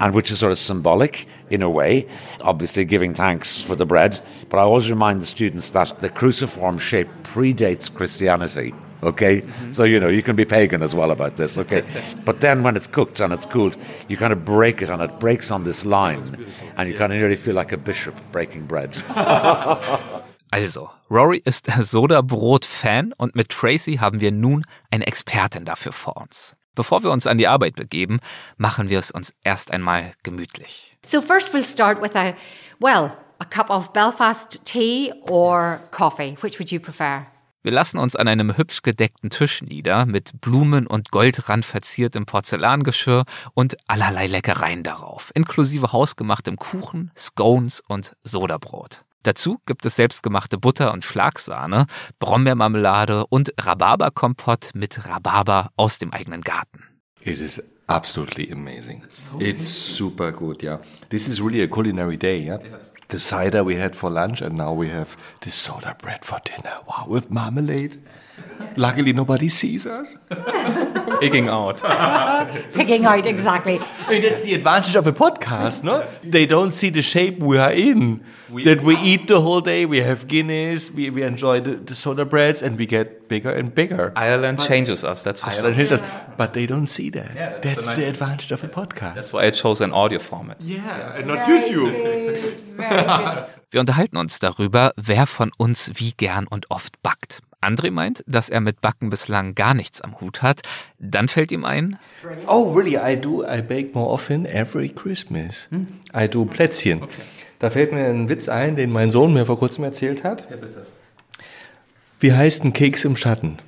And 0.00 0.14
which 0.14 0.30
is 0.30 0.38
sort 0.38 0.52
of 0.52 0.58
symbolic 0.58 1.26
in 1.50 1.60
a 1.60 1.68
way, 1.68 2.08
obviously 2.40 2.84
giving 2.86 3.12
thanks 3.12 3.60
for 3.60 3.76
the 3.76 3.84
bread. 3.84 4.18
But 4.48 4.56
I 4.56 4.62
always 4.62 4.88
remind 4.88 5.20
the 5.20 5.26
students 5.26 5.68
that 5.70 6.00
the 6.00 6.08
cruciform 6.08 6.78
shape 6.78 7.08
predates 7.24 7.92
Christianity. 7.92 8.72
Okay, 9.02 9.40
mm-hmm. 9.40 9.70
so 9.70 9.84
you 9.84 9.98
know 9.98 10.08
you 10.08 10.22
can 10.22 10.36
be 10.36 10.44
pagan 10.44 10.82
as 10.82 10.94
well 10.94 11.10
about 11.10 11.36
this. 11.36 11.58
Okay, 11.58 11.84
but 12.24 12.40
then 12.40 12.62
when 12.62 12.76
it's 12.76 12.86
cooked 12.86 13.20
and 13.20 13.32
it's 13.32 13.44
cooled, 13.44 13.76
you 14.08 14.16
kind 14.16 14.32
of 14.32 14.44
break 14.44 14.80
it 14.80 14.88
and 14.88 15.02
it 15.02 15.18
breaks 15.18 15.50
on 15.50 15.64
this 15.64 15.84
line, 15.84 16.46
and 16.76 16.88
you 16.88 16.96
kind 16.96 17.12
of 17.12 17.18
nearly 17.18 17.36
feel 17.36 17.54
like 17.54 17.72
a 17.72 17.76
bishop 17.76 18.14
breaking 18.30 18.64
bread. 18.64 18.96
also, 20.52 20.90
Rory 21.10 21.40
ist 21.42 21.66
Sodabrot-Fan 21.80 23.14
und 23.16 23.34
mit 23.34 23.48
Tracy 23.48 23.94
haben 23.94 24.20
wir 24.20 24.30
nun 24.30 24.66
eine 24.90 25.06
Expertin 25.06 25.64
dafür 25.64 25.92
vor 25.92 26.18
uns. 26.18 26.56
Bevor 26.74 27.02
wir 27.02 27.10
uns 27.10 27.26
an 27.26 27.38
die 27.38 27.48
Arbeit 27.48 27.74
begeben, 27.74 28.20
machen 28.58 28.90
wir 28.90 28.98
es 28.98 29.10
uns 29.10 29.32
erst 29.44 29.70
einmal 29.70 30.12
gemütlich. 30.22 30.98
So 31.06 31.22
first 31.22 31.54
we'll 31.54 31.64
start 31.64 32.02
with 32.02 32.14
a 32.14 32.34
well, 32.80 33.12
a 33.38 33.46
cup 33.46 33.70
of 33.70 33.94
Belfast 33.94 34.62
tea 34.66 35.14
or 35.30 35.80
coffee. 35.90 36.36
Which 36.42 36.58
would 36.58 36.70
you 36.70 36.80
prefer? 36.80 37.24
Wir 37.62 37.72
lassen 37.72 37.96
uns 37.96 38.14
an 38.14 38.28
einem 38.28 38.54
hübsch 38.54 38.82
gedeckten 38.82 39.30
Tisch 39.30 39.62
nieder, 39.62 40.04
mit 40.04 40.38
Blumen 40.42 40.86
und 40.86 41.10
Goldrand 41.10 41.64
verziertem 41.64 42.26
Porzellangeschirr 42.26 43.24
und 43.54 43.78
allerlei 43.86 44.26
Leckereien 44.26 44.82
darauf, 44.82 45.30
inklusive 45.34 45.92
hausgemachtem 45.92 46.56
Kuchen, 46.56 47.10
Scones 47.16 47.80
und 47.88 48.16
Sodabrot. 48.22 49.00
Dazu 49.22 49.58
gibt 49.66 49.86
es 49.86 49.96
selbstgemachte 49.96 50.58
Butter 50.58 50.92
und 50.92 51.04
Schlagsahne, 51.04 51.86
Brombeermarmelade 52.18 53.26
und 53.26 53.52
Rhabarberkompott 53.60 54.70
mit 54.74 55.08
Rhabarber 55.08 55.70
aus 55.76 55.98
dem 55.98 56.12
eigenen 56.12 56.40
Garten. 56.40 56.84
It 57.20 57.40
is 57.40 57.62
absolutely 57.86 58.50
amazing. 58.50 59.02
It's 59.38 59.96
super 59.96 60.32
good, 60.32 60.62
yeah. 60.62 60.80
This 61.10 61.28
is 61.28 61.40
really 61.40 61.62
a 61.62 61.68
culinary 61.68 62.16
day, 62.16 62.46
yeah. 62.46 62.58
The 63.08 63.18
cider 63.18 63.64
we 63.64 63.80
had 63.80 63.94
for 63.94 64.10
lunch, 64.10 64.42
and 64.42 64.56
now 64.56 64.76
we 64.76 64.88
have 64.88 65.16
this 65.42 65.54
soda 65.54 65.94
bread 66.00 66.24
for 66.24 66.40
dinner. 66.40 66.80
Wow, 66.86 67.06
with 67.08 67.30
marmalade. 67.30 67.98
Luckily, 68.76 69.12
nobody 69.12 69.48
sees 69.48 69.86
us. 69.86 70.16
Pigging 71.20 71.48
out. 71.48 71.82
Picking 72.72 73.06
out 73.06 73.26
exactly. 73.26 73.78
I 73.78 74.10
mean, 74.10 74.22
that's 74.22 74.42
the 74.42 74.54
advantage 74.54 74.96
of 74.96 75.06
a 75.06 75.12
podcast, 75.12 75.84
no? 75.84 76.08
They 76.24 76.46
don't 76.46 76.72
see 76.72 76.90
the 76.90 77.02
shape 77.02 77.38
we 77.40 77.58
are 77.58 77.72
in. 77.72 78.24
that 78.64 78.82
we 78.82 78.96
eat 78.96 79.28
the 79.28 79.40
whole 79.40 79.60
day. 79.60 79.86
We 79.86 80.00
have 80.00 80.26
Guinness. 80.26 80.90
We, 80.90 81.10
we 81.10 81.22
enjoy 81.22 81.60
the, 81.60 81.76
the 81.76 81.94
soda 81.94 82.24
breads, 82.24 82.62
and 82.62 82.78
we 82.78 82.86
get 82.86 83.28
bigger 83.28 83.50
and 83.50 83.74
bigger. 83.74 84.12
Ireland 84.16 84.60
changes 84.60 85.04
us, 85.04 85.22
that's 85.22 85.42
for 85.42 85.50
Ireland 85.50 85.74
sure. 85.74 85.84
changes 85.86 86.02
us, 86.02 86.10
but 86.36 86.52
they 86.54 86.66
don't 86.66 86.86
see 86.86 87.10
that. 87.10 87.34
Yeah, 87.34 87.58
that's 87.58 87.76
that's 87.76 87.94
the 87.96 88.02
the 88.02 88.08
advantage 88.08 88.52
of 88.52 88.64
a 88.64 88.68
podcast. 88.68 89.14
That's 89.14 89.32
why 89.32 89.44
I 89.46 89.50
chose 89.50 89.80
an 89.80 89.92
audio 89.92 90.18
format. 90.18 90.60
yeah, 90.60 91.16
and 91.16 91.26
not 91.26 91.40
YouTube. 91.48 91.92
Wir 93.70 93.80
unterhalten 93.80 94.18
uns 94.18 94.38
darüber, 94.38 94.92
wer 94.96 95.26
von 95.26 95.50
uns 95.56 95.90
wie 95.94 96.12
gern 96.12 96.46
und 96.46 96.70
oft 96.70 97.02
backt. 97.02 97.40
André 97.62 97.90
meint, 97.90 98.24
dass 98.26 98.48
er 98.48 98.60
mit 98.60 98.80
Backen 98.80 99.08
bislang 99.10 99.54
gar 99.54 99.74
nichts 99.74 100.00
am 100.00 100.20
Hut 100.20 100.42
hat. 100.42 100.62
Dann 100.98 101.28
fällt 101.28 101.52
ihm 101.52 101.64
ein, 101.64 101.98
Oh, 102.46 102.72
really? 102.72 102.96
I 102.96 103.16
do. 103.20 103.44
I 103.44 103.62
bake 103.62 103.90
more 103.94 104.08
often 104.10 104.44
every 104.46 104.88
Christmas. 104.88 105.68
I 106.16 106.28
do 106.28 106.44
Plätzchen. 106.44 107.02
Da 107.58 107.70
fällt 107.70 107.92
mir 107.92 108.06
ein 108.06 108.28
Witz 108.28 108.48
ein, 108.48 108.74
den 108.76 108.90
mein 108.90 109.10
Sohn 109.10 109.32
mir 109.32 109.46
vor 109.46 109.58
kurzem 109.58 109.84
erzählt 109.84 110.24
hat. 110.24 110.48
Ja, 110.50 110.56
bitte. 110.56 110.84
Wie 112.20 112.32
heißt 112.32 112.64
ein 112.64 112.72
Keks 112.72 113.04
im 113.04 113.16
Schatten? 113.16 113.58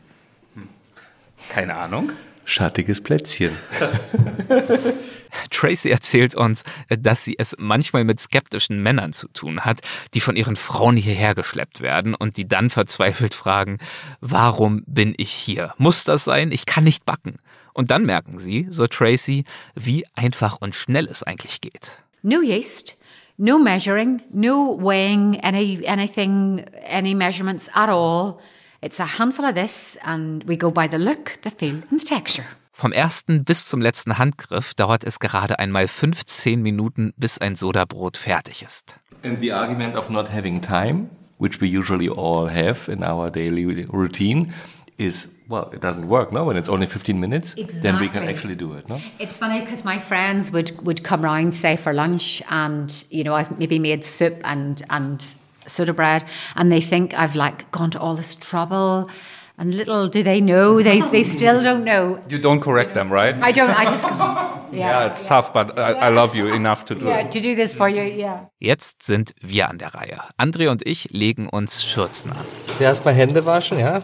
keine 1.48 1.74
Ahnung. 1.76 2.10
Schattiges 2.44 3.00
Plätzchen. 3.00 3.52
Tracy 5.50 5.90
erzählt 5.90 6.34
uns, 6.34 6.64
dass 6.88 7.24
sie 7.24 7.36
es 7.38 7.56
manchmal 7.58 8.04
mit 8.04 8.20
skeptischen 8.20 8.82
Männern 8.82 9.12
zu 9.12 9.28
tun 9.28 9.60
hat, 9.64 9.80
die 10.14 10.20
von 10.20 10.36
ihren 10.36 10.56
Frauen 10.56 10.96
hierher 10.96 11.34
geschleppt 11.34 11.80
werden 11.80 12.14
und 12.14 12.36
die 12.36 12.48
dann 12.48 12.70
verzweifelt 12.70 13.34
fragen, 13.34 13.78
warum 14.20 14.82
bin 14.86 15.14
ich 15.16 15.30
hier? 15.30 15.74
Muss 15.78 16.04
das 16.04 16.24
sein? 16.24 16.52
Ich 16.52 16.66
kann 16.66 16.84
nicht 16.84 17.04
backen. 17.04 17.36
Und 17.72 17.90
dann 17.90 18.06
merken 18.06 18.38
sie, 18.38 18.66
so 18.70 18.86
Tracy, 18.86 19.44
wie 19.74 20.06
einfach 20.14 20.58
und 20.60 20.74
schnell 20.74 21.06
es 21.06 21.22
eigentlich 21.22 21.60
geht. 21.60 21.98
No 22.22 22.40
yeast, 22.40 22.96
no 23.36 23.58
measuring, 23.58 24.22
no 24.32 24.78
weighing 24.80 25.40
any 25.42 25.86
anything, 25.86 26.64
any 26.88 27.14
measurements 27.14 27.68
at 27.74 27.88
all. 27.88 28.38
It's 28.80 29.00
a 29.00 29.18
handful 29.18 29.44
of 29.46 29.54
this, 29.54 29.98
and 30.04 30.44
we 30.46 30.56
go 30.56 30.70
by 30.70 30.86
the 30.88 30.98
look, 30.98 31.38
the 31.42 31.50
feel, 31.50 31.82
and 31.90 32.00
the 32.00 32.06
texture. 32.06 32.46
Vom 32.76 32.90
ersten 32.90 33.44
bis 33.44 33.66
zum 33.66 33.80
letzten 33.80 34.18
Handgriff 34.18 34.74
dauert 34.74 35.04
es 35.04 35.20
gerade 35.20 35.60
einmal 35.60 35.86
15 35.86 36.60
Minuten, 36.60 37.14
bis 37.16 37.38
ein 37.38 37.54
Sodabrot 37.54 38.16
fertig 38.16 38.62
ist. 38.62 38.96
And 39.22 39.40
the 39.40 39.52
argument 39.52 39.94
of 39.94 40.10
not 40.10 40.28
having 40.28 40.60
time, 40.60 41.08
which 41.38 41.60
we 41.60 41.66
usually 41.66 42.10
all 42.10 42.50
have 42.50 42.90
in 42.90 43.04
our 43.04 43.30
daily 43.30 43.86
routine, 43.86 44.52
is 44.98 45.28
well, 45.48 45.70
it 45.72 45.82
doesn't 45.82 46.08
work, 46.08 46.32
no? 46.32 46.44
When 46.44 46.56
it's 46.56 46.68
only 46.68 46.86
15 46.86 47.18
minutes, 47.20 47.54
then 47.54 48.00
we 48.00 48.08
can 48.08 48.24
Exactly. 48.24 48.28
actually 48.28 48.54
do 48.56 48.72
it, 48.72 48.88
no? 48.88 48.98
It's 49.20 49.36
funny 49.36 49.60
because 49.60 49.84
my 49.84 49.98
friends 49.98 50.50
would, 50.50 50.72
would 50.84 51.04
come 51.04 51.22
round, 51.22 51.54
say, 51.54 51.76
for 51.76 51.92
lunch, 51.92 52.42
and, 52.48 53.04
you 53.10 53.22
know, 53.24 53.34
I've 53.34 53.56
maybe 53.58 53.78
made 53.78 54.04
soup 54.04 54.40
and, 54.42 54.82
and 54.90 55.22
soda 55.66 55.92
bread, 55.92 56.24
and 56.56 56.72
they 56.72 56.80
think 56.80 57.14
I've 57.14 57.36
like 57.36 57.70
gone 57.70 57.90
to 57.90 58.00
all 58.00 58.16
this 58.16 58.34
trouble. 58.34 59.10
And 59.56 59.72
little 59.72 60.08
do 60.08 60.24
they 60.24 60.40
know, 60.40 60.82
they, 60.82 61.00
they 61.00 61.22
still 61.22 61.62
don't 61.62 61.84
know. 61.84 62.18
You 62.28 62.38
don't 62.38 62.60
correct 62.60 62.94
them, 62.94 63.12
right? 63.12 63.36
I 63.40 63.52
don't, 63.52 63.70
I 63.70 63.84
just 63.84 64.04
yeah, 64.08 64.56
yeah, 64.72 65.06
it's 65.06 65.22
tough, 65.22 65.52
but 65.52 65.78
I, 65.78 65.92
I 65.92 66.08
love 66.08 66.34
you 66.34 66.52
enough 66.52 66.84
to 66.86 66.96
do 66.96 67.06
yeah, 67.06 67.20
it. 67.20 67.30
to 67.30 67.40
do 67.40 67.54
this 67.54 67.72
for 67.72 67.88
you, 67.88 68.02
yeah. 68.02 68.50
Jetzt 68.58 69.04
sind 69.04 69.32
wir 69.40 69.68
an 69.68 69.78
der 69.78 69.94
Reihe. 69.94 70.18
André 70.38 70.70
und 70.70 70.84
ich 70.84 71.10
legen 71.12 71.48
uns 71.48 71.84
Schürzen 71.84 72.32
an. 72.32 72.44
Zuerst 72.76 73.04
mal 73.04 73.14
Hände 73.14 73.46
waschen, 73.46 73.78
ja? 73.78 74.02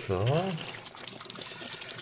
So. 0.00 0.18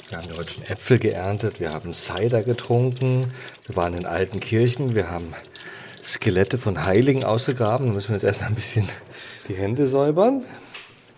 Wir 0.09 0.19
haben 0.19 0.37
heute 0.37 0.51
schon 0.51 0.65
Äpfel 0.65 0.99
geerntet, 0.99 1.61
wir 1.61 1.75
haben 1.75 1.93
Cider 1.93 2.43
getrunken, 2.43 3.29
wir 3.67 3.77
waren 3.77 3.95
in 3.95 4.07
alten 4.07 4.41
Kirchen, 4.41 4.95
wir 4.95 5.11
haben 5.11 5.35
Skelette 6.03 6.57
von 6.57 6.85
Heiligen 6.85 7.23
ausgegraben. 7.23 7.89
Da 7.89 7.93
müssen 7.93 8.09
wir 8.09 8.17
jetzt 8.17 8.25
erst 8.25 8.43
ein 8.43 8.55
bisschen 8.55 8.89
die 9.49 9.55
Hände 9.55 9.87
säubern. 9.87 10.43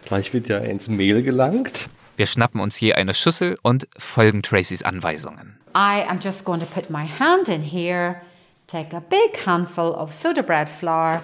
Gleich 0.04 0.32
wird 0.32 0.48
ja 0.48 0.58
ins 0.58 0.88
Mehl 0.88 1.22
gelangt. 1.22 1.88
Wir 2.16 2.26
schnappen 2.26 2.60
uns 2.60 2.78
je 2.78 2.92
eine 2.92 3.14
Schüssel 3.14 3.56
und 3.62 3.88
folgen 3.98 4.42
Tracys 4.42 4.82
Anweisungen. 4.82 5.58
I 5.74 6.04
am 6.08 6.20
just 6.20 6.44
going 6.44 6.60
to 6.60 6.66
put 6.66 6.90
my 6.90 7.06
hand 7.06 7.48
in 7.48 7.62
here, 7.62 8.16
take 8.66 8.94
a 8.94 9.00
big 9.00 9.44
handful 9.44 9.92
of 9.92 10.12
soda 10.12 10.42
bread 10.42 10.68
flour, 10.68 11.22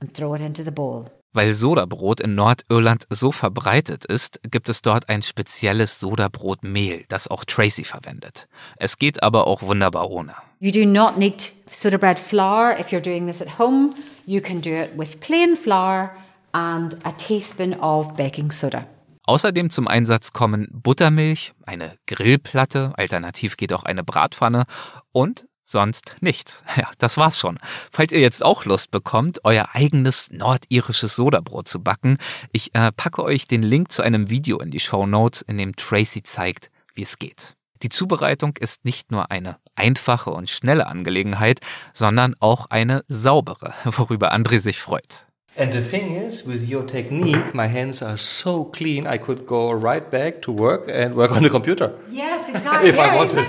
and 0.00 0.14
throw 0.14 0.34
it 0.34 0.40
into 0.40 0.62
the 0.62 0.70
bowl. 0.70 1.06
Weil 1.32 1.52
Sodabrot 1.52 2.20
in 2.20 2.34
Nordirland 2.34 3.06
so 3.10 3.32
verbreitet 3.32 4.04
ist, 4.04 4.40
gibt 4.50 4.68
es 4.68 4.82
dort 4.82 5.08
ein 5.08 5.22
spezielles 5.22 5.98
Sodabrotmehl, 5.98 7.04
das 7.08 7.28
auch 7.28 7.44
Tracy 7.44 7.84
verwendet. 7.84 8.48
Es 8.76 8.98
geht 8.98 9.22
aber 9.22 9.46
auch 9.46 9.62
wunderbar 9.62 10.10
ohne. 10.10 10.34
You 10.60 10.70
do 10.70 10.84
not 10.84 11.18
need 11.18 11.52
soda 11.70 11.96
bread 11.96 12.18
flour 12.18 12.78
if 12.78 12.92
you're 12.92 13.00
doing 13.00 13.26
this 13.26 13.42
at 13.42 13.58
home. 13.58 13.94
You 14.26 14.40
can 14.40 14.60
do 14.60 14.70
it 14.70 14.90
with 14.96 15.20
plain 15.20 15.56
flour 15.56 16.10
and 16.58 16.96
a 17.04 17.12
teaspoon 17.12 17.78
of 17.80 18.14
baking 18.16 18.50
soda. 18.50 18.86
Außerdem 19.24 19.70
zum 19.70 19.86
Einsatz 19.86 20.32
kommen 20.32 20.68
Buttermilch, 20.72 21.52
eine 21.66 21.96
Grillplatte, 22.06 22.92
alternativ 22.96 23.56
geht 23.56 23.72
auch 23.72 23.84
eine 23.84 24.02
Bratpfanne 24.02 24.64
und 25.12 25.46
sonst 25.64 26.16
nichts. 26.20 26.64
Ja, 26.76 26.90
das 26.98 27.16
war's 27.16 27.38
schon. 27.38 27.58
Falls 27.92 28.12
ihr 28.12 28.20
jetzt 28.20 28.42
auch 28.44 28.64
Lust 28.64 28.90
bekommt, 28.90 29.40
euer 29.44 29.68
eigenes 29.74 30.30
nordirisches 30.30 31.14
Sodabrot 31.14 31.68
zu 31.68 31.80
backen, 31.80 32.18
ich 32.52 32.74
äh, 32.74 32.90
packe 32.90 33.22
euch 33.22 33.46
den 33.46 33.62
Link 33.62 33.92
zu 33.92 34.02
einem 34.02 34.30
Video 34.30 34.58
in 34.60 34.70
die 34.70 34.80
Show 34.80 35.06
Notes, 35.06 35.42
in 35.42 35.58
dem 35.58 35.76
Tracy 35.76 36.22
zeigt, 36.22 36.70
wie 36.94 37.02
es 37.02 37.18
geht. 37.18 37.54
Die 37.82 37.90
Zubereitung 37.90 38.56
ist 38.58 38.84
nicht 38.84 39.12
nur 39.12 39.30
eine 39.30 39.58
einfache 39.76 40.30
und 40.30 40.50
schnelle 40.50 40.86
Angelegenheit, 40.86 41.60
sondern 41.92 42.34
auch 42.40 42.70
eine 42.70 43.04
saubere, 43.08 43.74
worüber 43.84 44.32
André 44.32 44.58
sich 44.58 44.80
freut. 44.80 45.27
And 45.58 45.72
the 45.72 45.82
thing 45.82 46.12
is, 46.12 46.44
with 46.44 46.68
your 46.68 46.84
technique, 46.84 47.52
my 47.52 47.66
hands 47.66 48.00
are 48.00 48.16
so 48.16 48.64
clean, 48.64 49.08
I 49.08 49.18
could 49.18 49.44
go 49.44 49.72
right 49.72 50.08
back 50.08 50.40
to 50.42 50.52
work 50.52 50.88
and 50.88 51.16
work 51.16 51.32
on 51.36 51.42
the 51.42 51.50
computer. 51.50 51.92
Yes, 52.10 52.48
exactly. 52.54 52.90
if 52.90 52.98
I 52.98 53.16
wanted. 53.16 53.48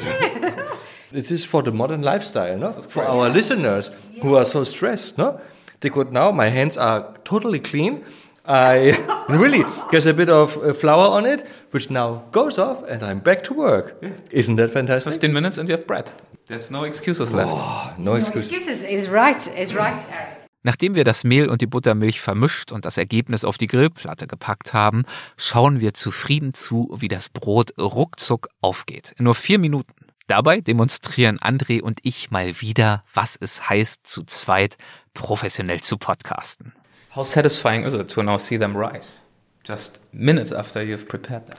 This 1.11 1.31
is 1.31 1.45
for 1.45 1.61
the 1.61 1.71
modern 1.71 2.01
lifestyle, 2.01 2.57
no? 2.57 2.71
For 2.71 3.03
our 3.05 3.29
listeners 3.29 3.91
who 4.21 4.35
are 4.35 4.45
so 4.45 4.63
stressed, 4.63 5.17
no? 5.17 5.39
They 5.81 5.89
could 5.89 6.11
now, 6.11 6.31
my 6.31 6.49
hands 6.49 6.77
are 6.77 7.15
totally 7.23 7.59
clean. 7.59 8.03
I 8.45 8.97
really 9.29 9.63
get 9.91 10.05
a 10.07 10.13
bit 10.13 10.29
of 10.29 10.57
uh, 10.57 10.73
flour 10.73 11.09
on 11.15 11.25
it, 11.25 11.47
which 11.71 11.91
now 11.91 12.23
goes 12.31 12.57
off, 12.57 12.83
and 12.89 13.03
I'm 13.03 13.19
back 13.19 13.43
to 13.43 13.53
work. 13.53 14.03
Isn't 14.31 14.55
that 14.55 14.71
fantastic? 14.71 15.13
15 15.13 15.31
minutes 15.31 15.57
and 15.59 15.69
you 15.69 15.75
have 15.75 15.85
bread. 15.85 16.09
There's 16.47 16.71
no 16.71 16.83
excuses 16.85 17.31
left. 17.31 17.51
Oh, 17.53 17.93
no 17.99 18.15
excuse. 18.15 18.45
Excuses 18.45 18.83
is 18.83 19.09
right, 19.09 19.47
is 19.55 19.75
right, 19.75 20.03
Eric. 20.11 20.38
Nachdem 20.61 20.95
wir 20.95 21.05
das 21.05 21.23
Mehl 21.23 21.49
und 21.49 21.61
die 21.61 21.67
Buttermilch 21.67 22.19
vermischt 22.19 22.73
und 22.73 22.83
das 22.83 22.97
Ergebnis 22.97 23.45
auf 23.45 23.57
die 23.57 23.67
Grillplatte 23.67 24.27
gepackt 24.27 24.73
haben, 24.73 25.05
schauen 25.37 25.79
wir 25.79 25.93
zufrieden 25.93 26.53
zu, 26.53 26.93
wie 26.97 27.07
das 27.07 27.29
Brot 27.29 27.71
ruckzuck 27.79 28.49
aufgeht. 28.59 29.13
In 29.17 29.23
nur 29.23 29.35
vier 29.35 29.57
Minuten. 29.57 29.93
Dabei 30.27 30.61
demonstrieren 30.61 31.39
André 31.39 31.81
und 31.81 31.99
ich 32.03 32.29
mal 32.29 32.61
wieder, 32.61 33.01
was 33.13 33.37
es 33.39 33.69
heißt, 33.69 34.05
zu 34.05 34.23
zweit 34.25 34.77
professionell 35.13 35.81
zu 35.81 35.97
podcasten. 35.97 36.73
How 37.15 37.25
satisfying 37.25 37.83
is 37.83 37.93
it 37.93 38.11
to 38.11 38.21
now 38.21 38.37
see 38.37 38.59
them 38.59 38.75
rise? 38.75 39.21
Just 39.65 40.01
minutes 40.11 40.51
after 40.51 40.83
you've 40.83 41.07
prepared 41.07 41.47
them. 41.47 41.57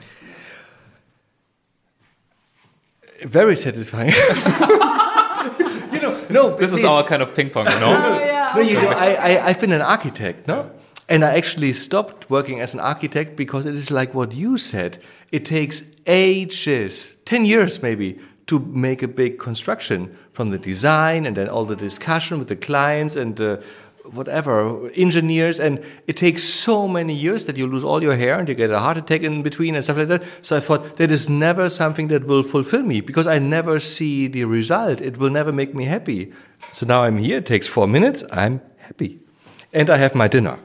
Very 3.29 3.57
satisfying. 3.57 4.13
you 5.91 5.99
know, 5.99 6.13
no, 6.29 6.55
This 6.55 6.71
is 6.71 6.85
our 6.85 7.03
kind 7.03 7.21
of 7.21 7.33
ping 7.35 7.49
pong, 7.49 7.65
you 7.65 7.79
know? 7.79 8.30
No, 8.55 8.61
you 8.61 8.75
know, 8.75 8.89
I, 8.89 9.13
I, 9.13 9.47
I've 9.47 9.59
been 9.59 9.71
an 9.71 9.81
architect, 9.81 10.47
no? 10.47 10.71
And 11.09 11.25
I 11.25 11.35
actually 11.35 11.73
stopped 11.73 12.29
working 12.29 12.61
as 12.61 12.73
an 12.73 12.79
architect 12.79 13.35
because 13.35 13.65
it 13.65 13.75
is 13.75 13.91
like 13.91 14.13
what 14.13 14.33
you 14.33 14.57
said. 14.57 14.97
It 15.31 15.43
takes 15.45 15.83
ages, 16.07 17.13
10 17.25 17.45
years 17.45 17.83
maybe, 17.83 18.19
to 18.47 18.59
make 18.59 19.03
a 19.03 19.07
big 19.07 19.37
construction 19.37 20.17
from 20.31 20.51
the 20.51 20.57
design 20.57 21.25
and 21.25 21.35
then 21.35 21.49
all 21.49 21.65
the 21.65 21.75
discussion 21.75 22.39
with 22.39 22.47
the 22.47 22.55
clients 22.55 23.15
and 23.15 23.35
the 23.35 23.63
whatever 24.05 24.89
engineers 24.91 25.59
and 25.59 25.83
it 26.07 26.17
takes 26.17 26.43
so 26.43 26.87
many 26.87 27.13
years 27.13 27.45
that 27.45 27.57
you 27.57 27.67
lose 27.67 27.83
all 27.83 28.01
your 28.01 28.15
hair 28.15 28.39
and 28.39 28.49
you 28.49 28.55
get 28.55 28.71
a 28.71 28.79
heart 28.79 28.97
attack 28.97 29.21
in 29.21 29.41
between 29.43 29.75
and 29.75 29.83
stuff 29.83 29.97
like 29.97 30.07
that. 30.07 30.23
So 30.41 30.57
i 30.57 30.59
thought 30.59 30.97
that 30.97 31.11
is 31.11 31.29
never 31.29 31.69
something 31.69 32.07
that 32.07 32.25
will 32.25 32.43
fulfill 32.43 32.83
me 32.83 33.01
because 33.01 33.27
i 33.27 33.39
never 33.39 33.79
see 33.79 34.27
the 34.27 34.45
result. 34.45 35.01
It 35.01 35.17
will 35.17 35.29
never 35.29 35.51
make 35.51 35.75
me 35.75 35.85
happy. 35.85 36.31
So 36.73 36.85
now 36.85 37.03
i'm 37.03 37.17
here 37.17 37.37
it 37.37 37.45
takes 37.45 37.67
four 37.67 37.87
minutes 37.87 38.23
i'm 38.31 38.61
happy. 38.77 39.19
And 39.73 39.89
i 39.89 39.97
have 39.97 40.15
my 40.15 40.27
dinner. 40.27 40.59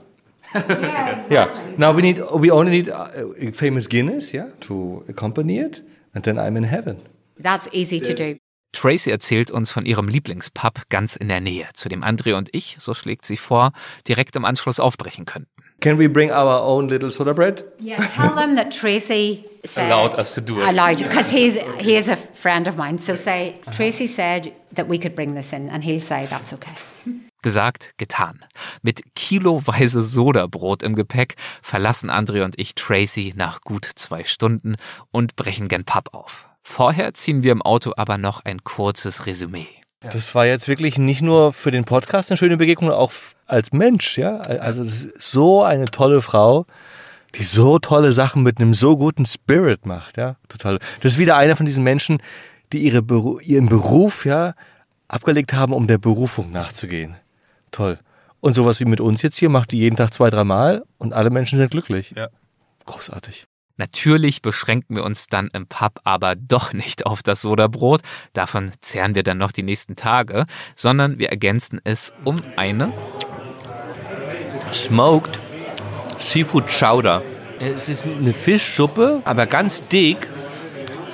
Yeah, 0.54 1.26
yeah. 1.30 1.74
now 1.76 1.92
we 1.92 2.02
need 2.02 2.20
we 2.34 2.50
only 2.50 2.70
need 2.70 2.88
uh, 2.88 3.08
a 3.38 3.50
famous 3.50 3.86
guinness 3.86 4.32
yeah 4.32 4.48
to 4.60 5.04
accompany 5.08 5.58
it 5.58 5.82
and 6.14 6.24
then 6.24 6.38
i'm 6.38 6.56
in 6.56 6.64
heaven. 6.64 7.02
That's 7.38 7.68
easy 7.72 8.00
to 8.00 8.14
do. 8.14 8.38
Tracy 8.76 9.10
erzählt 9.10 9.50
uns 9.50 9.70
von 9.72 9.86
ihrem 9.86 10.08
Lieblingspub 10.08 10.82
ganz 10.90 11.16
in 11.16 11.28
der 11.28 11.40
Nähe, 11.40 11.66
zu 11.72 11.88
dem 11.88 12.04
André 12.04 12.34
und 12.34 12.50
ich, 12.52 12.76
so 12.78 12.94
schlägt 12.94 13.24
sie 13.24 13.36
vor, 13.36 13.72
direkt 14.06 14.36
im 14.36 14.44
Anschluss 14.44 14.80
aufbrechen 14.80 15.24
könnten. 15.24 15.50
can 15.80 15.98
we 15.98 16.08
bring 16.08 16.30
our 16.30 16.60
own 16.62 16.88
little 16.88 17.10
soda 17.10 17.32
bread 17.32 17.62
Yeah, 17.78 18.04
tell 18.16 18.34
them 18.34 18.56
that 18.56 18.70
Tracy 18.70 19.44
said 19.64 19.90
Allowed 19.90 20.18
us 20.18 20.34
to 20.34 20.40
do 20.40 20.60
it. 20.60 20.68
Allowed 20.68 20.98
because 20.98 21.30
he's 21.30 21.56
he 21.78 21.96
is 21.96 22.08
a 22.08 22.16
friend 22.16 22.66
of 22.66 22.76
mine. 22.76 22.98
So 22.98 23.14
say 23.14 23.60
Tracy 23.70 24.06
said 24.06 24.52
that 24.74 24.88
we 24.88 24.98
could 24.98 25.14
bring 25.14 25.34
this 25.34 25.52
in, 25.52 25.68
and 25.68 25.84
he'll 25.84 26.00
say 26.00 26.26
that's 26.26 26.52
okay. 26.52 26.72
Gesagt, 27.42 27.94
getan. 27.98 28.44
Mit 28.82 29.02
kiloweise 29.14 30.02
Sodabrot 30.02 30.82
im 30.82 30.94
Gepäck 30.96 31.36
verlassen 31.62 32.10
André 32.10 32.42
und 32.42 32.58
ich 32.58 32.74
Tracy 32.74 33.34
nach 33.36 33.60
gut 33.60 33.88
zwei 33.94 34.24
Stunden 34.24 34.76
und 35.12 35.36
brechen 35.36 35.68
gen 35.68 35.84
Pub 35.84 36.08
auf. 36.12 36.48
Vorher 36.68 37.14
ziehen 37.14 37.44
wir 37.44 37.52
im 37.52 37.62
Auto 37.62 37.92
aber 37.96 38.18
noch 38.18 38.44
ein 38.44 38.64
kurzes 38.64 39.24
Resümee. 39.24 39.68
Das 40.00 40.34
war 40.34 40.46
jetzt 40.46 40.66
wirklich 40.66 40.98
nicht 40.98 41.22
nur 41.22 41.52
für 41.52 41.70
den 41.70 41.84
Podcast 41.84 42.30
eine 42.30 42.36
schöne 42.36 42.56
Begegnung, 42.56 42.90
auch 42.90 43.12
als 43.46 43.72
Mensch, 43.72 44.18
ja. 44.18 44.38
Also 44.38 44.82
das 44.82 45.04
ist 45.04 45.22
so 45.22 45.62
eine 45.62 45.84
tolle 45.86 46.20
Frau, 46.20 46.66
die 47.36 47.44
so 47.44 47.78
tolle 47.78 48.12
Sachen 48.12 48.42
mit 48.42 48.58
einem 48.58 48.74
so 48.74 48.96
guten 48.96 49.26
Spirit 49.26 49.86
macht, 49.86 50.16
ja, 50.16 50.36
total. 50.48 50.80
Das 51.00 51.14
ist 51.14 51.18
wieder 51.20 51.36
einer 51.36 51.54
von 51.54 51.66
diesen 51.66 51.84
Menschen, 51.84 52.18
die 52.72 52.80
ihre 52.80 53.00
Beru 53.00 53.38
ihren 53.38 53.68
Beruf, 53.68 54.26
ja, 54.26 54.54
abgelegt 55.06 55.52
haben, 55.52 55.72
um 55.72 55.86
der 55.86 55.98
Berufung 55.98 56.50
nachzugehen. 56.50 57.14
Toll. 57.70 57.96
Und 58.40 58.54
sowas 58.54 58.80
wie 58.80 58.86
mit 58.86 59.00
uns 59.00 59.22
jetzt 59.22 59.38
hier 59.38 59.50
macht 59.50 59.70
die 59.70 59.78
jeden 59.78 59.96
Tag 59.96 60.12
zwei, 60.12 60.30
dreimal 60.30 60.84
und 60.98 61.14
alle 61.14 61.30
Menschen 61.30 61.58
sind 61.60 61.70
glücklich. 61.70 62.12
Ja. 62.16 62.28
Großartig. 62.86 63.46
Natürlich 63.76 64.42
beschränken 64.42 64.96
wir 64.96 65.04
uns 65.04 65.26
dann 65.26 65.48
im 65.52 65.66
Pub 65.66 66.00
aber 66.04 66.34
doch 66.34 66.72
nicht 66.72 67.06
auf 67.06 67.22
das 67.22 67.42
Sodabrot, 67.42 68.00
davon 68.32 68.72
zehren 68.80 69.14
wir 69.14 69.22
dann 69.22 69.38
noch 69.38 69.52
die 69.52 69.62
nächsten 69.62 69.96
Tage, 69.96 70.44
sondern 70.74 71.18
wir 71.18 71.28
ergänzen 71.28 71.80
es 71.84 72.14
um 72.24 72.40
eine 72.56 72.92
Smoked 74.72 75.38
Seafood 76.18 76.64
Chowder. 76.68 77.22
Es 77.60 77.88
ist 77.88 78.06
eine 78.06 78.32
Fischsuppe, 78.32 79.22
aber 79.24 79.46
ganz 79.46 79.86
dick 79.88 80.28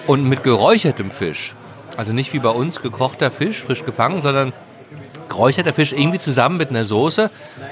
und 0.06 0.28
mit 0.28 0.42
geräuchertem 0.42 1.10
Fisch. 1.10 1.54
Also 1.96 2.12
nicht 2.12 2.32
wie 2.32 2.38
bei 2.38 2.48
uns 2.48 2.80
gekochter 2.80 3.30
Fisch, 3.30 3.60
frisch 3.60 3.84
gefangen, 3.84 4.20
sondern 4.20 4.52
geräucherter 5.32 5.72
Fisch 5.74 5.92
irgendwie 5.92 6.18
zusammen 6.18 6.56
mit 6.56 6.70
einer 6.70 6.84
Soße. 6.84 7.30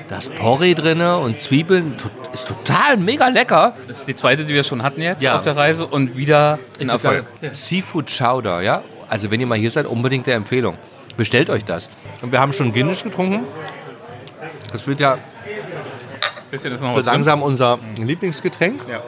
Da 0.09 0.19
ist 0.19 0.35
Porree 0.35 0.75
drin 0.75 1.01
und 1.01 1.37
Zwiebeln. 1.39 1.95
Ist 2.33 2.49
total 2.49 2.97
mega 2.97 3.29
lecker. 3.29 3.75
Das 3.89 4.01
ist 4.01 4.09
die 4.09 4.15
zweite, 4.17 4.45
die 4.45 4.55
wir 4.55 4.65
schon 4.65 4.83
hatten 4.83 5.01
jetzt 5.03 5.23
Ja. 5.23 5.37
auf 5.37 5.43
der 5.43 5.57
Reise 5.57 5.87
und 5.87 6.17
wieder 6.17 6.59
ein 6.81 6.89
würd 6.89 7.05
Erfolg. 7.05 7.25
sagen, 7.41 7.55
Seafood 7.55 8.11
Chowder, 8.17 8.61
ja. 8.63 8.83
Also 9.09 9.31
wenn 9.31 9.41
ihr 9.41 9.47
mal 9.47 9.59
hier 9.59 9.71
seid, 9.71 9.87
unbedingt 9.87 10.27
der 10.27 10.37
Empfehlung. 10.37 10.77
Bestellt 11.17 11.51
euch 11.51 11.65
das. 11.65 11.91
Und 12.23 12.33
wir 12.33 12.41
haben 12.41 12.53
schon 12.53 12.73
Guinness 12.73 13.03
getrunken. 13.03 13.41
Das 14.73 14.87
wird 14.87 15.01
ja 15.01 15.19
noch 16.53 16.59
so 16.61 16.69
was 16.69 16.95
drin. 16.95 17.05
langsam 17.05 17.43
unser 17.43 17.79
Lieblingsgetränk. 17.97 18.81
Ja. 18.89 19.01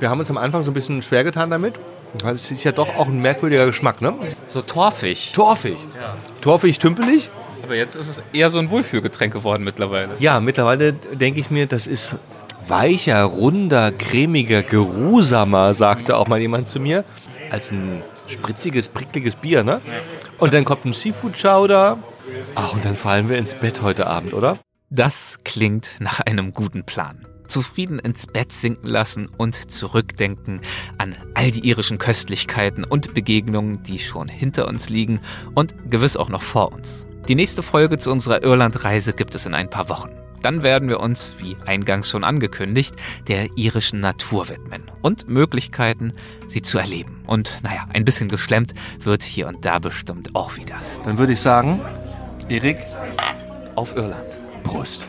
Wir 0.00 0.10
haben 0.10 0.18
uns 0.20 0.30
am 0.30 0.36
Anfang 0.38 0.62
so 0.62 0.70
ein 0.70 0.74
bisschen 0.74 1.02
schwer 1.02 1.24
getan 1.24 1.50
damit. 1.50 1.74
Weil 2.22 2.34
es 2.34 2.50
ist 2.50 2.64
ja 2.64 2.72
doch 2.72 2.96
auch 2.96 3.06
ein 3.08 3.20
merkwürdiger 3.20 3.66
Geschmack, 3.66 4.00
ne? 4.00 4.14
So 4.46 4.62
torfig. 4.62 5.32
Torfig. 5.34 5.76
Torfig, 6.40 6.78
tümpelig. 6.78 7.28
Aber 7.66 7.74
jetzt 7.74 7.96
ist 7.96 8.08
es 8.08 8.22
eher 8.32 8.48
so 8.50 8.60
ein 8.60 8.70
Wohlfühlgetränk 8.70 9.32
geworden 9.32 9.64
mittlerweile. 9.64 10.14
Ja, 10.20 10.38
mittlerweile 10.38 10.92
denke 10.92 11.40
ich 11.40 11.50
mir, 11.50 11.66
das 11.66 11.88
ist 11.88 12.16
weicher, 12.68 13.24
runder, 13.24 13.90
cremiger, 13.90 14.62
geruhsamer, 14.62 15.74
sagte 15.74 16.16
auch 16.16 16.28
mal 16.28 16.40
jemand 16.40 16.68
zu 16.68 16.78
mir, 16.78 17.04
als 17.50 17.72
ein 17.72 18.02
spritziges, 18.28 18.88
prickliges 18.88 19.34
Bier, 19.34 19.64
ne? 19.64 19.80
Und 20.38 20.54
dann 20.54 20.64
kommt 20.64 20.84
ein 20.84 20.94
Seafood-Chowder. 20.94 21.98
Ach, 22.54 22.72
und 22.72 22.84
dann 22.84 22.94
fallen 22.94 23.28
wir 23.28 23.36
ins 23.36 23.54
Bett 23.54 23.82
heute 23.82 24.06
Abend, 24.06 24.32
oder? 24.32 24.58
Das 24.88 25.38
klingt 25.44 25.88
nach 25.98 26.20
einem 26.20 26.52
guten 26.52 26.84
Plan. 26.84 27.26
Zufrieden 27.48 27.98
ins 27.98 28.28
Bett 28.28 28.52
sinken 28.52 28.86
lassen 28.86 29.26
und 29.26 29.72
zurückdenken 29.72 30.60
an 30.98 31.16
all 31.34 31.50
die 31.50 31.66
irischen 31.68 31.98
Köstlichkeiten 31.98 32.84
und 32.84 33.12
Begegnungen, 33.12 33.82
die 33.82 33.98
schon 33.98 34.28
hinter 34.28 34.68
uns 34.68 34.88
liegen 34.88 35.20
und 35.56 35.74
gewiss 35.90 36.16
auch 36.16 36.28
noch 36.28 36.42
vor 36.42 36.72
uns. 36.72 37.05
Die 37.28 37.34
nächste 37.34 37.64
Folge 37.64 37.98
zu 37.98 38.12
unserer 38.12 38.44
Irlandreise 38.44 39.12
gibt 39.12 39.34
es 39.34 39.46
in 39.46 39.54
ein 39.54 39.68
paar 39.68 39.88
Wochen. 39.88 40.10
Dann 40.42 40.62
werden 40.62 40.88
wir 40.88 41.00
uns, 41.00 41.34
wie 41.38 41.56
eingangs 41.66 42.08
schon 42.08 42.22
angekündigt, 42.22 42.94
der 43.26 43.48
irischen 43.56 43.98
Natur 43.98 44.48
widmen 44.48 44.82
und 45.02 45.28
Möglichkeiten, 45.28 46.12
sie 46.46 46.62
zu 46.62 46.78
erleben. 46.78 47.24
Und 47.26 47.58
naja, 47.64 47.88
ein 47.92 48.04
bisschen 48.04 48.28
geschlemmt 48.28 48.74
wird 49.00 49.24
hier 49.24 49.48
und 49.48 49.64
da 49.64 49.80
bestimmt 49.80 50.36
auch 50.36 50.56
wieder. 50.56 50.76
Dann 51.04 51.18
würde 51.18 51.32
ich 51.32 51.40
sagen, 51.40 51.80
Erik, 52.48 52.78
Auf 53.74 53.96
Irland. 53.96 54.38
Prost. 54.62 55.08